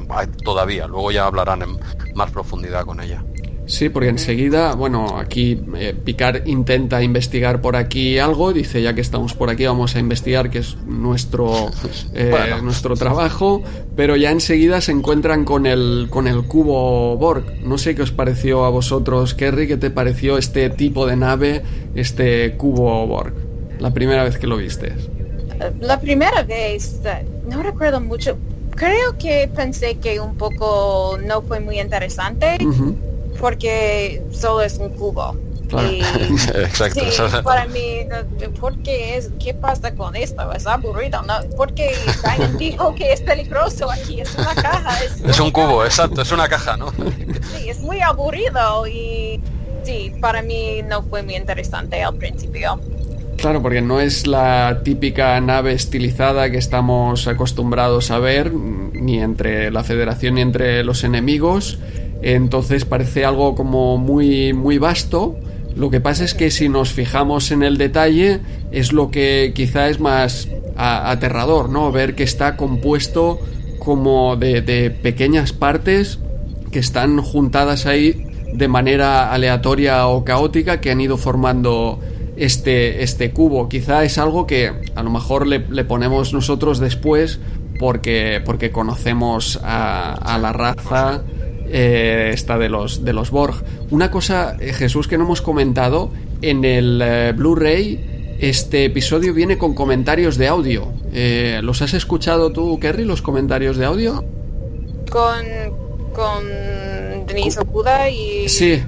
todavía, 0.43 0.87
luego 0.87 1.11
ya 1.11 1.27
hablarán 1.27 1.61
en 1.61 1.79
más 2.15 2.31
profundidad 2.31 2.85
con 2.85 3.01
ella. 3.01 3.23
Sí, 3.67 3.89
porque 3.89 4.07
enseguida, 4.07 4.75
bueno, 4.75 5.17
aquí 5.19 5.61
eh, 5.75 5.93
Picard 5.93 6.47
intenta 6.47 7.03
investigar 7.03 7.61
por 7.61 7.75
aquí 7.75 8.17
algo, 8.17 8.53
dice 8.53 8.81
ya 8.81 8.95
que 8.95 9.01
estamos 9.01 9.33
por 9.33 9.49
aquí 9.49 9.65
vamos 9.65 9.93
a 9.97 9.99
investigar, 9.99 10.49
que 10.49 10.59
es 10.59 10.77
nuestro, 10.85 11.69
eh, 12.13 12.33
nuestro 12.63 12.95
trabajo, 12.95 13.61
pero 13.97 14.15
ya 14.15 14.31
enseguida 14.31 14.79
se 14.79 14.93
encuentran 14.93 15.43
con 15.43 15.65
el, 15.65 16.07
con 16.09 16.27
el 16.27 16.43
cubo 16.47 17.17
Borg. 17.17 17.61
No 17.61 17.77
sé 17.77 17.93
qué 17.93 18.03
os 18.03 18.11
pareció 18.11 18.63
a 18.63 18.69
vosotros, 18.69 19.33
Kerry, 19.33 19.67
qué 19.67 19.75
te 19.75 19.89
pareció 19.89 20.37
este 20.37 20.69
tipo 20.69 21.05
de 21.05 21.17
nave, 21.17 21.61
este 21.93 22.55
cubo 22.55 23.05
Borg, 23.05 23.33
la 23.79 23.91
primera 23.91 24.23
vez 24.23 24.37
que 24.37 24.47
lo 24.47 24.55
viste. 24.55 24.93
La 25.81 25.99
primera 25.99 26.41
vez, 26.43 27.01
no 27.49 27.61
recuerdo 27.61 27.99
mucho, 27.99 28.37
creo 28.77 29.17
que 29.17 29.49
pensé 29.53 29.95
que 29.95 30.21
un 30.21 30.37
poco 30.37 31.17
no 31.25 31.41
fue 31.41 31.59
muy 31.59 31.81
interesante 31.81 32.57
porque 33.39 34.21
solo 34.31 34.61
es 34.61 34.77
un 34.77 34.89
cubo. 34.89 35.35
Exacto. 36.55 37.01
Sí, 37.11 37.21
para 37.43 37.65
mí, 37.65 38.07
¿por 38.59 38.77
qué 38.83 39.17
es, 39.17 39.29
¿qué 39.43 39.53
pasa 39.53 39.93
con 39.93 40.15
esto? 40.15 40.51
Es 40.53 40.65
aburrido, 40.65 41.21
¿no? 41.23 41.33
Porque 41.55 41.93
dijo 42.57 42.95
que 42.95 43.13
es 43.13 43.21
peligroso 43.21 43.91
aquí, 43.91 44.21
es 44.21 44.33
una 44.35 44.55
caja. 44.55 44.97
Es, 45.25 45.39
un 45.39 45.51
cubo, 45.51 45.83
exacto, 45.83 46.21
es 46.21 46.31
una 46.31 46.47
caja, 46.47 46.77
¿no? 46.77 46.91
Sí, 47.55 47.69
es 47.69 47.79
muy 47.81 48.01
aburrido 48.01 48.87
y 48.87 49.41
sí, 49.83 50.13
para 50.21 50.41
mí 50.41 50.81
no 50.87 51.03
fue 51.03 51.23
muy 51.23 51.35
interesante 51.35 52.01
al 52.01 52.15
principio. 52.15 52.79
Claro, 53.37 53.61
porque 53.61 53.81
no 53.81 53.99
es 53.99 54.25
la 54.25 54.81
típica 54.83 55.39
nave 55.41 55.73
estilizada 55.73 56.49
que 56.49 56.57
estamos 56.57 57.27
acostumbrados 57.27 58.09
a 58.09 58.17
ver, 58.17 58.51
ni 58.51 59.19
entre 59.19 59.69
la 59.69 59.83
Federación 59.83 60.35
ni 60.35 60.41
entre 60.41 60.83
los 60.83 61.03
enemigos. 61.03 61.77
Entonces 62.21 62.85
parece 62.85 63.25
algo 63.25 63.55
como 63.55 63.97
muy, 63.97 64.53
muy 64.53 64.77
vasto. 64.77 65.35
Lo 65.75 65.89
que 65.89 65.99
pasa 65.99 66.23
es 66.23 66.33
que 66.33 66.49
si 66.49 66.69
nos 66.69 66.91
fijamos 66.91 67.51
en 67.51 67.63
el 67.63 67.77
detalle, 67.77 68.39
es 68.71 68.93
lo 68.93 69.11
que 69.11 69.51
quizá 69.55 69.89
es 69.89 69.99
más 69.99 70.49
aterrador, 70.75 71.69
¿no? 71.69 71.91
Ver 71.91 72.15
que 72.15 72.23
está 72.23 72.57
compuesto 72.57 73.39
como 73.79 74.35
de, 74.35 74.61
de 74.61 74.89
pequeñas 74.89 75.53
partes 75.53 76.19
que 76.71 76.79
están 76.79 77.21
juntadas 77.21 77.85
ahí 77.85 78.27
de 78.53 78.67
manera 78.67 79.31
aleatoria 79.31 80.07
o 80.07 80.23
caótica 80.23 80.81
que 80.81 80.91
han 80.91 81.01
ido 81.01 81.17
formando 81.17 81.99
este, 82.37 83.03
este 83.03 83.31
cubo. 83.31 83.67
Quizá 83.67 84.03
es 84.03 84.17
algo 84.17 84.47
que 84.47 84.71
a 84.95 85.03
lo 85.03 85.09
mejor 85.09 85.47
le, 85.47 85.59
ponemos 85.83 86.33
nosotros 86.33 86.79
después 86.79 87.39
porque, 87.79 88.41
porque 88.45 88.71
conocemos 88.71 89.59
a, 89.63 90.37
la 90.41 90.53
raza 90.53 91.23
eh, 91.69 92.31
esta 92.33 92.57
de 92.57 92.69
los, 92.69 93.03
de 93.03 93.13
los 93.13 93.31
Borg. 93.31 93.63
Una 93.91 94.11
cosa, 94.11 94.55
eh, 94.59 94.73
Jesús, 94.73 95.07
que 95.07 95.17
no 95.17 95.25
hemos 95.25 95.41
comentado, 95.41 96.11
en 96.41 96.65
el 96.65 97.01
eh, 97.03 97.33
Blu-ray 97.35 98.37
este 98.39 98.85
episodio 98.85 99.33
viene 99.33 99.57
con 99.57 99.73
comentarios 99.73 100.37
de 100.37 100.47
audio. 100.47 100.93
¿Los 101.63 101.81
has 101.81 101.95
escuchado 101.95 102.51
tú, 102.51 102.79
Kerry, 102.79 103.03
los 103.03 103.23
comentarios 103.23 103.77
de 103.77 103.85
audio? 103.85 104.23
Con, 105.09 105.43
con 106.13 106.45
Denise 107.25 107.59
Okuda 107.59 108.09
y 108.09 108.47
sí. 108.47 108.81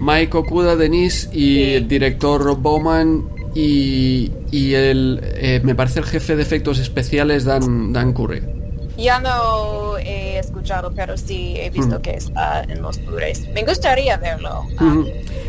Mike 0.00 0.36
Okuda, 0.36 0.76
Denise 0.76 1.28
y 1.32 1.74
el 1.74 1.88
director 1.88 2.42
Rob 2.42 2.58
Bowman 2.58 3.28
y, 3.54 4.30
y 4.50 4.74
el 4.74 5.20
eh, 5.22 5.60
me 5.64 5.74
parece 5.74 6.00
el 6.00 6.06
jefe 6.06 6.36
de 6.36 6.42
efectos 6.42 6.78
especiales 6.78 7.44
Dan, 7.44 7.92
Dan 7.92 8.12
Curry. 8.12 8.42
Ya 9.00 9.18
no 9.18 9.96
he 9.98 10.38
escuchado, 10.38 10.92
pero 10.94 11.16
sí 11.16 11.54
he 11.56 11.70
visto 11.70 12.02
que 12.02 12.10
está 12.10 12.62
en 12.64 12.82
los 12.82 13.02
blu 13.04 13.16
Me 13.54 13.64
gustaría 13.64 14.18
verlo. 14.18 14.66
Ah, 14.78 15.02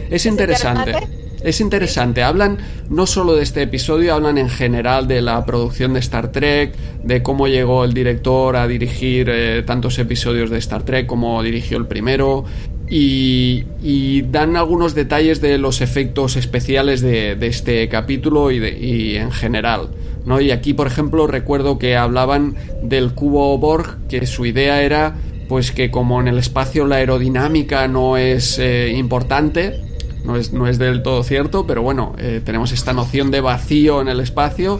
es 0.09 0.25
interesante. 0.25 1.21
Es 1.43 1.59
interesante, 1.59 2.21
hablan 2.21 2.59
no 2.89 3.07
solo 3.07 3.33
de 3.33 3.41
este 3.41 3.63
episodio, 3.63 4.13
hablan 4.13 4.37
en 4.37 4.47
general 4.47 5.07
de 5.07 5.23
la 5.23 5.43
producción 5.43 5.93
de 5.93 5.99
Star 5.99 6.31
Trek, 6.31 6.75
de 7.03 7.23
cómo 7.23 7.47
llegó 7.47 7.83
el 7.83 7.95
director 7.95 8.55
a 8.55 8.67
dirigir 8.67 9.27
eh, 9.27 9.63
tantos 9.65 9.97
episodios 9.97 10.51
de 10.51 10.59
Star 10.59 10.83
Trek 10.83 11.07
como 11.07 11.41
dirigió 11.41 11.79
el 11.79 11.87
primero, 11.87 12.45
y, 12.91 14.21
dan 14.23 14.57
algunos 14.57 14.93
detalles 14.93 15.41
de 15.41 15.57
los 15.57 15.81
efectos 15.81 16.35
especiales 16.35 17.01
de, 17.01 17.37
este 17.41 17.87
capítulo 17.87 18.51
y, 18.51 18.59
de, 18.59 19.17
en 19.17 19.31
general. 19.31 19.89
¿no? 20.25 20.41
Y 20.41 20.51
aquí, 20.51 20.73
por 20.73 20.87
ejemplo, 20.87 21.25
recuerdo 21.25 21.79
que 21.79 21.95
hablaban 21.95 22.55
del 22.83 23.13
cubo 23.13 23.57
Borg, 23.57 24.07
que 24.09 24.25
su 24.25 24.45
idea 24.45 24.83
era 24.83 25.15
pues 25.47 25.71
que 25.71 25.91
como 25.91 26.21
en 26.21 26.29
el 26.29 26.37
espacio 26.37 26.85
la 26.85 26.97
aerodinámica 26.97 27.87
no 27.87 28.15
es 28.15 28.57
eh, 28.57 28.93
importante, 28.95 29.81
no 30.23 30.37
es, 30.37 30.53
no 30.53 30.67
es 30.67 30.77
del 30.77 31.03
todo 31.03 31.23
cierto, 31.23 31.67
pero 31.67 31.81
bueno, 31.81 32.15
eh, 32.19 32.41
tenemos 32.43 32.71
esta 32.71 32.93
noción 32.93 33.31
de 33.31 33.41
vacío 33.41 34.01
en 34.01 34.07
el 34.07 34.19
espacio. 34.21 34.79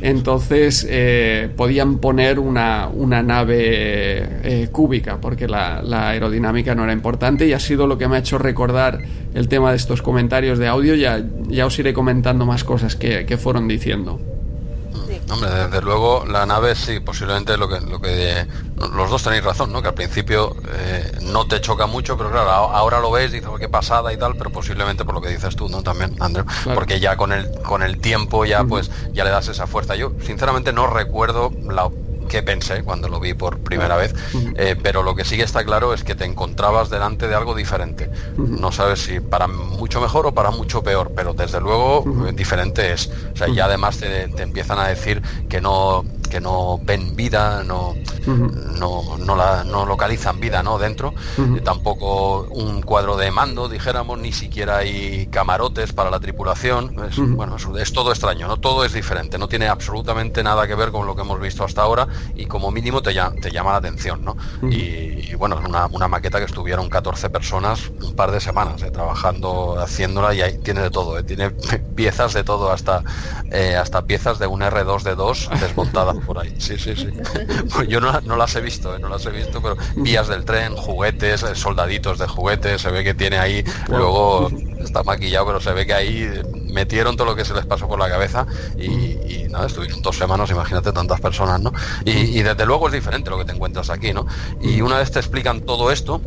Entonces 0.00 0.86
eh, 0.88 1.48
podían 1.56 1.98
poner 1.98 2.38
una, 2.38 2.88
una 2.88 3.22
nave 3.22 3.56
eh, 3.58 4.68
cúbica 4.70 5.20
porque 5.20 5.48
la, 5.48 5.80
aerodinámica 6.10 6.74
no 6.74 6.84
era 6.84 6.92
importante 6.92 7.46
y 7.46 7.52
ha 7.52 7.60
sido 7.60 7.86
lo 7.86 7.98
que 7.98 8.06
me 8.08 8.16
ha 8.16 8.20
hecho 8.20 8.38
recordar 8.38 9.00
el 9.34 9.48
tema 9.48 9.70
de 9.70 9.76
estos 9.76 10.02
comentarios 10.02 10.58
de 10.58 10.68
audio. 10.68 10.94
Ya, 10.94 11.24
ya 11.48 11.66
os 11.66 11.78
iré 11.78 11.92
comentando 11.92 12.46
más 12.46 12.64
cosas 12.64 12.96
que, 12.96 13.26
que 13.26 13.36
fueron 13.36 13.66
diciendo. 13.66 14.37
Hombre, 15.30 15.50
desde 15.50 15.82
luego 15.82 16.24
la 16.26 16.46
nave 16.46 16.74
sí, 16.74 17.00
posiblemente 17.00 17.56
lo 17.56 17.68
que, 17.68 17.80
lo 17.80 18.00
que 18.00 18.46
los 18.76 19.10
dos 19.10 19.22
tenéis 19.22 19.44
razón, 19.44 19.72
¿no? 19.72 19.82
Que 19.82 19.88
al 19.88 19.94
principio 19.94 20.56
eh, 20.72 21.18
no 21.22 21.46
te 21.46 21.60
choca 21.60 21.86
mucho, 21.86 22.16
pero 22.16 22.30
claro, 22.30 22.50
ahora 22.50 23.00
lo 23.00 23.10
ves, 23.10 23.32
dices, 23.32 23.48
oh, 23.52 23.56
qué 23.56 23.68
pasada 23.68 24.12
y 24.12 24.16
tal, 24.16 24.36
pero 24.36 24.50
posiblemente 24.50 25.04
por 25.04 25.14
lo 25.14 25.20
que 25.20 25.28
dices 25.28 25.54
tú, 25.54 25.68
¿no? 25.68 25.82
También, 25.82 26.16
Andrés, 26.20 26.46
porque 26.74 26.98
ya 27.00 27.16
con 27.16 27.32
el 27.32 27.48
con 27.62 27.82
el 27.82 27.98
tiempo 28.00 28.44
ya 28.44 28.64
pues 28.64 28.90
ya 29.12 29.24
le 29.24 29.30
das 29.30 29.48
esa 29.48 29.66
fuerza. 29.66 29.96
Yo 29.96 30.12
sinceramente 30.24 30.72
no 30.72 30.86
recuerdo 30.86 31.52
la 31.62 31.90
que 32.28 32.42
pensé 32.42 32.82
cuando 32.82 33.08
lo 33.08 33.20
vi 33.20 33.34
por 33.34 33.58
primera 33.58 33.96
vez, 33.96 34.14
eh, 34.56 34.76
pero 34.80 35.02
lo 35.02 35.14
que 35.14 35.24
sí 35.24 35.40
está 35.40 35.64
claro 35.64 35.94
es 35.94 36.04
que 36.04 36.14
te 36.14 36.24
encontrabas 36.24 36.90
delante 36.90 37.26
de 37.28 37.34
algo 37.34 37.54
diferente. 37.54 38.10
No 38.36 38.70
sabes 38.72 39.00
si 39.00 39.20
para 39.20 39.48
mucho 39.48 40.00
mejor 40.00 40.26
o 40.26 40.32
para 40.32 40.50
mucho 40.50 40.82
peor, 40.82 41.12
pero 41.14 41.34
desde 41.34 41.60
luego 41.60 42.04
eh, 42.26 42.32
diferente 42.32 42.92
es. 42.92 43.10
O 43.32 43.36
sea, 43.36 43.48
ya 43.48 43.64
además 43.64 43.98
te, 43.98 44.28
te 44.28 44.42
empiezan 44.42 44.78
a 44.78 44.88
decir 44.88 45.22
que 45.48 45.60
no 45.60 46.04
que 46.28 46.40
no 46.40 46.78
ven 46.82 47.16
vida, 47.16 47.62
no, 47.64 47.94
no, 48.26 49.16
no, 49.18 49.36
la, 49.36 49.64
no 49.64 49.86
localizan 49.86 50.40
vida 50.40 50.62
¿no? 50.62 50.78
dentro, 50.78 51.14
tampoco 51.64 52.42
un 52.50 52.82
cuadro 52.82 53.16
de 53.16 53.30
mando, 53.30 53.68
dijéramos, 53.68 54.18
ni 54.18 54.32
siquiera 54.32 54.78
hay 54.78 55.26
camarotes 55.26 55.92
para 55.92 56.10
la 56.10 56.20
tripulación, 56.20 56.94
es, 57.08 57.18
bueno, 57.18 57.56
es, 57.56 57.92
todo 57.92 58.10
extraño, 58.10 58.48
¿no? 58.48 58.56
todo 58.56 58.84
es 58.84 58.92
diferente, 58.92 59.38
no 59.38 59.48
tiene 59.48 59.68
absolutamente 59.68 60.42
nada 60.42 60.66
que 60.66 60.74
ver 60.74 60.90
con 60.90 61.06
lo 61.06 61.14
que 61.14 61.22
hemos 61.22 61.40
visto 61.40 61.64
hasta 61.64 61.82
ahora 61.82 62.08
y 62.34 62.46
como 62.46 62.70
mínimo 62.70 63.02
te, 63.02 63.14
te 63.40 63.50
llama 63.50 63.72
la 63.72 63.78
atención. 63.78 64.24
¿no? 64.24 64.36
y, 64.62 65.34
bueno, 65.34 65.60
una, 65.64 65.86
una 65.86 66.08
maqueta 66.08 66.38
que 66.38 66.46
estuvieron 66.46 66.88
14 66.88 67.30
personas 67.30 67.90
un 68.02 68.14
par 68.14 68.30
de 68.30 68.40
semanas 68.40 68.82
eh, 68.82 68.90
trabajando, 68.90 69.78
haciéndola 69.78 70.34
y 70.34 70.40
ahí 70.42 70.58
tiene 70.58 70.82
de 70.82 70.90
todo, 70.90 71.18
eh, 71.18 71.22
tiene 71.22 71.50
piezas 71.96 72.34
de 72.34 72.44
todo, 72.44 72.72
hasta, 72.72 73.02
eh, 73.50 73.76
hasta 73.76 74.02
piezas 74.02 74.38
de 74.38 74.46
un 74.46 74.60
R2 74.60 75.02
d 75.02 75.14
2 76.18 76.24
desmontadas 76.24 76.24
por 76.26 76.38
ahí. 76.38 76.54
Sí, 76.58 76.78
sí, 76.78 76.94
sí. 76.94 77.08
Pues 77.74 77.88
yo 77.88 78.00
no, 78.00 78.36
las 78.36 78.56
he 78.56 78.60
visto, 78.60 78.94
eh, 78.94 78.98
no 78.98 79.08
las 79.08 79.24
he 79.26 79.30
visto, 79.30 79.60
pero 79.60 79.76
vías 79.96 80.28
del 80.28 80.44
tren, 80.44 80.74
juguetes, 80.74 81.42
eh, 81.42 81.54
soldaditos 81.54 82.18
de 82.18 82.26
juguetes, 82.26 82.80
se 82.80 82.90
ve 82.90 83.04
que 83.04 83.14
tiene 83.14 83.38
ahí, 83.38 83.64
luego 83.88 84.50
está 84.80 85.02
maquillado, 85.02 85.46
pero 85.46 85.60
se 85.60 85.72
ve 85.72 85.86
que 85.86 85.94
ahí 85.94 86.30
metieron 86.72 87.16
todo 87.16 87.26
lo 87.28 87.36
que 87.36 87.44
se 87.44 87.54
les 87.54 87.66
pasó 87.66 87.88
por 87.88 87.98
la 87.98 88.08
cabeza 88.08 88.46
y, 88.76 89.46
nada, 89.50 89.66
estuvieron 89.66 90.02
dos 90.02 90.16
semanas, 90.16 90.50
imagínate 90.50 90.92
tantas 90.92 91.20
personas, 91.20 91.60
¿no? 91.60 91.72
Y, 92.04 92.42
desde 92.42 92.66
luego 92.66 92.86
es 92.88 92.92
diferente 92.92 93.30
lo 93.30 93.38
que 93.38 93.44
te 93.44 93.52
encuentras 93.52 93.90
aquí, 93.90 94.12
¿no? 94.12 94.26
Y 94.60 94.80
una 94.80 94.98
vez 94.98 95.10
te 95.10 95.18
explican 95.18 95.62
todo 95.62 95.90
esto, 95.90 96.20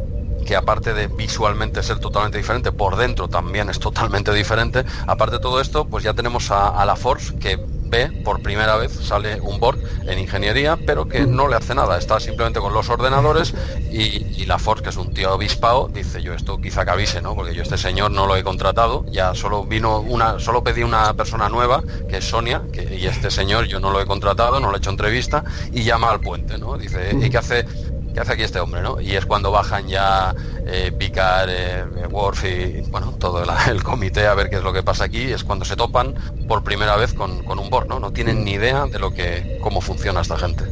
que 0.45 0.55
aparte 0.55 0.93
de 0.93 1.07
visualmente 1.07 1.83
ser 1.83 1.99
totalmente 1.99 2.37
diferente, 2.37 2.71
por 2.71 2.97
dentro 2.97 3.27
también 3.27 3.69
es 3.69 3.79
totalmente 3.79 4.33
diferente. 4.33 4.83
Aparte 5.05 5.35
de 5.35 5.41
todo 5.41 5.61
esto, 5.61 5.85
pues 5.85 6.03
ya 6.03 6.13
tenemos 6.13 6.49
a 6.51 6.83
la 6.83 6.95
Force 6.95 7.35
que 7.37 7.59
ve 7.91 8.09
por 8.23 8.41
primera 8.41 8.77
vez, 8.77 8.91
sale 8.93 9.39
un 9.41 9.59
Borg 9.59 9.77
en 10.07 10.17
ingeniería, 10.17 10.77
pero 10.77 11.07
que 11.07 11.27
no 11.27 11.47
le 11.47 11.57
hace 11.57 11.75
nada, 11.75 11.97
está 11.97 12.19
simplemente 12.19 12.59
con 12.59 12.73
los 12.73 12.89
ordenadores 12.89 13.53
y, 13.91 14.31
la 14.45 14.57
Force, 14.57 14.83
que 14.83 14.89
es 14.89 14.97
un 14.97 15.13
tío 15.13 15.31
avispado, 15.31 15.87
dice 15.93 16.21
yo 16.21 16.33
esto 16.33 16.59
quizá 16.59 16.83
que 16.83 16.91
avise, 16.91 17.21
¿no? 17.21 17.35
Porque 17.35 17.53
yo 17.53 17.61
este 17.61 17.77
señor 17.77 18.11
no 18.11 18.25
lo 18.25 18.35
he 18.35 18.43
contratado, 18.43 19.05
ya 19.11 19.35
solo 19.35 19.63
vino 19.65 19.99
una, 19.99 20.39
solo 20.39 20.63
pedí 20.63 20.83
una 20.83 21.13
persona 21.13 21.47
nueva, 21.47 21.83
que 22.09 22.17
es 22.17 22.25
Sonia, 22.25 22.63
y 22.73 23.05
este 23.05 23.29
señor 23.29 23.65
yo 23.65 23.79
no 23.79 23.91
lo 23.91 24.01
he 24.01 24.05
contratado, 24.05 24.59
no 24.59 24.71
le 24.71 24.77
he 24.77 24.79
hecho 24.79 24.89
entrevista, 24.89 25.43
y 25.71 25.83
llama 25.83 26.09
al 26.09 26.21
puente, 26.21 26.57
¿no? 26.57 26.77
Dice, 26.77 27.15
¿y 27.21 27.29
qué 27.29 27.37
hace? 27.37 27.65
¿Qué 28.13 28.19
hace 28.19 28.33
aquí 28.33 28.43
este 28.43 28.59
hombre? 28.59 28.81
¿no? 28.81 28.99
Y 28.99 29.15
es 29.15 29.25
cuando 29.25 29.51
bajan 29.51 29.87
ya 29.87 30.33
eh, 30.65 30.91
Picard, 30.97 31.49
eh, 31.49 31.83
Worf 32.09 32.45
y 32.45 32.81
bueno, 32.89 33.13
todo 33.19 33.43
el, 33.69 33.83
comité 33.83 34.27
a 34.27 34.33
ver 34.33 34.49
qué 34.49 34.57
es 34.57 34.63
lo 34.63 34.73
que 34.73 34.83
pasa 34.83 35.05
aquí, 35.05 35.23
es 35.23 35.43
cuando 35.43 35.65
se 35.65 35.75
topan 35.75 36.15
por 36.47 36.63
primera 36.63 36.95
vez 36.97 37.13
con, 37.13 37.31
un 37.31 37.69
Borg, 37.69 37.87
¿no? 37.87 37.99
No 37.99 38.11
tienen 38.11 38.43
ni 38.43 38.51
idea 38.51 38.85
de 38.85 38.99
lo 38.99 39.13
que, 39.13 39.59
cómo 39.61 39.81
funciona 39.81 40.21
esta 40.21 40.37
gente. 40.37 40.63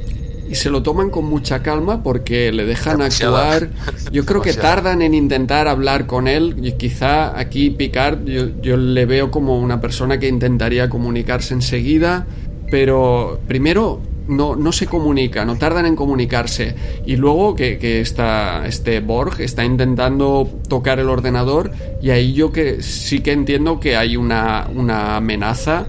Y 0.50 0.56
se 0.56 0.72
lo 0.72 0.82
toman 0.82 1.12
con 1.12 1.26
mucha 1.26 1.62
calma 1.62 2.02
porque 2.02 2.52
le 2.52 2.66
dejan 2.66 3.04
actuar. 3.04 3.70
Yo 4.12 4.26
creo 4.26 4.42
que 4.42 4.54
tardan 4.54 5.04
en 5.04 5.14
intentar 5.14 5.68
hablar 5.68 6.08
con 6.08 6.28
él. 6.28 6.56
Y 6.64 6.72
quizá 6.72 7.38
aquí 7.38 7.70
Picard 7.70 8.26
yo, 8.26 8.48
yo 8.60 8.76
le 8.76 9.06
veo 9.06 9.30
como 9.30 9.60
una 9.60 9.80
persona 9.80 10.18
que 10.18 10.28
intentaría 10.28 10.90
comunicarse 10.90 11.54
enseguida. 11.54 12.26
Pero 12.72 13.40
primero 13.48 14.02
no, 14.30 14.56
no 14.56 14.72
se 14.72 14.86
comunica, 14.86 15.44
no 15.44 15.58
tardan 15.58 15.86
en 15.86 15.96
comunicarse. 15.96 16.76
Y 17.06 17.18
luego 17.18 17.56
que, 17.56 17.78
que 17.78 18.00
está, 18.00 18.66
este 18.66 19.00
Borg 19.02 19.42
está 19.42 19.66
intentando 19.66 20.50
tocar 20.68 21.00
el 21.00 21.10
ordenador 21.10 21.72
y 22.02 22.12
ahí 22.12 22.34
yo 22.34 22.52
que 22.52 22.82
sí 22.82 23.20
que 23.20 23.32
entiendo 23.32 23.80
que 23.80 23.98
hay 23.98 24.16
una, 24.16 24.70
una 24.74 25.18
amenaza 25.18 25.86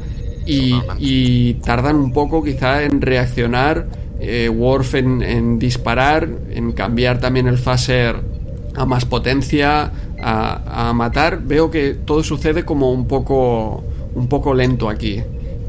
y, 0.47 1.55
tardan 1.65 1.97
un 1.97 2.13
poco 2.13 2.43
quizá 2.43 2.83
en 2.83 3.01
reaccionar, 3.01 3.87
eh, 4.19 4.49
Worf 4.49 4.95
en, 4.95 5.59
disparar, 5.59 6.29
en 6.51 6.73
cambiar 6.73 7.21
también 7.21 7.47
el 7.47 7.59
phaser 7.59 8.17
a 8.75 8.85
más 8.85 9.05
potencia, 9.05 9.93
a, 10.23 10.93
matar, 10.95 11.41
veo 11.43 11.71
que 11.71 11.95
todo 12.05 12.23
sucede 12.23 12.65
como 12.65 12.93
un 12.93 13.07
poco, 13.07 13.85
un 14.15 14.29
poco 14.29 14.55
lento 14.55 14.89
aquí. 14.89 15.23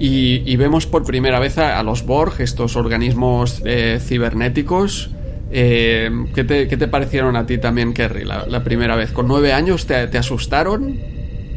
Y, 0.04 0.56
vemos 0.56 0.88
por 0.88 1.04
primera 1.04 1.38
vez 1.38 1.60
a, 1.60 1.84
los 1.84 2.04
Borg, 2.08 2.42
estos 2.42 2.76
organismos 2.76 3.62
eh, 3.66 4.00
cibernéticos. 4.04 5.12
Eh, 5.52 6.10
¿qué, 6.34 6.44
te, 6.44 6.88
parecieron 6.88 7.36
a 7.36 7.46
ti 7.46 7.60
también, 7.60 7.94
Kerry, 7.94 8.26
la, 8.26 8.64
primera 8.64 8.96
vez? 8.96 9.12
¿Con 9.12 9.28
nueve 9.28 9.54
años 9.54 9.86
te, 9.86 10.18
asustaron? 10.18 11.00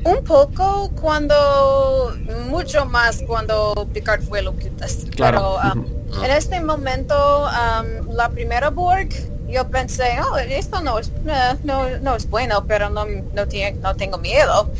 Un 0.05 0.25
poco 0.25 0.91
cuando, 1.01 2.15
mucho 2.51 2.85
más 2.85 3.23
cuando 3.27 3.89
Picard 3.95 4.21
fue 4.21 4.43
lo 4.43 4.55
que 4.59 4.71
Claro. 5.17 5.57
Pero 5.63 5.81
um, 5.81 6.25
en 6.25 6.31
este 6.31 6.61
momento, 6.61 7.47
um, 7.47 8.15
la 8.15 8.29
primera 8.29 8.69
Borg 8.69 9.09
yo 9.49 9.69
pensé, 9.71 10.05
oh, 10.21 10.37
esto 10.37 10.83
no 10.83 10.99
es, 10.99 11.09
eh, 11.27 11.57
no, 11.65 12.17
es 12.17 12.29
bueno, 12.29 12.65
pero 12.67 12.91
no, 12.91 13.07
no, 13.07 13.47
no 13.83 13.97
tengo 13.97 14.19
miedo. 14.19 14.71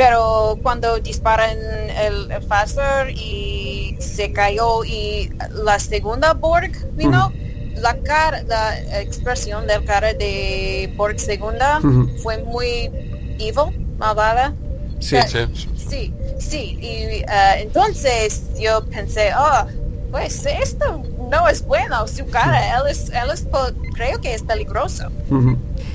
Pero 0.00 0.58
cuando 0.62 0.98
disparan 0.98 1.58
el, 1.58 2.30
el 2.32 2.42
Faster 2.44 3.10
y 3.10 3.94
se 3.98 4.32
cayó 4.32 4.82
y 4.82 5.30
la 5.62 5.78
segunda 5.78 6.32
Borg 6.32 6.72
vino, 6.94 7.30
la 7.76 7.94
cara, 7.98 8.42
la 8.44 8.98
expresión 8.98 9.66
del 9.66 9.84
cara 9.84 10.14
de 10.14 10.90
Borg 10.96 11.20
segunda 11.20 11.82
fue 12.22 12.42
muy 12.44 12.90
evil, 13.38 13.96
malvada. 13.98 14.54
Sí, 15.00 15.18
sí. 15.28 15.68
Sí, 15.76 16.14
sí. 16.38 16.78
Y 16.80 17.22
uh, 17.24 17.58
entonces 17.58 18.44
yo 18.58 18.82
pensé, 18.86 19.32
oh, 19.38 19.66
pues 20.10 20.46
esto 20.46 21.02
no 21.30 21.46
es 21.46 21.62
bueno, 21.66 22.08
su 22.08 22.24
cara, 22.24 22.78
él 22.78 22.88
es, 22.88 23.10
él 23.10 23.30
es 23.34 23.46
creo 23.94 24.18
que 24.18 24.32
es 24.32 24.42
peligroso. 24.44 25.10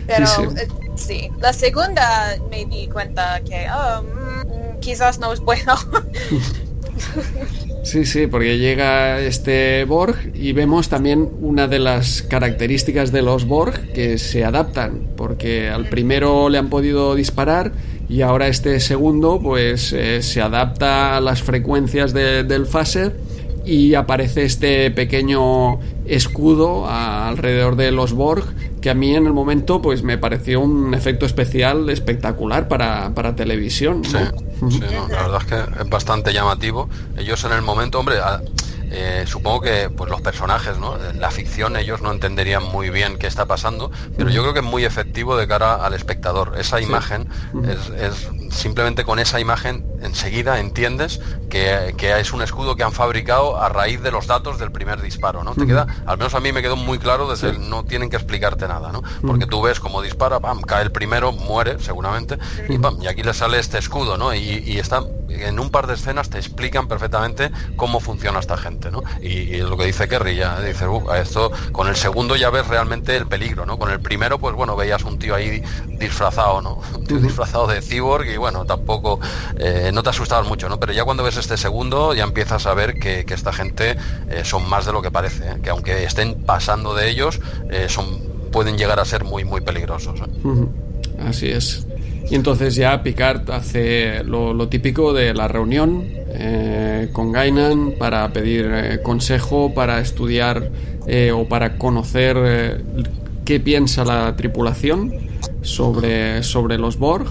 Pero 0.05 0.25
eh, 0.25 0.27
sí, 0.27 0.84
la 1.39 1.53
segunda 1.53 2.35
me 2.49 2.65
di 2.65 2.87
cuenta 2.87 3.41
que 3.41 3.67
oh, 3.69 4.03
mm, 4.03 4.79
quizás 4.79 5.19
no 5.19 5.33
es 5.33 5.39
bueno. 5.39 5.75
Sí, 7.83 8.03
sí, 8.05 8.25
porque 8.25 8.57
llega 8.57 9.19
este 9.19 9.85
Borg 9.85 10.31
y 10.33 10.53
vemos 10.53 10.89
también 10.89 11.29
una 11.39 11.67
de 11.67 11.77
las 11.77 12.23
características 12.23 13.11
de 13.11 13.21
los 13.21 13.45
Borg 13.45 13.93
que 13.93 14.17
se 14.17 14.43
adaptan, 14.43 15.09
porque 15.15 15.69
al 15.69 15.87
primero 15.87 16.49
le 16.49 16.57
han 16.57 16.69
podido 16.69 17.13
disparar 17.13 17.73
y 18.09 18.21
ahora 18.21 18.47
este 18.47 18.79
segundo 18.79 19.39
pues 19.39 19.93
eh, 19.93 20.23
se 20.23 20.41
adapta 20.41 21.15
a 21.15 21.21
las 21.21 21.43
frecuencias 21.43 22.11
del 22.11 22.65
phaser 22.65 23.17
y 23.65 23.95
aparece 23.95 24.45
este 24.45 24.91
pequeño 24.91 25.79
escudo 26.05 26.87
alrededor 26.87 27.75
de 27.75 27.91
los 27.91 28.13
Borg 28.13 28.45
que 28.81 28.91
a 28.91 28.93
mí 28.93 29.15
en 29.15 29.25
el 29.25 29.33
momento 29.33 29.81
pues 29.81 30.03
me 30.03 30.17
pareció 30.17 30.59
un 30.59 30.93
efecto 30.93 31.25
especial 31.25 31.89
espectacular 31.89 32.67
para, 32.67 33.35
televisión. 33.35 34.03
Sí, 34.05 34.79
la 35.09 35.23
verdad 35.23 35.41
es 35.41 35.45
que 35.45 35.81
es 35.81 35.89
bastante 35.89 36.31
llamativo. 36.31 36.87
Ellos 37.17 37.43
en 37.45 37.53
el 37.53 37.63
momento, 37.63 37.99
hombre, 37.99 38.17
eh, 38.97 39.25
supongo 39.27 39.61
que 39.61 39.89
pues 39.89 40.09
los 40.09 40.21
personajes, 40.21 40.77
¿no? 40.77 40.97
La 41.15 41.29
ficción 41.29 41.75
ellos 41.75 42.01
no 42.01 42.11
entenderían 42.11 42.63
muy 42.63 42.89
bien 42.89 43.17
qué 43.17 43.27
está 43.27 43.45
pasando, 43.45 43.91
pero 44.17 44.29
yo 44.29 44.41
creo 44.41 44.53
que 44.53 44.59
es 44.59 44.65
muy 44.65 44.85
efectivo 44.85 45.35
de 45.35 45.47
cara 45.47 45.75
al 45.75 45.93
espectador. 45.93 46.53
Esa 46.57 46.79
imagen 46.79 47.27
es, 47.67 48.29
simplemente 48.51 49.03
con 49.03 49.19
esa 49.19 49.39
imagen 49.39 49.85
enseguida 50.01 50.59
entiendes 50.59 51.19
que, 51.49 51.93
es 52.19 52.33
un 52.33 52.41
escudo 52.41 52.75
que 52.75 52.83
han 52.83 52.93
fabricado 52.93 53.61
a 53.61 53.67
raíz 53.69 54.01
de 54.01 54.11
los 54.11 54.27
datos 54.27 54.59
del 54.59 54.71
primer 54.71 55.01
disparo, 55.01 55.43
¿no? 55.43 55.55
Te 55.55 55.65
queda, 55.65 55.87
al 56.05 56.17
menos 56.17 56.33
a 56.33 56.39
mí 56.39 56.51
me 56.51 56.61
quedó 56.61 56.75
muy 56.75 56.97
claro 56.97 57.29
desde 57.29 57.49
el, 57.49 57.69
no 57.69 57.83
tienen 57.83 58.09
que 58.09 58.15
explicarte 58.15 58.67
nada, 58.67 58.91
¿no? 58.91 59.03
Porque 59.25 59.45
tú 59.45 59.61
ves 59.61 59.79
cómo 59.79 60.01
dispara, 60.01 60.39
pam, 60.39 60.61
cae 60.61 60.83
el 60.83 60.91
primero, 60.91 61.31
muere 61.31 61.79
seguramente, 61.79 62.37
y 62.69 62.77
pam, 62.77 63.01
y 63.01 63.07
aquí 63.07 63.23
le 63.23 63.33
sale 63.33 63.59
este 63.59 63.77
escudo, 63.77 64.17
¿no? 64.17 64.33
Y, 64.33 64.63
y 64.65 64.79
está 64.79 65.03
en 65.29 65.59
un 65.59 65.69
par 65.69 65.87
de 65.87 65.95
escenas 65.95 66.29
te 66.29 66.37
explican 66.37 66.87
perfectamente 66.87 67.51
cómo 67.75 67.99
funciona 67.99 68.39
esta 68.39 68.57
gente, 68.57 68.84
¿no? 68.91 69.03
Y, 69.21 69.55
es 69.55 69.63
lo 69.63 69.77
que 69.77 69.85
dice 69.85 70.07
Kerry, 70.07 70.35
ya 70.35 70.61
dice, 70.61 70.85
esto 71.19 71.51
con 71.71 71.87
el 71.87 71.95
segundo 71.95 72.35
ya 72.35 72.49
ves 72.49 72.67
realmente 72.67 73.15
el 73.15 73.27
peligro, 73.27 73.65
¿no? 73.65 73.77
Con 73.77 73.91
el 73.91 73.99
primero, 73.99 74.39
pues 74.39 74.55
bueno, 74.55 74.75
veías 74.75 75.03
un 75.03 75.19
tío 75.19 75.35
ahí 75.35 75.63
disfrazado, 75.87 76.61
¿no? 76.61 76.81
Un 76.95 77.05
tío 77.05 77.19
disfrazado 77.19 77.67
de 77.67 77.81
cyborg 77.81 78.27
y 78.27 78.37
bueno, 78.37 78.65
tampoco, 78.65 79.19
eh, 79.57 79.91
no 79.93 80.03
te 80.03 80.09
asustabas 80.09 80.47
mucho, 80.47 80.69
¿no? 80.69 80.79
Pero 80.79 80.93
ya 80.93 81.03
cuando 81.03 81.23
ves 81.23 81.37
este 81.37 81.57
segundo 81.57 82.13
ya 82.13 82.23
empiezas 82.23 82.65
a 82.65 82.73
ver 82.73 82.99
que, 82.99 83.25
esta 83.35 83.51
gente 83.51 83.97
eh, 84.29 84.45
son 84.45 84.69
más 84.69 84.85
de 84.85 84.93
lo 84.93 85.01
que 85.01 85.11
parece, 85.11 85.45
¿eh? 85.45 85.57
que 85.61 85.69
aunque 85.69 86.05
estén 86.05 86.41
pasando 86.45 86.95
de 86.95 87.09
ellos, 87.09 87.41
son 87.89 88.35
pueden 88.55 88.77
llegar 88.77 89.01
a 89.01 89.05
ser 89.05 89.25
muy, 89.25 89.43
muy 89.43 89.59
peligrosos. 89.59 90.21
Así 91.19 91.49
es. 91.49 91.85
Y 92.29 92.35
entonces 92.35 92.75
ya 92.75 93.03
Picard 93.03 93.49
hace 93.51 94.23
lo, 94.23 94.67
típico 94.67 95.13
de 95.13 95.33
la 95.33 95.47
reunión 95.47 96.03
eh, 96.29 97.09
con 97.13 97.31
Gainan 97.31 97.93
para 97.99 98.27
pedir 98.33 98.69
eh, 98.73 98.99
consejo, 99.03 99.73
para 99.73 99.99
estudiar 99.99 100.71
eh, 101.05 101.31
o 101.31 101.47
para 101.47 101.77
conocer 101.77 102.83
qué 103.45 103.59
piensa 103.59 104.03
la 104.03 104.35
tripulación 104.35 105.13
sobre, 105.61 106.41
sobre 106.41 106.79
los 106.79 106.97
Borg. 106.97 107.27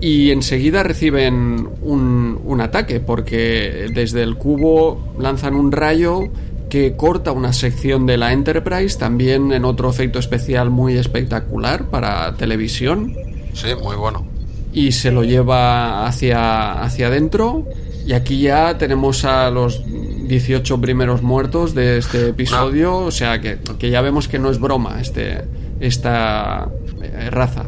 Y 0.00 0.30
enseguida 0.30 0.82
reciben 0.82 1.68
un, 1.80 2.38
un 2.44 2.60
ataque 2.60 3.00
porque 3.00 3.90
desde 3.92 4.22
el 4.22 4.36
cubo 4.36 5.14
lanzan 5.18 5.54
un 5.54 5.72
rayo 5.72 6.20
que 6.68 6.96
corta 6.96 7.32
una 7.32 7.52
sección 7.52 8.06
de 8.06 8.18
la 8.18 8.32
Enterprise, 8.32 8.98
también 8.98 9.52
en 9.52 9.64
otro 9.64 9.88
efecto 9.88 10.18
especial 10.18 10.70
muy 10.70 10.96
espectacular 10.96 11.86
para 11.88 12.34
televisión 12.36 13.14
Sí, 13.56 13.74
muy 13.82 13.96
bueno. 13.96 14.26
Y 14.72 14.92
se 14.92 15.10
lo 15.10 15.24
lleva 15.24 16.06
hacia, 16.06 16.82
hacia 16.82 17.06
adentro. 17.06 17.66
Y 18.06 18.12
aquí 18.12 18.40
ya 18.40 18.78
tenemos 18.78 19.24
a 19.24 19.50
los 19.50 19.82
18 20.28 20.80
primeros 20.80 21.22
muertos 21.22 21.74
de 21.74 21.98
este 21.98 22.28
episodio. 22.28 22.98
O 22.98 23.10
sea 23.10 23.40
que, 23.40 23.58
ya 23.80 24.00
vemos 24.02 24.28
que 24.28 24.38
no 24.38 24.50
es 24.50 24.60
broma 24.60 25.00
este, 25.00 25.44
esta 25.80 26.68
eh, 27.02 27.30
raza. 27.30 27.64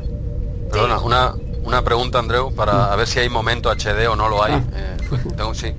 Perdona, 0.70 1.01
una, 1.01 1.35
una 1.69 1.82
pregunta, 1.82 2.19
Andreu, 2.19 2.55
para 2.55 2.97
ver 2.97 3.07
si 3.07 3.19
hay 3.19 3.28
momento 3.28 3.70
HD 3.70 4.09
o 4.09 4.16
no 4.16 4.28
lo 4.31 4.43
hay. 4.43 4.55
Ah. 4.55 4.62
Eh, 4.74 5.55
sí, 5.55 5.74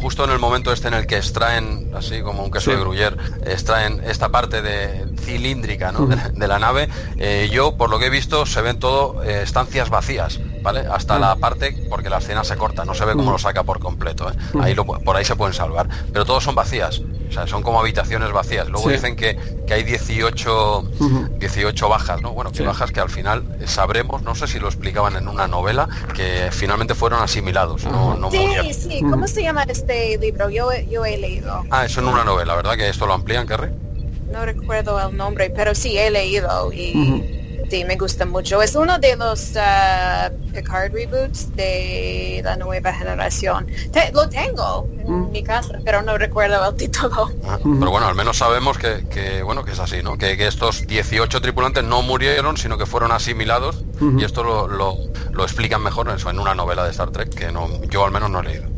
justo 0.00 0.24
en 0.24 0.30
el 0.30 0.38
momento 0.38 0.72
este 0.72 0.88
en 0.88 0.94
el 0.94 1.06
que 1.06 1.18
extraen, 1.18 1.90
así 1.94 2.22
como 2.22 2.42
un 2.42 2.50
queso 2.50 2.70
de 2.70 2.78
gruyer, 2.78 3.16
extraen 3.44 4.02
esta 4.04 4.30
parte 4.30 4.62
de 4.62 5.06
cilíndrica 5.20 5.92
de, 6.32 6.48
la 6.48 6.58
nave, 6.58 6.88
eh, 7.18 7.50
yo 7.52 7.76
por 7.76 7.90
lo 7.90 7.98
que 7.98 8.06
he 8.06 8.10
visto 8.10 8.46
se 8.46 8.62
ven 8.62 8.78
todo 8.78 9.22
eh, 9.22 9.42
estancias 9.42 9.90
vacías, 9.90 10.40
¿vale? 10.64 10.80
Hasta 10.90 11.18
la 11.18 11.36
parte, 11.36 11.76
porque 11.90 12.08
la 12.08 12.18
escena 12.18 12.42
se 12.42 12.56
corta, 12.56 12.84
no 12.86 12.94
se 12.94 13.04
ve 13.04 13.12
cómo 13.12 13.30
lo 13.30 13.38
saca 13.38 13.62
por 13.62 13.78
completo, 13.78 14.30
¿eh? 14.30 14.34
ahí 14.60 14.74
por 14.74 15.14
ahí 15.14 15.24
se 15.24 15.36
pueden 15.36 15.52
salvar, 15.52 15.88
pero 16.10 16.24
todos 16.24 16.42
son 16.42 16.54
vacías, 16.54 17.02
o 17.28 17.32
sea, 17.32 17.46
son 17.46 17.62
como 17.62 17.78
habitaciones 17.78 18.32
vacías. 18.32 18.68
Luego 18.68 18.88
dicen 18.88 19.14
que, 19.14 19.36
que, 19.66 19.74
hay 19.74 19.84
18, 19.84 20.90
18 21.38 21.88
bajas, 21.88 22.22
¿no? 22.22 22.32
Bueno, 22.32 22.50
que 22.50 22.62
bajas 22.62 22.90
que 22.92 23.00
al 23.00 23.10
final 23.10 23.44
sabremos, 23.66 24.22
no 24.22 24.34
sé 24.34 24.46
si 24.46 24.58
lo 24.58 24.66
explicaban 24.68 25.16
en 25.16 25.28
una 25.28 25.46
novela, 25.46 25.86
que 26.14 26.48
finalmente 26.50 26.94
fueron 26.94 27.22
asimilados, 27.22 27.84
no, 27.84 28.14
no 28.14 28.30
sí, 28.30 28.72
Sí, 28.72 29.02
¿cómo 29.02 29.26
se 29.28 29.42
llama 29.42 29.64
este 29.64 30.16
libro? 30.18 30.48
Yo, 30.48 30.70
yo 30.90 31.04
he 31.04 31.18
leído. 31.18 31.62
Ah, 31.70 31.84
eso 31.84 32.00
en 32.00 32.08
una 32.08 32.24
novela, 32.24 32.54
¿verdad? 32.54 32.76
Que 32.76 32.88
esto 32.88 33.06
lo 33.06 33.12
amplían, 33.12 33.46
Kerry. 33.46 33.68
No 34.32 34.46
recuerdo 34.46 34.98
el 35.06 35.14
nombre, 35.14 35.50
pero 35.50 35.74
sí 35.74 35.98
he 35.98 36.10
leído 36.10 36.72
y 36.72 37.43
sí, 37.70 37.84
me 37.84 37.96
gusta 37.96 38.24
mucho. 38.24 38.62
Es 38.62 38.74
uno 38.74 38.98
de 38.98 39.16
los 39.16 39.52
uh, 39.56 40.52
Picard 40.52 40.92
reboots 40.92 41.54
de 41.56 42.40
la 42.44 42.56
nueva 42.56 42.92
generación. 42.92 43.66
lo 44.12 44.28
tengo 44.28 44.88
en 44.98 45.30
mi 45.30 45.42
casa, 45.42 45.78
pero 45.84 46.02
no 46.02 46.16
recuerdo 46.18 46.68
el 46.68 46.76
título. 46.76 47.30
Ah, 47.44 47.58
pero 47.62 47.90
bueno, 47.90 48.06
al 48.06 48.14
menos 48.14 48.38
sabemos 48.38 48.78
que, 48.78 49.42
bueno, 49.42 49.64
que 49.64 49.72
es 49.72 49.78
así, 49.78 50.02
¿no? 50.02 50.16
Que, 50.16 50.34
estos 50.44 50.86
18 50.86 51.40
tripulantes 51.40 51.84
no 51.84 52.02
murieron, 52.02 52.56
sino 52.56 52.76
que 52.76 52.86
fueron 52.86 53.12
asimilados 53.12 53.84
y 54.18 54.24
esto 54.24 54.42
lo, 54.42 54.68
lo, 54.68 54.98
lo, 55.32 55.42
explican 55.42 55.82
mejor 55.82 56.10
eso, 56.10 56.28
en 56.28 56.38
una 56.38 56.54
novela 56.54 56.84
de 56.84 56.90
Star 56.90 57.10
Trek 57.10 57.30
que 57.34 57.50
no, 57.50 57.82
yo 57.84 58.04
al 58.04 58.12
menos 58.12 58.30
no 58.30 58.40
he 58.40 58.44
leído. 58.44 58.68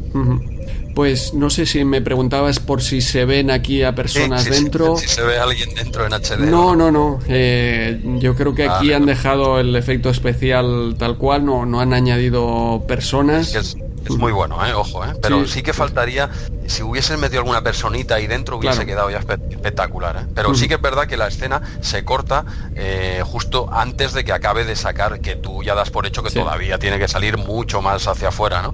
Pues 0.97 1.35
no 1.35 1.51
sé 1.51 1.67
si 1.67 1.85
me 1.85 2.01
preguntabas 2.01 2.59
por 2.59 2.83
si 2.83 3.03
se 3.03 3.27
ven 3.27 3.51
aquí 3.51 3.83
a 3.83 3.95
personas 3.95 4.49
dentro. 4.49 4.97
Si, 4.97 5.07
se 5.07 5.23
ve 5.23 5.37
alguien 5.37 5.75
dentro 5.75 6.07
en 6.07 6.15
HD. 6.15 6.39
No, 6.39 6.75
no, 6.75 6.91
no. 6.91 7.19
Eh, 7.29 8.01
yo 8.19 8.35
creo 8.35 8.55
que 8.55 8.67
aquí 8.67 8.95
han 8.95 9.05
dejado 9.05 9.61
el 9.61 9.77
efecto 9.77 10.09
especial 10.09 10.97
tal 10.99 11.19
cual, 11.19 11.45
no, 11.45 11.67
no 11.67 11.81
han 11.81 11.93
añadido 11.93 12.87
personas. 12.89 13.55
Es 13.55 13.77
muy 14.11 14.33
bueno, 14.33 14.65
¿eh? 14.65 14.73
ojo, 14.75 15.05
¿eh? 15.05 15.15
pero 15.21 15.47
sí. 15.47 15.63
que 15.63 15.73
faltaría, 15.73 16.31
si 16.67 16.83
hubiesen 16.83 17.21
metido 17.21 17.41
alguna 17.41 17.63
personita 17.63 18.17
ahí 18.17 18.27
dentro 18.27 18.57
hubiese 18.57 18.87
quedado 18.87 19.11
ya 19.11 19.19
espectacular. 19.19 20.17
¿eh? 20.17 20.27
Pero 20.35 20.55
sí 20.55 20.69
que 20.69 20.75
es 20.75 20.81
verdad 20.81 21.07
que 21.07 21.17
la 21.17 21.29
escena 21.29 21.63
se 21.81 22.05
corta 22.05 22.45
eh, 22.75 23.23
justo 23.25 23.69
antes 23.73 24.13
de 24.13 24.25
que 24.25 24.33
acabe 24.33 24.65
de 24.65 24.77
sacar, 24.77 25.21
que 25.21 25.37
tú 25.37 25.63
ya 25.63 25.75
das 25.75 25.91
por 25.91 26.07
hecho 26.07 26.23
que 26.23 26.31
todavía 26.31 26.79
tiene 26.79 26.99
que 26.99 27.09
salir 27.09 27.39
mucho 27.39 27.83
más 27.83 28.07
hacia 28.07 28.29
afuera, 28.29 28.63
¿no? 28.63 28.73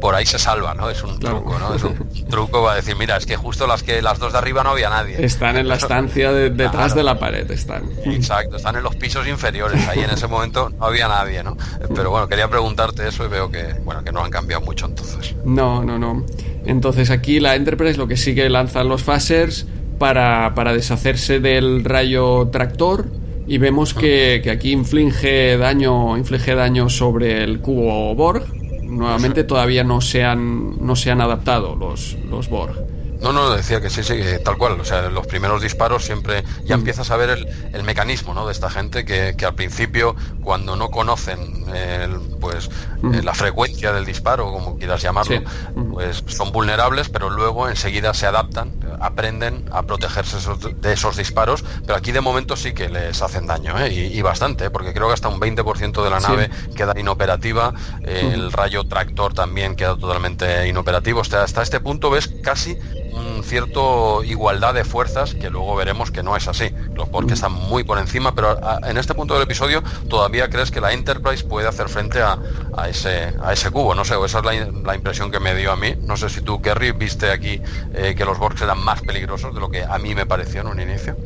por 0.00 0.14
ahí 0.14 0.26
se 0.26 0.38
salva, 0.38 0.74
¿no? 0.74 0.90
Es 0.90 1.02
un 1.02 1.18
truco, 1.18 1.58
¿no? 1.58 1.74
Es 1.74 1.82
un 1.82 2.08
truco 2.30 2.62
va 2.62 2.72
a 2.72 2.76
decir, 2.76 2.96
mira, 2.96 3.16
es 3.16 3.26
que 3.26 3.36
justo 3.36 3.66
las 3.66 3.82
que 3.82 4.02
las 4.02 4.18
dos 4.18 4.32
de 4.32 4.38
arriba 4.38 4.62
no 4.62 4.70
había 4.70 4.90
nadie. 4.90 5.24
Están 5.24 5.56
en 5.56 5.68
la 5.68 5.74
estancia 5.76 6.32
detrás 6.32 6.94
de 6.94 7.02
la 7.02 7.18
pared, 7.18 7.50
están. 7.50 7.90
Exacto, 8.04 8.56
están 8.56 8.76
en 8.76 8.82
los 8.82 8.96
pisos 8.96 9.26
inferiores, 9.26 9.86
ahí 9.88 10.00
en 10.00 10.10
ese 10.10 10.26
momento 10.26 10.70
no 10.70 10.86
había 10.86 11.08
nadie, 11.08 11.42
¿no? 11.42 11.56
Pero 11.94 12.10
bueno, 12.10 12.28
quería 12.28 12.48
preguntarte 12.48 13.08
eso 13.08 13.24
y 13.24 13.28
veo 13.28 13.50
que, 13.50 13.74
bueno, 13.84 14.04
que 14.04 14.12
no 14.12 14.24
han 14.24 14.30
cambiado 14.30 14.55
mucho 14.60 14.86
entonces. 14.86 15.34
No, 15.44 15.84
no, 15.84 15.98
no. 15.98 16.24
Entonces 16.64 17.10
aquí 17.10 17.40
la 17.40 17.54
Enterprise 17.56 17.96
lo 17.96 18.08
que 18.08 18.16
sigue 18.16 18.48
lanzan 18.48 18.88
los 18.88 19.02
phasers 19.02 19.66
para, 19.98 20.54
para 20.54 20.72
deshacerse 20.72 21.40
del 21.40 21.84
rayo 21.84 22.48
tractor 22.48 23.06
y 23.46 23.58
vemos 23.58 23.94
que, 23.94 24.40
que, 24.42 24.50
aquí 24.50 24.72
inflige 24.72 25.56
daño, 25.56 26.16
inflige 26.16 26.54
daño 26.54 26.88
sobre 26.88 27.44
el 27.44 27.60
cubo 27.60 28.14
Borg. 28.14 28.44
Nuevamente 28.82 29.44
todavía 29.44 29.84
no 29.84 30.00
se 30.00 30.24
han, 30.24 30.84
no 30.84 30.96
se 30.96 31.10
han 31.10 31.20
adaptado 31.20 31.76
los, 31.76 32.16
los 32.28 32.48
Borg. 32.48 32.85
No, 33.20 33.32
no, 33.32 33.50
decía 33.50 33.80
que 33.80 33.90
sí, 33.90 34.02
sí, 34.02 34.14
tal 34.44 34.58
cual. 34.58 34.80
O 34.80 34.84
sea, 34.84 35.08
los 35.08 35.26
primeros 35.26 35.62
disparos 35.62 36.04
siempre 36.04 36.44
ya 36.64 36.76
mm. 36.76 36.80
empiezas 36.80 37.10
a 37.10 37.16
ver 37.16 37.30
el, 37.30 37.46
el 37.72 37.82
mecanismo 37.82 38.34
¿no? 38.34 38.46
de 38.46 38.52
esta 38.52 38.70
gente 38.70 39.04
que, 39.04 39.34
que, 39.36 39.46
al 39.46 39.54
principio, 39.54 40.14
cuando 40.42 40.76
no 40.76 40.90
conocen 40.90 41.64
el, 41.74 42.20
pues 42.40 42.70
mm. 43.02 43.14
eh, 43.14 43.22
la 43.22 43.34
frecuencia 43.34 43.92
del 43.92 44.04
disparo, 44.04 44.52
como 44.52 44.76
quieras 44.78 45.02
llamarlo, 45.02 45.40
mm. 45.74 45.92
pues 45.92 46.24
son 46.26 46.52
vulnerables, 46.52 47.08
pero 47.08 47.30
luego 47.30 47.68
enseguida 47.68 48.14
se 48.14 48.26
adaptan, 48.26 48.72
aprenden 49.00 49.64
a 49.72 49.82
protegerse 49.82 50.36
de 50.80 50.92
esos 50.92 51.16
disparos. 51.16 51.64
Pero 51.82 51.96
aquí 51.96 52.12
de 52.12 52.20
momento 52.20 52.56
sí 52.56 52.74
que 52.74 52.88
les 52.88 53.22
hacen 53.22 53.46
daño, 53.46 53.78
¿eh? 53.78 53.92
y, 53.92 54.18
y, 54.18 54.22
bastante, 54.22 54.70
porque 54.70 54.92
creo 54.92 55.08
que 55.08 55.14
hasta 55.14 55.28
un 55.28 55.40
20% 55.40 56.02
de 56.02 56.10
la 56.10 56.20
nave 56.20 56.50
queda 56.74 56.92
inoperativa. 56.98 57.72
el 58.02 58.52
rayo 58.52 58.84
tractor 58.84 59.34
también 59.34 59.76
queda 59.76 59.96
totalmente 59.96 60.68
inoperativo. 60.68 61.20
O 61.20 61.24
sea, 61.24 61.42
hasta 61.42 61.62
este 61.62 61.80
punto 61.80 62.10
ves 62.10 62.28
casi 62.42 62.76
un 63.16 63.42
cierto 63.42 64.22
igualdad 64.24 64.74
de 64.74 64.84
fuerzas 64.84 65.34
que 65.34 65.50
luego 65.50 65.74
veremos 65.76 66.10
que 66.10 66.22
no 66.22 66.36
es 66.36 66.48
así. 66.48 66.70
Los 66.94 67.10
Borg 67.10 67.30
están 67.32 67.52
muy 67.52 67.84
por 67.84 67.98
encima, 67.98 68.34
pero 68.34 68.58
en 68.84 68.96
este 68.96 69.14
punto 69.14 69.34
del 69.34 69.44
episodio 69.44 69.82
todavía 70.08 70.48
crees 70.48 70.70
que 70.70 70.80
la 70.80 70.92
Enterprise 70.92 71.44
puede 71.44 71.68
hacer 71.68 71.88
frente 71.88 72.20
a, 72.20 72.38
a 72.76 72.88
ese, 72.88 73.32
a 73.42 73.52
ese 73.52 73.70
cubo. 73.70 73.94
No 73.94 74.04
sé, 74.04 74.14
esa 74.24 74.38
es 74.38 74.44
la, 74.44 74.52
la, 74.84 74.94
impresión 74.94 75.30
que 75.30 75.40
me 75.40 75.54
dio 75.54 75.72
a 75.72 75.76
mí. 75.76 75.94
No 76.00 76.16
sé 76.16 76.28
si 76.28 76.42
tú, 76.42 76.60
Kerry, 76.60 76.92
viste 76.92 77.30
aquí 77.30 77.60
eh, 77.94 78.14
que 78.16 78.24
los 78.24 78.38
Borg 78.38 78.62
eran 78.62 78.78
más 78.78 79.00
peligrosos 79.02 79.54
de 79.54 79.60
lo 79.60 79.70
que 79.70 79.82
a 79.84 79.98
mí 79.98 80.14
me 80.14 80.26
pareció 80.26 80.60
en 80.60 80.68
un 80.68 80.80
inicio. 80.80 81.16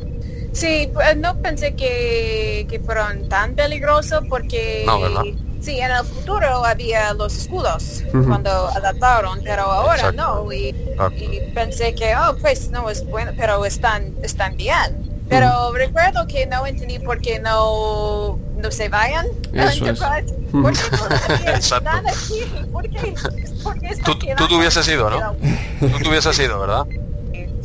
Sí, 0.53 0.89
pues, 0.93 1.15
no 1.17 1.41
pensé 1.41 1.75
que, 1.75 2.67
que 2.69 2.79
fueron 2.79 3.29
tan 3.29 3.55
peligrosos 3.55 4.23
porque... 4.29 4.83
No, 4.85 4.99
¿verdad? 4.99 5.23
Sí, 5.61 5.79
en 5.79 5.91
el 5.91 6.03
futuro 6.03 6.65
había 6.65 7.13
los 7.13 7.35
escudos 7.37 8.03
uh 8.13 8.17
-huh. 8.17 8.27
cuando 8.27 8.49
adaptaron, 8.49 9.39
pero 9.43 9.63
ahora 9.63 10.09
Exacto. 10.09 10.43
no. 10.43 10.51
Y, 10.51 10.75
y, 11.17 11.51
pensé 11.53 11.93
que, 11.93 12.15
oh, 12.15 12.35
pues 12.41 12.69
no 12.71 12.89
es 12.89 13.05
bueno, 13.05 13.31
pero 13.37 13.63
están, 13.63 14.13
están 14.23 14.57
bien. 14.57 15.21
Pero 15.29 15.47
uh 15.47 15.71
-huh. 15.71 15.73
recuerdo 15.77 16.25
que 16.27 16.47
no 16.47 16.65
entendí 16.65 16.97
por 16.99 17.21
qué 17.21 17.39
no, 17.39 18.39
no 18.57 18.71
se 18.71 18.89
vayan. 18.89 19.27
Eso 19.53 19.85
es. 19.85 19.99
¿Por 20.51 20.73
qué 20.73 21.45
no 21.45 21.51
están 21.53 22.07
aquí? 22.07 22.41
¿Por 22.73 22.89
qué? 22.89 23.13
¿Por 23.63 23.79
qué 23.79 23.95
tú, 24.03 24.17
tú 24.17 24.47
te 24.47 24.55
hubieses 24.55 24.87
ido, 24.87 25.09
¿no? 25.09 25.35
Tú 25.79 25.99
te 25.99 26.09
hubieses 26.09 26.37
ido, 26.39 26.59
¿verdad? 26.59 26.85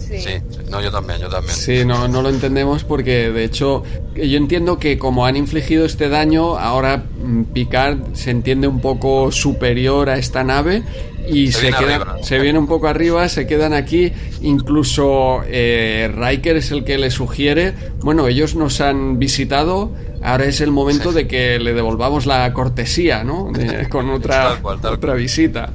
Sí. 0.07 0.21
sí. 0.21 0.31
no, 0.71 0.81
yo 0.81 0.91
también, 0.91 1.21
yo 1.21 1.29
también. 1.29 1.55
Sí, 1.55 1.85
no, 1.85 2.07
no 2.09 2.23
lo 2.23 2.29
entendemos 2.29 2.85
porque 2.85 3.31
de 3.31 3.45
hecho 3.45 3.83
yo 4.15 4.37
entiendo 4.37 4.79
que 4.79 4.99
como 4.99 5.27
han 5.27 5.37
infligido 5.37 5.85
este 5.85 6.09
daño, 6.09 6.57
ahora 6.59 7.05
Picard 7.53 8.15
se 8.15 8.31
entiende 8.31 8.69
un 8.69 8.81
poco 8.81 9.33
superior 9.33 10.09
a 10.09 10.17
esta 10.17 10.45
nave 10.45 10.83
y 11.29 11.53
se, 11.53 11.73
se, 11.73 11.73
queda, 11.73 12.19
se 12.23 12.39
viene 12.39 12.59
un 12.59 12.67
poco 12.67 12.87
arriba, 12.87 13.29
se 13.29 13.47
quedan 13.47 13.75
aquí, 13.75 14.13
incluso 14.43 15.43
eh, 15.47 16.11
Riker 16.15 16.57
es 16.57 16.71
el 16.71 16.85
que 16.85 16.99
le 16.99 17.11
sugiere, 17.11 17.75
bueno, 18.01 18.29
ellos 18.29 18.55
nos 18.55 18.81
han 18.81 19.19
visitado, 19.19 19.93
ahora 20.23 20.45
es 20.45 20.61
el 20.61 20.71
momento 20.71 21.11
sí. 21.11 21.17
de 21.17 21.29
que 21.29 21.59
le 21.59 21.75
devolvamos 21.75 22.27
la 22.27 22.53
cortesía, 22.53 23.25
¿no? 23.25 23.51
De, 23.53 23.89
con 23.89 24.09
otra, 24.11 24.51
tal 24.51 24.63
cual, 24.63 24.81
tal 24.81 24.95
otra 24.95 25.15
visita. 25.15 25.73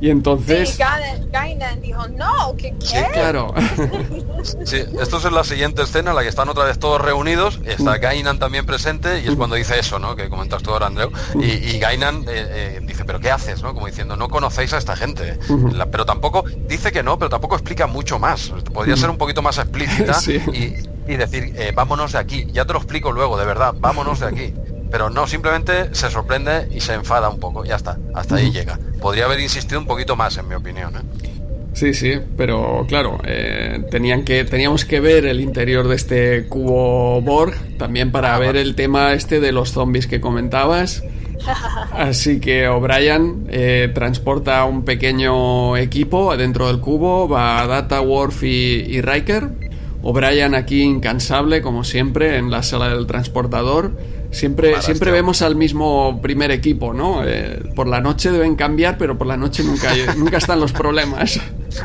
Y 0.00 0.10
entonces... 0.10 0.70
Sí, 0.70 0.82
Gainan 1.32 1.80
dijo, 1.80 2.06
no, 2.08 2.54
¿qué 2.56 2.74
qué? 2.78 2.86
Sí, 2.86 3.04
claro. 3.12 3.54
sí, 4.64 4.84
esto 5.00 5.16
es 5.16 5.32
la 5.32 5.44
siguiente 5.44 5.82
escena, 5.82 6.12
la 6.12 6.22
que 6.22 6.28
están 6.28 6.48
otra 6.48 6.64
vez 6.64 6.78
todos 6.78 7.00
reunidos, 7.00 7.60
está 7.64 7.96
Gainan 7.98 8.38
también 8.38 8.66
presente 8.66 9.20
y 9.20 9.28
es 9.28 9.34
cuando 9.36 9.56
dice 9.56 9.78
eso, 9.78 9.98
¿no? 9.98 10.14
Que 10.14 10.28
comentas 10.28 10.62
tú 10.62 10.70
ahora, 10.70 10.86
Andreu. 10.86 11.10
Y, 11.40 11.46
y 11.46 11.78
Gainan 11.78 12.22
eh, 12.22 12.26
eh, 12.28 12.80
dice, 12.82 13.04
pero 13.04 13.20
¿qué 13.20 13.30
haces? 13.30 13.62
¿no? 13.62 13.72
Como 13.74 13.86
diciendo, 13.86 14.16
no 14.16 14.28
conocéis 14.28 14.72
a 14.74 14.78
esta 14.78 14.96
gente. 14.96 15.38
La, 15.72 15.86
pero 15.86 16.04
tampoco, 16.04 16.44
dice 16.68 16.92
que 16.92 17.02
no, 17.02 17.18
pero 17.18 17.30
tampoco 17.30 17.54
explica 17.54 17.86
mucho 17.86 18.18
más. 18.18 18.52
Podría 18.72 18.96
ser 18.96 19.10
un 19.10 19.18
poquito 19.18 19.42
más 19.42 19.58
explícita 19.58 20.14
sí. 20.14 20.40
y, 20.52 21.12
y, 21.12 21.16
decir, 21.16 21.54
eh, 21.56 21.72
vámonos 21.74 22.12
de 22.12 22.18
aquí. 22.18 22.46
Ya 22.52 22.64
te 22.66 22.72
lo 22.72 22.78
explico 22.78 23.12
luego, 23.12 23.38
de 23.38 23.46
verdad, 23.46 23.74
vámonos 23.78 24.20
de 24.20 24.26
aquí 24.26 24.54
pero 24.96 25.10
no, 25.10 25.26
simplemente 25.26 25.94
se 25.94 26.08
sorprende 26.08 26.68
y 26.74 26.80
se 26.80 26.94
enfada 26.94 27.28
un 27.28 27.38
poco, 27.38 27.66
ya 27.66 27.76
está, 27.76 27.98
hasta 28.14 28.36
ahí 28.36 28.50
llega. 28.50 28.78
Podría 28.98 29.26
haber 29.26 29.40
insistido 29.40 29.78
un 29.78 29.86
poquito 29.86 30.16
más, 30.16 30.38
en 30.38 30.48
mi 30.48 30.54
opinión. 30.54 30.96
¿eh? 30.96 31.28
Sí, 31.74 31.92
sí, 31.92 32.14
pero 32.34 32.86
claro, 32.88 33.18
eh, 33.26 33.84
tenían 33.90 34.24
que, 34.24 34.46
teníamos 34.46 34.86
que 34.86 35.00
ver 35.00 35.26
el 35.26 35.42
interior 35.42 35.86
de 35.86 35.96
este 35.96 36.46
cubo 36.48 37.20
Borg, 37.20 37.76
también 37.76 38.10
para 38.10 38.36
ah, 38.36 38.38
ver 38.38 38.56
el 38.56 38.74
tema 38.74 39.12
este 39.12 39.38
de 39.38 39.52
los 39.52 39.72
zombies 39.72 40.06
que 40.06 40.18
comentabas. 40.18 41.04
Así 41.92 42.40
que 42.40 42.66
O'Brien 42.66 43.48
eh, 43.50 43.92
transporta 43.94 44.64
un 44.64 44.82
pequeño 44.86 45.76
equipo 45.76 46.34
dentro 46.38 46.68
del 46.68 46.80
cubo, 46.80 47.28
va 47.28 47.66
Data, 47.66 48.00
Worf 48.00 48.44
y, 48.44 48.46
y 48.46 49.02
Riker. 49.02 49.50
O'Brien 50.00 50.54
aquí 50.54 50.80
incansable, 50.80 51.60
como 51.60 51.84
siempre, 51.84 52.38
en 52.38 52.50
la 52.50 52.62
sala 52.62 52.88
del 52.88 53.06
transportador 53.06 54.15
Siempre, 54.36 54.82
siempre 54.82 55.10
vemos 55.12 55.40
al 55.40 55.56
mismo 55.56 56.20
primer 56.20 56.50
equipo, 56.50 56.92
¿no? 56.92 57.22
Eh, 57.24 57.72
por 57.74 57.86
la 57.86 58.02
noche 58.02 58.30
deben 58.30 58.54
cambiar, 58.54 58.98
pero 58.98 59.16
por 59.16 59.26
la 59.26 59.38
noche 59.38 59.64
nunca, 59.64 59.92
hay, 59.92 60.04
nunca 60.18 60.36
están 60.36 60.60
los 60.60 60.72
problemas. 60.72 61.40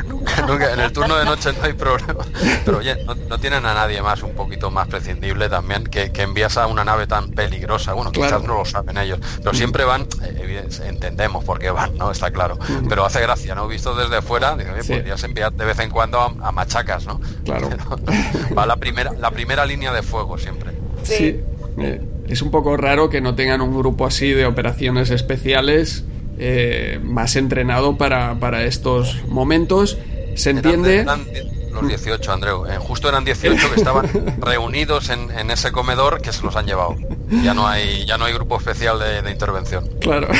Nunca, 0.06 0.46
nunca, 0.46 0.72
en 0.74 0.80
el 0.80 0.92
turno 0.92 1.16
de 1.16 1.24
noche 1.24 1.50
no 1.54 1.64
hay 1.64 1.72
problema. 1.72 2.26
Pero 2.62 2.78
oye, 2.78 3.02
no, 3.06 3.14
no, 3.14 3.38
tienen 3.38 3.64
a 3.64 3.72
nadie 3.72 4.02
más 4.02 4.22
un 4.22 4.34
poquito 4.34 4.70
más 4.70 4.86
prescindible 4.86 5.48
también 5.48 5.84
que, 5.84 6.12
que 6.12 6.22
envías 6.22 6.58
a 6.58 6.66
una 6.66 6.84
nave 6.84 7.06
tan 7.06 7.30
peligrosa. 7.30 7.94
Bueno, 7.94 8.12
quizás 8.12 8.28
claro. 8.28 8.46
no 8.46 8.54
lo 8.58 8.64
saben 8.66 8.98
ellos, 8.98 9.18
pero 9.38 9.54
siempre 9.54 9.84
van, 9.84 10.06
eh, 10.22 10.68
entendemos 10.84 11.44
por 11.44 11.58
qué 11.58 11.70
van, 11.70 11.96
¿no? 11.96 12.10
Está 12.10 12.32
claro. 12.32 12.58
Pero 12.86 13.06
hace 13.06 13.22
gracia, 13.22 13.54
¿no? 13.54 13.66
Visto 13.66 13.94
desde 13.94 14.20
fuera, 14.20 14.56
digo, 14.56 14.72
sí. 14.82 14.92
podrías 14.92 15.24
enviar 15.24 15.54
de 15.54 15.64
vez 15.64 15.78
en 15.78 15.88
cuando 15.88 16.20
a, 16.20 16.34
a 16.42 16.52
machacas, 16.52 17.06
¿no? 17.06 17.18
Claro. 17.46 17.70
Va 18.56 18.66
la 18.66 18.76
primera, 18.76 19.12
la 19.12 19.30
primera 19.30 19.64
línea 19.64 19.90
de 19.90 20.02
fuego 20.02 20.36
siempre. 20.36 20.72
Sí. 21.02 21.16
sí. 21.16 21.40
Eh, 21.78 22.00
es 22.32 22.42
un 22.42 22.50
poco 22.50 22.76
raro 22.76 23.10
que 23.10 23.20
no 23.20 23.34
tengan 23.34 23.60
un 23.60 23.76
grupo 23.76 24.06
así 24.06 24.30
de 24.30 24.46
operaciones 24.46 25.10
especiales 25.10 26.04
eh, 26.38 26.98
más 27.02 27.36
entrenado 27.36 27.96
para, 27.96 28.34
para, 28.40 28.64
estos 28.64 29.22
momentos. 29.28 29.98
Se 30.34 30.50
entiende. 30.50 31.00
Eran, 31.00 31.26
eran 31.28 31.52
los 31.72 31.88
18, 31.88 32.32
Andreu. 32.32 32.66
Eh, 32.66 32.78
justo 32.78 33.08
eran 33.08 33.24
18 33.24 33.70
que 33.70 33.80
estaban 33.80 34.08
reunidos 34.40 35.10
en, 35.10 35.30
en, 35.30 35.50
ese 35.50 35.72
comedor 35.72 36.22
que 36.22 36.32
se 36.32 36.42
los 36.42 36.56
han 36.56 36.66
llevado. 36.66 36.96
Ya 37.42 37.54
no 37.54 37.66
hay, 37.66 38.06
ya 38.06 38.18
no 38.18 38.24
hay 38.24 38.32
grupo 38.34 38.56
especial 38.58 38.98
de, 38.98 39.22
de 39.22 39.30
intervención. 39.30 39.88
Claro. 40.00 40.28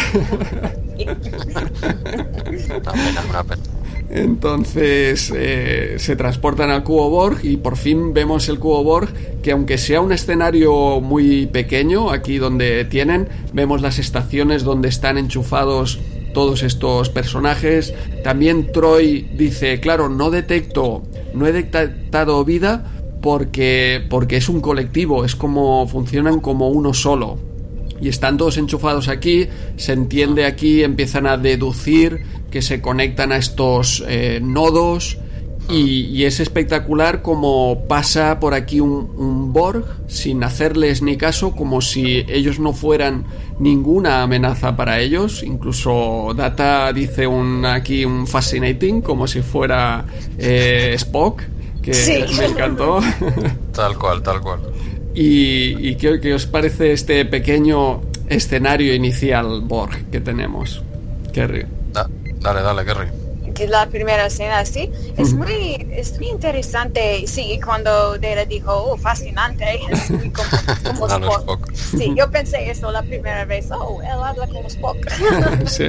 una 0.98 2.92
pena, 2.92 3.22
una 3.28 3.44
pena. 3.44 3.62
Entonces 4.12 5.32
eh, 5.34 5.94
se 5.96 6.16
transportan 6.16 6.70
al 6.70 6.84
cubo 6.84 7.08
Borg 7.08 7.38
y 7.44 7.56
por 7.56 7.78
fin 7.78 8.12
vemos 8.12 8.46
el 8.50 8.58
cubo 8.58 8.84
Borg 8.84 9.08
que 9.42 9.52
aunque 9.52 9.78
sea 9.78 10.02
un 10.02 10.12
escenario 10.12 11.00
muy 11.00 11.46
pequeño, 11.46 12.10
aquí 12.10 12.36
donde 12.36 12.84
tienen, 12.84 13.28
vemos 13.54 13.80
las 13.80 13.98
estaciones 13.98 14.64
donde 14.64 14.90
están 14.90 15.16
enchufados 15.16 15.98
todos 16.34 16.62
estos 16.62 17.08
personajes. 17.08 17.94
También 18.22 18.70
Troy 18.70 19.22
dice, 19.34 19.80
claro, 19.80 20.10
no 20.10 20.30
detecto, 20.30 21.02
no 21.32 21.46
he 21.46 21.52
detectado 21.52 22.44
vida 22.44 22.92
porque, 23.22 24.04
porque 24.10 24.36
es 24.36 24.50
un 24.50 24.60
colectivo, 24.60 25.24
es 25.24 25.34
como 25.34 25.86
funcionan 25.88 26.40
como 26.40 26.68
uno 26.68 26.92
solo. 26.92 27.51
Y 28.02 28.08
están 28.08 28.36
todos 28.36 28.58
enchufados 28.58 29.08
aquí, 29.08 29.46
se 29.76 29.92
entiende 29.92 30.44
aquí, 30.44 30.82
empiezan 30.82 31.26
a 31.26 31.36
deducir 31.36 32.24
que 32.50 32.60
se 32.60 32.82
conectan 32.82 33.32
a 33.32 33.36
estos 33.36 34.04
eh, 34.06 34.40
nodos 34.42 35.18
Y, 35.68 36.24
es 36.24 36.40
espectacular 36.40 37.22
como 37.22 37.86
pasa 37.86 38.40
por 38.40 38.52
aquí 38.52 38.80
un, 38.80 39.52
Borg 39.52 39.84
sin 40.06 40.42
hacerles 40.44 41.02
ni 41.02 41.16
caso, 41.16 41.52
como 41.52 41.80
si 41.80 42.24
ellos 42.28 42.58
no 42.58 42.72
fueran 42.72 43.24
ninguna 43.58 44.22
amenaza 44.22 44.76
para 44.76 45.00
ellos. 45.00 45.42
Incluso 45.42 46.32
Data 46.34 46.92
dice 46.92 47.26
un, 47.26 47.64
aquí 47.64 48.04
un 48.04 48.26
fascinating, 48.26 49.02
como 49.02 49.26
si 49.26 49.40
fuera 49.40 50.04
eh, 50.38 50.92
Spock, 50.96 51.42
que 51.80 51.92
me 52.36 52.44
encantó. 52.46 53.00
Tal 53.72 53.96
cual, 53.98 54.22
tal 54.22 54.40
cual. 54.40 54.60
¿Y, 55.14 55.88
y 55.88 55.96
qué, 55.96 56.20
qué 56.20 56.34
os 56.34 56.46
parece 56.46 56.92
este 56.92 57.24
pequeño 57.24 58.02
escenario 58.28 58.94
inicial 58.94 59.60
Borg 59.62 60.10
que 60.10 60.20
tenemos? 60.20 60.82
Kerry. 61.32 61.66
dale, 62.40 62.62
dale, 62.62 62.84
Kerry. 62.84 63.22
La 63.68 63.86
primera 63.86 64.26
escena, 64.26 64.64
sí, 64.64 64.90
es 65.16 65.34
muy, 65.34 65.86
es 65.92 66.18
muy 66.18 66.28
interesante. 66.28 67.26
Sí, 67.26 67.60
cuando 67.64 68.18
Data 68.18 68.44
dijo, 68.44 68.72
oh, 68.72 68.96
fascinante, 68.96 69.78
es 69.90 70.10
muy 70.10 70.30
como, 70.30 71.36
Spock. 71.36 71.72
Sí, 71.72 72.12
yo 72.16 72.30
pensé 72.30 72.70
eso 72.70 72.90
la 72.90 73.02
primera 73.02 73.44
vez, 73.44 73.70
oh, 73.70 74.00
él 74.02 74.08
habla 74.10 74.46
como 74.46 74.66
Spock. 74.68 74.96
sí. 75.66 75.84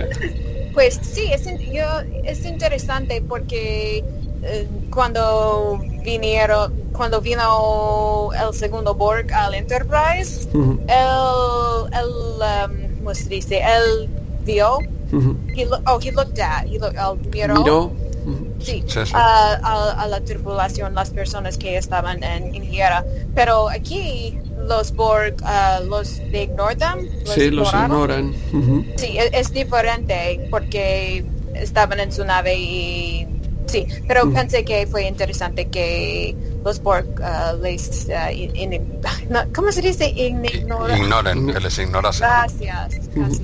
Pues 0.74 1.00
sí, 1.02 1.32
es, 1.32 1.46
yo, 1.72 1.86
es 2.24 2.46
interesante 2.46 3.22
porque 3.22 4.04
eh, 4.44 4.68
cuando 4.92 5.80
vinieron, 6.04 6.74
cuando 6.94 7.22
vino 7.22 8.30
el 8.34 8.54
segundo 8.54 8.94
Borg 8.94 9.32
al 9.34 9.54
Enterprise, 9.56 10.50
él, 10.54 10.80
él 10.88 12.10
um, 12.40 12.98
¿cómo 12.98 13.16
se 13.16 13.30
dice? 13.30 13.62
Él 13.62 14.10
vio, 14.46 14.80
he 15.56 15.68
oh, 15.86 16.00
he 16.00 16.12
looked 16.12 16.40
at, 16.40 16.66
he 16.66 16.80
miró, 17.32 17.92
Sí, 18.60 18.86
A, 19.14 20.08
la 20.10 20.22
tripulación, 20.22 20.96
las 20.96 21.10
personas 21.10 21.58
que 21.58 21.78
estaban 21.78 22.24
en 22.24 22.56
Inglaterra. 22.56 23.04
Pero 23.36 23.70
aquí 23.70 24.38
los 24.68 24.94
Borg 24.94 25.36
uh, 25.42 25.84
los 25.86 26.20
ignoran. 26.32 27.10
sí, 27.26 27.52
los 27.52 27.74
ignoran. 27.74 28.34
Sí, 28.96 29.18
es, 29.18 29.30
es, 29.34 29.52
diferente 29.52 30.48
porque 30.50 31.26
estaban 31.54 32.00
en 32.00 32.12
su 32.12 32.24
nave 32.24 32.56
y 32.56 33.23
Sí, 33.68 33.88
pero 34.08 34.32
pensé 34.32 34.64
que 34.66 34.88
fue 34.88 35.08
interesante 35.08 35.70
que 35.70 36.38
los 36.64 36.82
Borg 36.82 37.06
uh, 37.20 37.62
les... 37.62 38.08
Uh, 38.08 39.54
¿Cómo 39.54 39.72
se 39.72 39.82
dice? 39.82 40.10
Ignoren, 40.10 41.54
que 41.54 41.60
les 41.60 41.78
ignorasen. 41.78 42.28
Gracias. 42.28 42.96
Casi 43.16 43.44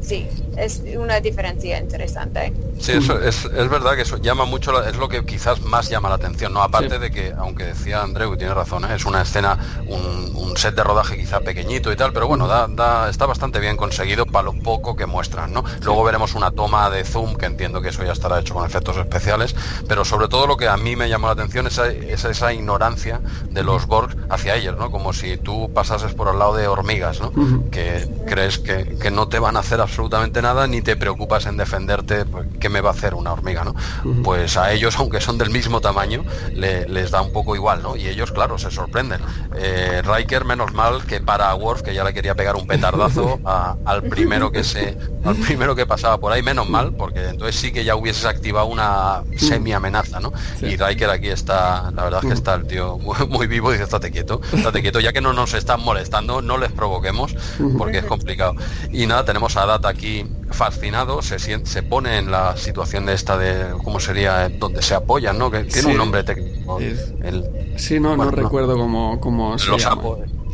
sí, 0.00 0.28
es 0.56 0.82
una 0.96 1.20
diferencia 1.20 1.78
interesante. 1.78 2.52
Sí, 2.78 2.92
eso 2.92 3.20
es, 3.20 3.44
es, 3.44 3.68
verdad 3.68 3.94
que 3.96 4.02
eso 4.02 4.18
llama 4.18 4.44
mucho, 4.44 4.84
es 4.84 4.96
lo 4.96 5.08
que 5.08 5.24
quizás 5.24 5.62
más 5.62 5.88
llama 5.88 6.08
la 6.08 6.16
atención, 6.16 6.52
¿no? 6.52 6.62
Aparte 6.62 6.98
de 6.98 7.10
que, 7.10 7.32
aunque 7.36 7.64
decía 7.64 8.02
Andreu, 8.02 8.34
y 8.34 8.38
tiene 8.38 8.54
razón, 8.54 8.84
¿eh? 8.84 8.94
es 8.94 9.04
una 9.04 9.22
escena, 9.22 9.58
un, 9.88 10.26
set 10.56 10.74
de 10.74 10.82
rodaje 10.82 11.18
quizá 11.18 11.40
pequeñito 11.40 11.92
y 11.92 11.96
tal, 11.96 12.14
pero 12.14 12.26
bueno, 12.28 12.48
da, 12.48 13.10
está 13.10 13.26
bastante 13.26 13.60
bien 13.60 13.76
conseguido 13.76 14.24
para 14.24 14.44
lo 14.44 14.54
poco 14.54 14.96
que 14.96 15.04
muestran, 15.04 15.52
¿no? 15.52 15.62
Luego 15.82 16.02
veremos 16.02 16.34
una 16.34 16.50
toma 16.50 16.88
de 16.88 17.04
zoom, 17.04 17.36
que 17.36 17.44
entiendo 17.44 17.82
que 17.82 17.90
eso 17.90 18.02
ya 18.04 18.12
estará 18.12 18.40
hecho 18.40 18.54
con 18.54 18.64
efectos 18.64 18.96
especiales, 18.96 19.54
pero 19.86 20.02
sobre 20.02 20.28
todo 20.28 20.46
lo 20.46 20.56
que 20.56 20.66
a 20.66 20.78
mí 20.78 20.96
me 20.96 21.10
llamó 21.10 21.26
la 21.26 21.34
atención 21.34 21.66
es 21.66 22.15
esa, 22.16 22.30
esa 22.30 22.52
ignorancia 22.52 23.20
de 23.50 23.62
los 23.62 23.86
Borg 23.86 24.16
hacia 24.28 24.56
ellos, 24.56 24.76
¿no? 24.76 24.90
Como 24.90 25.12
si 25.12 25.36
tú 25.36 25.70
pasases 25.72 26.14
por 26.14 26.28
al 26.28 26.38
lado 26.38 26.56
de 26.56 26.66
hormigas, 26.66 27.20
¿no? 27.20 27.32
Que 27.70 28.08
crees 28.26 28.58
que, 28.58 28.96
que 29.00 29.10
no 29.10 29.28
te 29.28 29.38
van 29.38 29.56
a 29.56 29.60
hacer 29.60 29.80
absolutamente 29.80 30.42
nada 30.42 30.66
ni 30.66 30.82
te 30.82 30.96
preocupas 30.96 31.46
en 31.46 31.56
defenderte, 31.56 32.24
pues, 32.24 32.46
¿qué 32.60 32.68
me 32.68 32.80
va 32.80 32.90
a 32.90 32.92
hacer 32.92 33.14
una 33.14 33.32
hormiga, 33.32 33.64
¿no? 33.64 33.74
Pues 34.22 34.56
a 34.56 34.72
ellos, 34.72 34.96
aunque 34.98 35.20
son 35.20 35.38
del 35.38 35.50
mismo 35.50 35.80
tamaño, 35.80 36.24
les 36.54 37.10
da 37.10 37.22
un 37.22 37.32
poco 37.32 37.54
igual, 37.54 37.82
¿no? 37.82 37.96
Y 37.96 38.08
ellos, 38.08 38.32
claro, 38.32 38.58
se 38.58 38.70
sorprenden. 38.70 39.20
Eh, 39.54 40.02
Riker, 40.02 40.44
menos 40.44 40.72
mal 40.72 41.04
que 41.04 41.20
para 41.20 41.54
Worf, 41.54 41.82
que 41.82 41.94
ya 41.94 42.04
le 42.04 42.12
quería 42.12 42.34
pegar 42.34 42.56
un 42.56 42.66
petardazo 42.66 43.40
al 43.84 44.02
primero 44.04 44.50
que 44.50 44.64
se, 44.64 44.96
al 45.24 45.36
primero 45.36 45.74
que 45.74 45.86
pasaba 45.86 46.18
por 46.18 46.32
ahí, 46.32 46.42
menos 46.42 46.68
mal, 46.68 46.94
porque 46.94 47.28
entonces 47.28 47.56
sí 47.56 47.72
que 47.72 47.84
ya 47.84 47.96
hubieses 47.96 48.24
activado 48.24 48.66
una 48.66 49.22
semi 49.36 49.72
amenaza, 49.72 50.20
¿no? 50.20 50.32
Y 50.60 50.76
Riker 50.76 51.10
aquí 51.10 51.28
está, 51.28 51.90
la 51.92 52.04
verdad 52.06 52.20
es 52.24 52.28
que 52.28 52.34
está 52.34 52.54
el 52.54 52.66
tío 52.66 52.98
muy, 53.28 53.46
vivo 53.46 53.70
y 53.70 53.74
dice, 53.74 53.84
estate 53.84 54.10
quieto, 54.10 54.40
estate 54.52 54.82
quieto, 54.82 55.00
ya 55.00 55.12
que 55.12 55.20
no 55.20 55.32
nos 55.32 55.54
están 55.54 55.82
molestando, 55.82 56.42
no 56.42 56.58
les 56.58 56.72
provoquemos, 56.72 57.34
porque 57.78 57.98
es 57.98 58.04
complicado. 58.04 58.54
Y 58.92 59.06
nada, 59.06 59.24
tenemos 59.24 59.56
a 59.56 59.66
Data 59.66 59.88
aquí 59.88 60.24
fascinado, 60.50 61.22
se, 61.22 61.38
se 61.38 61.82
pone 61.82 62.18
en 62.18 62.30
la 62.30 62.56
situación 62.56 63.06
de 63.06 63.14
esta 63.14 63.36
de 63.36 63.74
cómo 63.82 64.00
sería 64.00 64.48
donde 64.48 64.82
se 64.82 64.94
apoyan, 64.94 65.38
¿no? 65.38 65.50
Que 65.50 65.64
tiene 65.64 65.92
un 65.92 65.98
nombre 65.98 66.22
técnico. 66.24 66.78
El, 66.78 67.74
sí, 67.76 68.00
no, 68.00 68.16
no 68.16 68.30
recuerdo 68.30 68.76
cómo, 68.76 69.20
cómo 69.20 69.58
se 69.58 69.76
llama 69.76 70.02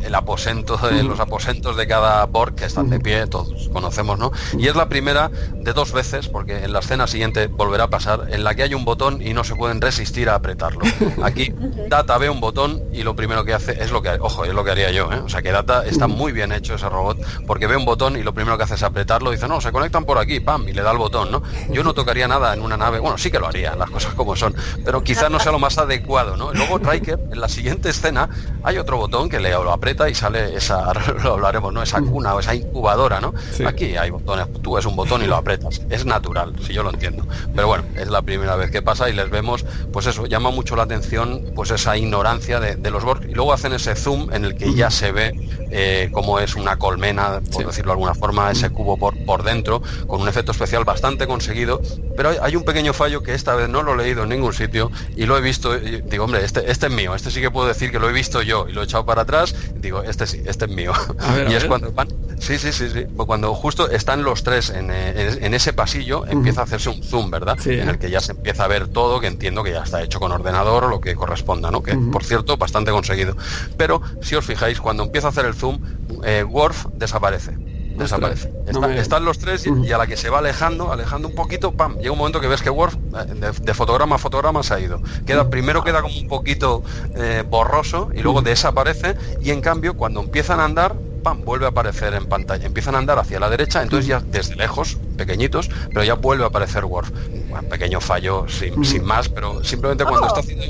el 0.03 0.15
aposento 0.15 0.77
de 0.77 1.03
los 1.03 1.19
aposentos 1.19 1.77
de 1.77 1.87
cada 1.87 2.25
Borg 2.25 2.55
que 2.55 2.65
están 2.65 2.89
de 2.89 2.99
pie, 2.99 3.27
todos 3.27 3.69
conocemos, 3.69 4.19
¿no? 4.19 4.31
Y 4.57 4.67
es 4.67 4.75
la 4.75 4.89
primera 4.89 5.29
de 5.29 5.73
dos 5.73 5.91
veces, 5.91 6.27
porque 6.27 6.63
en 6.63 6.73
la 6.73 6.79
escena 6.79 7.07
siguiente 7.07 7.47
volverá 7.47 7.85
a 7.85 7.89
pasar, 7.89 8.27
en 8.29 8.43
la 8.43 8.55
que 8.55 8.63
hay 8.63 8.73
un 8.73 8.85
botón 8.85 9.21
y 9.21 9.33
no 9.33 9.43
se 9.43 9.55
pueden 9.55 9.81
resistir 9.81 10.29
a 10.29 10.35
apretarlo. 10.35 10.81
Aquí 11.23 11.53
Data 11.89 12.17
ve 12.17 12.29
un 12.29 12.39
botón 12.39 12.83
y 12.91 13.03
lo 13.03 13.15
primero 13.15 13.45
que 13.45 13.53
hace 13.53 13.81
es 13.83 13.91
lo 13.91 14.01
que, 14.01 14.09
ojo, 14.09 14.45
es 14.45 14.53
lo 14.53 14.63
que 14.63 14.71
haría 14.71 14.91
yo, 14.91 15.11
¿eh? 15.11 15.19
O 15.19 15.29
sea 15.29 15.41
que 15.41 15.51
Data 15.51 15.85
está 15.85 16.07
muy 16.07 16.31
bien 16.31 16.51
hecho 16.51 16.75
ese 16.75 16.89
robot, 16.89 17.19
porque 17.47 17.67
ve 17.67 17.77
un 17.77 17.85
botón 17.85 18.17
y 18.17 18.23
lo 18.23 18.33
primero 18.33 18.57
que 18.57 18.63
hace 18.63 18.75
es 18.75 18.83
apretarlo, 18.83 19.31
dice, 19.31 19.47
no, 19.47 19.61
se 19.61 19.71
conectan 19.71 20.05
por 20.05 20.17
aquí, 20.17 20.39
pam, 20.39 20.67
y 20.67 20.73
le 20.73 20.81
da 20.81 20.91
el 20.91 20.97
botón, 20.97 21.31
¿no? 21.31 21.43
Yo 21.69 21.83
no 21.83 21.93
tocaría 21.93 22.27
nada 22.27 22.53
en 22.53 22.61
una 22.61 22.77
nave, 22.77 22.99
bueno, 22.99 23.17
sí 23.17 23.31
que 23.31 23.39
lo 23.39 23.47
haría, 23.47 23.75
las 23.75 23.89
cosas 23.89 24.13
como 24.13 24.35
son, 24.35 24.55
pero 24.83 25.03
quizás 25.03 25.31
no 25.31 25.39
sea 25.39 25.51
lo 25.51 25.59
más 25.59 25.77
adecuado, 25.77 26.37
¿no? 26.37 26.53
luego 26.53 26.77
Riker, 26.77 27.19
en 27.31 27.39
la 27.39 27.49
siguiente 27.49 27.89
escena, 27.89 28.29
hay 28.63 28.77
otro 28.77 28.97
botón 28.97 29.29
que 29.29 29.39
le 29.39 29.51
lo 29.51 29.71
aprieta 29.71 29.92
y 30.09 30.15
sale 30.15 30.55
esa, 30.55 30.91
lo 31.23 31.33
hablaremos, 31.33 31.73
¿no? 31.73 31.81
Esa 31.81 32.01
cuna 32.01 32.33
o 32.35 32.39
esa 32.39 32.55
incubadora, 32.55 33.21
¿no? 33.21 33.33
Aquí 33.65 33.95
hay 33.95 34.09
botones, 34.09 34.47
tú 34.61 34.73
ves 34.73 34.85
un 34.85 34.95
botón 34.95 35.23
y 35.23 35.27
lo 35.27 35.35
apretas. 35.35 35.81
Es 35.89 36.05
natural, 36.05 36.53
si 36.65 36.73
yo 36.73 36.83
lo 36.83 36.89
entiendo. 36.89 37.25
Pero 37.55 37.67
bueno, 37.67 37.85
es 37.95 38.07
la 38.07 38.21
primera 38.21 38.55
vez 38.55 38.71
que 38.71 38.81
pasa 38.81 39.09
y 39.09 39.13
les 39.13 39.29
vemos, 39.29 39.65
pues 39.91 40.05
eso, 40.07 40.25
llama 40.25 40.51
mucho 40.51 40.75
la 40.75 40.83
atención, 40.83 41.51
pues 41.55 41.71
esa 41.71 41.97
ignorancia 41.97 42.59
de, 42.59 42.91
los 42.91 43.03
Borg. 43.03 43.25
Y 43.29 43.33
luego 43.33 43.53
hacen 43.53 43.73
ese 43.73 43.95
zoom 43.95 44.31
en 44.33 44.45
el 44.45 44.55
que 44.55 44.73
ya 44.73 44.91
se 44.91 45.11
ve 45.11 45.33
eh, 45.71 46.09
cómo 46.11 46.39
es 46.39 46.55
una 46.55 46.77
colmena, 46.77 47.41
por 47.51 47.65
decirlo 47.65 47.91
de 47.91 47.93
alguna 47.93 48.13
forma, 48.13 48.51
ese 48.51 48.69
cubo 48.69 48.97
por, 48.97 49.17
por 49.25 49.43
dentro, 49.43 49.81
con 50.07 50.21
un 50.21 50.27
efecto 50.27 50.51
especial 50.51 50.83
bastante 50.83 51.27
conseguido. 51.27 51.81
Pero 52.15 52.31
hay, 52.41 52.55
un 52.55 52.63
pequeño 52.63 52.93
fallo 52.93 53.23
que 53.23 53.33
esta 53.33 53.55
vez 53.55 53.69
no 53.69 53.81
lo 53.81 53.93
he 53.93 53.97
leído 53.97 54.23
en 54.23 54.29
ningún 54.29 54.53
sitio 54.53 54.91
y 55.15 55.25
lo 55.25 55.37
he 55.37 55.41
visto, 55.41 55.75
y 55.75 56.01
digo, 56.01 56.25
hombre, 56.25 56.43
este, 56.45 56.69
este 56.69 56.87
es 56.87 56.91
mío, 56.91 57.15
este 57.15 57.31
sí 57.31 57.41
que 57.41 57.49
puedo 57.49 57.67
decir 57.67 57.91
que 57.91 57.99
lo 57.99 58.09
he 58.09 58.13
visto 58.13 58.41
yo 58.41 58.67
y 58.69 58.73
lo 58.73 58.81
he 58.81 58.85
echado 58.85 59.05
para 59.05 59.23
atrás 59.23 59.55
digo, 59.83 60.01
este 60.01 60.25
sí, 60.25 60.41
este 60.45 60.65
es 60.65 60.71
mío. 60.71 60.93
y 61.49 61.53
es 61.53 61.65
cuando 61.65 61.91
van, 61.91 62.07
sí, 62.39 62.57
sí, 62.57 62.71
sí, 62.71 62.89
sí, 62.89 63.05
pues 63.15 63.27
cuando 63.27 63.53
justo 63.53 63.89
están 63.89 64.23
los 64.23 64.43
tres 64.43 64.71
en, 64.71 64.89
eh, 64.91 65.37
ese 65.53 65.73
pasillo, 65.73 66.25
empieza 66.25 66.61
a 66.61 66.63
hacerse 66.63 66.89
un 66.89 67.03
zoom, 67.03 67.29
¿verdad? 67.29 67.57
En 67.67 67.89
el 67.89 67.99
que 67.99 68.09
ya 68.09 68.19
se 68.19 68.31
empieza 68.31 68.63
a 68.63 68.67
ver 68.67 68.87
todo, 68.87 69.19
que 69.19 69.27
entiendo 69.27 69.63
que 69.63 69.71
ya 69.71 69.83
está 69.83 70.01
hecho 70.01 70.19
con 70.19 70.31
ordenador 70.31 70.85
o 70.85 70.87
lo 70.87 70.99
que 70.99 71.15
corresponda, 71.15 71.69
¿no? 71.69 71.83
Que, 71.83 71.95
por 71.95 72.23
cierto, 72.23 72.57
bastante 72.57 72.91
conseguido. 72.91 73.37
Pero, 73.77 74.01
si 74.21 74.35
os 74.35 74.45
fijáis, 74.45 74.79
cuando 74.79 75.03
empieza 75.03 75.27
a 75.27 75.29
hacer 75.29 75.45
el 75.45 75.53
zoom, 75.53 75.79
eh, 76.23 76.43
Worf 76.43 76.87
desaparece 76.95 77.72
desaparece. 77.97 78.51
Están 78.97 79.25
los 79.25 79.39
tres 79.39 79.65
y, 79.65 79.91
a 79.91 79.97
la 79.97 80.07
que 80.07 80.17
se 80.17 80.29
va 80.29 80.39
alejando, 80.39 80.91
alejando 80.91 81.27
un 81.27 81.35
poquito, 81.35 81.71
pam, 81.71 81.97
llega 81.97 82.11
un 82.11 82.17
momento 82.17 82.39
que 82.39 82.47
ves 82.47 82.61
que 82.61 82.69
Worf 82.69 82.95
eh, 82.95 83.51
de, 83.61 83.73
fotograma 83.73 84.15
a 84.15 84.19
fotograma 84.19 84.63
se 84.63 84.73
ha 84.73 84.79
ido. 84.79 85.01
Queda, 85.25 85.49
primero 85.49 85.83
queda 85.83 86.01
como 86.01 86.17
un 86.17 86.27
poquito 86.27 86.83
eh, 87.15 87.43
borroso 87.47 88.09
y 88.13 88.21
luego 88.21 88.41
desaparece 88.41 89.15
y 89.41 89.51
en 89.51 89.61
cambio 89.61 89.95
cuando 89.95 90.21
empiezan 90.21 90.59
a 90.59 90.65
andar, 90.65 90.95
pam, 91.23 91.43
vuelve 91.43 91.65
a 91.65 91.69
aparecer 91.69 92.13
en 92.13 92.25
pantalla. 92.25 92.65
Empiezan 92.65 92.95
a 92.95 92.97
andar 92.97 93.19
hacia 93.19 93.39
la 93.39 93.49
derecha, 93.49 93.81
entonces 93.81 94.07
ya 94.07 94.19
desde 94.19 94.55
lejos, 94.55 94.97
pequeñitos, 95.17 95.69
pero 95.89 96.03
ya 96.03 96.15
vuelve 96.15 96.43
a 96.43 96.47
aparecer 96.47 96.85
Worf. 96.85 97.11
Un 97.11 97.69
pequeño 97.69 98.01
fallo 98.01 98.45
sin, 98.47 99.03
más, 99.03 99.29
pero 99.29 99.63
simplemente 99.63 100.05
cuando 100.05 100.27
está 100.27 100.39
haciendo 100.39 100.63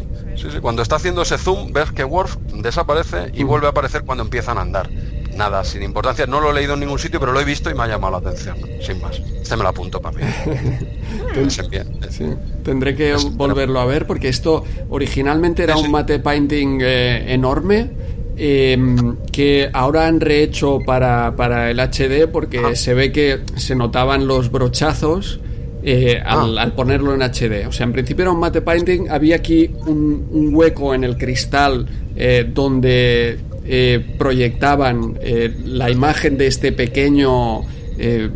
cuando 0.61 0.81
está 0.81 0.97
haciendo 0.97 1.21
ese 1.21 1.37
zoom 1.37 1.71
ves 1.71 1.91
que 1.91 2.03
Worf 2.03 2.35
desaparece 2.55 3.31
y 3.33 3.43
vuelve 3.43 3.67
a 3.67 3.69
aparecer 3.69 4.03
cuando 4.03 4.23
empiezan 4.23 4.57
a 4.57 4.61
andar 4.61 4.89
nada, 5.35 5.63
sin 5.63 5.83
importancia. 5.83 6.25
No 6.25 6.39
lo 6.39 6.51
he 6.51 6.53
leído 6.53 6.73
en 6.73 6.81
ningún 6.81 6.99
sitio, 6.99 7.19
pero 7.19 7.31
lo 7.31 7.39
he 7.39 7.45
visto 7.45 7.69
y 7.69 7.73
me 7.73 7.83
ha 7.83 7.87
llamado 7.87 8.13
la 8.13 8.29
atención, 8.29 8.57
sin 8.81 9.01
más. 9.01 9.21
Este 9.41 9.55
me 9.55 9.63
lo 9.63 9.69
apunto 9.69 10.01
para 10.01 10.17
mí. 10.17 10.23
Tendré 12.63 12.95
que 12.95 13.15
volverlo 13.31 13.79
a 13.79 13.85
ver 13.85 14.07
porque 14.07 14.29
esto 14.29 14.63
originalmente 14.89 15.63
era 15.63 15.77
un 15.77 15.91
mate 15.91 16.19
painting 16.19 16.79
eh, 16.81 17.33
enorme. 17.33 17.91
Em, 18.35 19.17
que 19.31 19.69
ahora 19.73 20.07
han 20.07 20.19
rehecho 20.19 20.79
para, 20.83 21.35
para 21.35 21.69
el 21.69 21.79
HD 21.79 22.27
porque 22.27 22.75
se 22.75 22.95
ve 22.95 23.11
que 23.11 23.41
se 23.57 23.75
notaban 23.75 24.25
los 24.25 24.51
brochazos 24.51 25.39
eh, 25.83 26.21
ah. 26.25 26.47
al, 26.57 26.73
ponerlo 26.73 27.13
en 27.13 27.21
HD. 27.21 27.67
O 27.67 27.71
sea, 27.71 27.85
en 27.85 27.91
principio 27.91 28.23
era 28.23 28.31
un 28.31 28.39
mate 28.39 28.61
painting, 28.61 29.09
había 29.09 29.35
aquí 29.35 29.69
un, 29.85 30.49
hueco 30.53 30.93
en 30.93 31.03
el 31.03 31.17
cristal 31.17 31.87
eh, 32.15 32.49
donde 32.51 33.39
eh, 33.65 34.05
proyectaban 34.17 35.17
eh, 35.21 35.53
la 35.65 35.89
imagen 35.89 36.37
de 36.37 36.47
este 36.47 36.71
pequeño 36.71 37.61
eh, 37.97 38.29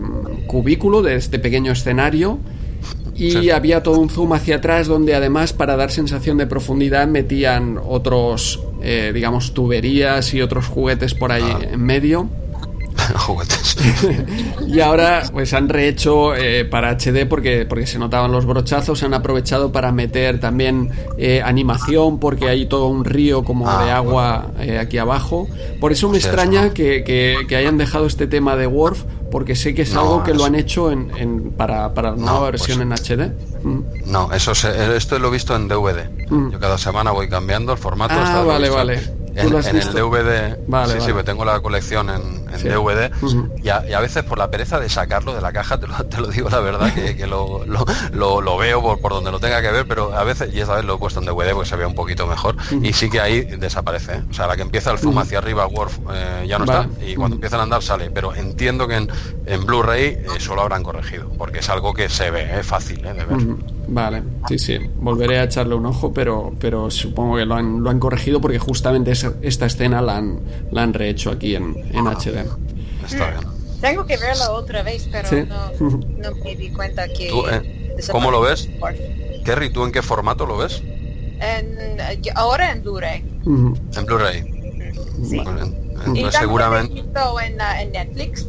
cubículo, 0.48 1.02
de 1.02 1.16
este 1.16 1.40
pequeño 1.40 1.72
escenario. 1.72 2.40
y 3.20 3.50
había 3.50 3.82
todo 3.82 4.00
un 4.00 4.10
zoom 4.10 4.34
hacia 4.34 4.58
atrás 4.58 4.86
donde 4.86 5.16
además 5.16 5.52
para 5.52 5.76
dar 5.76 5.90
sensación 5.90 6.38
de 6.38 6.46
profundidad 6.46 7.08
metían 7.08 7.80
otros, 7.84 8.62
digamos, 9.12 9.56
tuberías 9.56 10.36
y 10.36 10.42
otros 10.44 10.68
juguetes 10.68 11.16
por 11.16 11.32
ahí 11.32 11.42
Ah. 11.44 11.60
en 11.72 11.82
medio. 11.82 12.30
Juguetes. 13.18 13.78
Y 14.68 14.80
ahora 14.82 15.24
pues 15.32 15.54
han 15.54 15.70
rehecho 15.70 16.36
eh, 16.36 16.66
para 16.66 16.92
HD 16.98 17.26
porque, 17.28 17.66
porque 17.68 17.88
se 17.88 17.98
notaban 18.00 18.32
los 18.32 18.46
brochazos, 18.46 19.02
han 19.04 19.14
aprovechado 19.14 19.72
para 19.72 19.92
meter 19.92 20.40
también 20.40 20.92
eh, 21.18 21.42
animación 21.44 22.20
porque 22.20 22.50
hay 22.50 22.66
todo 22.66 22.88
un 22.88 23.06
río 23.06 23.44
como 23.44 23.70
Ah, 23.70 23.86
de 23.86 23.92
agua 23.92 24.48
eh, 24.60 24.78
aquí 24.80 24.98
abajo. 24.98 25.48
Por 25.80 25.92
eso 25.92 26.08
me 26.08 26.14
Pues 26.14 26.26
eso, 26.26 26.34
extraña 26.34 26.66
¿no? 26.68 26.74
que, 26.74 27.04
que- 27.04 27.38
que 27.48 27.56
hayan 27.56 27.78
dejado 27.78 28.06
este 28.08 28.28
tema 28.28 28.56
de 28.56 28.68
Worf 28.68 29.04
porque 29.32 29.56
sé 29.56 29.74
que 29.74 29.82
es 29.84 29.94
No, 29.94 30.02
algo 30.02 30.24
que 30.24 30.34
lo 30.34 30.46
han 30.46 30.56
hecho 30.56 30.92
en, 30.92 31.12
en- 31.18 31.52
para, 31.52 31.94
para 31.94 32.12
la 32.12 32.18
nueva 32.18 32.34
No, 32.40 32.42
versión 32.46 32.82
en 32.82 32.90
pues- 32.90 33.02
HD. 33.10 33.32
Mm. 33.64 33.80
No, 34.06 34.32
eso 34.34 34.54
se- 34.56 34.96
esto 34.96 35.18
lo 35.20 35.28
he 35.30 35.32
visto 35.32 35.56
en 35.56 35.68
DVD. 35.68 36.10
Mm. 36.30 36.52
Yo 36.52 36.60
cada 36.60 36.78
semana 36.78 37.12
voy 37.12 37.28
cambiando 37.30 37.72
el 37.74 37.78
formato. 37.78 38.14
Ah, 38.18 38.44
vale, 38.46 38.70
vale. 38.70 39.00
¿Tú 39.42 39.48
En, 39.58 39.76
el? 39.78 39.94
DVD. 39.94 40.58
Vale, 40.68 40.94
sí, 40.94 40.94
sí, 40.94 41.00
vale. 41.02 41.14
pues 41.14 41.26
tengo 41.26 41.46
la 41.46 41.60
colección 41.60 42.10
en, 42.10 42.48
en 42.52 42.60
Sí. 42.60 42.68
DVD. 42.70 43.12
Y, 43.64 43.70
a, 43.70 43.84
y 43.88 43.94
a 43.94 44.00
veces 44.00 44.24
por 44.24 44.38
la 44.38 44.50
pereza 44.50 44.80
de 44.80 44.90
sacarlo 44.90 45.34
de 45.36 45.42
la 45.42 45.52
caja, 45.54 45.80
te 45.80 45.88
lo, 45.88 45.94
te 46.10 46.20
lo 46.20 46.28
digo 46.28 46.50
la 46.50 46.60
verdad, 46.60 46.94
que, 46.94 47.16
que 47.16 47.28
lo, 47.28 47.64
lo- 47.66 47.86
lo- 48.14 48.42
lo 48.42 48.58
veo 48.58 48.82
por, 48.82 49.00
por 49.00 49.12
donde 49.14 49.32
lo 49.32 49.40
tenga 49.40 49.62
que 49.62 49.72
ver, 49.72 49.88
pero 49.88 50.16
a 50.16 50.24
veces, 50.24 50.54
y 50.54 50.60
esta 50.62 50.76
vez 50.76 50.86
lo 50.86 50.96
he 50.96 50.98
puesto 50.98 51.20
en 51.20 51.26
DVD 51.26 51.52
porque 51.54 51.70
se 51.70 51.76
ve 51.76 51.86
un 51.86 51.96
poquito 51.96 52.26
mejor, 52.28 52.56
y 52.82 52.94
sí 52.94 53.10
que 53.10 53.22
ahí 53.22 53.42
desaparece. 53.44 54.16
¿eh? 54.16 54.24
O 54.30 54.34
sea, 54.34 54.48
la 54.48 54.56
que 54.56 54.62
empieza 54.64 54.92
el 54.92 54.98
zoom 55.00 55.18
hacia 55.20 55.38
arriba, 55.38 55.68
Worf 55.68 56.00
eh, 56.14 56.46
ya 56.48 56.58
no 56.60 56.66
Vale. 56.66 56.90
está, 56.92 57.06
y 57.06 57.16
cuando 57.16 57.36
empiezan 57.36 57.60
a 57.60 57.64
andar 57.64 57.84
sale, 57.84 58.10
pero 58.12 58.34
entiendo 58.34 58.88
que 58.88 58.96
en, 58.96 59.10
en 59.46 59.66
Blu-ray 59.66 60.04
eh, 60.06 60.26
solo 60.40 60.62
habrán 60.64 60.84
corregido, 60.84 61.30
porque 61.38 61.60
es 61.60 61.70
algo 61.70 61.94
que 61.94 62.10
se 62.10 62.32
ve, 62.32 62.60
es 62.60 62.66
fácil 62.66 63.06
¿eh? 63.06 63.14
de 63.14 63.26
ver. 63.26 63.38
Vale, 63.90 64.22
sí, 64.50 64.60
sí. 64.60 64.78
Volveré 65.00 65.40
a 65.40 65.44
echarle 65.46 65.76
un 65.76 65.86
ojo, 65.86 66.12
pero, 66.14 66.54
pero 66.60 66.92
supongo 66.92 67.38
que 67.38 67.46
lo 67.46 67.56
han, 67.56 67.82
lo 67.84 67.90
han 67.90 68.00
corregido 68.00 68.42
porque 68.42 68.60
justamente 68.60 69.12
esa- 69.12 69.34
esta 69.42 69.66
escena 69.66 70.02
la 70.02 70.18
han, 70.18 70.40
la 70.72 70.84
han 70.84 70.94
rehecho 70.94 71.32
aquí 71.32 71.56
en, 71.56 71.74
en 71.94 72.06
HD. 72.08 72.46
Está 73.06 73.30
bien. 73.32 73.48
Tengo 73.80 74.06
que 74.06 74.18
verla 74.18 74.52
otra 74.52 74.84
vez, 74.84 75.08
pero 75.12 75.30
Sí. 75.30 75.36
no, 75.48 75.72
no 76.00 76.36
me 76.44 76.56
di 76.56 76.70
cuenta 76.72 77.08
que... 77.08 77.30
Tú, 77.30 77.46
eh, 77.48 77.96
¿cómo 78.12 78.30
lo 78.32 78.42
ves? 78.42 78.70
Kerry, 79.46 79.70
¿tú 79.72 79.86
en 79.86 79.92
qué 79.92 80.02
formato 80.02 80.46
lo 80.46 80.58
ves? 80.58 80.82
En, 81.40 81.78
ahora 82.36 82.72
en 82.72 82.82
Blu-ray. 82.82 83.24
En 83.46 84.06
Blu-ray. 84.06 84.42
Sí. 85.24 85.40
Pues, 85.40 86.18
Y 86.18 86.32
seguramente. 86.32 87.00
en, 87.00 87.62
ah, 87.62 87.82
en 87.82 87.92
Netflix. 87.92 88.48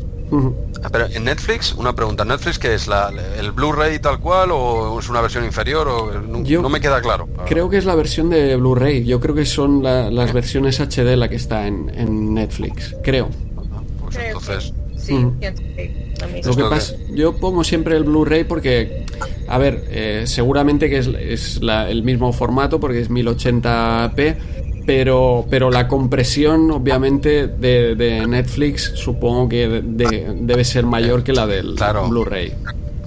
Ah, 0.83 0.89
Pero 0.93 1.07
en 1.07 1.25
Netflix, 1.25 1.73
una 1.75 1.95
pregunta, 1.95 2.25
¿Netflix 2.25 2.59
qué 2.59 2.75
es? 2.75 2.87
La, 2.87 3.11
¿El 3.39 3.53
Blu-ray 3.53 3.99
tal 3.99 4.21
cual 4.21 4.51
o 4.53 4.99
es 5.01 5.09
una 5.09 5.21
versión 5.21 5.45
inferior? 5.45 5.89
O, 5.89 6.13
no, 6.21 6.43
Yo 6.45 6.61
no 6.63 6.69
me 6.69 6.81
queda 6.81 7.01
claro. 7.01 7.29
Creo 7.47 7.69
que 7.69 7.79
es 7.79 7.85
la 7.85 7.95
versión 7.95 8.31
de 8.31 8.55
Blu-ray. 8.57 9.05
Yo 9.05 9.21
creo 9.21 9.35
que 9.35 9.47
son 9.47 9.83
la- 9.83 10.11
las 10.11 10.33
versiones 10.33 10.81
HD 10.81 11.17
la 11.17 11.29
que 11.29 11.37
está 11.37 11.67
en, 11.67 11.91
en 11.95 12.35
Netflix. 12.35 12.95
Creo. 13.03 13.29
Pues 14.03 14.17
Creo 14.17 14.27
entonces, 14.29 14.73
que 14.95 15.01
sí, 15.01 15.27
pienso 15.41 15.63
que 15.65 16.45
lo 16.45 16.57
que 16.57 16.63
pasa, 16.75 16.95
yo 17.11 17.37
pongo 17.37 17.63
siempre 17.65 17.97
el 17.97 18.05
Blu-ray 18.05 18.45
porque, 18.45 19.05
a 19.49 19.59
ver, 19.59 19.85
eh, 19.89 20.25
seguramente 20.27 20.89
que 20.91 20.99
es, 20.99 21.07
es 21.07 21.63
la- 21.63 21.89
el 21.91 22.03
mismo 22.03 22.33
formato 22.33 22.81
porque 22.81 23.01
es 23.01 23.11
1080p, 23.11 24.37
pero, 24.89 25.45
pero 25.51 25.71
la 25.71 25.87
compresión, 25.87 26.71
obviamente, 26.71 27.47
de, 27.47 27.95
de 27.95 28.27
Netflix 28.27 28.93
supongo 28.95 29.49
que 29.49 29.69
de- 29.69 29.83
de- 29.83 30.35
debe 30.41 30.65
ser 30.65 30.87
mayor 30.87 31.23
que 31.23 31.35
la 31.35 31.47
del 31.47 31.75
Claro. 31.75 32.09
Blu-ray. 32.09 32.55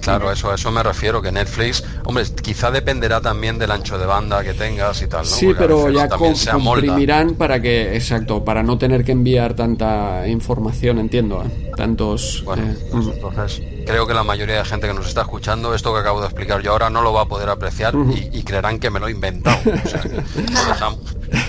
Claro, 0.02 0.30
eso, 0.30 0.50
a 0.50 0.54
eso 0.56 0.70
me 0.70 0.82
refiero, 0.82 1.22
que 1.22 1.32
Netflix, 1.32 1.82
hombre, 2.04 2.24
quizá 2.42 2.70
dependerá 2.70 3.20
también 3.20 3.58
del 3.58 3.70
ancho 3.70 3.98
de 3.98 4.04
banda 4.06 4.42
que 4.44 4.52
tengas 4.54 5.00
y 5.02 5.06
tal, 5.06 5.20
¿no? 5.22 5.30
Sí, 5.30 5.46
Porque 5.46 5.58
pero 5.60 5.90
ya 5.90 6.08
com- 6.08 6.34
comprimirán 6.52 7.34
para 7.34 7.60
que, 7.62 7.94
exacto, 7.96 8.44
para 8.44 8.62
no 8.62 8.76
tener 8.78 9.04
que 9.04 9.12
enviar 9.12 9.54
tanta 9.54 10.26
información, 10.28 10.98
entiendo, 10.98 11.42
¿eh? 11.44 11.70
tantos... 11.76 12.42
Bueno, 12.44 12.64
eh, 12.70 12.76
pues 12.92 13.06
entonces 13.06 13.62
creo 13.86 14.06
que 14.06 14.14
la 14.14 14.22
mayoría 14.24 14.56
de 14.58 14.64
gente 14.64 14.86
que 14.86 14.94
nos 14.94 15.06
está 15.08 15.22
escuchando, 15.22 15.74
esto 15.74 15.92
que 15.94 16.00
acabo 16.00 16.20
de 16.20 16.26
explicar 16.26 16.60
yo 16.60 16.72
ahora, 16.72 16.90
no 16.90 17.02
lo 17.02 17.12
va 17.12 17.22
a 17.22 17.26
poder 17.26 17.48
apreciar 17.48 17.94
y, 18.14 18.28
y 18.38 18.42
creerán 18.42 18.78
que 18.78 18.90
me 18.90 19.00
lo 19.00 19.08
he 19.08 19.12
inventado. 19.12 19.58
O 19.84 19.88
sea, 19.88 20.02
lo 20.04 20.64
dejamos, 20.68 20.98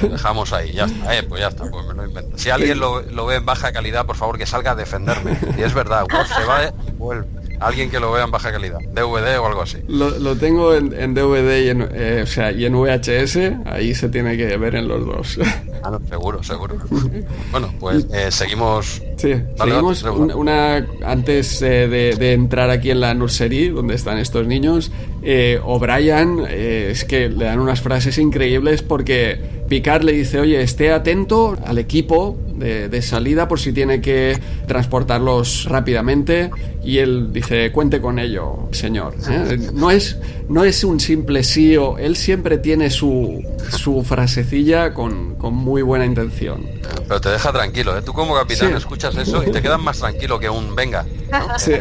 lo 0.01 0.09
dejamos 0.09 0.53
ahí, 0.53 0.71
ya 0.71 0.85
está, 0.85 1.17
eh, 1.17 1.23
pues 1.23 1.41
ya 1.41 1.47
está, 1.49 1.65
pues 1.69 1.85
me 1.87 1.93
lo. 1.93 2.37
Si 2.37 2.49
alguien 2.49 2.79
lo, 2.79 3.01
lo 3.01 3.25
ve 3.25 3.35
en 3.35 3.45
baja 3.45 3.71
calidad, 3.71 4.05
por 4.05 4.15
favor 4.15 4.37
que 4.37 4.45
salga 4.45 4.71
a 4.71 4.75
defenderme. 4.75 5.37
Y 5.57 5.61
es 5.61 5.73
verdad, 5.73 6.05
se 6.35 6.45
va 6.45 6.65
y 6.87 6.91
vuelve. 6.93 7.27
Alguien 7.59 7.89
que 7.89 7.99
lo 7.99 8.11
vea 8.11 8.25
en 8.25 8.31
baja 8.31 8.51
calidad, 8.51 8.79
DVD 8.93 9.39
o 9.39 9.47
algo 9.47 9.61
así. 9.61 9.77
Lo, 9.87 10.09
lo 10.19 10.35
tengo 10.35 10.73
en, 10.75 10.93
en 10.93 11.13
DVD 11.13 11.63
y 11.63 11.69
en, 11.69 11.87
eh, 11.93 12.21
o 12.23 12.27
sea, 12.27 12.51
y 12.51 12.65
en 12.65 12.73
VHS, 12.73 13.37
ahí 13.65 13.95
se 13.95 14.09
tiene 14.09 14.35
que 14.37 14.57
ver 14.57 14.75
en 14.75 14.87
los 14.87 15.05
dos. 15.05 15.39
Ah, 15.83 15.91
no, 15.91 15.99
seguro, 16.07 16.41
seguro. 16.43 16.75
Bueno, 17.51 17.71
pues 17.79 18.07
eh, 18.13 18.31
seguimos. 18.31 19.01
Sí, 19.17 19.29
Dale, 19.57 19.71
seguimos 19.71 20.01
dale, 20.01 20.17
una, 20.17 20.35
una- 20.35 20.87
antes 21.05 21.61
eh, 21.61 21.87
de, 21.87 22.15
de 22.17 22.33
entrar 22.33 22.69
aquí 22.69 22.89
en 22.91 22.99
la 23.01 23.13
nursery 23.13 23.69
donde 23.69 23.95
están 23.95 24.17
estos 24.17 24.47
niños. 24.47 24.91
Eh, 25.21 25.59
O'Brien 25.63 26.39
eh, 26.49 26.89
es 26.91 27.03
que 27.05 27.29
le 27.29 27.45
dan 27.45 27.59
unas 27.59 27.81
frases 27.81 28.17
increíbles 28.17 28.81
porque 28.81 29.39
Picard 29.69 30.03
le 30.03 30.11
dice, 30.13 30.39
oye, 30.39 30.61
esté 30.61 30.91
atento 30.91 31.57
al 31.65 31.77
equipo 31.77 32.37
de, 32.55 32.89
de 32.89 33.01
salida 33.01 33.47
por 33.47 33.59
si 33.59 33.71
tiene 33.73 34.01
que 34.01 34.37
transportarlos 34.67 35.65
rápidamente 35.69 36.51
y 36.83 36.97
él 36.97 37.31
dice, 37.31 37.71
cuente 37.71 38.01
con 38.01 38.19
ello, 38.19 38.67
señor. 38.71 39.15
¿eh? 39.29 39.57
No, 39.73 39.89
es, 39.91 40.17
no 40.49 40.63
es 40.65 40.83
un 40.83 40.99
simple 40.99 41.43
sí 41.43 41.77
o 41.77 41.97
él 41.97 42.15
siempre 42.17 42.57
tiene 42.57 42.89
su, 42.89 43.41
su 43.69 44.03
frasecilla 44.03 44.93
con, 44.93 45.35
con 45.35 45.53
muy 45.55 45.72
buena 45.81 46.05
intención. 46.05 46.65
Pero 47.07 47.19
te 47.19 47.29
deja 47.29 47.51
tranquilo, 47.51 47.97
¿eh? 47.97 48.01
Tú 48.01 48.13
como 48.13 48.35
capitán 48.35 48.69
Sí. 48.69 48.75
escuchas 48.77 49.15
eso 49.17 49.43
y 49.43 49.51
te 49.51 49.61
quedas 49.61 49.79
más 49.81 49.97
tranquilo 49.99 50.39
que 50.39 50.49
un 50.49 50.75
venga. 50.75 51.05
¿no? 51.31 51.59
Sí. 51.59 51.73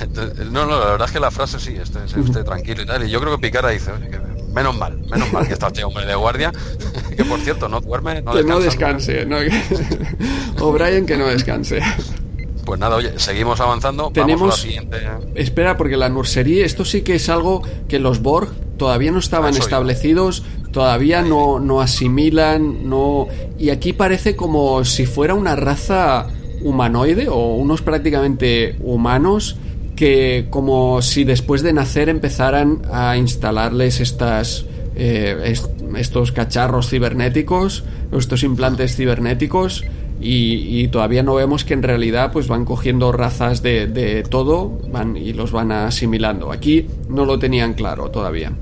Entonces, 0.00 0.50
No, 0.50 0.64
no, 0.66 0.78
la 0.80 0.86
verdad 0.86 1.06
es 1.08 1.12
que 1.12 1.20
la 1.20 1.30
frase 1.30 1.58
sí, 1.60 1.76
esté, 1.80 2.04
esté 2.04 2.20
usted 2.20 2.44
tranquilo 2.44 2.82
y 2.82 2.86
tal. 2.86 3.06
Y 3.06 3.10
yo 3.10 3.20
creo 3.20 3.36
que 3.36 3.42
Picara 3.42 3.70
dice, 3.70 3.92
"Oye, 3.92 4.10
que 4.10 4.18
menos 4.52 4.76
mal, 4.76 4.96
menos 5.10 5.32
mal 5.32 5.46
que 5.46 5.52
está 5.54 5.66
este 5.68 5.84
hombre 5.84 6.06
de 6.06 6.14
guardia, 6.14 6.52
que 7.16 7.24
por 7.24 7.40
cierto 7.40 7.68
no 7.68 7.80
duerme, 7.80 8.22
no 8.22 8.32
que 8.32 8.42
no 8.44 8.58
descansa. 8.60 9.12
descanse. 9.12 9.26
¿no? 9.26 10.64
O'Brien 10.64 11.06
que 11.06 11.16
no 11.16 11.26
descanse. 11.26 11.80
Pues 12.64 12.80
nada, 12.80 12.96
oye, 12.96 13.12
seguimos 13.18 13.60
avanzando. 13.60 14.10
Tenemos- 14.10 14.40
Vamos 14.40 14.54
a 14.54 14.56
la 14.56 14.62
siguiente. 14.62 14.96
Espera, 15.34 15.76
porque 15.76 15.96
la 15.96 16.08
nursería, 16.08 16.64
esto 16.64 16.84
sí 16.84 17.02
que 17.02 17.14
es 17.16 17.28
algo 17.28 17.62
que 17.88 17.98
los 17.98 18.20
Borg 18.22 18.48
todavía 18.78 19.12
no 19.12 19.18
estaban 19.18 19.52
establecidos, 19.66 20.42
todavía 20.72 21.22
no, 21.22 21.60
no 21.60 21.80
asimilan, 21.80 22.88
no. 22.88 23.28
Y 23.58 23.70
aquí 23.70 23.92
parece 23.92 24.34
como 24.36 24.84
si 24.84 25.06
fuera 25.06 25.34
una 25.34 25.56
raza 25.56 26.26
humanoide 26.62 27.28
o 27.28 27.54
unos 27.56 27.82
prácticamente 27.82 28.76
humanos 28.80 29.56
que 29.96 30.46
como 30.50 31.02
si 31.02 31.22
después 31.24 31.62
de 31.62 31.72
nacer 31.72 32.08
empezaran 32.08 32.82
a 32.92 33.16
instalarles 33.16 34.00
estas 34.00 34.64
eh, 34.96 35.36
est- 35.46 35.70
estos 35.96 36.32
cacharros 36.32 36.88
cibernéticos, 36.88 37.84
estos 38.12 38.42
implantes 38.44 38.96
cibernéticos 38.96 39.84
y, 40.24 40.80
y 40.80 40.88
todavía 40.88 41.22
no 41.22 41.34
vemos 41.34 41.64
que 41.64 41.74
en 41.74 41.82
realidad 41.82 42.32
pues 42.32 42.48
van 42.48 42.64
cogiendo 42.64 43.12
razas 43.12 43.62
de, 43.62 43.86
de 43.86 44.22
todo 44.22 44.80
van, 44.90 45.16
y 45.16 45.32
los 45.34 45.52
van 45.52 45.70
asimilando. 45.70 46.50
Aquí 46.50 46.86
no 47.08 47.24
lo 47.24 47.38
tenían 47.38 47.74
claro 47.74 48.10
todavía. 48.10 48.52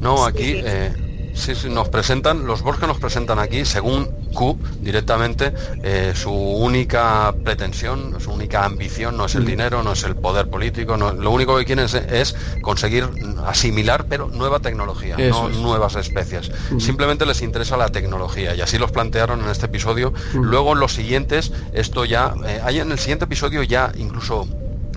No, 0.00 0.26
aquí 0.26 0.54
eh, 0.56 0.92
sí, 1.34 1.54
sí, 1.54 1.68
nos 1.68 1.88
presentan, 1.88 2.46
los 2.46 2.62
Borg 2.62 2.80
que 2.80 2.86
nos 2.86 2.98
presentan 2.98 3.38
aquí, 3.38 3.64
según 3.64 4.06
Q, 4.32 4.58
directamente, 4.80 5.52
eh, 5.82 6.12
su 6.14 6.32
única 6.32 7.34
pretensión, 7.44 8.20
su 8.20 8.32
única 8.32 8.64
ambición 8.64 9.16
no 9.16 9.26
es 9.26 9.34
el 9.34 9.44
dinero, 9.44 9.82
no 9.82 9.92
es 9.92 10.02
el 10.04 10.16
poder 10.16 10.48
político, 10.48 10.96
no- 10.96 11.12
lo 11.12 11.30
único 11.30 11.56
que 11.58 11.64
quieren 11.64 11.84
es, 11.84 11.94
es 11.94 12.34
conseguir 12.62 13.08
asimilar, 13.46 14.06
pero 14.08 14.28
nueva 14.28 14.60
tecnología, 14.60 15.16
Eso 15.18 15.44
no 15.44 15.50
es. 15.50 15.56
nuevas 15.56 15.96
especies. 15.96 16.50
Simplemente 16.78 17.26
les 17.26 17.42
interesa 17.42 17.76
la 17.76 17.90
tecnología 17.90 18.54
y 18.54 18.60
así 18.60 18.78
los 18.78 18.90
plantearon 18.92 19.40
en 19.42 19.48
este 19.50 19.66
episodio. 19.66 20.12
Luego 20.34 20.72
en 20.72 20.80
los 20.80 20.92
siguientes, 20.94 21.52
esto 21.72 22.04
ya, 22.04 22.34
eh, 22.46 22.60
hay 22.64 22.80
en 22.80 22.90
el 22.92 22.98
siguiente 22.98 23.24
episodio 23.26 23.62
ya 23.62 23.92
incluso 23.96 24.46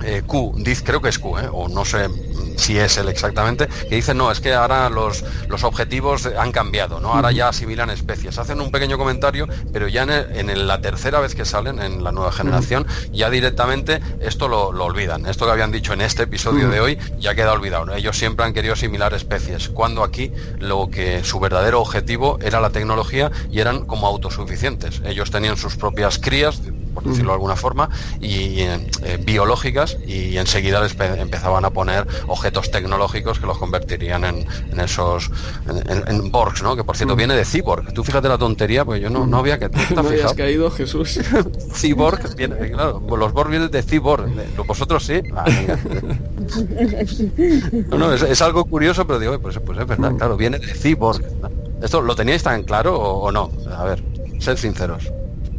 eh, 0.04 0.22
Q, 0.26 0.54
dice, 0.58 0.84
creo 0.84 1.02
que 1.02 1.10
es 1.10 1.20
Q, 1.20 1.38
¿eh? 1.40 1.50
o 1.52 1.68
no 1.70 1.86
sé 1.86 2.08
si 2.58 2.78
es 2.80 2.98
él 2.98 3.08
exactamente, 3.08 3.68
que 3.68 3.96
dice, 3.96 4.14
no, 4.16 4.32
es 4.32 4.40
que 4.40 4.54
ahora 4.54 4.90
los, 4.90 5.24
los 5.48 5.64
objetivos 5.64 6.26
han 6.26 6.52
cambiado, 6.52 7.00
¿no? 7.00 7.14
Ahora 7.14 7.32
ya 7.32 7.50
asimilan 7.50 7.90
especies. 7.92 8.40
Hacen 8.40 8.60
un 8.62 8.72
pequeño 8.72 8.98
comentario, 8.98 9.48
pero 9.72 9.88
ya 9.88 10.04
en, 10.04 10.10
el- 10.10 10.36
en 10.36 10.50
el- 10.50 10.68
la 10.68 10.82
tercera 10.82 11.20
vez 11.20 11.36
que 11.36 11.46
salen, 11.46 11.80
en 11.80 12.04
la 12.04 12.12
nueva 12.12 12.32
generación, 12.32 12.88
ya 13.12 13.30
directamente 13.30 14.02
esto 14.22 14.48
lo, 14.48 14.72
lo 14.72 14.86
olvidan. 14.86 15.28
Esto 15.28 15.46
que 15.46 15.52
habían 15.52 15.72
dicho 15.72 15.94
en 15.94 16.02
este 16.02 16.24
episodio 16.24 16.70
de 16.70 16.80
hoy 16.80 16.98
ya 17.20 17.36
queda 17.36 17.54
olvidado. 17.54 17.94
Ellos 17.94 18.18
siempre 18.18 18.44
han 18.46 18.54
querido 18.54 18.74
asimilar 18.74 19.14
especies, 19.14 19.70
cuando 19.70 20.04
aquí 20.04 20.32
lo 20.60 20.90
que 20.90 21.24
su 21.24 21.40
verdadero 21.40 21.80
objetivo 21.80 22.40
era 22.42 22.60
la 22.60 22.72
tecnología 22.72 23.32
y 23.52 23.60
eran 23.60 23.86
como 23.86 24.08
autosuficientes. 24.08 25.02
Ellos 25.06 25.30
tenían 25.32 25.58
sus 25.58 25.76
propias 25.76 26.18
crías, 26.18 26.60
por 26.98 27.04
decirlo 27.04 27.30
de 27.30 27.36
alguna 27.36 27.56
forma, 27.56 27.92
y 28.20 28.62
eh, 28.62 29.20
biológicas, 29.24 30.00
y 30.08 30.36
enseguida 30.36 30.82
les 30.82 31.00
empezaban 31.00 31.64
a 31.64 31.70
poner 31.70 32.08
objetos 32.26 32.72
tecnológicos 32.72 33.38
que 33.38 33.46
los 33.46 33.60
convertirían 33.60 34.26
en, 34.26 34.48
esos 34.80 35.30
en, 35.68 36.32
Borgs, 36.32 36.64
¿no? 36.64 36.76
Que 36.76 36.84
por 36.84 36.98
cierto 36.98 37.14
mm. 37.14 37.18
viene 37.18 37.36
de 37.36 37.46
Cyborg. 37.46 37.94
Tú 37.94 38.04
fíjate 38.04 38.28
la 38.28 38.40
tontería, 38.40 38.84
pues 38.84 39.00
yo 39.00 39.12
no, 39.12 39.28
no 39.28 39.38
había 39.38 39.60
que. 39.60 39.70
¿No 39.94 40.02
habías 40.08 40.34
caído, 40.34 40.72
Jesús? 40.72 41.20
Cyborg 41.76 42.36
viene, 42.36 42.56
claro, 42.72 43.00
los 43.08 43.32
Borg 43.32 43.52
vienen 43.52 43.70
de 43.70 43.84
Cyborg. 43.84 44.32
¿Vosotros 44.66 45.06
sí? 45.06 45.22
Ah, 45.36 45.46
no, 47.90 48.12
es, 48.12 48.42
algo 48.42 48.66
curioso, 48.66 49.06
pero 49.06 49.20
digo, 49.20 49.40
pues, 49.40 49.60
pues 49.60 49.78
es 49.78 49.86
verdad, 49.86 50.14
mm. 50.14 50.18
claro, 50.18 50.36
viene 50.36 50.58
de 50.58 50.74
Cyborg. 50.74 51.24
¿Esto 51.80 52.02
lo 52.02 52.16
teníais 52.16 52.42
tan 52.42 52.64
claro 52.64 53.00
o, 53.00 53.32
no? 53.32 53.52
A 53.72 53.84
ver, 53.84 54.04
sed 54.40 54.58
sinceros. 54.58 55.12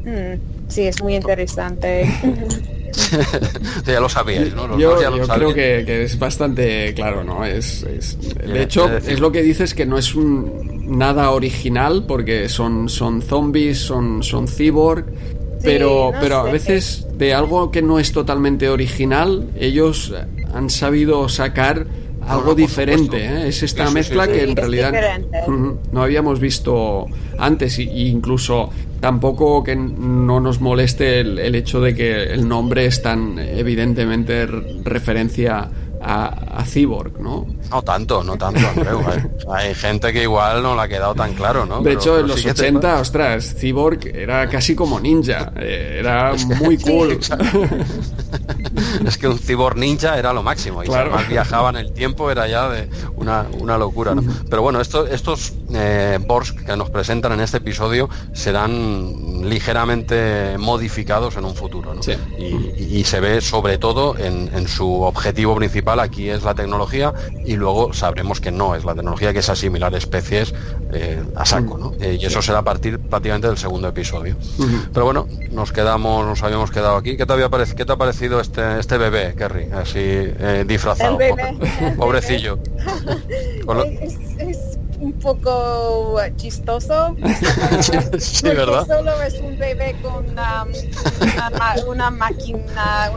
Mm, 0.09 0.69
sí, 0.69 0.87
es 0.87 1.03
muy 1.03 1.15
interesante. 1.15 2.09
ya 3.87 4.01
lo 4.01 4.09
sabíais, 4.09 4.55
¿no? 4.55 4.79
yo, 4.79 4.97
creo 4.97 5.55
que, 5.55 6.05
es 6.05 6.19
bastante 6.19 6.95
claro, 6.95 7.23
¿no? 7.23 7.45
Es, 7.45 7.85
de 7.85 8.63
hecho, 8.63 8.89
es 8.97 9.21
lo 9.21 9.31
que 9.31 9.43
dices 9.43 9.75
que 9.75 9.85
no 9.85 9.99
es 9.99 10.15
un, 10.15 10.89
nada 10.99 11.31
original 11.31 12.05
porque 12.07 12.49
son, 12.49 12.89
son 12.89 13.21
zombies, 13.21 13.79
son, 13.79 14.23
son 14.23 14.49
cyborg, 14.49 15.05
pero, 15.63 16.13
pero 16.21 16.39
a 16.39 16.51
veces 16.51 17.07
de 17.15 17.35
algo 17.35 17.71
que 17.71 17.83
no 17.83 17.99
es 17.99 18.13
totalmente 18.13 18.69
original, 18.71 19.51
ellos 19.59 20.15
han 20.55 20.71
sabido 20.71 21.29
sacar 21.29 21.87
algo 22.29 22.55
diferente. 22.55 23.25
¿eh? 23.25 23.49
Es 23.49 23.63
esta 23.63 23.91
mezcla 23.91 24.27
que 24.27 24.43
en 24.43 24.57
realidad 24.57 24.93
no 25.93 26.03
habíamos 26.03 26.41
visto 26.41 27.07
antes, 27.39 27.79
e 27.79 27.83
incluso 27.83 28.71
tampoco 29.01 29.63
que 29.63 29.77
no 29.77 30.41
nos 30.41 30.61
moleste 30.61 31.21
el, 31.21 31.39
el, 31.39 31.55
hecho 31.55 31.81
de 31.81 31.95
que 31.95 32.25
el 32.25 32.49
nombre 32.49 32.87
es 32.87 33.01
tan 33.01 33.39
evidentemente 33.39 34.47
referencia 34.47 35.71
a, 36.01 36.65
Cyborg, 36.65 37.21
¿no? 37.21 37.47
No 37.71 37.83
tanto, 37.83 38.23
no 38.23 38.37
tanto, 38.37 38.61
Andreu. 38.69 39.01
Hay 39.51 39.75
gente 39.75 40.13
que 40.13 40.23
igual 40.23 40.63
no 40.63 40.75
le 40.75 40.83
ha 40.83 40.89
quedado 40.89 41.15
tan 41.15 41.35
claro, 41.35 41.67
¿no? 41.67 41.81
De 41.83 41.93
hecho, 41.93 42.19
en 42.19 42.29
los 42.29 42.45
80, 42.45 43.01
ostras, 43.01 43.55
Cyborg 43.59 44.07
era 44.15 44.49
casi 44.49 44.75
como 44.75 45.01
ninja. 45.01 45.53
Eh, 45.57 45.97
era 46.01 46.35
muy 46.61 46.79
cool. 46.83 47.19
Es 49.07 49.19
que 49.19 49.29
un 49.29 49.39
Cyborg 49.39 49.77
ninja 49.77 50.19
era 50.19 50.33
lo 50.33 50.43
máximo. 50.43 50.83
Y 50.83 50.87
claro. 50.87 51.11
además 51.11 51.29
viajaba 51.29 51.71
en 51.71 51.77
el 51.77 51.93
tiempo, 51.93 52.31
era 52.31 52.47
ya 52.49 52.69
de 52.69 52.89
una, 53.17 53.47
una 53.59 53.79
locura, 53.79 54.15
¿no? 54.15 54.23
Pero 54.49 54.63
bueno, 54.63 54.81
esto, 54.81 55.07
estos 55.07 55.53
eh, 55.75 56.19
Borgs 56.27 56.53
que 56.53 56.77
nos 56.77 56.91
presentan 56.91 57.33
en 57.33 57.41
este 57.41 57.59
episodio 57.59 58.09
serán 58.33 59.49
ligeramente 59.49 60.57
modificados 60.59 61.37
en 61.37 61.45
un 61.45 61.55
futuro, 61.55 61.95
¿no? 61.95 62.01
Y, 62.39 63.05
se 63.09 63.21
ve 63.21 63.41
sobre 63.41 63.79
todo 63.79 64.19
en, 64.19 64.51
en 64.53 64.69
su 64.69 65.03
objetivo 65.03 65.55
principal 65.55 66.01
aquí 66.01 66.29
es 66.29 66.43
la 66.43 66.55
tecnología 66.55 67.15
y 67.47 67.57
luego 67.57 67.93
sabremos 67.93 68.41
que 68.41 68.51
no 68.51 68.75
es 68.75 68.85
la 68.85 68.95
tecnología, 68.95 69.33
que 69.33 69.39
es 69.39 69.49
asimilar 69.49 69.95
especies 69.95 70.55
eh, 70.93 71.23
a 71.37 71.45
saco, 71.45 71.79
¿no? 71.79 71.93
Eh, 72.01 72.19
y 72.21 72.27
eso 72.27 72.43
será 72.43 72.59
a 72.59 72.63
partir 72.63 72.99
prácticamente 72.99 73.47
del 73.47 73.59
segundo 73.59 73.89
episodio. 73.89 74.37
Pero 74.93 75.05
bueno, 75.05 75.29
nos 75.51 75.73
quedamos, 75.73 76.27
nos 76.27 76.43
habíamos 76.43 76.71
quedado 76.71 76.97
aquí. 76.97 77.17
¿Qué 77.17 77.27
te, 77.27 77.33
había 77.33 77.49
¿qué 77.51 77.85
te 77.85 77.93
ha 77.93 77.97
parecido 77.97 78.18
este, 78.41 78.79
este 78.81 78.99
bebé, 78.99 79.35
Kerry? 79.37 79.71
Así 79.73 79.99
eh, 80.01 80.65
disfrazado. 80.67 81.19
Pobrecillo. 81.97 82.59
es, 84.39 84.79
un 85.01 85.13
poco 85.13 86.17
chistoso. 86.37 87.17
sí, 88.19 88.49
¿verdad? 88.49 88.87
Solo 88.87 89.23
es 89.23 89.35
un 89.41 89.57
bebé 89.59 89.95
con 90.03 90.27
um, 90.27 91.89
una, 91.89 92.11
máquina 92.11 93.11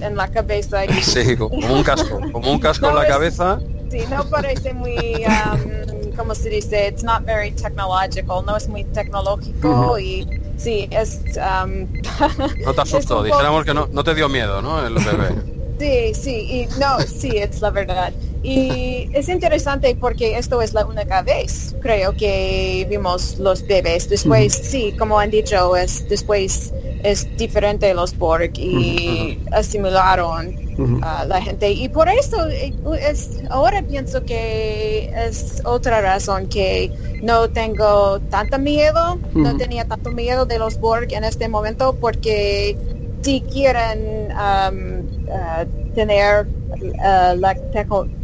en 0.00 0.16
la 0.16 0.28
cabeza. 0.28 0.84
Y... 0.84 0.92
Sí, 1.02 1.36
como 1.36 1.56
un 1.56 1.82
casco, 1.82 2.20
como 2.32 2.52
un 2.52 2.58
casco 2.58 2.88
en 2.88 2.94
la 2.96 3.06
cabeza. 3.06 3.58
Sí, 3.90 4.00
no 4.10 4.28
parece 4.28 4.74
muy, 4.74 5.24
um, 5.24 5.95
¿cómo 6.16 6.34
se 6.34 6.48
dice? 6.48 6.88
It's 6.88 7.02
not 7.02 7.24
very 7.24 7.50
technological, 7.52 8.44
no 8.44 8.56
es 8.56 8.68
muy 8.68 8.84
tecnológico 8.84 9.98
y 9.98 10.26
sí, 10.56 10.88
es... 10.90 11.20
Um, 11.36 11.86
no 12.64 12.74
te 12.74 12.80
asustó, 12.80 13.22
dijéramos 13.22 13.64
que 13.64 13.74
no, 13.74 13.88
no 13.92 14.02
te 14.02 14.14
dio 14.14 14.28
miedo, 14.28 14.62
¿no? 14.62 14.84
El 14.84 14.94
bebé. 14.94 15.52
Sí, 15.78 16.14
sí, 16.14 16.30
y 16.30 16.80
no, 16.80 17.00
sí, 17.00 17.36
es 17.36 17.60
la 17.60 17.70
verdad. 17.70 18.12
Y 18.42 19.10
es 19.12 19.28
interesante 19.28 19.96
porque 20.00 20.38
esto 20.38 20.62
es 20.62 20.72
la 20.72 20.86
única 20.86 21.22
vez, 21.22 21.74
creo 21.80 22.12
que 22.16 22.86
vimos 22.88 23.38
los 23.38 23.66
bebés. 23.66 24.08
Después, 24.08 24.52
sí, 24.54 24.94
como 24.98 25.18
han 25.18 25.30
dicho, 25.30 25.76
es 25.76 26.08
después 26.08 26.72
es 27.02 27.36
diferente 27.36 27.92
los 27.94 28.16
Borg 28.16 28.58
y 28.58 29.38
asimilaron 29.52 30.56
a 31.02 31.24
la 31.24 31.40
gente. 31.40 31.70
Y 31.70 31.88
por 31.88 32.08
eso 32.08 32.48
eh, 32.48 32.74
es, 33.00 33.42
ahora 33.50 33.82
pienso 33.82 34.24
que 34.24 35.10
es 35.14 35.62
otra 35.64 36.00
razón 36.00 36.48
que 36.48 36.90
no 37.22 37.48
tengo 37.48 38.20
tanto 38.30 38.58
miedo, 38.58 39.18
no 39.34 39.56
tenía 39.56 39.86
tanto 39.86 40.10
miedo 40.10 40.46
de 40.46 40.58
los 40.58 40.78
Borg 40.78 41.12
en 41.12 41.24
este 41.24 41.48
momento 41.48 41.96
porque 42.00 42.76
si 43.22 43.40
quieren 43.40 44.28
um, 44.32 44.95
uh, 45.28 45.94
tener 45.94 46.46
uh, 46.46 47.36
la 47.36 47.54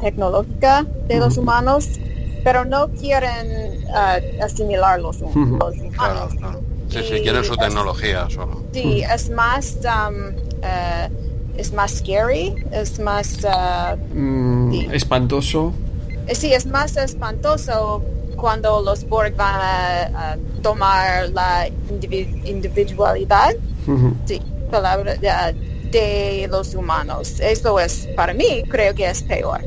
tecnológica 0.01 0.87
de 1.09 1.19
los 1.19 1.37
humanos, 1.37 1.89
pero 2.45 2.65
no 2.65 2.89
quieren 2.89 3.85
uh, 3.89 4.43
asimilar 4.43 5.01
los, 5.01 5.21
humanos. 5.21 5.75
Sí, 6.89 6.99
sí, 7.09 7.21
quieren 7.23 7.45
su 7.45 7.57
tecnología 7.57 8.29
solo. 8.29 8.63
Sí, 8.73 9.03
es 9.03 9.31
más, 9.31 9.79
um, 9.85 10.37
es 11.57 11.73
más 11.73 11.99
scary, 11.99 12.55
es 12.71 12.99
más... 12.99 13.39
Mm, 14.15 14.91
espantoso. 14.93 15.73
Eh, 16.27 16.35
sí, 16.35 16.53
es 16.53 16.67
más 16.67 16.97
espantoso 16.97 18.03
cuando 18.37 18.83
los 18.83 19.09
Borg 19.09 19.35
van 19.37 19.61
a, 19.61 20.37
tomar 20.63 21.31
la 21.31 21.69
individualidad. 22.45 23.53
Sí 24.27 24.41
palabra 24.73 25.15
de, 25.93 26.49
los 26.51 26.75
humanos. 26.75 27.39
Esto 27.41 27.79
es, 27.79 28.09
para 28.17 28.35
mí, 28.35 28.65
creo 28.69 28.95
que 28.95 29.09
es 29.09 29.23
peor. 29.23 29.61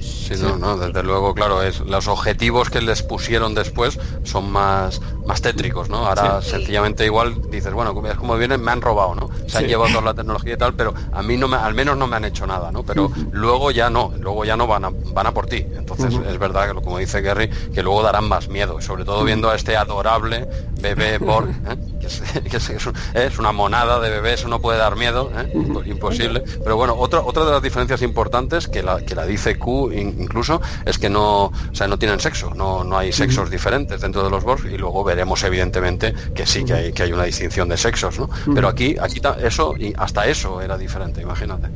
Sí, 0.00 0.34
no, 0.40 0.56
no, 0.56 0.76
desde 0.76 1.02
luego, 1.02 1.34
claro, 1.34 1.62
es 1.62 1.80
los 1.80 2.06
objetivos 2.06 2.70
que 2.70 2.80
les 2.80 3.02
pusieron 3.02 3.54
después 3.54 3.98
son 4.22 4.50
más, 4.50 5.00
más 5.26 5.42
tétricos, 5.42 5.88
¿no? 5.88 6.06
Ahora 6.06 6.40
sencillamente 6.42 7.04
igual 7.04 7.50
dices, 7.50 7.72
bueno, 7.72 7.92
es 8.08 8.16
como 8.16 8.36
vienen, 8.36 8.62
me 8.62 8.70
han 8.70 8.80
robado, 8.80 9.14
¿no? 9.16 9.30
Se 9.48 9.58
han 9.58 9.66
llevado 9.66 9.90
toda 9.90 10.02
la 10.02 10.14
tecnología 10.14 10.54
y 10.54 10.56
tal, 10.56 10.74
pero 10.74 10.94
a 11.12 11.22
mí 11.22 11.36
no 11.36 11.48
me, 11.48 11.56
al 11.56 11.74
menos 11.74 11.96
no 11.96 12.06
me 12.06 12.16
han 12.16 12.24
hecho 12.24 12.46
nada, 12.46 12.70
¿no? 12.70 12.84
Pero 12.84 13.10
luego 13.32 13.72
ya 13.72 13.90
no, 13.90 14.12
luego 14.20 14.44
ya 14.44 14.56
no 14.56 14.66
van 14.66 14.84
a, 14.84 14.90
van 15.12 15.26
a 15.26 15.34
por 15.34 15.46
ti. 15.46 15.66
Entonces 15.76 16.14
es 16.14 16.38
verdad 16.38 16.68
que 16.68 16.74
como 16.80 16.98
dice 16.98 17.20
Gary, 17.20 17.48
que 17.48 17.82
luego 17.82 18.02
darán 18.02 18.28
más 18.28 18.48
miedo, 18.48 18.80
sobre 18.80 19.04
todo 19.04 19.24
viendo 19.24 19.50
a 19.50 19.56
este 19.56 19.76
adorable 19.76 20.48
bebé 20.80 21.18
Borg, 21.18 21.48
¿eh? 21.68 21.76
que, 22.50 22.56
es, 22.56 23.38
una 23.38 23.52
monada 23.52 24.00
de 24.00 24.10
bebé, 24.10 24.34
eso 24.34 24.48
no 24.48 24.60
puede 24.60 24.78
dar 24.78 24.96
miedo, 24.96 25.30
¿eh? 25.36 25.52
imposible. 25.86 26.42
Pero 26.62 26.76
bueno, 26.76 26.94
otra, 26.96 27.20
otra 27.20 27.44
de 27.44 27.52
las 27.52 27.62
diferencias 27.62 28.02
importantes 28.02 28.68
que 28.68 28.82
la, 28.82 29.00
que 29.00 29.14
la 29.14 29.24
dice 29.24 29.58
Q 29.58 29.92
incluso 29.92 30.60
es 30.84 30.98
que 30.98 31.08
no, 31.08 31.46
o 31.46 31.52
sea, 31.72 31.88
no 31.88 31.98
tienen 31.98 32.20
sexo, 32.20 32.54
no, 32.54 32.84
no 32.84 32.98
hay 32.98 33.12
sexos 33.12 33.50
diferentes 33.50 34.00
dentro 34.00 34.22
de 34.22 34.30
los 34.30 34.44
Borg 34.44 34.66
y 34.66 34.76
luego 34.76 35.04
veremos 35.04 35.42
evidentemente 35.44 36.14
que 36.34 36.46
sí 36.46 36.64
que 36.64 36.74
hay, 36.74 36.92
que 36.92 37.04
hay 37.04 37.12
una 37.12 37.24
distinción 37.24 37.68
de 37.68 37.76
sexos, 37.76 38.18
¿no? 38.18 38.28
Pero 38.54 38.68
aquí, 38.68 38.96
aquí 39.00 39.20
eso 39.42 39.74
y 39.76 39.92
hasta 39.96 40.26
eso 40.26 40.60
era 40.60 40.76
diferente, 40.76 41.22
imagínate. 41.22 41.68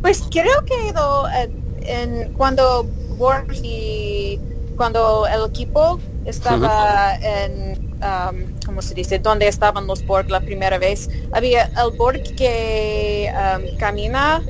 Pues 0.00 0.22
creo 0.30 0.64
que 0.64 0.88
eh, 0.88 1.50
en, 1.82 2.32
cuando 2.34 2.86
Borg 3.16 3.52
y 3.62 4.38
cuando 4.76 5.26
el 5.26 5.48
equipo 5.50 6.00
estaba 6.24 7.16
en 7.16 7.78
um, 8.02 8.53
¿cómo 8.64 8.82
se 8.82 8.94
dice? 8.94 9.18
Donde 9.18 9.48
estaban 9.48 9.86
los 9.86 10.04
Borg 10.06 10.28
la 10.30 10.40
primera 10.40 10.78
vez. 10.78 11.08
Había 11.32 11.64
el 11.64 11.96
Borg 11.96 12.22
que 12.36 13.30
um, 13.32 13.78
camina 13.78 14.42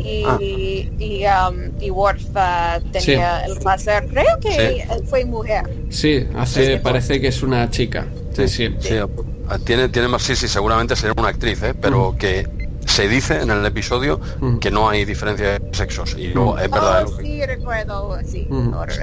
y, 0.00 0.24
ah. 0.26 0.38
y, 0.40 1.24
um, 1.26 1.82
y 1.82 1.90
Worf 1.90 2.24
uh, 2.30 2.80
tenía 2.92 3.44
el 3.44 3.58
placer. 3.58 4.06
Creo 4.08 4.40
que 4.40 4.86
fue 5.08 5.24
mujer. 5.24 5.64
Sí, 5.90 6.26
hace, 6.36 6.78
parece 6.78 7.20
que 7.20 7.28
es 7.28 7.42
una 7.42 7.68
chica. 7.70 8.06
Sí, 8.34 8.48
sí. 8.48 8.74
Tiene, 9.64 9.88
tiene 9.88 10.08
más, 10.08 10.22
sí, 10.22 10.34
sí, 10.34 10.48
seguramente 10.48 10.96
será 10.96 11.14
una 11.16 11.28
actriz, 11.28 11.62
¿eh? 11.62 11.74
pero 11.74 12.16
que 12.18 12.65
se 12.96 13.08
dice 13.08 13.42
en 13.42 13.50
el 13.50 13.62
episodio 13.66 14.18
que 14.58 14.70
no 14.70 14.88
hay 14.88 15.04
diferencia 15.04 15.58
de 15.58 15.76
sexos. 15.76 16.16
Y 16.16 16.28
luego, 16.28 16.58
es 16.58 16.70
verdad. 16.70 17.04
Oh, 17.06 17.20
sí, 17.20 17.44
recuerdo, 17.44 18.18
sí. 18.24 18.48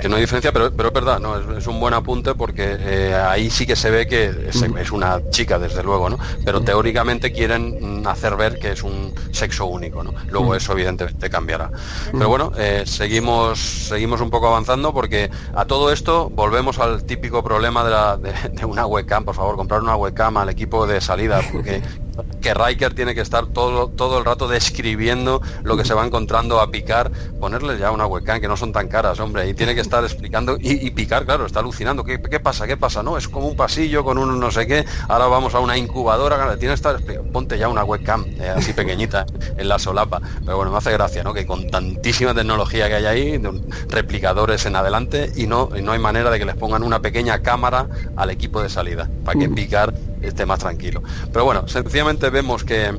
que 0.01 0.09
no 0.09 0.15
hay 0.15 0.21
diferencia, 0.21 0.51
pero, 0.51 0.71
pero 0.71 0.87
es 0.87 0.93
verdad, 0.95 1.19
no, 1.19 1.55
es, 1.55 1.67
un 1.67 1.79
buen 1.79 1.93
apunte 1.93 2.33
porque 2.33 2.75
eh, 2.79 3.13
ahí 3.13 3.51
sí 3.51 3.67
que 3.67 3.75
se 3.75 3.91
ve 3.91 4.07
que 4.07 4.49
es, 4.49 4.91
una 4.91 5.21
chica, 5.29 5.59
desde 5.59 5.83
luego, 5.83 6.09
¿no? 6.09 6.17
Pero 6.43 6.61
teóricamente 6.61 7.31
quieren 7.31 8.01
hacer 8.07 8.35
ver 8.35 8.57
que 8.57 8.71
es 8.71 8.81
un 8.81 9.13
sexo 9.31 9.67
único, 9.67 10.03
¿no? 10.03 10.15
Luego 10.31 10.55
eso 10.55 10.71
evidentemente 10.71 11.29
cambiará. 11.29 11.69
Pero 12.11 12.29
bueno, 12.29 12.51
eh, 12.57 12.85
seguimos, 12.87 13.59
seguimos 13.59 14.21
un 14.21 14.31
poco 14.31 14.47
avanzando 14.47 14.91
porque 14.91 15.29
a 15.53 15.65
todo 15.65 15.91
esto 15.91 16.31
volvemos 16.31 16.79
al 16.79 17.03
típico 17.03 17.43
problema 17.43 17.83
de, 17.83 17.91
la, 17.91 18.17
de 18.17 18.65
una 18.65 18.87
webcam, 18.87 19.23
por 19.23 19.35
favor, 19.35 19.55
comprar 19.55 19.83
una 19.83 19.95
webcam 19.95 20.35
al 20.37 20.49
equipo 20.49 20.87
de 20.87 20.99
salida, 20.99 21.41
porque 21.51 21.83
que 22.41 22.53
Riker 22.53 22.93
tiene 22.93 23.15
que 23.15 23.21
estar 23.21 23.47
todo, 23.47 23.87
todo 23.87 24.17
el 24.17 24.25
rato 24.25 24.47
describiendo 24.47 25.41
lo 25.63 25.77
que 25.77 25.85
se 25.85 25.93
va 25.93 26.05
encontrando 26.05 26.59
a 26.59 26.69
picar, 26.69 27.11
ponerle 27.39 27.77
ya 27.77 27.91
una 27.91 28.05
webcam 28.05 28.41
que 28.41 28.47
no 28.47 28.57
son 28.57 28.71
tan 28.71 28.87
caras, 28.87 29.19
hombre, 29.19 29.47
y 29.47 29.53
tiene 29.53 29.73
que 29.75 29.81
estar 29.81 30.03
explicando 30.03 30.57
y, 30.59 30.91
picar, 30.91 31.25
claro, 31.25 31.45
está 31.45 31.59
alucinando. 31.59 32.03
¿Qué, 32.03 32.19
pasa? 32.39 32.67
¿Qué 32.67 32.77
pasa? 32.77 33.01
No, 33.01 33.17
es 33.17 33.27
como 33.27 33.47
un 33.47 33.55
pasillo 33.55 34.03
con 34.03 34.17
un 34.17 34.39
no 34.39 34.51
sé 34.51 34.67
qué, 34.67 34.85
ahora 35.07 35.27
vamos 35.27 35.55
a 35.55 35.59
una 35.59 35.77
incubadora, 35.77 36.57
tiene 36.57 36.73
que 36.73 36.75
estar 36.75 36.99
ponte 37.31 37.57
ya 37.57 37.67
una 37.67 37.83
webcam 37.83 38.25
eh, 38.39 38.53
así 38.55 38.73
pequeñita 38.73 39.25
en 39.57 39.67
la 39.67 39.79
solapa. 39.79 40.21
Pero 40.43 40.57
bueno, 40.57 40.71
me 40.71 40.77
hace 40.77 40.91
gracia, 40.91 41.23
¿no? 41.23 41.33
Que 41.33 41.45
con 41.45 41.69
tantísima 41.69 42.33
tecnología 42.33 42.87
que 42.87 42.95
hay 42.95 43.05
ahí, 43.05 43.41
replicadores 43.89 44.65
en 44.65 44.75
adelante, 44.75 45.31
y 45.35 45.47
no, 45.47 45.69
y 45.75 45.81
no 45.81 45.93
hay 45.93 45.99
manera 45.99 46.29
de 46.29 46.39
que 46.39 46.45
les 46.45 46.55
pongan 46.55 46.83
una 46.83 47.01
pequeña 47.01 47.41
cámara 47.41 47.87
al 48.15 48.29
equipo 48.29 48.61
de 48.61 48.69
salida, 48.69 49.09
para 49.23 49.39
que 49.39 49.49
picar 49.49 49.93
esté 50.21 50.45
más 50.45 50.59
tranquilo. 50.59 51.03
Pero 51.31 51.45
bueno, 51.45 51.67
sencillamente 51.67 52.02
vemos 52.31 52.63
que, 52.63 52.93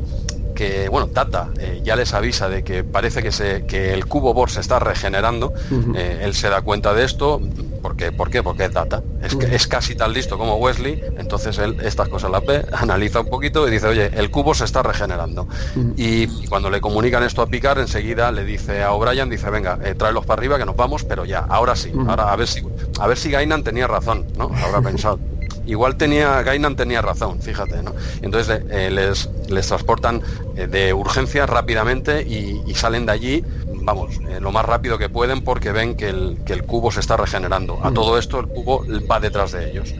que 0.54 0.88
bueno, 0.88 1.08
Tata 1.08 1.50
eh, 1.58 1.82
ya 1.84 1.96
les 1.96 2.14
avisa 2.14 2.48
de 2.48 2.62
que 2.64 2.84
parece 2.84 3.22
que, 3.22 3.32
se, 3.32 3.66
que 3.66 3.92
el 3.92 4.06
cubo 4.06 4.32
Bor 4.32 4.50
se 4.50 4.60
está 4.60 4.78
regenerando. 4.78 5.52
Eh, 5.94 6.20
él 6.22 6.34
se 6.34 6.48
da 6.48 6.62
cuenta 6.62 6.94
de 6.94 7.04
esto. 7.04 7.40
¿Por 7.82 7.96
qué? 7.96 8.12
¿Por 8.12 8.30
qué? 8.30 8.42
Porque 8.42 8.64
es 8.64 8.72
Data. 8.72 9.02
Es, 9.22 9.36
que, 9.36 9.54
es 9.54 9.66
casi 9.66 9.94
tan 9.94 10.12
listo 10.12 10.38
como 10.38 10.56
Wesley. 10.56 11.02
Entonces 11.18 11.58
él 11.58 11.76
estas 11.82 12.08
cosas 12.08 12.30
las 12.30 12.44
ve, 12.46 12.64
analiza 12.72 13.20
un 13.20 13.28
poquito 13.28 13.66
y 13.68 13.70
dice, 13.70 13.88
oye, 13.88 14.10
el 14.14 14.30
cubo 14.30 14.54
se 14.54 14.64
está 14.64 14.82
regenerando. 14.82 15.48
y, 15.96 16.26
cuando 16.48 16.70
le 16.70 16.80
comunican 16.80 17.22
esto 17.22 17.42
a 17.42 17.46
Picard, 17.46 17.80
enseguida 17.80 18.30
le 18.30 18.44
dice 18.44 18.82
a 18.82 18.92
O'Brien, 18.92 19.28
dice, 19.28 19.50
venga, 19.50 19.78
eh, 19.84 19.94
tráelos 19.94 20.24
para 20.24 20.40
arriba 20.40 20.58
que 20.58 20.64
nos 20.64 20.76
vamos, 20.76 21.04
pero 21.04 21.24
ya, 21.24 21.40
ahora 21.40 21.76
sí. 21.76 21.92
Ahora 22.06 22.32
a 22.32 22.36
ver 22.36 22.48
si 22.48 22.62
a 23.00 23.06
ver 23.06 23.18
si 23.18 23.30
Gainan 23.30 23.64
tenía 23.64 23.86
razón, 23.86 24.26
¿no? 24.36 24.50
Habrá 24.64 24.80
pensado 24.80 25.18
igual 25.66 25.96
tenía, 25.96 26.42
Gainan 26.42 26.76
tenía 26.76 27.02
razón, 27.02 27.40
fíjate, 27.40 27.82
¿no? 27.82 27.94
Entonces 28.22 28.62
eh, 28.70 28.90
les, 28.90 29.28
les 29.48 29.66
transportan 29.66 30.22
eh, 30.56 30.66
de 30.66 30.92
urgencia 30.92 31.46
rápidamente 31.46 32.22
y, 32.22 32.74
salen 32.74 33.06
de 33.06 33.12
allí, 33.12 33.44
vamos, 33.84 34.20
eh, 34.28 34.40
lo 34.40 34.50
más 34.50 34.64
rápido 34.64 34.98
que 34.98 35.08
pueden 35.08 35.42
porque 35.42 35.72
ven 35.72 35.94
que 35.94 36.08
el, 36.08 36.38
que 36.44 36.52
el 36.52 36.64
cubo 36.64 36.90
se 36.90 37.00
está 37.00 37.16
regenerando. 37.16 37.78
A 37.82 37.92
todo 37.92 38.18
esto 38.18 38.40
el 38.40 38.48
cubo 38.48 38.84
va 39.10 39.20
detrás 39.20 39.52
de 39.52 39.70
ellos. 39.70 39.94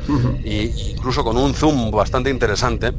y 0.44 0.90
incluso 0.92 1.24
con 1.24 1.36
un 1.36 1.54
zoom 1.54 1.90
bastante 1.90 2.30
interesante, 2.30 2.92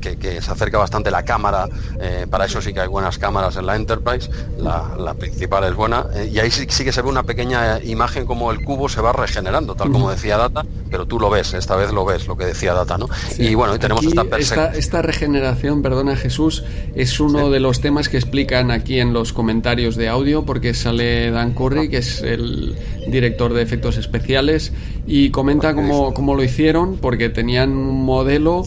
que, 0.00 0.40
se 0.42 0.50
acerca 0.50 0.78
bastante 0.78 1.10
la 1.10 1.24
cámara, 1.24 1.68
eh, 2.00 2.26
para 2.28 2.46
eso 2.46 2.60
sí 2.60 2.72
que 2.72 2.80
hay 2.80 2.88
buenas 2.88 3.18
cámaras 3.18 3.56
en 3.56 3.66
la 3.66 3.76
Enterprise, 3.76 4.30
la, 4.58 5.14
principal 5.18 5.64
es 5.64 5.74
buena, 5.74 6.06
eh, 6.14 6.30
y 6.32 6.38
ahí 6.38 6.50
sí, 6.50 6.66
que 6.66 6.92
se 6.92 7.02
ve 7.02 7.08
una 7.08 7.24
pequeña 7.24 7.82
imagen 7.82 8.26
como 8.26 8.50
el 8.52 8.64
cubo 8.64 8.88
se 8.88 9.00
va 9.00 9.12
regenerando, 9.12 9.74
tal 9.74 9.90
como 9.90 10.10
decía 10.10 10.36
Data, 10.36 10.64
pero 10.90 11.06
tú 11.06 11.18
lo 11.18 11.30
ves, 11.30 11.54
esta 11.54 11.76
vez 11.76 11.92
lo 11.92 12.04
ves, 12.04 12.26
lo 12.26 12.36
que 12.36 12.44
decía 12.44 12.74
Data, 12.74 12.98
¿no? 12.98 13.08
Y 13.36 13.54
bueno, 13.54 13.74
y 13.74 13.78
tenemos 13.78 14.04
esta, 14.04 14.74
esta, 14.74 15.02
regeneración, 15.02 15.82
perdona 15.82 16.16
Jesús, 16.16 16.64
es 16.94 17.20
uno 17.20 17.50
de 17.50 17.60
los 17.60 17.80
temas 17.80 18.08
que 18.08 18.16
explican 18.16 18.70
aquí 18.70 19.00
en 19.00 19.12
los 19.12 19.32
comentarios 19.32 19.47
de 19.48 20.08
audio, 20.08 20.44
porque 20.44 20.74
sale 20.74 21.30
Dan 21.30 21.54
Curry, 21.54 21.88
que 21.88 21.98
es 21.98 22.20
el 22.22 22.76
director 23.08 23.54
de 23.54 23.62
efectos 23.62 23.96
especiales, 23.96 24.72
y 25.06 25.30
comenta 25.30 25.74
cómo, 25.74 26.12
cómo 26.12 26.34
lo 26.34 26.44
hicieron, 26.44 26.98
porque 26.98 27.28
tenían 27.28 27.70
un 27.70 28.04
modelo... 28.04 28.62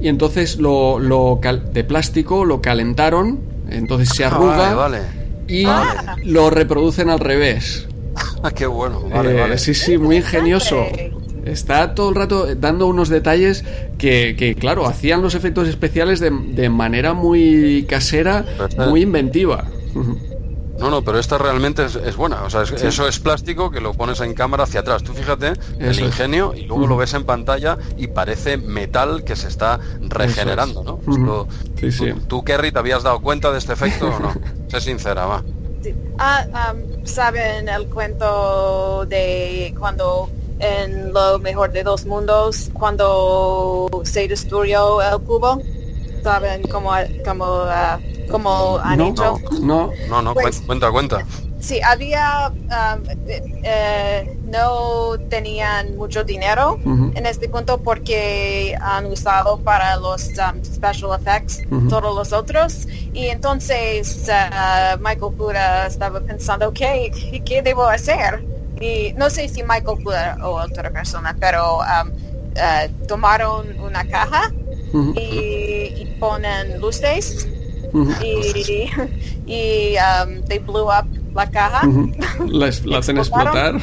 Y 0.00 0.08
entonces 0.08 0.58
lo, 0.58 0.98
lo 0.98 1.40
de 1.72 1.84
plástico 1.84 2.44
lo 2.44 2.60
calentaron, 2.60 3.40
entonces 3.70 4.10
se 4.10 4.24
ah, 4.24 4.28
arruga 4.28 5.00
y 5.48 5.64
lo 6.24 6.50
reproducen 6.50 7.08
al 7.08 7.20
revés. 7.20 7.86
Ah, 8.42 8.50
qué 8.50 8.66
bueno, 8.66 9.02
eh, 9.12 9.58
Sí, 9.58 9.74
sí, 9.74 9.96
muy 9.98 10.16
ingenioso. 10.16 10.84
Está 11.44 11.94
todo 11.94 12.08
el 12.08 12.16
rato 12.16 12.54
dando 12.56 12.86
unos 12.88 13.08
detalles 13.08 13.64
que, 13.98 14.34
que 14.36 14.56
claro, 14.56 14.86
hacían 14.86 15.22
los 15.22 15.34
efectos 15.34 15.68
especiales 15.68 16.18
de, 16.18 16.30
de 16.30 16.68
manera 16.68 17.14
muy 17.14 17.86
casera, 17.88 18.44
muy 18.88 19.02
inventiva. 19.02 19.68
No, 20.78 20.90
no, 20.90 21.02
pero 21.02 21.18
esta 21.18 21.38
realmente 21.38 21.84
es, 21.84 22.16
buena. 22.16 22.42
O 22.42 22.50
sea, 22.50 22.62
eso 22.62 23.08
es 23.08 23.18
plástico 23.18 23.70
que 23.70 23.80
lo 23.80 23.94
pones 23.94 24.20
en 24.20 24.34
cámara 24.34 24.64
hacia 24.64 24.80
atrás. 24.80 25.02
Tú 25.02 25.12
fíjate 25.14 25.54
el 25.78 25.98
ingenio 25.98 26.54
y 26.54 26.66
luego 26.66 26.86
lo 26.86 26.96
ves 26.96 27.14
en 27.14 27.24
pantalla 27.24 27.78
y 27.96 28.08
parece 28.08 28.56
metal 28.56 29.24
que 29.24 29.36
se 29.36 29.48
está 29.48 29.80
regenerando, 30.00 30.82
¿no? 30.82 31.48
sí, 31.80 31.90
sí. 31.92 32.12
¿Tú, 32.26 32.44
Kerry, 32.44 32.72
te 32.72 32.78
habías 32.78 33.02
dado 33.02 33.20
cuenta 33.20 33.50
de 33.52 33.58
este 33.58 33.72
efecto 33.72 34.08
o 34.08 34.18
no? 34.18 34.34
sé 34.68 34.80
sincera, 34.80 35.26
va. 35.26 35.42
Ah, 36.18 36.74
¿Saben 37.04 37.68
el 37.68 37.86
cuento 37.88 39.06
de 39.06 39.74
cuando 39.78 40.28
en 40.58 41.12
lo 41.12 41.38
mejor 41.38 41.72
de 41.72 41.82
dos 41.82 42.06
mundos, 42.06 42.70
cuando 42.72 43.88
se 44.04 44.26
destruyó 44.26 45.00
el 45.00 45.20
cubo? 45.20 45.60
¿Saben 46.22 46.62
cómo, 46.62 46.90
cómo 47.24 47.44
uh, 47.44 48.15
como 48.30 48.78
han 48.78 48.98
no, 48.98 49.08
hecho. 49.08 49.38
No, 49.60 49.90
no, 50.08 50.22
no, 50.22 50.34
pues, 50.34 50.60
cuenta, 50.60 50.90
cuenta. 50.90 51.24
Sí, 51.58 51.80
había, 51.82 52.52
um, 52.52 53.02
eh, 53.26 54.38
no 54.44 55.18
tenían 55.30 55.96
mucho 55.96 56.22
dinero 56.22 56.78
en 56.84 57.26
este 57.26 57.48
punto 57.48 57.78
porque 57.78 58.76
han 58.80 59.06
usado 59.06 59.58
para 59.58 59.96
los 59.96 60.28
um, 60.28 60.62
special 60.62 61.18
effects 61.18 61.62
todos 61.88 62.14
los 62.14 62.32
otros. 62.32 62.86
Y 63.12 63.26
entonces 63.26 64.28
uh, 64.28 64.98
Michael 65.00 65.32
Pura 65.36 65.86
estaba 65.86 66.20
pensando 66.20 66.72
¿qué, 66.72 67.10
qué 67.44 67.62
debo 67.62 67.86
hacer 67.86 68.44
y 68.80 69.14
no 69.16 69.30
sé 69.30 69.48
si 69.48 69.62
Michael 69.62 69.98
Pura 70.04 70.36
o 70.44 70.60
otra 70.60 70.90
persona 70.90 71.34
pero 71.40 71.78
um, 71.78 72.10
uh, 72.10 73.06
tomaron 73.06 73.80
una 73.80 74.04
caja 74.04 74.52
y, 75.16 75.94
y 75.96 76.16
ponen 76.20 76.80
luces 76.80 77.48
y, 78.22 78.90
y 79.46 79.96
um, 79.96 80.42
they 80.48 80.58
blew 80.58 80.84
up 80.84 81.06
la 81.34 81.50
caja. 81.50 81.86
La, 82.46 82.68
hacen 82.98 83.18
explotar. 83.18 83.78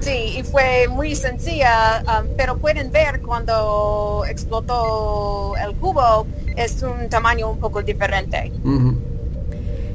Sí, 0.00 0.38
y 0.38 0.42
fue 0.42 0.88
muy 0.88 1.14
sencilla, 1.14 2.02
um, 2.06 2.26
pero 2.36 2.56
pueden 2.56 2.90
ver 2.90 3.20
cuando 3.20 4.24
explotó 4.28 5.54
el 5.56 5.74
cubo, 5.76 6.26
es 6.56 6.82
un 6.82 7.08
tamaño 7.08 7.50
un 7.50 7.58
poco 7.58 7.82
diferente. 7.82 8.50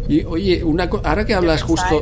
Y 0.07 0.23
oye, 0.23 0.63
una 0.63 0.89
ahora 1.03 1.26
que 1.26 1.34
hablas 1.34 1.63
justo, 1.63 2.01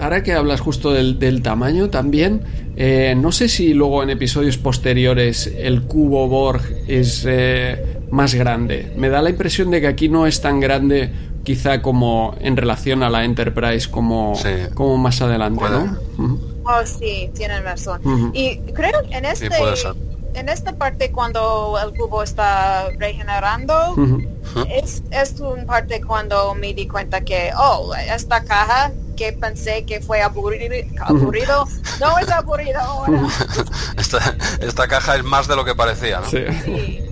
ahora 0.00 0.22
que 0.22 0.32
hablas 0.32 0.60
justo 0.60 0.92
del, 0.92 1.18
del 1.18 1.42
tamaño 1.42 1.90
también, 1.90 2.42
eh, 2.76 3.14
no 3.16 3.32
sé 3.32 3.48
si 3.48 3.74
luego 3.74 4.02
en 4.02 4.10
episodios 4.10 4.56
posteriores 4.56 5.52
el 5.58 5.82
cubo 5.82 6.26
Borg 6.28 6.62
es 6.88 7.26
eh, 7.28 8.01
más 8.12 8.34
grande. 8.34 8.92
Me 8.94 9.08
da 9.08 9.22
la 9.22 9.30
impresión 9.30 9.70
de 9.70 9.80
que 9.80 9.86
aquí 9.88 10.08
no 10.08 10.26
es 10.26 10.40
tan 10.42 10.60
grande 10.60 11.10
quizá 11.44 11.80
como 11.80 12.36
en 12.40 12.56
relación 12.56 13.02
a 13.02 13.08
la 13.08 13.24
Enterprise 13.24 13.90
como, 13.90 14.38
como 14.74 14.98
más 14.98 15.20
adelante, 15.22 15.64
¿no? 15.68 15.98
Oh, 16.64 16.86
sí, 16.86 17.30
tienen 17.34 17.64
razón. 17.64 18.30
Y 18.34 18.58
creo 18.74 19.02
que 19.08 19.16
en 19.16 19.24
este... 19.24 19.48
en 20.34 20.48
esta 20.48 20.72
parte 20.72 21.10
cuando 21.10 21.78
el 21.82 21.98
cubo 21.98 22.22
está 22.22 22.90
regenerando, 22.98 23.96
es, 24.68 25.02
es 25.10 25.40
una 25.40 25.64
parte 25.64 26.02
cuando 26.02 26.54
me 26.54 26.74
di 26.74 26.86
cuenta 26.86 27.22
que, 27.22 27.50
oh, 27.58 27.94
esta 27.94 28.44
caja 28.44 28.92
que 29.16 29.32
pensé 29.32 29.84
que 29.86 30.02
fue 30.02 30.20
aburrido, 30.20 30.74
aburrido 31.00 31.66
no 31.98 32.18
es 32.18 32.28
aburrido 32.28 32.78
ahora. 32.78 33.22
esta, 33.96 34.36
esta 34.60 34.86
caja 34.86 35.16
es 35.16 35.24
más 35.24 35.48
de 35.48 35.56
lo 35.56 35.64
que 35.64 35.74
parecía, 35.74 36.20
¿no? 36.20 36.28
sí. 36.28 37.08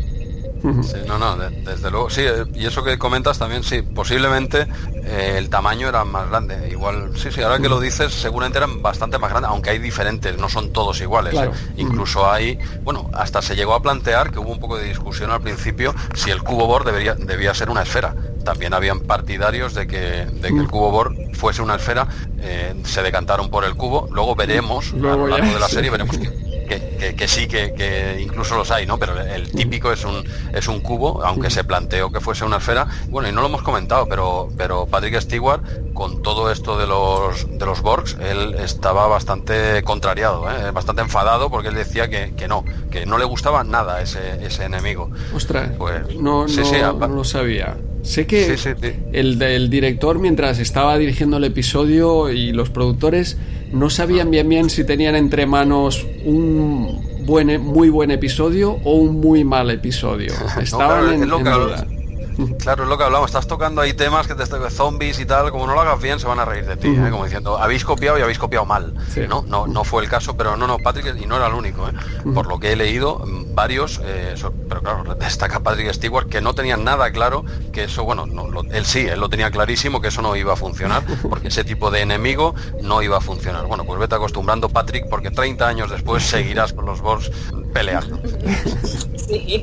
No, 0.63 1.19
no, 1.19 1.37
desde 1.37 1.91
luego, 1.91 2.11
sí, 2.11 2.23
y 2.55 2.67
eso 2.67 2.83
que 2.83 2.99
comentas 2.99 3.39
también, 3.39 3.63
sí, 3.63 3.83
posiblemente 3.83 4.67
eh, 5.05 5.35
el 5.39 5.49
tamaño 5.49 5.89
era 5.89 6.05
más 6.05 6.29
grande, 6.29 6.69
igual, 6.71 7.13
sí, 7.17 7.31
sí, 7.31 7.43
ahora 7.43 7.59
que 7.59 7.69
lo 7.69 7.81
dices, 7.81 8.13
seguramente 8.13 8.59
eran 8.59 8.83
bastante 8.83 9.19
más 9.19 9.31
grandes, 9.31 9.51
aunque 9.51 9.71
hay 9.71 9.79
diferentes, 9.79 10.37
no 10.39 10.49
son 10.49 10.73
todos 10.73 11.01
iguales, 11.01 11.35
¿eh? 11.35 11.51
incluso 11.77 12.31
hay, 12.31 12.59
bueno, 12.83 13.11
hasta 13.15 13.43
se 13.43 13.57
llegó 13.57 13.75
a 13.75 13.83
plantear 13.83 14.31
que 14.31 14.39
hubo 14.39 14.51
un 14.51 14.61
poco 14.61 14.77
de 14.77 14.85
discusión 14.85 15.31
al 15.31 15.41
principio 15.41 15.95
si 16.15 16.31
el 16.31 16.43
cubo 16.43 16.67
Bohr 16.67 16.85
debería, 16.85 17.15
debía 17.15 17.55
ser 17.55 17.71
una 17.71 17.83
esfera, 17.83 18.15
también 18.45 18.75
habían 18.75 19.01
partidarios 19.01 19.75
de 19.75 19.87
que, 19.87 20.27
de 20.27 20.49
que 20.49 20.59
el 20.59 20.69
cubo 20.69 20.91
Bohr 20.91 21.15
fuese 21.35 21.63
una 21.63 21.77
esfera, 21.77 22.09
eh, 22.39 22.75
se 22.85 23.03
decantaron 23.03 23.51
por 23.51 23.65
el 23.65 23.75
cubo, 23.75 24.09
luego 24.11 24.35
veremos, 24.35 24.93
a 24.93 24.97
lo 24.97 25.27
largo 25.27 25.53
de 25.53 25.61
la 25.61 25.69
serie, 25.71 25.91
veremos 25.91 26.17
que 26.17 26.50
que, 27.17 27.29
sí, 27.29 27.47
que, 27.47 28.19
incluso 28.23 28.57
los 28.57 28.71
hay, 28.71 28.87
¿no? 28.87 28.99
Pero 28.99 29.21
el 29.21 29.51
típico 29.51 29.93
es 29.93 30.05
un, 30.05 30.25
es 30.53 30.69
un 30.69 30.81
cubo, 30.81 31.25
aunque 31.25 31.51
se 31.51 31.65
planteó 31.65 32.11
que 32.11 32.21
fuese 32.21 32.45
una 32.45 32.59
esfera. 32.59 32.87
Bueno, 33.09 33.29
y 33.29 33.33
no 33.33 33.41
lo 33.41 33.49
hemos 33.49 33.63
comentado, 33.63 34.07
pero, 34.09 34.49
pero 34.57 34.87
Patrick 34.87 35.21
Stewart, 35.21 35.63
con 35.93 36.23
todo 36.23 36.51
esto 36.51 36.79
de 36.79 36.87
los, 36.87 37.59
de 37.59 37.67
los 37.67 37.83
Borgs, 37.83 38.17
él 38.21 38.55
estaba 38.55 39.07
bastante 39.09 39.83
contrariado, 39.83 40.49
¿eh? 40.51 40.71
bastante 40.73 41.03
enfadado, 41.03 41.51
porque 41.51 41.69
él 41.69 41.75
decía 41.75 42.09
que, 42.09 42.49
no, 42.49 42.65
que 42.91 43.07
no 43.07 43.19
le 43.19 43.25
gustaba 43.25 43.65
nada 43.65 44.01
ese, 44.01 44.45
ese 44.45 44.65
enemigo. 44.65 45.11
Ostras, 45.35 45.71
pues, 45.79 46.15
no, 46.17 46.47
no, 46.47 47.09
lo 47.09 47.25
sabía. 47.25 47.77
Sé 48.03 48.27
que 48.27 48.57
El, 49.13 49.43
el 49.43 49.69
director, 49.69 50.19
mientras 50.19 50.59
estaba 50.59 50.97
dirigiendo 50.97 51.37
el 51.37 51.45
episodio 51.45 52.31
y 52.31 52.53
los 52.53 52.71
productores, 52.71 53.37
no 53.73 53.91
sabían 53.91 54.31
bien 54.31 54.49
bien 54.49 54.71
si 54.71 54.85
tenían 54.85 55.15
entre 55.17 55.47
manos 55.47 56.07
un 56.25 57.01
buen, 57.25 57.61
muy 57.61 57.91
buen 57.91 58.11
episodio 58.11 58.79
o 58.85 58.95
un 58.95 59.21
muy 59.21 59.45
mal 59.45 59.71
episodio. 59.71 60.33
Estaban 60.61 61.23
en, 61.23 61.29
duda. 61.29 61.87
Claro, 62.61 62.85
es 62.85 62.89
lo 62.89 62.99
que 62.99 63.05
hablamos. 63.05 63.31
Estás 63.31 63.47
tocando 63.47 63.81
ahí 63.81 63.95
temas 63.95 64.27
que 64.27 64.35
te 64.35 64.45
zombies 64.71 65.19
y 65.21 65.27
tal. 65.27 65.51
Como 65.51 65.67
no 65.67 65.75
lo 65.75 65.81
hagas 65.81 66.01
bien, 66.01 66.19
se 66.21 66.27
van 66.27 66.39
a 66.39 66.45
reír 66.45 66.67
de 66.67 66.77
ti. 66.77 66.89
¿eh? 66.89 67.09
Como 67.11 67.25
diciendo, 67.25 67.59
habéis 67.59 67.85
copiado 67.85 68.19
y 68.19 68.23
habéis 68.23 68.39
copiado 68.39 68.67
mal. 68.67 68.95
¿no? 69.29 69.45
No, 69.47 69.67
no 69.67 69.85
fue 69.85 70.03
el 70.03 70.09
caso, 70.09 70.37
pero 70.37 70.57
no, 70.57 70.67
no, 70.67 70.79
Patrick, 70.79 71.17
y 71.19 71.27
no 71.27 71.37
era 71.37 71.47
el 71.47 71.55
único. 71.55 71.89
¿eh? 71.89 71.93
Por 72.35 72.47
lo 72.47 72.59
que 72.59 72.73
he 72.73 72.77
leído, 72.77 73.25
varios, 73.55 74.01
eh, 74.05 74.35
pero 74.69 74.83
claro, 74.83 75.15
destaca 75.21 75.61
Patrick 75.61 75.93
Stewart 75.93 76.29
que 76.29 76.41
no 76.41 76.55
tenían 76.55 76.85
nada 76.85 77.11
claro 77.11 77.45
que 77.73 77.85
eso, 77.85 78.05
bueno, 78.05 78.25
él 78.71 78.87
sí, 78.87 79.07
él 79.07 79.21
lo 79.21 79.29
tenía 79.29 79.51
clarísimo 79.51 80.01
que 80.01 80.09
eso 80.09 80.23
no 80.23 80.37
iba 80.37 80.53
a 80.53 80.57
funcionar, 80.57 81.03
porque 81.29 81.49
ese 81.49 81.65
tipo 81.65 81.91
de 81.91 82.01
enemigo 82.01 82.55
no 82.83 83.03
iba 83.03 83.19
a 83.19 83.21
funcionar. 83.21 83.67
Bueno, 83.67 83.85
pues 83.85 83.99
vete 83.99 84.15
acostumbrando, 84.15 84.69
Patrick, 84.69 85.09
porque 85.09 85.31
30 85.31 85.67
años 85.67 85.91
después 85.91 86.23
seguirás 86.23 86.73
con 86.73 86.87
los 86.87 87.01
Borgs 87.01 87.31
peleando. 87.73 88.21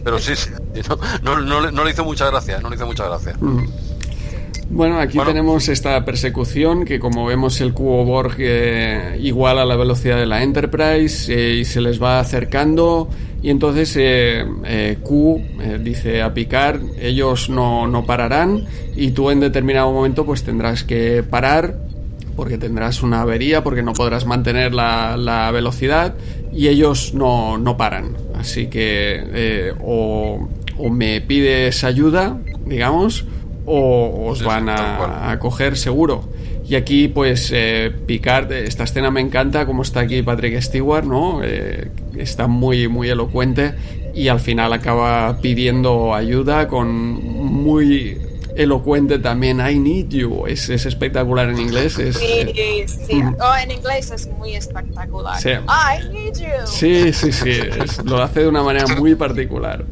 Pero 0.04 0.20
sí, 0.20 0.36
sí, 0.36 0.52
no, 1.22 1.42
no, 1.42 1.84
le 1.84 1.92
hizo 1.92 2.04
mucha 2.04 2.28
gracia, 2.28 2.57
no 2.62 2.70
le 2.70 2.76
hizo 2.76 2.86
mucha 2.86 3.06
gracia. 3.06 3.36
Mm. 3.40 3.66
Bueno, 4.70 5.00
aquí 5.00 5.18
tenemos 5.26 5.70
esta 5.70 6.04
persecución 6.04 6.84
que 6.84 7.00
como 7.00 7.26
vemos 7.26 7.62
el 7.62 7.74
cubo 7.74 8.04
Borg 8.04 8.36
eh, 8.40 9.18
igual 9.22 9.60
a 9.60 9.66
la 9.66 9.78
velocidad 9.78 10.18
de 10.18 10.26
la 10.26 10.44
Enterprise 10.44 11.34
eh, 11.34 11.56
y 11.56 11.66
se 11.66 11.80
les 11.80 12.04
va 12.04 12.20
acercando 12.20 13.08
y 13.42 13.50
entonces 13.50 13.94
eh, 13.98 14.98
Q 15.02 15.42
dice 15.80 16.22
a 16.22 16.34
picar 16.34 16.82
ellos 17.00 17.50
no, 17.50 17.88
no 17.88 18.06
pararán 18.06 18.66
y 18.94 19.12
tú 19.12 19.32
en 19.32 19.40
determinado 19.40 19.92
momento 19.94 20.26
pues 20.26 20.44
tendrás 20.44 20.84
que 20.84 21.24
parar 21.24 21.88
porque 22.38 22.60
tendrás 22.60 23.02
una 23.02 23.22
avería, 23.22 23.64
porque 23.64 23.82
no 23.82 23.94
podrás 23.94 24.26
mantener 24.28 24.74
la, 24.74 25.50
velocidad 25.52 26.14
y 26.54 26.68
ellos 26.68 27.14
no, 27.16 27.58
no 27.58 27.76
paran. 27.76 28.16
Así 28.36 28.68
que 28.68 29.24
eh, 29.34 29.74
o, 29.82 30.48
me 30.90 31.22
pides 31.22 31.84
ayuda, 31.84 32.38
digamos, 32.66 33.26
o 33.66 34.30
os 34.30 34.44
van 34.44 34.70
a, 34.70 35.38
coger 35.40 35.78
seguro. 35.78 36.30
Y 36.68 36.76
aquí, 36.76 37.08
pues, 37.08 37.52
eh, 37.54 37.92
Picard, 38.06 38.52
esta 38.52 38.84
escena 38.84 39.10
me 39.10 39.22
encanta, 39.22 39.66
como 39.66 39.84
está 39.84 40.02
aquí 40.02 40.22
Patrick 40.22 40.62
Stewart, 40.62 41.06
¿no? 41.06 41.42
Eh, 41.44 41.90
está 42.18 42.48
muy, 42.48 42.88
muy 42.90 43.10
elocuente 43.10 43.74
y 44.14 44.28
al 44.28 44.40
final 44.40 44.74
acaba 44.74 45.38
pidiendo 45.42 46.14
ayuda 46.14 46.68
con 46.68 46.88
muy 46.90 48.18
elocuente 48.58 49.20
también. 49.20 49.60
I 49.60 49.80
need 49.80 50.10
you. 50.10 50.46
Es, 50.48 50.70
es 50.70 50.86
espectacular 50.86 51.50
en 51.50 51.60
inglés. 51.60 51.98
Es, 52.00 52.18
sí, 52.18 52.86
sí. 52.88 53.24
Oh, 53.40 53.56
en 53.62 53.72
inglés 53.72 54.12
es 54.12 54.28
muy 54.28 54.56
espectacular. 54.56 55.40
Sí. 55.40 55.50
I 55.50 56.10
need 56.12 56.36
you. 56.36 56.66
Sí, 56.66 57.14
sí, 57.14 57.32
sí. 57.32 57.60
lo 58.06 58.22
hace 58.22 58.42
de 58.42 58.48
una 58.48 58.64
manera 58.64 58.88
muy 58.96 59.16
particular. 59.16 59.86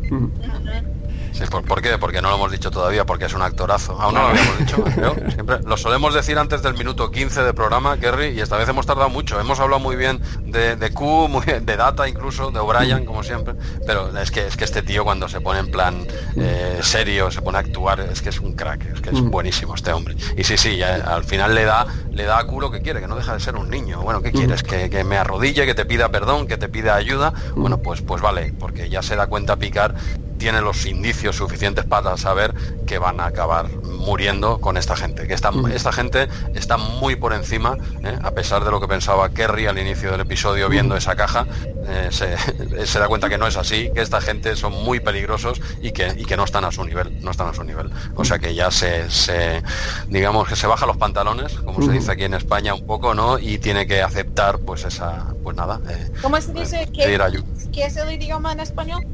¿Por, 1.67 1.81
qué? 1.81 1.97
Porque 1.97 2.21
no 2.21 2.29
lo 2.29 2.35
hemos 2.35 2.51
dicho 2.51 2.71
todavía, 2.71 3.05
porque 3.05 3.25
es 3.25 3.33
un 3.33 3.41
actorazo. 3.41 3.99
Aún 3.99 4.15
no 4.15 4.21
lo 4.21 4.27
habíamos 4.29 4.59
dicho. 4.59 4.83
Siempre 5.33 5.59
lo 5.65 5.77
solemos 5.77 6.13
decir 6.13 6.37
antes 6.37 6.61
del 6.61 6.75
minuto 6.75 7.11
15 7.11 7.43
de 7.43 7.53
programa, 7.53 7.97
Kerry, 7.97 8.29
y 8.29 8.41
esta 8.41 8.57
vez 8.57 8.67
hemos 8.69 8.85
tardado 8.85 9.09
mucho. 9.09 9.39
Hemos 9.39 9.59
hablado 9.59 9.79
muy 9.79 9.95
bien 9.95 10.21
de, 10.43 10.75
de 10.75 10.91
Q, 10.91 11.27
muy 11.29 11.45
de 11.45 11.77
Data 11.77 12.07
incluso, 12.07 12.51
de 12.51 12.59
O'Brien, 12.59 13.05
como 13.05 13.23
siempre. 13.23 13.55
Pero 13.85 14.17
es 14.17 14.31
que, 14.31 14.47
es 14.47 14.57
que 14.57 14.63
este 14.63 14.81
tío 14.81 15.03
cuando 15.03 15.27
se 15.27 15.41
pone 15.41 15.59
en 15.59 15.71
plan 15.71 16.07
eh, 16.35 16.79
serio, 16.81 17.31
se 17.31 17.41
pone 17.41 17.57
a 17.57 17.61
actuar, 17.61 17.99
es 17.99 18.21
que 18.21 18.29
es 18.29 18.39
un 18.39 18.53
crack, 18.53 18.85
es 18.93 19.01
que 19.01 19.09
es 19.09 19.21
mm. 19.21 19.29
buenísimo 19.29 19.75
este 19.75 19.91
hombre. 19.91 20.15
Y 20.37 20.43
sí, 20.43 20.57
sí, 20.57 20.81
al 20.81 21.23
final 21.23 21.53
le 21.55 21.65
da, 21.65 21.85
le 22.11 22.23
da 22.23 22.39
a 22.39 22.45
Q 22.45 22.61
lo 22.61 22.71
que 22.71 22.81
quiere, 22.81 23.01
que 23.01 23.07
no 23.07 23.15
deja 23.15 23.33
de 23.33 23.39
ser 23.39 23.55
un 23.55 23.69
niño. 23.69 24.01
Bueno, 24.01 24.21
¿qué 24.21 24.31
quieres? 24.31 24.63
Mm. 24.63 24.67
Que, 24.67 24.89
que 24.89 25.03
me 25.03 25.17
arrodille, 25.17 25.65
que 25.65 25.75
te 25.75 25.85
pida 25.85 26.09
perdón, 26.09 26.47
que 26.47 26.57
te 26.57 26.69
pida 26.69 26.95
ayuda. 26.95 27.33
Mm. 27.55 27.61
Bueno, 27.61 27.77
pues, 27.79 28.01
pues 28.01 28.21
vale, 28.21 28.53
porque 28.59 28.89
ya 28.89 29.01
se 29.01 29.15
da 29.15 29.27
cuenta 29.27 29.57
picar 29.57 29.95
tiene 30.37 30.61
los 30.61 30.85
indicios 30.85 31.35
suficientes 31.35 31.85
para 31.85 32.17
saber 32.17 32.53
que 32.85 32.97
van 32.97 33.19
a 33.19 33.27
acabar 33.27 33.69
muriendo 33.83 34.59
con 34.59 34.77
esta 34.77 34.95
gente, 34.95 35.27
que 35.27 35.33
esta, 35.33 35.51
esta 35.73 35.91
gente 35.91 36.27
está 36.53 36.77
muy 36.77 37.15
por 37.15 37.33
encima, 37.33 37.77
¿eh? 38.03 38.17
a 38.21 38.31
pesar 38.31 38.63
de 38.63 38.71
lo 38.71 38.79
que 38.79 38.87
pensaba 38.87 39.29
Kerry 39.29 39.65
al 39.65 39.79
inicio 39.79 40.11
del 40.11 40.21
episodio 40.21 40.69
viendo 40.69 40.95
esa 40.95 41.15
caja, 41.15 41.47
eh, 41.87 42.09
se, 42.85 42.99
da 42.99 43.07
cuenta 43.07 43.29
que 43.29 43.37
no 43.37 43.47
es 43.47 43.57
así, 43.57 43.89
que 43.93 44.01
esta 44.01 44.21
gente 44.21 44.55
son 44.55 44.73
muy 44.73 44.99
peligrosos 44.99 45.61
y 45.81 45.91
que, 45.91 46.13
y 46.17 46.25
que 46.25 46.37
no 46.37 46.43
están 46.43 46.65
a 46.65 46.71
su 46.71 46.83
nivel, 46.83 47.23
no 47.23 47.31
están 47.31 47.47
a 47.47 47.53
su 47.53 47.63
nivel. 47.63 47.91
O 48.15 48.23
sea 48.23 48.39
que 48.39 48.53
ya 48.53 48.71
se, 48.71 49.09
se 49.09 49.63
digamos 50.07 50.47
que 50.47 50.55
se 50.55 50.67
baja 50.67 50.85
los 50.85 50.97
pantalones, 50.97 51.53
como 51.59 51.81
se 51.81 51.91
dice 51.91 52.11
aquí 52.11 52.23
en 52.23 52.33
España 52.33 52.73
un 52.73 52.85
poco, 52.85 53.13
¿no? 53.13 53.39
Y 53.39 53.57
tiene 53.57 53.87
que 53.87 54.01
aceptar 54.01 54.59
pues 54.59 54.85
esa, 54.85 55.27
pues 55.43 55.55
nada. 55.55 55.79
Eh, 55.89 56.11
¿Cómo 56.21 56.39
se 56.39 56.53
dice? 56.53 56.89
¿Qué, 56.93 57.85
es 57.85 57.97
el 57.97 58.11
idioma 58.11 58.53
en 58.53 58.61
español? 58.61 59.05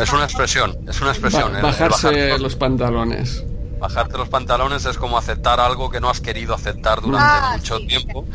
es 0.00 0.12
una 0.12 0.28
expresión, 0.30 0.76
es 0.88 1.00
una 1.00 1.10
expresión. 1.10 1.52
bajarse 1.60 2.38
los 2.38 2.56
pantalones. 2.56 3.44
Bajarte 3.78 4.18
los 4.18 4.28
pantalones 4.28 4.84
es 4.84 4.98
como 4.98 5.16
aceptar 5.16 5.58
algo 5.58 5.90
que 5.90 6.00
no 6.00 6.10
has 6.10 6.20
querido 6.20 6.54
aceptar 6.54 7.00
durante 7.00 7.26
ah, 7.26 7.52
mucho 7.56 7.78
tiempo 7.78 8.26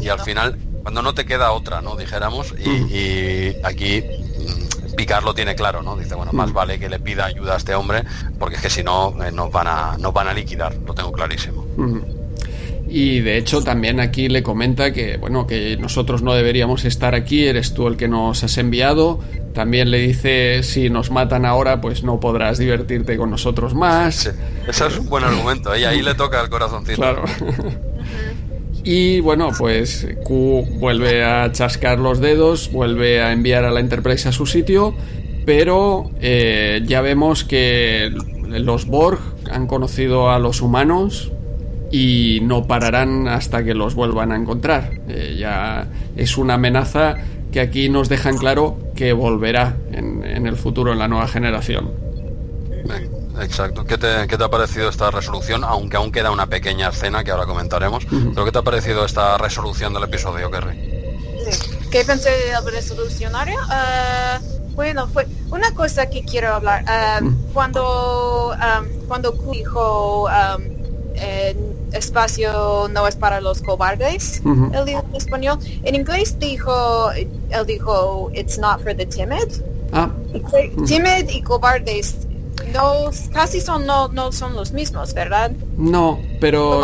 y 0.00 0.08
al 0.08 0.20
final, 0.20 0.58
cuando 0.82 1.02
no 1.02 1.12
te 1.14 1.26
queda 1.26 1.52
otra, 1.52 1.82
¿no? 1.82 1.94
Dijéramos, 1.94 2.54
y, 2.58 3.54
aquí 3.62 4.02
mm, 4.02 4.94
Picar 4.96 5.24
lo 5.24 5.34
tiene 5.34 5.54
claro, 5.54 5.82
¿no? 5.82 5.96
Dice, 5.96 6.14
bueno, 6.14 6.32
más 6.32 6.52
vale 6.52 6.78
que 6.78 6.88
le 6.88 7.00
pida 7.00 7.26
ayuda 7.26 7.54
a 7.54 7.56
este 7.56 7.74
hombre, 7.74 8.04
porque 8.38 8.56
es 8.56 8.62
que 8.62 8.70
si 8.70 8.82
no, 8.82 9.14
eh, 9.24 9.32
nos, 9.32 9.50
van 9.50 9.66
a, 9.66 9.96
nos 9.98 10.12
van 10.12 10.28
a 10.28 10.32
liquidar, 10.32 10.74
lo 10.86 10.94
tengo 10.94 11.12
clarísimo. 11.12 11.66
Y 12.96 13.22
de 13.22 13.38
hecho 13.38 13.60
también 13.60 13.98
aquí 13.98 14.28
le 14.28 14.44
comenta 14.44 14.92
que 14.92 15.16
bueno 15.16 15.48
que 15.48 15.76
nosotros 15.76 16.22
no 16.22 16.32
deberíamos 16.32 16.84
estar 16.84 17.16
aquí, 17.16 17.44
eres 17.44 17.74
tú 17.74 17.88
el 17.88 17.96
que 17.96 18.06
nos 18.06 18.44
has 18.44 18.56
enviado. 18.56 19.18
También 19.52 19.90
le 19.90 19.98
dice 19.98 20.62
si 20.62 20.90
nos 20.90 21.10
matan 21.10 21.44
ahora 21.44 21.80
pues 21.80 22.04
no 22.04 22.20
podrás 22.20 22.56
divertirte 22.56 23.16
con 23.16 23.30
nosotros 23.30 23.74
más. 23.74 24.14
Sí, 24.14 24.28
ese 24.68 24.86
es 24.86 24.96
un 24.96 25.08
buen 25.08 25.24
argumento, 25.24 25.76
y 25.76 25.82
ahí 25.82 26.02
le 26.02 26.14
toca 26.14 26.40
el 26.40 26.48
corazoncito. 26.48 26.94
Claro. 26.94 27.24
Y 28.84 29.18
bueno, 29.18 29.50
pues 29.58 30.06
Q 30.22 30.64
vuelve 30.78 31.24
a 31.24 31.50
chascar 31.50 31.98
los 31.98 32.20
dedos, 32.20 32.70
vuelve 32.70 33.20
a 33.20 33.32
enviar 33.32 33.64
a 33.64 33.72
la 33.72 33.80
Enterprise 33.80 34.28
a 34.28 34.32
su 34.32 34.46
sitio, 34.46 34.94
pero 35.44 36.12
eh, 36.20 36.80
ya 36.86 37.00
vemos 37.00 37.42
que 37.42 38.12
los 38.46 38.86
Borg 38.86 39.18
han 39.50 39.66
conocido 39.66 40.30
a 40.30 40.38
los 40.38 40.62
humanos, 40.62 41.32
y 41.96 42.40
no 42.40 42.66
pararán 42.66 43.28
hasta 43.28 43.62
que 43.62 43.72
los 43.72 43.94
vuelvan 43.94 44.32
a 44.32 44.36
encontrar. 44.36 44.98
Eh, 45.06 45.36
ya 45.38 45.86
es 46.16 46.36
una 46.36 46.54
amenaza 46.54 47.14
que 47.52 47.60
aquí 47.60 47.88
nos 47.88 48.08
dejan 48.08 48.36
claro 48.36 48.76
que 48.96 49.12
volverá 49.12 49.76
en, 49.92 50.44
el 50.44 50.56
futuro, 50.56 50.92
en 50.92 50.98
la 50.98 51.06
nueva 51.06 51.28
generación. 51.28 51.92
Exacto. 53.40 53.84
¿Qué 53.84 53.96
te, 53.96 54.08
ha 54.08 54.50
parecido 54.50 54.88
esta 54.88 55.12
resolución? 55.12 55.62
Aunque 55.62 55.96
aún 55.96 56.10
queda 56.10 56.32
una 56.32 56.48
pequeña 56.48 56.88
escena 56.88 57.22
que 57.22 57.30
ahora 57.30 57.46
comentaremos. 57.46 58.04
¿Pero 58.10 58.44
qué 58.44 58.50
te 58.50 58.58
ha 58.58 58.62
parecido 58.62 59.04
esta 59.04 59.38
resolución 59.38 59.94
del 59.94 60.02
episodio, 60.02 60.50
Kerry? 60.50 60.76
¿Qué 61.92 62.04
pensé 62.04 62.30
de 62.30 62.52
la 62.54 62.60
resolucionaria? 62.60 63.60
Ah, 63.68 64.40
bueno, 64.74 65.06
fue 65.06 65.28
una 65.48 65.72
cosa 65.74 66.10
que 66.10 66.24
quiero 66.24 66.54
hablar. 66.54 66.84
Ah, 66.88 67.20
cuando, 67.52 68.50
um, 68.50 69.06
cuando 69.06 69.30
dijo 69.52 70.28
espacio 71.92 72.88
no 72.88 73.06
es 73.06 73.16
para 73.16 73.40
los 73.40 73.62
cobardes, 73.62 74.42
él 74.44 74.84
dijo 74.84 75.04
en 75.10 75.16
español. 75.16 75.58
En 75.84 75.94
inglés 75.94 76.38
dijo, 76.38 77.10
él 77.12 77.66
dijo, 77.66 78.30
it's 78.34 78.58
not 78.58 78.82
for 78.82 78.94
the 78.94 79.06
timid. 79.06 79.62
Ah. 79.92 80.10
Timid 80.86 81.28
y 81.28 81.42
cobardes 81.42 82.26
no, 82.72 83.10
casi 83.32 83.60
son, 83.60 83.86
no, 83.86 84.08
no 84.08 84.32
son 84.32 84.54
los 84.54 84.72
mismos, 84.72 85.14
¿verdad? 85.14 85.52
No, 85.76 86.20
pero, 86.40 86.82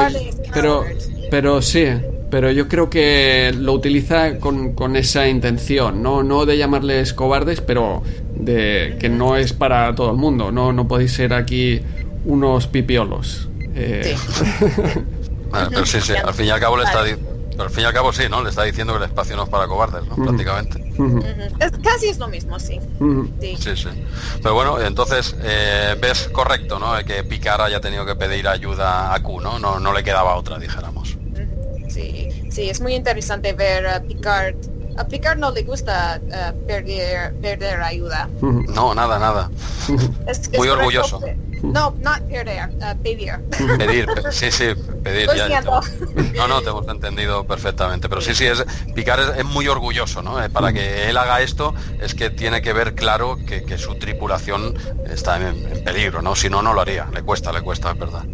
pero, 0.53 0.85
pero 1.31 1.63
sí, 1.63 1.87
pero 2.31 2.51
yo 2.51 2.69
creo 2.69 2.91
que 2.91 3.53
lo 3.57 3.73
utiliza 3.73 4.39
con, 4.39 4.73
con, 4.73 4.97
esa 4.97 5.29
intención, 5.29 6.03
¿no? 6.03 6.23
no 6.23 6.47
de 6.47 6.59
llamarles 6.59 7.13
cobardes, 7.13 7.61
pero 7.61 8.03
de 8.35 8.97
que 8.99 9.09
no 9.09 9.37
es 9.37 9.53
para 9.53 9.95
todo 9.95 10.11
el 10.11 10.17
mundo, 10.17 10.51
no, 10.51 10.73
no 10.73 10.89
podéis 10.89 11.13
ser 11.13 11.35
aquí 11.35 11.81
unos 12.25 12.67
pipiolos. 12.67 13.50
Eh, 13.83 14.17
bueno, 15.51 15.69
pero 15.71 15.87
sí, 15.87 16.01
sí, 16.01 16.13
al 16.15 16.35
fin 16.35 16.47
y 16.47 16.51
al 16.51 16.61
cabo 16.61 16.77
le 16.77 16.85
está 16.85 17.01
al 17.59 17.69
fin 17.71 17.83
y 17.83 17.87
al 17.87 17.93
cabo 17.93 18.11
sí, 18.13 18.23
¿no? 18.31 18.43
Le 18.43 18.49
está 18.51 18.63
diciendo 18.63 18.95
que 18.95 18.99
el 18.99 19.05
espacio 19.05 19.37
no 19.37 19.43
es 19.45 19.49
para 19.51 19.67
cobardes, 19.67 20.03
¿no? 20.07 20.17
Prácticamente. 20.17 20.83
Es- 21.59 21.73
casi 21.83 22.09
es 22.09 22.19
lo 22.19 22.29
mismo, 22.29 22.59
sí. 22.59 22.81
Sí. 23.41 23.57
Sí, 23.59 23.77
sí. 23.77 23.89
Pero 24.43 24.55
bueno, 24.55 24.81
entonces 24.81 25.37
eh, 25.43 25.95
ves 26.01 26.29
correcto, 26.33 26.79
¿no? 26.79 26.93
Que 27.05 27.23
Picard 27.23 27.61
haya 27.63 27.81
tenido 27.81 28.07
que 28.07 28.15
pedir 28.17 28.49
ayuda 28.49 29.13
a 29.13 29.23
Q, 29.23 29.41
¿no? 29.41 29.59
No, 29.59 29.79
no 29.79 29.93
le 29.93 30.03
quedaba 30.03 30.37
otra, 30.37 30.59
dijéramos. 30.59 31.17
Sí, 31.89 32.29
sí, 32.51 32.71
es 32.71 32.81
muy 32.81 32.95
interesante 32.95 33.53
ver 33.53 33.87
a 33.89 34.01
Picard. 34.01 34.55
A 34.97 35.05
Picard 35.07 35.39
no 35.39 35.51
le 35.51 35.63
gusta 35.63 36.17
eh, 36.33 36.53
perder, 36.67 37.35
perder 37.43 37.81
ayuda. 37.83 38.29
No, 38.41 38.95
nada, 38.95 39.19
nada. 39.19 39.51
Es- 40.27 40.51
Muy 40.57 40.69
orgulloso. 40.69 41.21
No, 41.63 41.95
no 42.01 42.11
perder, 42.29 42.71
eh, 42.71 42.95
pedir. 43.03 43.33
Pedir, 43.79 44.07
pe- 44.07 44.33
sí, 44.33 44.51
sí, 44.51 44.65
pedir. 45.03 45.27
Lo 45.27 45.35
ya- 45.35 45.49
ya 45.49 45.63
siento. 45.63 45.81
te- 46.15 46.39
no, 46.39 46.49
no, 46.49 46.61
te 46.63 46.71
hemos 46.71 46.89
entendido 46.89 47.45
perfectamente. 47.45 48.09
Pero 48.09 48.21
sí, 48.21 48.35
sí, 48.35 48.47
es, 48.47 48.65
Picard 48.95 49.21
es, 49.33 49.39
es 49.39 49.45
muy 49.45 49.69
orgulloso, 49.69 50.23
¿no? 50.23 50.43
Eh, 50.43 50.49
Para 50.49 50.73
que 50.73 51.09
él 51.11 51.17
haga 51.17 51.41
esto 51.43 51.75
es 52.01 52.15
que 52.15 52.31
tiene 52.31 52.63
que 52.63 52.73
ver 52.73 52.95
claro 52.95 53.37
que, 53.47 53.63
que 53.65 53.77
su 53.79 53.95
tripulación 53.97 54.75
está 55.09 55.37
en, 55.37 55.57
en 55.71 55.85
peligro, 55.85 56.23
¿no? 56.23 56.35
Si 56.35 56.49
no, 56.49 56.63
no 56.63 56.73
lo 56.73 56.81
haría. 56.81 57.07
Le 57.13 57.23
cuesta, 57.23 57.53
le 57.53 57.61
cuesta, 57.63 57.91
es 57.93 57.99
verdad. 57.99 58.25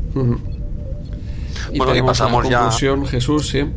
Bueno, 1.78 1.92
y 1.96 2.02
pasamos 2.02 2.44
la 2.44 2.50
ya- 2.50 2.70
Jesús, 3.06 3.48
sí. 3.48 3.70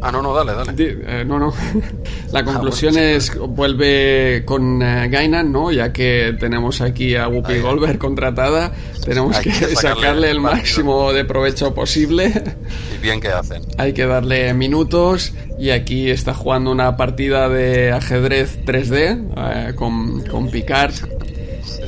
Ah, 0.00 0.12
no, 0.12 0.20
no, 0.20 0.34
dale, 0.34 0.52
dale. 0.52 0.72
Eh, 0.78 1.24
no, 1.26 1.38
no. 1.38 1.54
La 2.32 2.44
conclusión 2.44 2.94
bueno, 2.94 3.20
sí. 3.20 3.32
es 3.32 3.38
vuelve 3.38 4.42
con 4.44 4.82
eh, 4.82 5.08
Gainan, 5.08 5.50
¿no? 5.50 5.72
Ya 5.72 5.92
que 5.92 6.36
tenemos 6.38 6.80
aquí 6.80 7.16
a 7.16 7.28
Whoopi 7.28 7.54
Ahí. 7.54 7.60
Goldberg 7.60 7.98
contratada, 7.98 8.72
tenemos 9.04 9.38
que, 9.38 9.50
que 9.50 9.74
sacarle 9.74 10.30
el 10.30 10.40
máximo 10.40 11.12
de 11.12 11.24
provecho 11.24 11.74
posible. 11.74 12.32
Y 12.94 12.98
bien 13.02 13.20
que 13.20 13.28
hacen. 13.28 13.62
Hay 13.78 13.92
que 13.92 14.06
darle 14.06 14.52
minutos 14.54 15.32
y 15.58 15.70
aquí 15.70 16.10
está 16.10 16.34
jugando 16.34 16.70
una 16.70 16.96
partida 16.96 17.48
de 17.48 17.92
ajedrez 17.92 18.58
3D 18.64 19.34
eh, 19.36 19.74
con, 19.74 20.22
con 20.22 20.50
Picard 20.50 20.94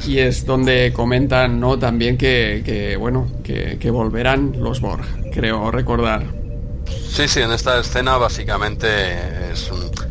y 0.06 0.18
es 0.18 0.46
donde 0.46 0.92
comentan 0.92 1.60
no 1.60 1.78
también 1.78 2.16
que, 2.16 2.62
que, 2.64 2.96
bueno 2.96 3.28
que, 3.42 3.78
que 3.78 3.90
volverán 3.90 4.54
los 4.58 4.80
Borg 4.80 5.04
creo 5.32 5.70
recordar 5.70 6.37
Sí, 7.10 7.28
sí, 7.28 7.40
en 7.40 7.52
esta 7.52 7.78
escena 7.78 8.16
básicamente 8.16 9.50
es 9.52 9.70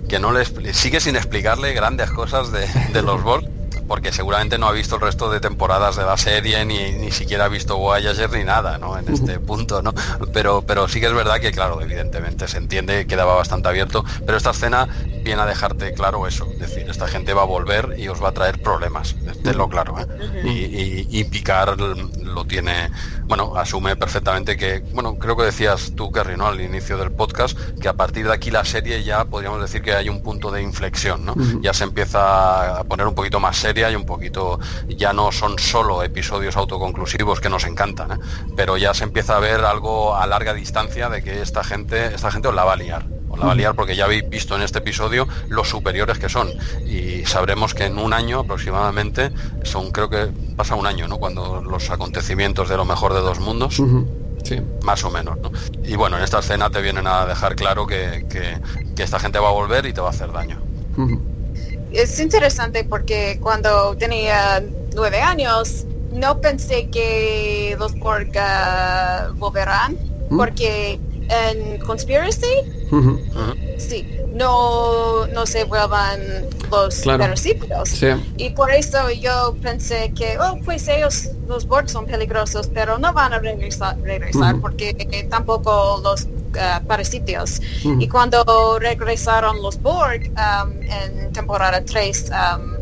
que 0.10 0.20
no 0.20 0.32
le 0.32 0.46
sigue 0.74 1.00
sin 1.00 1.16
explicarle 1.16 1.74
grandes 1.74 2.12
cosas 2.12 2.52
de, 2.52 2.68
de 2.92 3.02
los 3.02 3.24
Borg, 3.24 3.46
porque 3.88 4.12
seguramente 4.12 4.58
no 4.58 4.68
ha 4.68 4.72
visto 4.72 4.96
el 4.96 5.02
resto 5.02 5.30
de 5.30 5.40
temporadas 5.40 5.96
de 5.96 6.04
la 6.04 6.18
serie, 6.18 6.66
ni, 6.66 6.92
ni 6.94 7.12
siquiera 7.12 7.46
ha 7.46 7.50
visto 7.50 7.78
Voyager 7.78 8.32
ni 8.32 8.44
nada, 8.44 8.78
¿no? 8.78 8.98
En 8.98 9.12
este 9.12 9.40
punto, 9.40 9.82
¿no? 9.82 9.94
Pero, 10.34 10.62
pero 10.62 10.88
sí 10.88 11.00
que 11.00 11.08
es 11.08 11.14
verdad 11.14 11.40
que, 11.40 11.52
claro, 11.52 11.82
evidentemente 11.82 12.48
se 12.48 12.58
entiende, 12.58 13.08
quedaba 13.08 13.36
bastante 13.36 13.70
abierto, 13.70 14.04
pero 14.26 14.38
esta 14.38 14.52
escena 14.52 14.88
viene 15.24 15.42
a 15.42 15.46
dejarte 15.46 15.94
claro 15.94 16.28
eso, 16.28 16.48
es 16.54 16.60
decir, 16.60 16.90
esta 16.90 17.08
gente 17.08 17.34
va 17.34 17.42
a 17.42 17.46
volver 17.46 17.96
y 17.98 18.08
os 18.08 18.24
va 18.24 18.30
a 18.30 18.32
traer 18.32 18.62
problemas, 18.62 19.16
tenlo 19.44 19.68
claro, 19.68 19.96
¿eh? 20.00 20.42
y, 20.44 20.50
y, 20.50 21.08
y 21.10 21.24
Picard 21.26 21.80
lo 21.80 22.46
tiene, 22.46 22.90
bueno, 23.26 23.56
asume 23.56 23.96
perfectamente 23.96 24.56
que, 24.58 24.80
bueno, 24.94 25.18
creo 25.18 25.36
que 25.36 25.44
decías 25.44 25.94
tú, 25.96 26.12
Kerry, 26.12 26.38
¿no? 26.38 26.48
Al 26.48 26.62
inicio 26.62 26.98
del 26.98 27.12
podcast, 27.12 27.58
que 27.82 27.88
a 27.88 27.94
partir 27.94 28.28
de 28.28 28.34
aquí 28.34 28.52
la 28.52 28.64
serie 28.64 29.04
ya 29.04 29.26
podríamos 29.26 29.62
decir 29.62 29.82
que 29.82 29.94
hay 29.94 30.10
un 30.10 30.22
punto 30.22 30.52
de 30.52 30.62
inflexión, 30.62 31.26
¿no? 31.26 31.36
Ya 31.62 31.74
se 31.74 31.84
empieza 31.84 32.80
a 32.80 32.84
poner 32.84 33.08
un 33.08 33.16
poquito 33.16 33.40
más 33.40 33.58
seria 33.78 33.92
y 33.92 33.96
un 33.96 34.06
poquito, 34.06 34.60
ya 34.88 35.14
no 35.14 35.32
son 35.32 35.60
solo 35.60 36.02
episodios 36.02 36.58
autoconclusivos 36.58 37.40
que 37.40 37.48
nos 37.50 37.64
encantan, 37.66 38.12
¿eh? 38.14 38.16
pero 38.56 38.76
ya 38.76 38.94
se 38.96 39.04
empieza 39.04 39.38
a 39.38 39.40
ver 39.40 39.64
algo 39.66 40.16
a 40.16 40.26
larga 40.26 40.54
distancia 40.56 41.10
de 41.10 41.22
que 41.22 41.42
esta 41.44 41.64
gente, 41.64 42.16
esta 42.16 42.32
gente 42.32 42.48
os 42.48 42.56
la 42.56 42.64
va 42.64 42.74
a 42.74 42.76
liar. 42.76 43.06
Os 43.30 43.38
la 43.38 43.46
va 43.46 43.52
a 43.52 43.56
liar 43.56 43.76
porque 43.76 43.96
ya 43.96 44.06
habéis 44.06 44.28
visto 44.30 44.56
en 44.56 44.64
este 44.64 44.80
episodio 44.80 45.28
los 45.50 45.70
superiores 45.70 46.18
que 46.18 46.28
son. 46.28 46.50
Y 46.88 47.24
sabremos 47.26 47.76
que 47.76 47.86
en 47.86 48.00
un 48.00 48.14
año 48.14 48.40
aproximadamente 48.40 49.32
son 49.64 49.92
creo 49.92 50.10
que 50.10 50.28
pasa 50.56 50.74
un 50.74 50.88
año 50.88 51.08
no 51.08 51.18
cuando 51.18 51.62
los 51.62 51.92
acontecimientos 51.92 52.70
de 52.70 52.78
lo 52.78 52.86
mejor 52.86 53.14
de 53.14 53.20
dos 53.20 53.40
mundos 53.40 53.76
sí. 54.44 54.60
más 54.82 55.04
o 55.04 55.12
menos 55.12 55.38
¿no? 55.40 55.52
y 55.84 55.96
bueno 55.96 56.18
en 56.18 56.24
esta 56.24 56.40
escena 56.40 56.70
te 56.72 56.82
vienen 56.82 57.06
a 57.06 57.26
dejar 57.28 57.56
claro 57.56 57.86
que, 57.86 58.26
que- 58.30 58.58
que 58.96 59.04
esta 59.04 59.20
gente 59.20 59.38
va 59.40 59.50
a 59.50 59.52
volver 59.52 59.86
y 59.86 59.94
te 59.94 60.02
va 60.02 60.08
a 60.08 60.12
hacer 60.12 60.32
daño 60.32 60.60
Es 61.92 62.20
interesante 62.20 62.84
porque 62.84 63.40
cuando 63.42 63.96
tenía 63.96 64.64
nueve 64.94 65.22
años 65.22 65.86
no 66.12 66.40
pensé 66.42 66.90
que 66.90 67.76
los 67.80 67.98
Borg 68.00 68.32
ah, 68.38 69.30
volverán 69.36 69.98
¿Mm? 70.30 70.38
porque 70.38 71.00
en 71.30 71.78
Conspiracy 71.80 72.46
sí 73.78 74.06
no 74.34 75.28
no 75.28 75.46
se 75.46 75.64
vuelvan 75.66 76.20
los 76.72 76.96
Claro. 77.02 77.36
sí. 77.36 77.54
Y 78.38 78.50
por 78.52 78.72
eso 78.72 79.10
yo 79.12 79.56
pensé 79.62 80.12
que 80.16 80.38
oh 80.40 80.60
pues 80.64 80.88
ellos 80.88 81.30
los 81.48 81.66
Borg 81.68 81.90
son 81.90 82.06
peligrosos 82.06 82.68
pero 82.74 82.98
no 82.98 83.14
van 83.14 83.34
a 83.34 83.40
regresar, 83.40 84.00
regresar 84.02 84.60
porque 84.60 85.28
tampoco 85.30 86.00
los 86.04 86.28
ah, 86.60 86.82
parásitos 86.88 87.62
y 87.84 88.08
cuando 88.08 88.78
regresaron 88.80 89.62
los 89.62 89.82
Borg 89.82 90.32
um, 90.38 90.72
en 90.82 91.32
temporada 91.34 91.84
3, 91.84 92.32
um, 92.32 92.74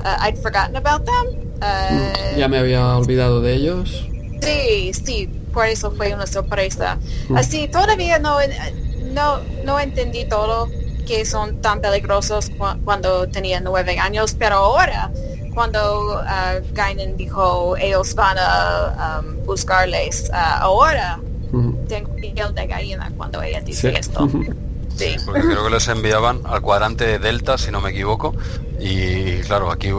uh, 0.00 0.26
I'd 0.26 0.38
forgotten 0.38 0.76
about 0.76 1.04
them. 1.04 1.44
Uh, 1.60 2.38
ya 2.38 2.48
me 2.48 2.58
había 2.58 2.96
olvidado 2.96 3.40
de 3.40 3.54
ellos 3.54 4.08
Sí, 4.44 4.92
sí, 4.94 5.26
por 5.52 5.66
eso 5.66 5.90
fue 5.92 6.14
una 6.14 6.26
sorpresa. 6.26 6.98
Mm. 7.28 7.36
Así, 7.36 7.68
todavía 7.68 8.18
no, 8.18 8.38
no, 9.12 9.38
no 9.64 9.80
entendí 9.80 10.24
todo 10.26 10.68
que 11.06 11.24
son 11.24 11.60
tan 11.60 11.80
peligrosos 11.80 12.50
cu- 12.50 12.78
cuando 12.84 13.26
tenía 13.28 13.60
nueve 13.60 13.98
años, 13.98 14.34
pero 14.38 14.56
ahora, 14.56 15.10
cuando 15.52 16.14
uh, 16.20 16.60
Guinan 16.72 17.16
dijo 17.16 17.76
ellos 17.76 18.14
van 18.14 18.36
a 18.38 19.20
um, 19.20 19.44
buscarles, 19.44 20.30
uh, 20.30 20.62
ahora 20.62 21.20
tengo 21.88 22.12
piel 22.16 22.52
de 22.54 22.66
gallina 22.66 23.12
cuando 23.16 23.40
ella 23.42 23.60
dice 23.60 23.90
sí 23.90 23.96
esto. 23.96 24.28
Sí. 24.96 25.16
porque 25.24 25.40
creo 25.42 25.64
que 25.64 25.70
les 25.70 25.86
enviaban 25.88 26.40
al 26.44 26.60
cuadrante 26.62 27.18
Delta 27.18 27.58
si 27.58 27.70
no 27.72 27.80
me 27.80 27.90
equivoco 27.90 28.32
y 28.80 29.38
claro 29.40 29.70
aquí 29.72 29.88
eh, 29.88 29.92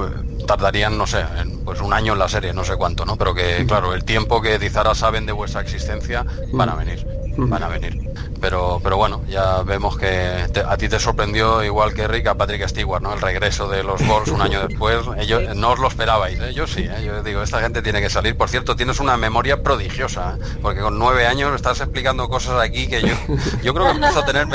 tardarían 0.46 0.98
no 0.98 1.08
sé 1.08 1.24
en, 1.38 1.64
pues 1.64 1.82
un 1.82 1.94
año 1.94 2.14
en 2.14 2.20
la 2.20 2.30
serie 2.30 2.54
no 2.54 2.64
sé 2.64 2.76
cuánto 2.76 3.06
no 3.06 3.18
pero 3.18 3.34
que 3.34 3.66
claro 3.68 3.94
el 3.94 4.04
tiempo 4.04 4.42
que 4.42 4.60
Dizara 4.60 4.96
saben 4.96 5.26
de 5.26 5.34
vuestra 5.34 5.62
existencia 5.62 6.26
van 6.52 6.70
a 6.70 6.76
venir 6.76 7.15
van 7.38 7.64
a 7.64 7.68
venir 7.68 8.00
pero 8.42 8.80
pero 8.84 8.98
bueno 8.98 9.22
ya 9.28 9.62
vemos 9.64 9.98
que 9.98 10.46
te- 10.54 10.60
a 10.62 10.78
ti 10.78 10.88
te 10.90 11.00
sorprendió 11.00 11.64
igual 11.64 11.94
que 11.94 12.08
Rick 12.08 12.28
a 12.28 12.36
Patrick 12.36 12.68
Stewart 12.68 13.02
no 13.02 13.14
el 13.14 13.22
regreso 13.22 13.68
de 13.70 13.84
los 13.84 14.06
Borgs 14.06 14.30
un 14.30 14.42
año 14.42 14.68
después 14.68 15.00
ellos 15.18 15.56
no 15.56 15.72
os 15.72 15.80
lo 15.80 15.88
esperabais 15.88 16.40
¿eh? 16.40 16.54
yo 16.54 16.68
sí 16.68 16.82
¿eh? 16.82 17.04
yo 17.06 17.24
digo 17.24 17.42
esta 17.42 17.60
gente 17.62 17.82
tiene 17.82 18.02
que 18.02 18.10
salir 18.10 18.36
por 18.38 18.50
cierto 18.50 18.76
tienes 18.76 19.00
una 19.00 19.18
memoria 19.18 19.64
prodigiosa 19.64 20.38
¿eh? 20.40 20.44
porque 20.62 20.82
con 20.82 21.00
nueve 21.00 21.26
años 21.28 21.56
estás 21.56 21.80
explicando 21.82 22.28
cosas 22.30 22.60
aquí 22.62 22.88
que 22.88 23.02
yo 23.02 23.16
yo 23.64 23.74
creo 23.74 23.86
que 23.88 23.92
empiezo 23.94 24.20
a 24.20 24.26
tener 24.26 24.48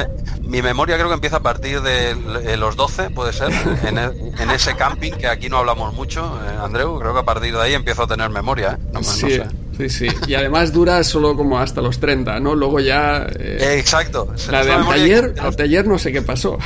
mi 0.43 0.63
memoria 0.63 0.97
creo 0.97 1.09
que 1.09 1.15
empieza 1.15 1.37
a 1.37 1.41
partir 1.43 1.81
de 1.83 2.57
los 2.57 2.77
12 2.77 3.11
puede 3.11 3.33
ser 3.33 3.51
en, 3.85 3.99
e- 3.99 4.33
en 4.43 4.51
ese 4.51 4.75
camping 4.77 5.13
que 5.13 5.27
aquí 5.27 5.49
no 5.49 5.59
hablamos 5.59 5.95
mucho 5.95 6.39
eh, 6.45 6.59
Andreu 6.63 6.99
creo 6.99 7.13
que 7.15 7.21
a 7.21 7.25
partir 7.25 7.55
de 7.57 7.63
ahí 7.63 7.75
empiezo 7.75 8.03
a 8.03 8.07
tener 8.07 8.31
memoria 8.31 8.73
¿eh? 8.73 8.77
no, 8.93 9.01
no 9.01 9.05
sí, 9.05 9.31
sé 9.31 9.47
sí, 9.89 9.89
sí. 9.89 10.09
Y 10.27 10.35
además 10.35 10.73
dura 10.73 11.03
solo 11.05 11.37
como 11.37 11.59
hasta 11.59 11.81
los 11.81 11.99
30, 12.01 12.39
¿no? 12.41 12.55
Luego 12.55 12.81
ya... 12.81 13.27
eh, 13.39 13.77
exacto 13.79 14.33
la 14.51 14.65
de 14.65 14.73
anteayer, 14.73 15.35
de 15.35 15.37
los- 15.37 15.47
anteayer 15.47 15.87
no 15.87 15.99
sé 15.99 16.13
qué 16.13 16.23
pasó. 16.23 16.59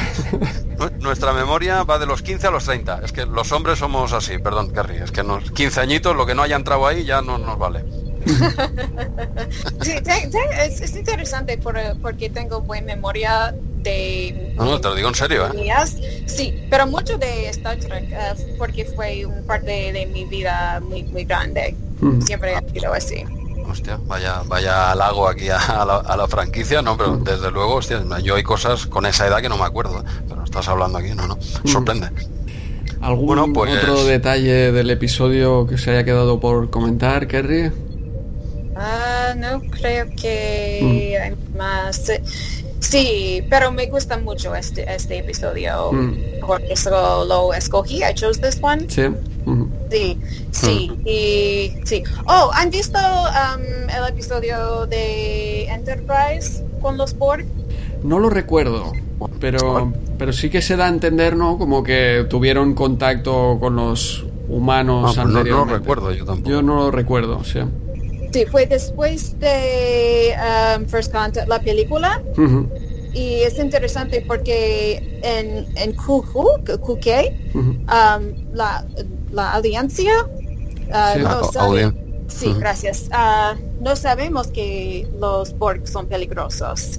Nu- 0.79 0.91
Nuestra 1.01 1.33
memoria 1.33 1.83
va 1.85 1.99
de 1.99 2.07
los 2.07 2.23
15 2.23 2.47
a 2.49 2.51
los 2.51 2.65
30. 2.65 3.01
Es 3.05 3.13
que 3.13 3.27
los 3.27 3.53
hombres 3.53 3.79
somos 3.79 4.13
así, 4.13 4.39
perdón, 4.39 4.73
Kerry. 4.73 4.97
Es 4.97 5.11
que 5.13 5.23
nos 5.23 5.51
15 5.53 5.81
añitos, 5.81 6.17
lo 6.17 6.27
que 6.27 6.35
no 6.35 6.43
haya 6.43 6.57
entrado 6.57 6.87
ahí 6.87 7.05
ya 7.05 7.23
no 7.23 7.39
nos 7.39 7.59
vale. 7.59 7.85
Sí, 9.83 9.93
te- 10.03 10.29
te- 10.29 10.67
es, 10.67 10.81
es 10.81 10.97
interesante 10.97 11.59
por- 11.59 11.79
porque 12.01 12.31
tengo 12.31 12.61
buena 12.63 12.87
memoria 12.95 13.55
de... 13.83 14.55
No, 14.57 14.65
no, 14.65 14.81
te 14.81 14.89
lo 14.89 14.95
digo 14.95 15.09
en 15.09 15.15
serio, 15.15 15.47
¿eh? 15.47 15.51
Sí, 16.27 16.55
pero 16.71 16.87
mucho 16.87 17.19
de 17.19 17.49
Star 17.51 17.77
Trek 17.77 18.11
eh, 18.11 18.55
porque 18.59 18.85
fue 18.87 19.27
un 19.27 19.45
parte 19.47 19.93
de 19.93 20.07
mi 20.07 20.25
vida 20.25 20.81
muy, 20.81 21.03
muy 21.05 21.25
grande. 21.25 21.77
Siempre 22.25 22.55
sido 22.73 22.93
así. 22.93 23.25
Hostia, 23.69 23.99
vaya, 24.07 24.43
vaya 24.47 24.91
halago 24.93 25.27
aquí 25.27 25.49
a, 25.49 25.57
a 25.59 25.85
la, 25.87 25.97
a 25.97 26.17
la 26.17 26.29
franquicia, 26.29 26.83
no, 26.83 26.97
pero 26.97 27.17
desde 27.17 27.51
luego, 27.51 27.75
hostia, 27.77 28.03
yo 28.23 28.35
hay 28.37 28.43
cosas 28.43 28.87
con 28.87 29.07
esa 29.07 29.27
edad 29.27 29.41
que 29.41 29.49
no 29.49 29.57
me 29.57 29.65
acuerdo. 29.65 30.05
Pero 30.29 30.45
estás 30.45 30.69
hablando 30.69 30.99
aquí, 30.99 31.11
no, 31.15 31.27
no, 31.27 31.39
sorprende. 31.65 32.09
¿Algún 33.01 33.27
Bueno, 33.27 33.53
pues- 33.53 33.77
otro 33.77 34.05
detalle 34.05 34.71
del 34.73 34.91
episodio 34.91 35.67
que 35.67 35.79
se 35.79 35.91
haya 35.91 36.05
quedado 36.05 36.41
por 36.41 36.71
comentar, 36.71 37.27
Kerry? 37.27 37.71
Ah, 38.77 39.35
no 39.37 39.61
creo 39.71 40.07
que 40.21 41.19
hay 41.23 41.35
más. 41.57 42.11
Sí, 42.85 43.43
pero 43.49 43.71
me 43.73 43.87
gusta 43.87 44.19
mucho 44.19 44.55
este, 44.55 44.85
este 44.95 45.19
episodio. 45.19 45.91
Mm. 45.93 46.15
Por 46.47 46.61
eso 46.63 47.25
lo 47.25 47.55
escogí. 47.55 48.03
I 48.05 48.15
chose 48.15 48.41
this 48.41 48.59
one. 48.63 48.85
Sí. 48.89 49.03
Ujú. 49.47 49.69
Sí, 49.91 50.19
sí, 50.53 50.91
y 51.05 51.73
sí. 51.87 52.03
Oh, 52.27 52.51
¿han 52.55 52.71
visto 52.71 52.99
um, 52.99 53.63
el 53.91 54.09
episodio 54.09 54.87
de 54.87 55.67
Enterprise 55.67 56.65
con 56.81 56.97
los 56.97 57.17
Borg? 57.17 57.45
No 58.03 58.19
lo 58.19 58.29
recuerdo, 58.31 58.93
pero, 59.41 59.93
pero 60.19 60.33
sí 60.33 60.51
que 60.51 60.61
se 60.63 60.77
da 60.77 60.87
a 60.87 60.89
entender, 60.89 61.37
¿no? 61.37 61.57
Como 61.59 61.83
que 61.83 62.27
tuvieron 62.29 62.75
contacto 62.75 63.57
con 63.61 63.77
los 63.77 64.25
humanos 64.49 65.05
Ah, 65.17 65.23
pues 65.23 65.33
no- 65.33 65.39
anteriormente. 65.39 65.51
no 65.51 65.65
lo 65.73 65.79
recuerdo 65.79 66.13
yo 66.13 66.25
tampoco. 66.25 66.51
Yo 66.51 66.63
no 66.63 66.77
lo 66.77 66.91
recuerdo, 66.91 67.45
sí. 67.45 67.61
Sí, 68.35 68.45
fue 68.47 68.67
después 68.67 69.39
de 69.39 70.35
um, 70.77 70.85
First 70.87 71.13
Contact, 71.13 71.47
la 71.49 71.61
película. 71.61 72.21
Y 73.13 73.43
es 73.43 73.57
interesante 73.61 74.25
porque 74.27 75.21
en, 75.23 75.69
en 75.77 75.93
QQ, 75.93 76.65
QK, 76.65 77.07
ujú. 77.55 77.61
um, 77.61 78.23
la, 78.53 78.85
la 79.31 79.53
alianza 79.53 80.03
uh, 80.03 81.15
Sí. 81.15 81.21
no 81.23 81.45
sabe- 81.53 81.93
sí, 82.27 82.53
gracias. 82.59 83.05
Ah, 83.13 83.55
no 83.81 83.95
sabemos 83.95 84.49
que 84.49 85.07
los 85.21 85.57
Borg 85.57 85.87
son 85.87 86.07
peligrosos. 86.09 86.99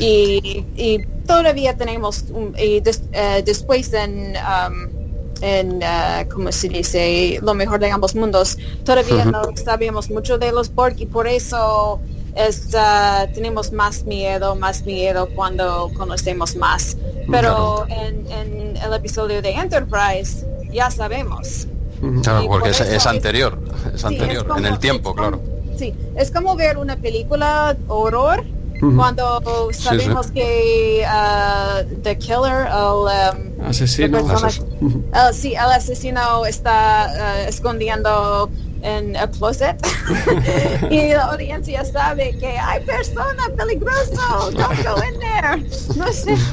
Y, 0.00 0.64
y 0.76 1.04
todavía 1.26 1.76
tenemos 1.76 2.24
un- 2.32 2.54
y 2.58 2.80
des- 2.80 3.02
eh, 3.12 3.42
después 3.44 3.92
en 3.92 4.32
um, 4.38 4.88
en 5.40 5.80
eh, 5.82 6.28
cómo 6.32 6.50
se 6.52 6.68
dice 6.68 7.38
lo 7.42 7.54
mejor 7.54 7.80
de 7.80 7.90
ambos 7.90 8.14
mundos. 8.14 8.56
Todavía 8.84 9.24
no 9.24 9.42
sabemos 9.62 10.10
mucho 10.10 10.38
de 10.38 10.52
los 10.52 10.74
Borg 10.74 10.94
y 11.00 11.06
por 11.06 11.26
eso 11.26 12.00
es 12.34 12.68
ah, 12.76 13.26
tenemos 13.34 13.72
más 13.72 14.04
miedo 14.04 14.54
más 14.54 14.84
miedo 14.84 15.28
cuando 15.34 15.90
conocemos 15.96 16.54
más. 16.56 16.96
Pero 17.30 17.86
en, 17.88 18.26
en 18.32 18.76
el 18.76 18.92
episodio 18.94 19.40
de 19.42 19.50
Enterprise 19.52 20.46
ya 20.72 20.90
sabemos. 20.90 21.66
Claro, 22.22 22.44
Y 22.44 22.48
porque 22.48 22.70
por 22.70 22.86
es, 22.86 23.06
anterior, 23.06 23.58
es 23.94 24.00
Sí, 24.00 24.06
anterior, 24.06 24.46
como- 24.46 24.58
en 24.58 24.66
el 24.66 24.78
tiempo, 24.78 25.10
como- 25.14 25.22
claro. 25.22 25.42
Sí, 25.78 25.94
es 26.16 26.30
como 26.30 26.56
ver 26.56 26.76
una 26.78 26.96
película 26.96 27.76
horror 27.88 28.44
Ujú. 28.82 28.96
cuando 28.96 29.70
sabemos 29.72 30.30
que 30.30 31.04
ah, 31.06 31.82
the 32.02 32.16
killer, 32.16 32.66
el, 32.66 33.06
um, 33.06 33.66
Asesino. 33.66 34.26
persona-. 34.26 34.64
Ujú. 34.80 35.04
ah, 35.12 35.32
sí, 35.32 35.54
el 35.54 35.70
asesino 35.72 36.46
está 36.46 37.04
ah, 37.04 37.40
escondiendo 37.48 38.48
en 38.82 39.14
el 39.14 39.30
closet 39.30 39.76
y 40.90 41.12
la 41.12 41.24
audiencia 41.24 41.84
sabe 41.84 42.34
que 42.38 42.58
hay 42.58 42.80
persona 42.84 43.50
peligroso, 43.56 44.50
don't 44.52 44.82
go 44.82 45.02
in 45.02 45.20
there. 45.20 45.56
No 45.96 46.12
sé. 46.12 46.36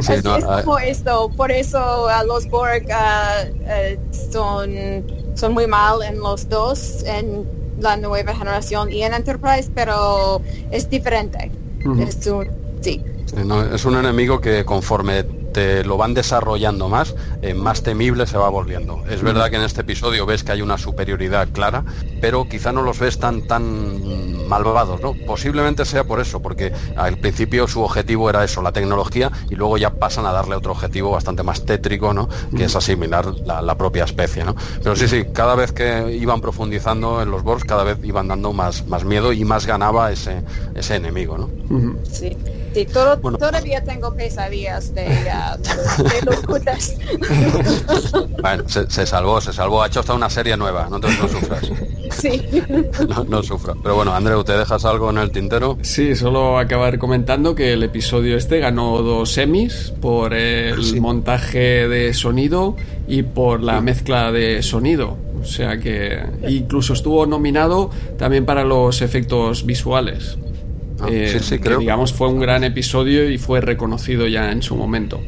Sí, 0.00 0.12
no, 0.24 0.36
es 0.36 0.44
ah, 0.48 0.62
como 0.64 0.78
esto, 0.78 1.30
por 1.36 1.52
eso 1.52 2.08
ah, 2.08 2.24
los 2.24 2.48
Borg 2.48 2.86
ah, 2.92 3.42
eh, 3.66 3.98
son, 4.32 5.04
son 5.34 5.52
muy 5.52 5.66
mal 5.66 6.02
en 6.02 6.18
los 6.18 6.48
dos, 6.48 7.02
en 7.04 7.46
la 7.80 7.96
nueva 7.96 8.34
generación 8.34 8.92
y 8.92 9.02
en 9.02 9.14
Enterprise, 9.14 9.70
pero 9.74 10.40
es 10.70 10.88
diferente. 10.88 11.50
Es 11.98 12.26
un, 12.26 12.48
sí. 12.80 13.02
Sí, 13.26 13.36
no, 13.44 13.62
es 13.62 13.84
un 13.84 13.96
enemigo 13.96 14.40
que 14.40 14.64
conforme 14.64 15.24
te 15.52 15.84
lo 15.84 15.96
van 15.96 16.14
desarrollando 16.14 16.88
más, 16.88 17.14
eh, 17.42 17.54
más 17.54 17.82
temible 17.82 18.26
se 18.26 18.38
va 18.38 18.48
volviendo. 18.48 19.04
Es 19.08 19.22
verdad 19.22 19.50
que 19.50 19.56
en 19.56 19.62
este 19.62 19.82
episodio 19.82 20.26
ves 20.26 20.44
que 20.44 20.52
hay 20.52 20.62
una 20.62 20.78
superioridad 20.78 21.48
clara, 21.52 21.84
pero 22.20 22.48
quizá 22.48 22.72
no 22.72 22.82
los 22.82 22.98
ves 22.98 23.18
tan 23.18 23.46
tan 23.46 24.48
malvados, 24.48 25.00
¿no? 25.00 25.14
Posiblemente 25.26 25.84
sea 25.84 26.04
por 26.04 26.20
eso, 26.20 26.40
porque 26.40 26.72
al 26.96 27.18
principio 27.18 27.68
su 27.68 27.82
objetivo 27.82 28.28
era 28.28 28.44
eso, 28.44 28.62
la 28.62 28.72
tecnología, 28.72 29.30
y 29.48 29.54
luego 29.54 29.78
ya 29.78 29.90
pasan 29.90 30.26
a 30.26 30.32
darle 30.32 30.56
otro 30.56 30.72
objetivo 30.72 31.10
bastante 31.10 31.42
más 31.42 31.64
tétrico, 31.64 32.12
¿no? 32.12 32.28
Que 32.56 32.64
es 32.64 32.76
asimilar 32.76 33.26
la, 33.46 33.62
la 33.62 33.76
propia 33.76 34.04
especie, 34.04 34.44
¿no? 34.44 34.56
Pero 34.82 34.96
sí, 34.96 35.08
sí, 35.08 35.24
cada 35.32 35.54
vez 35.54 35.72
que 35.72 36.16
iban 36.16 36.40
profundizando 36.40 37.22
en 37.22 37.30
los 37.30 37.42
Borgs, 37.42 37.64
cada 37.64 37.84
vez 37.84 37.98
iban 38.02 38.28
dando 38.28 38.52
más, 38.52 38.86
más 38.86 39.04
miedo 39.04 39.32
y 39.32 39.44
más 39.44 39.66
ganaba 39.66 40.10
ese, 40.12 40.42
ese 40.74 40.96
enemigo, 40.96 41.38
¿no? 41.38 41.48
Sí, 42.10 42.36
sí 42.74 42.84
todo- 42.86 43.16
Bueno. 43.18 43.38
todavía 43.38 43.82
tengo 43.82 44.14
pesadillas 44.14 44.94
de, 44.94 45.06
ah, 45.30 45.56
de 45.58 46.26
los 46.26 46.36
cutas. 46.42 46.94
Bueno, 48.40 48.64
se, 48.68 48.90
se 48.90 49.06
salvó, 49.06 49.40
se 49.40 49.52
salvó. 49.52 49.82
Ha 49.82 49.88
hecho 49.88 50.00
hasta 50.00 50.14
una 50.14 50.30
serie 50.30 50.56
nueva, 50.56 50.86
no, 50.88 50.96
entonces 50.96 51.20
no 51.20 51.28
sufras. 51.28 51.70
sí. 52.10 52.42
No, 53.08 53.24
no 53.24 53.42
sufras. 53.42 53.76
Pero 53.82 53.96
bueno, 53.96 54.14
Andreu, 54.14 54.42
¿te 54.44 54.56
dejas 54.56 54.84
algo 54.84 55.10
en 55.10 55.18
el 55.18 55.30
tintero? 55.30 55.76
Sí, 55.82 56.16
solo 56.16 56.58
acabar 56.58 56.98
comentando 56.98 57.54
que 57.54 57.74
el 57.74 57.82
episodio 57.82 58.36
este 58.36 58.58
ganó 58.58 59.02
dos 59.02 59.32
semis 59.32 59.92
por 60.00 60.32
el 60.34 60.82
Sí. 60.84 61.00
montaje 61.00 61.86
de 61.88 62.14
sonido 62.14 62.76
y 63.06 63.22
por 63.22 63.62
la 63.62 63.80
mezcla 63.80 64.32
de 64.32 64.62
sonido. 64.62 65.16
O 65.40 65.44
sea 65.44 65.78
que 65.78 66.18
incluso 66.48 66.92
estuvo 66.94 67.26
nominado 67.26 67.90
también 68.18 68.44
para 68.46 68.64
los 68.64 69.02
efectos 69.02 69.64
visuales. 69.66 70.38
Ah, 71.00 71.08
Eh, 71.10 71.28
sí, 71.32 71.38
sí, 71.40 71.56
que 71.56 71.64
creo. 71.64 71.78
digamos 71.78 72.12
fue 72.12 72.28
un 72.28 72.40
gran 72.40 72.64
episodio 72.64 73.28
y 73.30 73.38
fue 73.38 73.60
reconocido 73.60 74.26
ya 74.26 74.52
en 74.52 74.62
su 74.62 74.76
momento. 74.76 75.20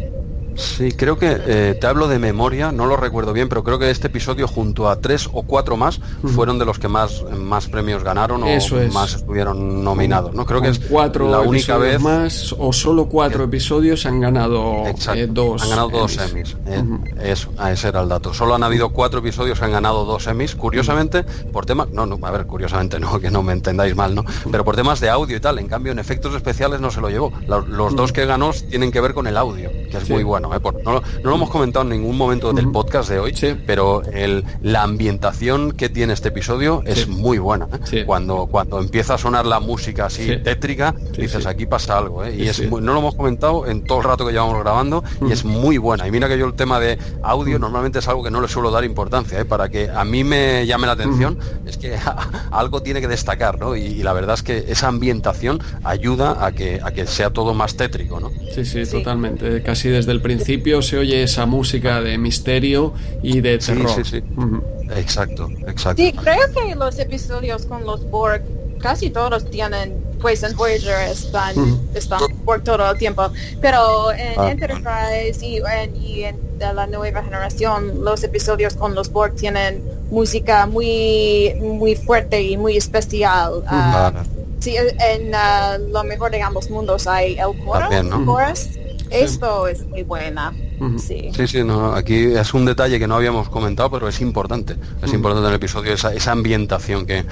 Sí, 0.57 0.93
creo 0.93 1.19
que 1.19 1.37
eh, 1.47 1.77
te 1.81 1.87
hablo 1.87 2.09
de 2.09 2.19
memoria, 2.19 2.73
no 2.73 2.87
lo 2.87 2.97
recuerdo 2.97 3.33
bien, 3.33 3.49
pero 3.49 3.65
creo 3.65 3.79
que 3.79 3.91
este 3.91 4.09
episodio 4.09 4.47
junto 4.47 4.89
a 4.89 4.97
tres 5.01 5.29
o 5.33 5.43
cuatro 5.43 5.77
más 5.77 6.01
fueron 6.35 6.59
de 6.59 6.65
los 6.65 6.79
que 6.79 6.89
más, 6.89 7.24
más 7.37 7.69
premios 7.69 8.05
ganaron 8.05 8.43
o 8.43 8.47
Eso 8.47 8.81
es. 8.81 8.93
más 8.93 9.15
estuvieron 9.15 9.83
nominados. 9.85 10.35
¿no? 10.35 10.45
Creo 10.47 10.61
que 10.61 10.69
es 10.69 10.79
cuatro 10.79 11.31
la 11.31 11.41
única 11.41 11.77
vez 11.79 12.01
más 12.01 12.55
o 12.59 12.73
solo 12.73 13.07
cuatro 13.07 13.45
episodios 13.45 14.05
han 14.07 14.20
ganado 14.20 14.85
eh, 15.15 15.27
dos. 15.29 15.62
han 15.62 15.70
ganado 15.70 15.89
dos 15.91 16.19
Emmys. 16.19 16.57
Eh, 16.66 16.79
Ujú. 16.83 17.01
Eso, 17.23 17.51
ah, 17.59 17.73
ese 17.73 17.89
era 17.89 18.03
el 18.03 18.09
dato. 18.09 18.35
Solo 18.35 18.55
han 18.55 18.62
habido 18.62 18.91
cuatro 18.91 19.20
episodios 19.20 19.59
que 19.59 19.65
han 19.65 19.73
ganado 19.73 20.05
dos 20.05 20.27
Emmys. 20.27 20.55
Curiosamente, 20.55 21.23
por 21.53 21.66
temas, 21.66 21.89
no, 21.91 22.07
no, 22.07 22.19
a 22.27 22.31
ver, 22.31 22.47
curiosamente 22.47 22.99
no, 23.01 23.19
que 23.20 23.31
no 23.31 23.43
me 23.43 23.53
entendáis 23.53 23.97
mal, 23.97 24.15
¿no? 24.15 24.24
Pero 24.51 24.65
por 24.65 24.77
temas 24.77 25.01
de 25.01 25.09
audio 25.11 25.37
y 25.37 25.41
tal. 25.41 25.59
En 25.59 25.69
cambio, 25.69 25.93
en 25.93 25.99
efectos 25.99 26.35
especiales 26.35 26.81
no 26.81 26.91
se 26.91 27.01
lo 27.01 27.09
llevó. 27.11 27.33
La- 27.47 27.61
los 27.61 27.95
dos 27.97 28.12
que 28.12 28.27
ganó 28.27 28.51
tienen 28.53 28.91
que 28.93 29.01
ver 29.01 29.15
con 29.15 29.27
el 29.27 29.37
audio, 29.37 29.70
que 29.91 29.97
es 29.99 30.05
Sí. 30.05 30.12
muy 30.12 30.24
bueno. 30.24 30.41
¿Eh? 30.55 30.60
Por- 30.60 30.82
no, 30.82 30.93
lo- 30.94 31.01
no 31.23 31.31
lo 31.31 31.35
hemos 31.36 31.51
comentado 31.51 31.85
en 31.85 31.90
ningún 31.90 32.16
momento 32.16 32.52
del 32.52 32.70
podcast 32.70 33.09
de 33.10 33.19
hoy, 33.19 33.35
Sí. 33.35 33.55
pero 33.66 34.02
el, 34.12 34.44
la 34.62 34.82
ambientación 34.82 35.73
que 35.73 35.89
tiene 35.89 36.12
este 36.12 36.28
episodio 36.28 36.82
es 36.86 37.01
Sí. 37.01 37.10
muy 37.10 37.39
buena. 37.39 37.66
¿eh? 37.73 37.78
Sí. 37.85 38.05
Cuando, 38.05 38.47
cuando 38.47 38.78
empieza 38.81 39.14
a 39.14 39.19
sonar 39.19 39.47
la 39.47 39.60
música 39.60 40.06
así 40.06 40.24
Sí. 40.27 40.36
tétrica, 40.43 40.94
Sí, 41.14 41.23
dices 41.23 41.43
sí. 41.43 41.48
aquí 41.48 41.66
pasa 41.66 41.98
algo. 41.98 42.24
¿eh? 42.24 42.35
Y 42.35 42.43
Sí, 42.43 42.48
es 42.48 42.56
sí. 42.56 42.66
muy- 42.66 42.81
no 42.81 42.93
lo 42.93 43.01
hemos 43.01 43.14
comentado 43.14 43.66
en 43.66 43.85
todo 43.85 43.98
el 43.98 44.05
rato 44.05 44.27
que 44.27 44.32
llevamos 44.32 44.59
grabando 44.60 45.05
y 45.28 45.32
es 45.32 45.44
muy 45.44 45.78
buena. 45.78 46.06
Y 46.06 46.10
mira 46.10 46.28
que 46.28 46.39
yo 46.39 46.47
el 46.47 46.55
tema 46.55 46.81
de 46.81 46.98
audio 47.23 47.59
normalmente 47.59 47.98
es 47.98 48.09
algo 48.09 48.23
que 48.23 48.31
no 48.31 48.40
le 48.40 48.48
suelo 48.48 48.70
dar 48.70 48.85
importancia, 48.85 49.39
¿eh? 49.40 49.44
para 49.44 49.69
que 49.69 49.90
a 49.90 50.05
mí 50.05 50.24
me 50.24 50.66
llame 50.66 50.86
la 50.86 50.93
atención, 50.94 51.39
es 51.66 51.77
que 51.77 51.97
algo 52.51 52.82
tiene 52.82 53.01
que 53.01 53.09
destacar, 53.09 53.59
¿no? 53.59 53.77
Y, 53.77 53.81
y 53.82 54.02
la 54.02 54.12
verdad 54.12 54.35
es 54.35 54.43
que 54.43 54.64
esa 54.69 54.89
ambientación 54.89 55.60
ayuda 55.85 56.44
a 56.44 56.52
que, 56.52 56.81
a 56.82 56.90
que 56.93 57.06
sea 57.06 57.31
todo 57.31 57.55
más 57.55 57.77
tétrico, 57.77 58.20
¿no? 58.20 58.31
Sí, 58.55 58.64
sí, 58.64 58.85
Sí. 58.86 58.98
totalmente. 58.98 59.62
Casi 59.62 59.89
desde 59.89 60.12
el 60.12 60.20
principio 60.20 60.32
se 60.41 60.99
oye 60.99 61.23
esa 61.23 61.47
música 61.47 62.01
de 62.01 62.19
misterio 62.19 62.93
y 63.23 63.41
de 63.41 63.61
Sí, 63.61 63.73
terror. 63.73 63.91
sí, 63.91 64.05
sí. 64.05 64.23
Ujú. 64.37 64.63
Exacto, 64.97 65.49
exacto. 65.67 66.03
Sí, 66.03 66.13
creo 66.13 66.53
que 66.55 66.75
los 66.75 66.99
episodios 66.99 67.65
con 67.67 67.85
los 67.85 68.09
Borg 68.11 68.43
casi 68.81 69.11
todos 69.11 69.49
tienen, 69.51 69.97
pues 70.21 70.43
en 70.43 70.57
Voyager 70.57 71.09
están, 71.09 71.57
Ujú. 71.59 71.79
están 71.95 72.21
Borg 72.45 72.63
todo 72.65 72.91
el 72.91 72.99
tiempo, 72.99 73.31
pero 73.61 74.13
en 74.13 74.39
Ah. 74.39 74.51
Enterprise 74.51 75.39
y 75.47 75.59
en, 75.59 75.97
y 75.97 76.25
en 76.25 76.37
la 76.59 76.87
nueva 76.87 77.23
generación 77.23 78.05
los 78.05 78.23
episodios 78.25 78.75
con 78.75 78.95
los 78.95 79.11
Borg 79.11 79.35
tienen 79.37 79.83
música 80.11 80.67
muy 80.67 81.55
muy 81.61 81.95
fuerte 81.97 82.43
y 82.43 82.57
muy 82.57 82.77
especial. 82.77 83.63
Ah, 83.67 84.11
Vale. 84.13 84.29
sí, 84.61 84.75
en 84.77 85.33
ah, 85.35 85.79
lo 85.79 86.05
mejor 86.05 86.31
de 86.33 86.43
ambos 86.43 86.69
mundos 86.71 87.07
hay 87.07 87.35
el 87.39 87.57
coro, 87.65 87.81
También, 87.89 88.09
¿no? 88.11 88.25
chorus. 88.27 88.69
Esto 89.12 89.66
es 89.68 89.86
muy 89.86 90.02
buena. 90.02 90.52
Sí. 90.98 91.30
Sí, 91.32 91.47
sí, 91.47 91.62
no, 91.62 91.93
aquí 91.93 92.14
es 92.34 92.55
un 92.55 92.64
detalle 92.64 92.98
que 92.98 93.06
no 93.06 93.14
habíamos 93.14 93.48
comentado, 93.48 93.89
pero 93.90 94.09
es 94.09 94.20
importante. 94.20 94.74
Es 95.01 95.12
importante 95.12 95.44
en 95.47 95.51
el 95.51 95.56
episodio 95.56 95.93
esa, 95.94 96.12
esa 96.12 96.32
ambientación 96.32 97.06
que, 97.06 97.24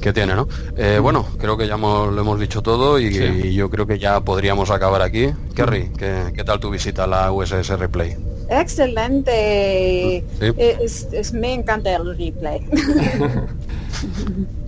que 0.00 0.12
tiene, 0.12 0.34
¿no? 0.34 0.46
Eh, 0.76 0.98
Bueno, 1.00 1.24
creo 1.38 1.56
que 1.56 1.66
ya 1.66 1.74
hemos- 1.74 2.12
lo 2.12 2.20
hemos 2.20 2.38
dicho 2.38 2.60
todo 2.62 2.98
y, 2.98 3.12
Sí. 3.14 3.24
y 3.44 3.54
yo 3.54 3.70
creo 3.70 3.86
que 3.86 3.98
ya 3.98 4.20
podríamos 4.20 4.70
acabar 4.70 5.00
aquí. 5.00 5.30
Kerry, 5.54 5.90
¿qué, 5.96 6.32
qué 6.34 6.44
tal 6.44 6.60
tu 6.60 6.68
visita 6.70 7.04
a 7.04 7.06
la 7.06 7.32
USS 7.32 7.76
Replay? 7.78 8.14
Excelente. 8.50 10.24
Sí. 10.40 10.52
Es, 10.58 11.08
es- 11.12 11.32
me 11.32 11.54
encanta 11.54 11.94
el 11.96 12.16
replay. 12.16 12.60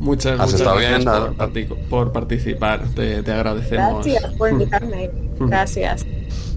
Muchas, 0.01 0.41
¿Has 0.41 0.47
muchas 0.47 0.61
estado 0.61 0.77
gracias 0.79 0.99
bien? 1.05 1.37
por, 1.37 1.37
partic- 1.37 1.77
por 1.89 2.13
participar. 2.13 2.83
Te, 2.95 3.23
te 3.23 3.33
agradecemos. 3.33 4.05
Gracias 4.07 4.33
por 4.35 4.51
invitarme. 4.51 5.11
Ujú. 5.39 5.49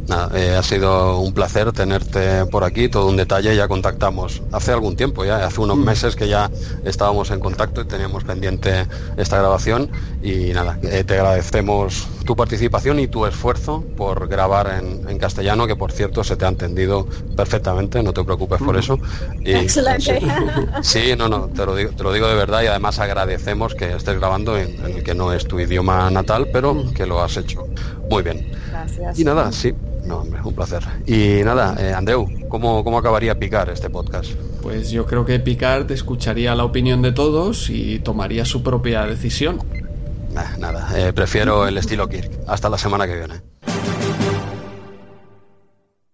Gracias. 0.08 0.42
eh, 0.42 0.56
ha 0.56 0.64
sido 0.64 1.20
un 1.20 1.34
placer 1.34 1.72
tenerte 1.72 2.46
por 2.46 2.64
aquí, 2.64 2.90
todo 2.90 3.08
un 3.08 3.18
detalle, 3.18 3.56
ya 3.56 3.68
contactamos 3.68 4.42
hace 4.52 4.72
algún 4.72 4.96
tiempo, 4.96 5.26
ya 5.26 5.46
hace 5.46 5.62
unos 5.62 5.78
mm. 5.78 5.84
meses 5.84 6.16
que 6.16 6.28
ya 6.28 6.50
estábamos 6.84 7.32
en 7.32 7.40
contacto 7.40 7.82
y 7.82 7.86
teníamos 7.86 8.24
pendiente 8.24 8.88
esta 9.18 9.38
grabación 9.38 9.90
y 10.22 10.54
nada, 10.54 10.80
eh, 10.84 11.04
te 11.04 11.16
agradecemos 11.16 12.08
tu 12.26 12.36
participación 12.36 13.00
y 13.00 13.08
tu 13.08 13.26
esfuerzo 13.26 13.84
por 13.98 14.28
grabar 14.28 14.82
en, 14.82 15.18
castellano, 15.18 15.68
que 15.68 15.76
por 15.76 15.92
cierto 15.92 16.24
se 16.24 16.36
te 16.36 16.46
ha 16.46 16.50
entendido 16.50 17.08
perfectamente, 17.36 18.02
no 18.04 18.14
te 18.14 18.24
preocupes 18.24 18.60
por 18.60 18.76
mm. 18.76 18.80
eso. 18.80 19.00
Excelente. 19.44 20.22
Sí, 20.82 21.14
no, 21.18 21.30
no, 21.30 21.48
te 21.48 21.66
lo, 21.66 21.76
digo, 21.76 21.92
te 21.92 22.04
lo 22.04 22.12
digo 22.12 22.28
de 22.28 22.36
verdad 22.36 22.62
y 22.64 22.68
además 22.68 23.00
agradecemos 23.00 23.74
que 23.76 23.96
estés 23.96 24.20
grabando 24.20 24.58
en, 24.58 24.84
el 24.86 25.04
que 25.04 25.14
no 25.14 25.32
es 25.32 25.48
tu 25.48 25.60
idioma 25.60 26.10
natal, 26.10 26.50
pero 26.52 26.74
mm. 26.74 26.94
que 26.94 27.06
lo 27.06 27.22
has 27.22 27.38
hecho 27.38 27.68
muy 28.10 28.24
bien. 28.24 28.52
Gracias. 28.70 29.20
Y 29.20 29.24
nada, 29.24 29.52
sí, 29.52 29.74
no, 30.06 30.18
hombre, 30.18 30.42
un 30.44 30.54
placer. 30.54 30.84
Y 31.06 31.44
nada, 31.44 31.76
eh, 31.80 31.94
Andeu, 31.94 32.28
¿cómo, 32.50 32.84
¿cómo 32.84 32.98
acabaría 32.98 33.40
Picar 33.40 33.70
este 33.70 33.90
podcast? 33.90 34.32
Pues 34.62 34.92
yo 34.92 35.06
creo 35.06 35.26
que 35.26 35.40
Picard 35.40 35.92
escucharía 35.92 36.56
la 36.56 36.66
opinión 36.66 37.02
de 37.02 37.12
todos 37.12 37.70
y 37.70 38.00
tomaría 38.00 38.46
su 38.46 38.64
propia 38.64 39.06
decisión. 39.06 39.60
nada, 40.58 40.90
eh, 40.96 41.14
prefiero 41.14 41.68
el 41.68 41.78
estilo 41.78 42.08
Kirk. 42.08 42.32
Hasta 42.48 42.70
la 42.70 42.78
semana 42.78 43.08
que 43.08 43.16
viene. 43.16 43.53